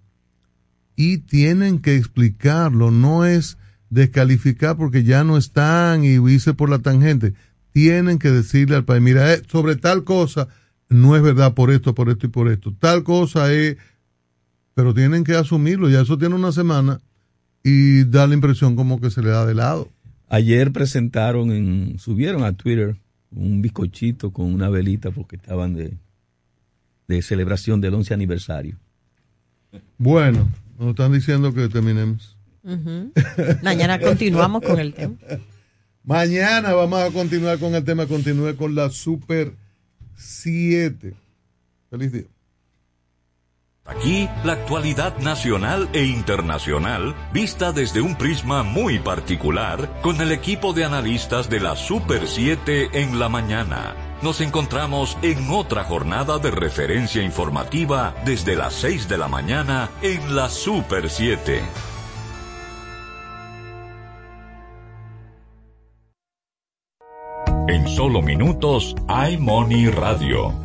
y 0.95 1.19
tienen 1.19 1.79
que 1.79 1.95
explicarlo, 1.97 2.91
no 2.91 3.25
es 3.25 3.57
descalificar 3.89 4.77
porque 4.77 5.03
ya 5.03 5.23
no 5.23 5.37
están 5.37 6.03
y 6.03 6.13
irse 6.13 6.53
por 6.53 6.69
la 6.69 6.79
tangente, 6.79 7.33
tienen 7.71 8.19
que 8.19 8.31
decirle 8.31 8.75
al 8.75 8.85
país, 8.85 9.01
mira, 9.01 9.33
eh, 9.33 9.41
sobre 9.47 9.75
tal 9.75 10.03
cosa 10.03 10.47
no 10.89 11.15
es 11.15 11.21
verdad 11.21 11.53
por 11.53 11.71
esto, 11.71 11.93
por 11.93 12.09
esto 12.09 12.27
y 12.27 12.29
por 12.29 12.49
esto, 12.49 12.73
tal 12.79 13.03
cosa 13.03 13.51
es, 13.51 13.77
pero 14.75 14.93
tienen 14.93 15.23
que 15.23 15.33
asumirlo, 15.35 15.89
ya 15.89 16.01
eso 16.01 16.17
tiene 16.17 16.35
una 16.35 16.51
semana 16.51 16.99
y 17.63 18.03
da 18.03 18.27
la 18.27 18.35
impresión 18.35 18.75
como 18.75 19.01
que 19.01 19.09
se 19.09 19.23
le 19.23 19.29
da 19.29 19.45
de 19.45 19.55
lado. 19.55 19.89
Ayer 20.27 20.71
presentaron, 20.71 21.51
en, 21.51 21.97
subieron 21.97 22.43
a 22.43 22.53
Twitter 22.53 22.97
un 23.31 23.61
bizcochito 23.61 24.31
con 24.31 24.53
una 24.53 24.69
velita 24.69 25.11
porque 25.11 25.37
estaban 25.37 25.73
de, 25.73 25.97
de 27.07 27.21
celebración 27.21 27.81
del 27.81 27.95
11 27.95 28.13
aniversario. 28.13 28.77
Bueno, 29.97 30.47
nos 30.77 30.89
están 30.89 31.13
diciendo 31.13 31.53
que 31.53 31.69
terminemos. 31.69 32.37
Mañana 33.63 33.99
continuamos 33.99 34.61
con 34.61 34.79
el 34.79 34.93
tema. 34.93 35.15
Mañana 36.03 36.73
vamos 36.73 36.99
a 37.01 37.11
continuar 37.11 37.59
con 37.59 37.75
el 37.75 37.83
tema, 37.83 38.07
continúe 38.07 38.55
con 38.55 38.75
la 38.75 38.89
Super 38.89 39.53
7. 40.15 41.13
Feliz 41.89 42.11
día. 42.11 42.34
Aquí 43.87 44.27
la 44.43 44.53
actualidad 44.53 45.15
nacional 45.19 45.87
e 45.93 46.05
internacional 46.05 47.15
vista 47.31 47.71
desde 47.71 48.01
un 48.01 48.15
prisma 48.15 48.63
muy 48.63 48.97
particular 48.97 50.01
con 50.01 50.19
el 50.21 50.31
equipo 50.31 50.73
de 50.73 50.85
analistas 50.85 51.51
de 51.51 51.59
la 51.59 51.75
Super 51.75 52.27
7 52.27 52.89
en 52.93 53.19
la 53.19 53.29
mañana. 53.29 53.95
Nos 54.23 54.41
encontramos 54.41 55.19
en 55.21 55.51
otra 55.51 55.83
jornada 55.83 56.39
de 56.39 56.49
referencia 56.49 57.21
informativa 57.21 58.15
desde 58.25 58.55
las 58.55 58.73
6 58.73 59.07
de 59.07 59.19
la 59.19 59.27
mañana 59.27 59.91
en 60.01 60.35
la 60.35 60.49
Super 60.49 61.07
7. 61.07 61.61
En 67.67 67.87
solo 67.87 68.23
minutos, 68.23 68.95
iMoney 69.07 69.89
Radio. 69.91 70.64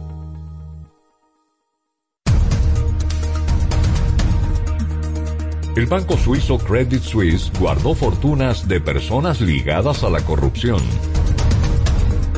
El 5.81 5.87
banco 5.87 6.17
suizo 6.19 6.59
Credit 6.59 7.03
Suisse 7.03 7.51
guardó 7.59 7.95
fortunas 7.95 8.69
de 8.69 8.83
personas 8.83 9.41
ligadas 9.41 10.05
a 10.05 10.11
la 10.11 10.21
corrupción. 10.21 10.83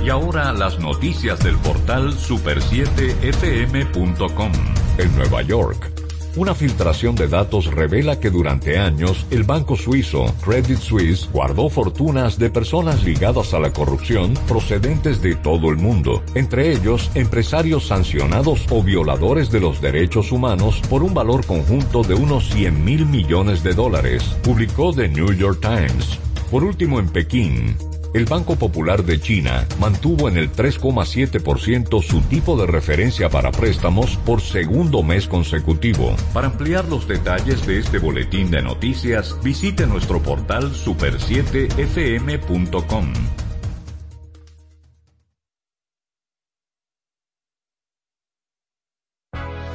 Y 0.05 0.11
ahora 0.11 0.53
las 0.53 0.79
noticias 0.79 1.41
del 1.41 1.57
portal 1.57 2.13
super7fm.com. 2.13 4.53
En 4.97 5.17
Nueva 5.17 5.43
York, 5.43 5.91
una 6.37 6.55
filtración 6.55 7.15
de 7.15 7.29
datos 7.29 7.67
revela 7.67 8.19
que 8.19 8.31
durante 8.31 8.79
años 8.79 9.27
el 9.31 9.45
banco 9.45 9.77
suizo 9.77 10.35
Credit 10.45 10.79
Suisse 10.79 11.29
guardó 11.33 11.69
fortunas 11.69 12.39
de 12.39 12.51
personas 12.51 13.05
ligadas 13.05 13.53
a 13.55 13.61
la 13.61 13.73
corrupción 13.73 14.35
procedentes 14.49 15.21
de 15.21 15.37
todo 15.37 15.71
el 15.71 15.77
mundo, 15.77 16.23
entre 16.35 16.73
ellos 16.73 17.11
empresarios 17.15 17.87
sancionados 17.87 18.67
o 18.71 18.83
violadores 18.83 19.51
de 19.51 19.61
los 19.61 19.81
derechos 19.81 20.33
humanos 20.33 20.81
por 20.89 21.03
un 21.03 21.13
valor 21.13 21.45
conjunto 21.45 22.03
de 22.03 22.15
unos 22.15 22.49
100 22.51 22.85
mil 22.85 23.07
millones 23.07 23.63
de 23.63 23.75
dólares, 23.75 24.23
publicó 24.43 24.93
The 24.93 25.09
New 25.09 25.33
York 25.33 25.61
Times. 25.61 26.19
Por 26.51 26.65
último, 26.65 26.99
en 26.99 27.09
Pekín, 27.09 27.77
el 28.15 28.25
Banco 28.27 28.57
Popular 28.57 29.05
de 29.05 29.21
China 29.21 29.67
mantuvo 29.79 30.29
en 30.29 30.37
el 30.37 30.53
3,7% 30.53 32.03
su 32.03 32.21
tipo 32.23 32.57
de 32.57 32.67
referencia 32.67 33.29
para 33.29 33.51
préstamos 33.51 34.17
por 34.19 34.41
segundo 34.41 35.03
mes 35.03 35.27
consecutivo. 35.27 36.15
Para 36.33 36.47
ampliar 36.49 36.89
los 36.89 37.09
detalles 37.09 37.67
de 37.67 37.79
este 37.79 37.99
boletín 37.99 38.51
de 38.51 38.63
noticias, 38.63 39.37
visite 39.43 39.87
nuestro 39.87 40.23
portal 40.23 40.73
super7fm.com. 40.73 43.13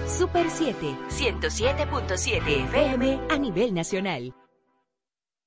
Super 0.08 0.50
7, 0.50 0.98
107.7 1.10 2.64
FM 2.66 3.20
a 3.30 3.38
nivel 3.38 3.74
nacional. 3.74 4.34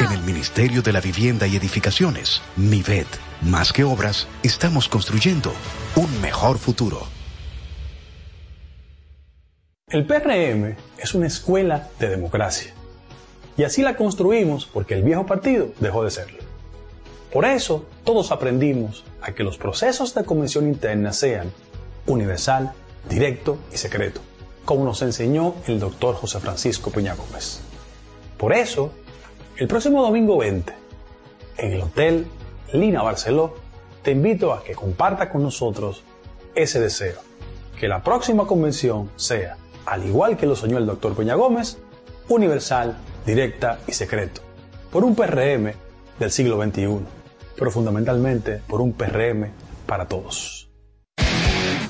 En 0.00 0.10
el 0.10 0.22
Ministerio 0.22 0.82
de 0.82 0.92
la 0.92 1.00
Vivienda 1.00 1.46
y 1.46 1.54
Edificaciones, 1.54 2.42
MIVET, 2.56 3.06
más 3.42 3.72
que 3.72 3.84
obras, 3.84 4.26
estamos 4.42 4.88
construyendo 4.88 5.52
un 5.94 6.20
mejor 6.20 6.58
futuro. 6.58 7.06
El 9.86 10.04
PRM 10.04 10.74
es 10.98 11.14
una 11.14 11.28
escuela 11.28 11.90
de 12.00 12.08
democracia. 12.08 12.74
Y 13.56 13.62
así 13.62 13.82
la 13.82 13.96
construimos 13.96 14.66
porque 14.66 14.94
el 14.94 15.04
viejo 15.04 15.26
partido 15.26 15.68
dejó 15.78 16.02
de 16.02 16.10
serlo. 16.10 16.38
Por 17.32 17.44
eso, 17.44 17.86
todos 18.02 18.32
aprendimos 18.32 19.04
a 19.22 19.32
que 19.32 19.44
los 19.44 19.58
procesos 19.58 20.12
de 20.12 20.24
convención 20.24 20.66
interna 20.66 21.12
sean 21.12 21.52
universal, 22.06 22.72
directo 23.08 23.58
y 23.72 23.76
secreto, 23.76 24.20
como 24.64 24.84
nos 24.84 25.02
enseñó 25.02 25.54
el 25.68 25.78
doctor 25.78 26.16
José 26.16 26.40
Francisco 26.40 26.90
Peña 26.90 27.14
Gómez. 27.14 27.60
Por 28.36 28.52
eso, 28.52 28.92
el 29.56 29.68
próximo 29.68 30.02
domingo 30.02 30.36
20, 30.38 30.72
en 31.58 31.72
el 31.72 31.82
Hotel 31.82 32.26
Lina 32.72 33.02
Barceló, 33.02 33.54
te 34.02 34.10
invito 34.10 34.52
a 34.52 34.64
que 34.64 34.74
comparta 34.74 35.30
con 35.30 35.42
nosotros 35.44 36.02
ese 36.56 36.80
deseo, 36.80 37.20
que 37.78 37.86
la 37.86 38.02
próxima 38.02 38.46
convención 38.46 39.10
sea, 39.14 39.56
al 39.86 40.04
igual 40.04 40.36
que 40.36 40.46
lo 40.46 40.56
soñó 40.56 40.78
el 40.78 40.86
doctor 40.86 41.14
Peña 41.14 41.36
Gómez, 41.36 41.78
universal, 42.28 42.96
directa 43.24 43.78
y 43.86 43.92
secreto, 43.92 44.40
por 44.90 45.04
un 45.04 45.14
PRM 45.14 45.72
del 46.18 46.30
siglo 46.32 46.60
XXI, 46.60 46.98
pero 47.56 47.70
fundamentalmente 47.70 48.60
por 48.66 48.80
un 48.80 48.92
PRM 48.92 49.50
para 49.86 50.08
todos. 50.08 50.63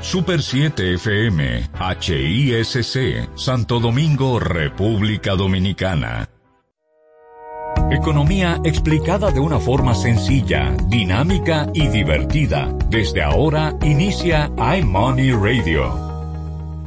Super 0.00 0.40
7 0.40 0.94
FM, 0.94 1.70
HISC, 2.00 3.28
Santo 3.36 3.80
Domingo, 3.80 4.38
República 4.38 5.34
Dominicana. 5.34 6.28
Economía 7.90 8.60
explicada 8.64 9.32
de 9.32 9.40
una 9.40 9.58
forma 9.58 9.94
sencilla, 9.94 10.74
dinámica 10.88 11.66
y 11.74 11.88
divertida. 11.88 12.72
Desde 12.88 13.22
ahora 13.22 13.76
inicia 13.82 14.50
iMoney 14.78 15.32
Radio. 15.32 16.08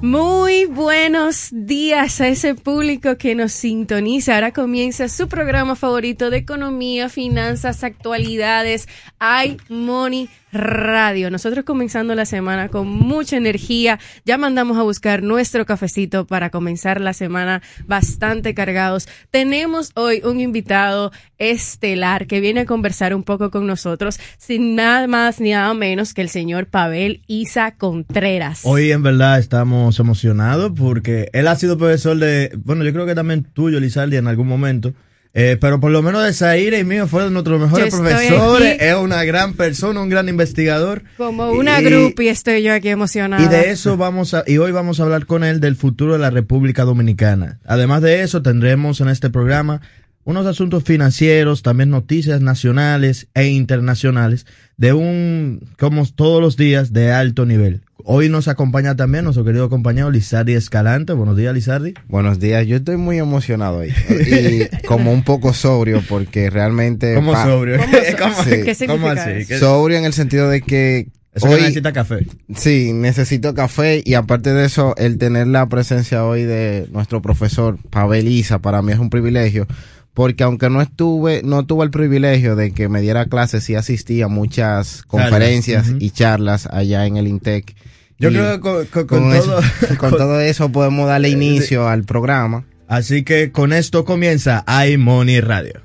Muy 0.02 0.66
buenos 0.66 1.50
días 1.52 2.22
a 2.22 2.30
ese 2.30 2.56
público 2.56 3.18
que 3.18 3.36
nos 3.36 3.52
sintoniza. 3.52 4.36
Ahora 4.36 4.54
comienza 4.54 5.10
su 5.10 5.28
programa 5.28 5.76
favorito 5.76 6.30
de 6.30 6.38
economía, 6.38 7.10
finanzas, 7.10 7.84
actualidades, 7.84 8.88
iMoney 9.20 10.30
Radio. 10.52 11.30
Nosotros 11.30 11.66
comenzando 11.66 12.16
la 12.16 12.26
semana 12.26 12.70
con 12.70 12.88
mucha 12.88 13.38
energía. 13.38 14.00
Ya 14.26 14.38
mandamos 14.38 14.78
a 14.78 14.84
buscar 14.84 15.24
nuestro 15.24 15.66
cafecito 15.66 16.26
para 16.26 16.50
comenzar 16.50 17.02
la 17.02 17.14
semana 17.14 17.62
bastante 17.86 18.54
cargados. 18.54 19.08
Tenemos 19.30 19.92
hoy 19.96 20.22
un 20.24 20.40
invitado 20.40 21.12
estelar 21.38 22.28
que 22.28 22.40
viene 22.40 22.62
a 22.62 22.66
conversar 22.66 23.16
un 23.16 23.24
poco 23.24 23.52
con 23.52 23.68
nosotros, 23.68 24.20
sin 24.38 24.76
nada 24.76 25.08
más 25.08 25.40
ni 25.40 25.52
nada 25.52 25.74
menos 25.74 26.14
que 26.14 26.22
el 26.22 26.30
señor 26.30 26.68
Pavel 26.68 27.22
Isa 27.28 27.76
Contreras. 27.76 28.62
Hoy 28.64 28.92
en 28.92 29.04
verdad 29.04 29.40
estamos 29.40 30.00
emocionados 30.00 30.72
porque 30.76 31.30
él 31.34 31.48
ha 31.48 31.56
sido 31.56 31.78
profesor 31.78 32.18
de, 32.18 32.52
bueno, 32.64 32.84
yo 32.84 32.94
creo 32.94 33.06
que 33.06 33.16
también 33.16 33.44
tuyo, 33.44 33.80
Lizardi, 33.80 34.18
en 34.18 34.28
algún 34.28 34.48
momento. 34.48 34.94
Eh, 35.34 35.58
pero 35.62 35.80
por 35.80 35.92
lo 35.92 36.02
menos 36.02 36.26
de 36.26 36.34
Zaire 36.34 36.80
y 36.80 36.84
mío 36.84 37.08
fue 37.08 37.24
de 37.24 37.30
nuestros 37.32 37.60
mejores 37.60 37.94
profesores. 37.96 38.74
aquí. 38.76 38.84
Es 38.86 38.96
una 38.96 39.24
gran 39.24 39.54
persona, 39.54 40.02
un 40.02 40.10
gran 40.10 40.28
investigador. 40.28 41.04
Como 41.16 41.52
una 41.52 41.82
Y- 41.82 42.28
estoy 42.28 42.64
yo 42.64 42.74
aquí 42.74 42.90
emocionada. 42.90 43.42
Y 43.42 43.48
de 43.48 43.72
eso 43.72 43.96
vamos 43.96 44.34
a, 44.34 44.44
y 44.46 44.58
hoy 44.58 44.74
vamos 44.74 45.00
a 45.00 45.04
hablar 45.04 45.26
con 45.26 45.46
él 45.46 45.62
del 45.62 45.78
futuro 45.78 46.14
de 46.14 46.20
la 46.20 46.32
República 46.32 46.84
Dominicana. 46.84 47.60
Además 47.66 48.02
de 48.02 48.24
eso, 48.24 48.42
tendremos 48.42 49.00
en 49.00 49.08
este 49.08 49.30
programa 49.30 49.80
unos 50.24 50.46
asuntos 50.46 50.84
financieros, 50.84 51.64
también 51.64 51.90
noticias 51.90 52.42
nacionales 52.42 53.28
e 53.34 53.48
internacionales 53.48 54.46
de 54.78 54.94
un, 54.94 55.68
como 55.80 56.06
todos 56.06 56.42
los 56.42 56.58
días, 56.58 56.94
de 56.94 57.12
alto 57.12 57.46
nivel. 57.46 57.82
Hoy 58.04 58.30
nos 58.30 58.48
acompaña 58.48 58.96
también 58.96 59.24
nuestro 59.26 59.44
querido 59.46 59.70
compañero 59.70 60.10
Lizardi 60.10 60.54
Escalante. 60.54 61.14
Buenos 61.14 61.38
días, 61.38 61.54
Lizardi. 61.54 61.94
Buenos 62.08 62.40
días, 62.40 62.66
yo 62.66 62.78
estoy 62.78 62.98
muy 62.98 63.20
emocionado 63.20 63.78
hoy. 63.80 63.94
Y 64.10 64.66
como 64.88 65.12
un 65.14 65.24
poco 65.24 65.54
sobrio, 65.54 66.02
porque 66.10 66.50
realmente. 66.50 67.14
¿Cómo 67.14 67.36
sobrio? 67.36 67.78
¿Cómo 67.78 67.94
so- 67.94 68.18
¿Cómo- 68.20 68.44
Sí. 68.44 68.50
qué 68.66 68.74
significa 68.76 68.88
¿Cómo 68.88 69.08
así? 69.10 69.46
Sobrio 69.60 69.98
en 70.00 70.06
el 70.06 70.14
sentido 70.14 70.50
de 70.50 70.62
que. 70.62 71.10
Eso 71.34 71.48
que 71.48 71.56
necesita 71.56 71.94
café. 71.94 72.26
Sí, 72.56 72.92
necesito 72.92 73.54
café 73.54 74.02
y 74.04 74.16
aparte 74.16 74.52
de 74.54 74.66
eso, 74.66 74.96
el 74.98 75.18
tener 75.18 75.48
la 75.48 75.70
presencia 75.70 76.26
hoy 76.26 76.44
de 76.44 76.88
nuestro 76.92 77.22
profesor 77.22 77.78
Pavel 77.90 78.28
Isa 78.28 78.60
para 78.60 78.82
mí 78.82 78.92
es 78.92 79.00
un 79.00 79.10
privilegio, 79.10 79.66
porque 80.14 80.44
aunque 80.44 80.70
no 80.70 80.82
estuve, 80.82 81.42
no 81.44 81.66
tuve 81.66 81.86
el 81.86 81.92
privilegio 81.92 82.56
de 82.56 82.74
que 82.74 82.90
me 82.90 83.02
diera 83.02 83.26
clases, 83.26 83.64
sí 83.64 83.76
asistí 83.76 84.22
a 84.22 84.28
muchas 84.28 85.04
conferencias 85.04 85.94
y 86.00 86.10
charlas 86.12 86.68
allá 86.68 87.06
en 87.06 87.18
el 87.18 87.28
INTEC. 87.28 87.76
Yo 88.20 88.30
Y 88.30 88.34
creo 88.34 88.56
que 88.56 88.60
con, 88.62 88.86
con- 88.88 89.08
con 89.08 89.34
eso- 89.34 89.60
todo, 89.88 89.98
con 90.00 90.12
todo 90.12 90.40
eso 90.42 90.70
podemos 90.72 91.08
darle 91.08 91.30
inicio 91.30 91.88
al 91.88 92.04
programa. 92.04 92.66
Así 92.88 93.24
que 93.24 93.52
con 93.52 93.72
esto 93.74 94.04
comienza 94.06 94.66
iMoney 94.88 95.40
Radio. 95.40 95.82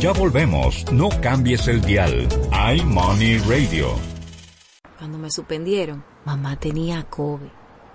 Ya 0.00 0.12
volvemos, 0.12 0.84
no 0.92 1.08
cambies 1.22 1.66
el 1.68 1.80
dial. 1.80 2.28
iMoney 2.76 3.38
Radio. 3.38 3.94
Cuando 4.98 5.16
me 5.18 5.30
suspendieron, 5.30 6.04
mamá 6.24 6.56
tenía 6.58 7.04
COVID. 7.04 7.46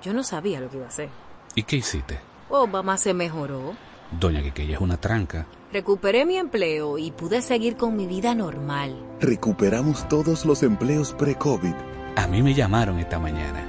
Yo 0.02 0.14
no 0.14 0.24
sabía 0.24 0.60
lo 0.62 0.70
que 0.70 0.78
iba 0.78 0.86
a 0.86 0.90
hacer. 0.90 1.10
¿Y 1.56 1.64
qué 1.64 1.76
hiciste? 1.78 2.18
Oh, 2.50 2.66
mamá 2.66 2.98
se 2.98 3.14
mejoró. 3.14 3.74
Doña 4.12 4.42
que 4.54 4.64
ella 4.64 4.76
es 4.76 4.82
una 4.82 4.98
tranca. 4.98 5.48
Recuperé 5.72 6.26
mi 6.26 6.38
empleo 6.38 6.98
y 6.98 7.12
pude 7.12 7.42
seguir 7.42 7.76
con 7.76 7.96
mi 7.96 8.08
vida 8.08 8.34
normal. 8.34 8.96
Recuperamos 9.20 10.08
todos 10.10 10.46
los 10.46 10.64
empleos 10.64 11.14
pre-COVID. 11.14 11.74
A 12.16 12.28
mí 12.28 12.42
me 12.42 12.54
llamaron 12.54 13.00
esta 13.00 13.20
mañana. 13.20 13.64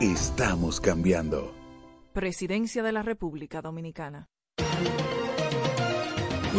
Estamos 0.00 0.80
cambiando. 0.80 1.52
Presidencia 2.12 2.82
de 2.82 2.92
la 2.92 3.02
República 3.02 3.60
Dominicana. 3.60 4.28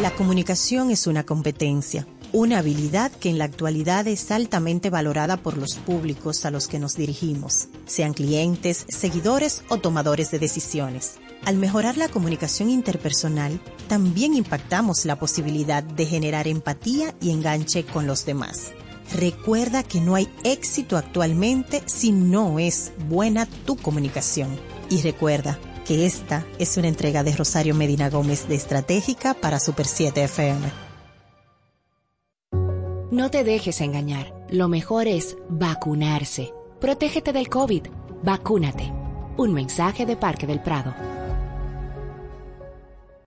La 0.02 0.12
comunicación 0.12 0.90
es 0.90 1.06
una 1.06 1.24
competencia, 1.24 2.08
una 2.32 2.58
habilidad 2.58 3.12
que 3.12 3.30
en 3.30 3.38
la 3.38 3.46
actualidad 3.46 4.08
es 4.08 4.32
altamente 4.32 4.90
valorada 4.90 5.38
por 5.38 5.56
los 5.56 5.76
públicos 5.76 6.46
a 6.46 6.52
los 6.52 6.68
que 6.68 6.80
nos 6.80 6.96
dirigimos, 6.96 7.68
sean 7.86 8.14
clientes, 8.14 8.86
seguidores 8.90 9.64
o 9.70 9.78
tomadores 9.78 10.32
de 10.32 10.40
decisiones. 10.40 11.20
Al 11.46 11.58
mejorar 11.58 11.98
la 11.98 12.08
comunicación 12.08 12.70
interpersonal, 12.70 13.60
también 13.88 14.34
impactamos 14.34 15.06
la 15.06 15.18
posibilidad 15.18 15.84
de 15.84 16.06
generar 16.06 16.48
empatía 16.48 17.14
y 17.22 17.32
enganche 17.32 17.84
con 17.84 18.08
los 18.08 18.26
demás. 18.26 18.72
Recuerda 19.14 19.84
que 19.84 20.00
no 20.00 20.16
hay 20.16 20.30
éxito 20.44 20.98
actualmente 20.98 21.84
si 21.86 22.12
no 22.12 22.60
es 22.60 22.94
buena 23.10 23.46
tu 23.46 23.76
comunicación. 23.76 24.58
Y 24.90 25.02
recuerda, 25.02 25.60
que 25.84 26.06
esta 26.06 26.46
es 26.60 26.78
una 26.78 26.88
entrega 26.88 27.24
de 27.24 27.36
Rosario 27.36 27.76
Medina 27.76 28.10
Gómez 28.10 28.48
de 28.48 28.56
Estratégica 28.56 29.34
para 29.34 29.60
Super 29.60 29.86
7 29.86 30.24
FM. 30.24 30.62
No 33.12 33.30
te 33.30 33.44
dejes 33.44 33.82
engañar. 33.82 34.34
Lo 34.50 34.68
mejor 34.68 35.08
es 35.08 35.38
vacunarse. 35.50 36.52
Protégete 36.80 37.32
del 37.32 37.50
COVID. 37.50 37.88
Vacúnate. 38.24 38.92
Un 39.38 39.54
mensaje 39.54 40.06
de 40.06 40.16
Parque 40.16 40.48
del 40.48 40.62
Prado. 40.62 41.13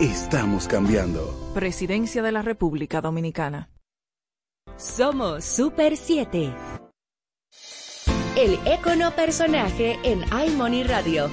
Estamos 0.00 0.68
cambiando. 0.68 1.34
Presidencia 1.54 2.22
de 2.22 2.30
la 2.30 2.40
República 2.40 3.00
Dominicana. 3.00 3.68
Somos 4.76 5.44
Super 5.44 5.96
7. 5.96 6.54
El 8.36 8.60
econo 8.64 9.10
personaje 9.16 9.98
en 10.04 10.22
iMoney 10.46 10.84
Radio. 10.84 11.28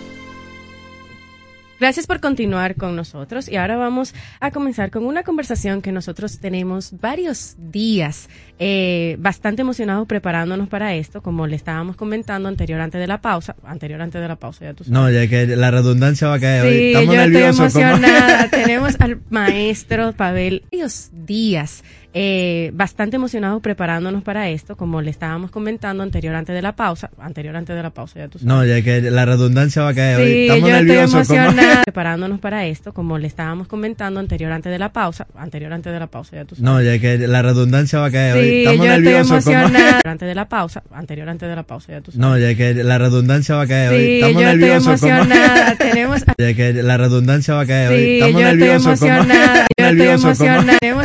Gracias 1.79 2.07
por 2.07 2.19
continuar 2.19 2.75
con 2.75 2.95
nosotros 2.95 3.47
y 3.49 3.57
ahora 3.57 3.75
vamos 3.75 4.15
a 4.39 4.49
comenzar 4.49 4.89
con 4.89 5.05
una 5.05 5.21
conversación 5.21 5.83
que 5.83 5.91
nosotros 5.91 6.39
tenemos 6.39 6.99
varios 6.99 7.55
días 7.59 8.29
eh, 8.59 9.17
bastante 9.19 9.61
emocionados 9.61 10.07
preparándonos 10.07 10.69
para 10.69 10.95
esto, 10.95 11.21
como 11.21 11.47
le 11.47 11.55
estábamos 11.55 11.95
comentando 11.95 12.47
anterior 12.47 12.79
antes 12.79 12.99
de 13.01 13.07
la 13.07 13.21
pausa, 13.21 13.55
anterior 13.65 14.01
antes 14.01 14.21
de 14.21 14.27
la 14.27 14.35
pausa, 14.37 14.65
ya 14.65 14.73
tú 14.73 14.83
sabes. 14.83 14.93
No, 14.93 15.09
ya 15.09 15.27
que 15.27 15.47
la 15.55 15.71
redundancia 15.71 16.27
va 16.27 16.35
a 16.35 16.39
caer. 16.39 16.63
Sí, 16.71 16.87
Estamos 16.87 17.15
yo 17.15 17.21
nerviosos. 17.21 17.67
estoy 17.67 17.83
¿cómo? 17.83 17.95
emocionada. 17.95 18.49
Tenemos 18.51 18.95
al 18.99 19.19
maestro 19.29 20.13
Pavel 20.13 20.63
varios 20.71 21.09
días 21.11 21.83
eh, 22.17 22.71
bastante 22.73 23.17
emocionados 23.17 23.61
preparándonos 23.61 24.23
para 24.23 24.49
esto, 24.49 24.77
como 24.77 25.01
le 25.01 25.11
estábamos 25.11 25.51
comentando 25.51 26.01
anterior 26.01 26.33
antes 26.33 26.55
de 26.55 26.61
la 26.61 26.73
pausa, 26.73 27.09
anterior 27.19 27.57
antes 27.57 27.75
de 27.75 27.83
la 27.83 27.89
pausa, 27.89 28.19
ya 28.19 28.29
tú 28.29 28.39
sabes. 28.39 28.47
No, 28.47 28.63
ya 28.63 28.81
que 28.81 29.01
la 29.11 29.25
redundancia 29.25 29.81
va 29.81 29.89
a 29.89 29.93
caer. 29.93 30.25
Sí, 30.25 30.41
Estamos 30.47 30.69
yo 30.69 30.75
estoy 30.77 30.87
nerviosos. 30.87 31.27
¿cómo? 31.27 31.39
emocionada 31.41 31.81
preparándonos 31.83 32.39
para 32.39 32.65
esto, 32.67 32.93
como 32.93 33.17
le 33.17 33.27
estábamos 33.27 33.67
comentando 33.67 34.21
anterior 34.21 34.53
antes 34.53 34.71
de 34.71 34.79
la 34.79 34.93
pausa, 34.93 35.27
anterior 35.35 35.73
antes 35.73 35.91
de 35.91 35.99
la 35.99 36.07
pausa, 36.07 36.37
ya 36.37 36.45
tú 36.45 36.55
sabes. 36.55 36.63
No, 36.63 36.81
ya 36.81 36.97
que 36.99 37.17
la 37.27 37.41
redundancia 37.41 37.99
va 37.99 38.05
a 38.05 38.11
caer. 38.11 38.41
Sí, 38.41 38.44
Estamos 38.49 38.85
yo 38.85 38.91
estoy 38.93 39.03
nerviosos. 39.03 39.43
¿cómo? 39.45 39.57
emocionada. 39.57 40.01
Antes 40.05 40.27
de 40.27 40.35
la 40.35 40.49
pausa, 40.49 40.83
anterior 40.93 41.29
antes 41.29 41.49
de 41.49 41.55
la 41.55 41.63
pausa, 41.63 41.91
ya 41.91 42.01
tú 42.01 42.11
sabes. 42.11 42.19
No, 42.19 42.37
ya 42.37 42.55
que 42.55 42.73
la 42.75 42.97
redundancia 42.97 43.55
va 43.55 43.63
a 43.63 43.67
caer. 43.67 43.89
Sí, 43.91 44.13
Estamos 44.15 44.41
yo 44.41 44.47
estoy 44.49 44.59
nerviosos. 44.59 45.01
¿cómo? 45.01 45.13
emocionada. 45.13 45.75
Tenemos 45.77 46.21
Ya 46.37 46.53
que 46.53 46.73
la 46.73 46.97
redundancia 46.97 47.53
va 47.55 47.61
a 47.61 47.65
caer. 47.65 47.89
Sí, 47.97 48.13
Estamos 48.19 48.41
yo 48.41 48.47
estoy 48.47 48.57
nerviosos. 48.59 48.99
¿cómo? 48.99 49.11
emocionada. 49.13 49.67
Yo 49.77 49.85
estoy 49.87 50.07
emocionada. 50.07 50.77
Tenemos 50.79 51.03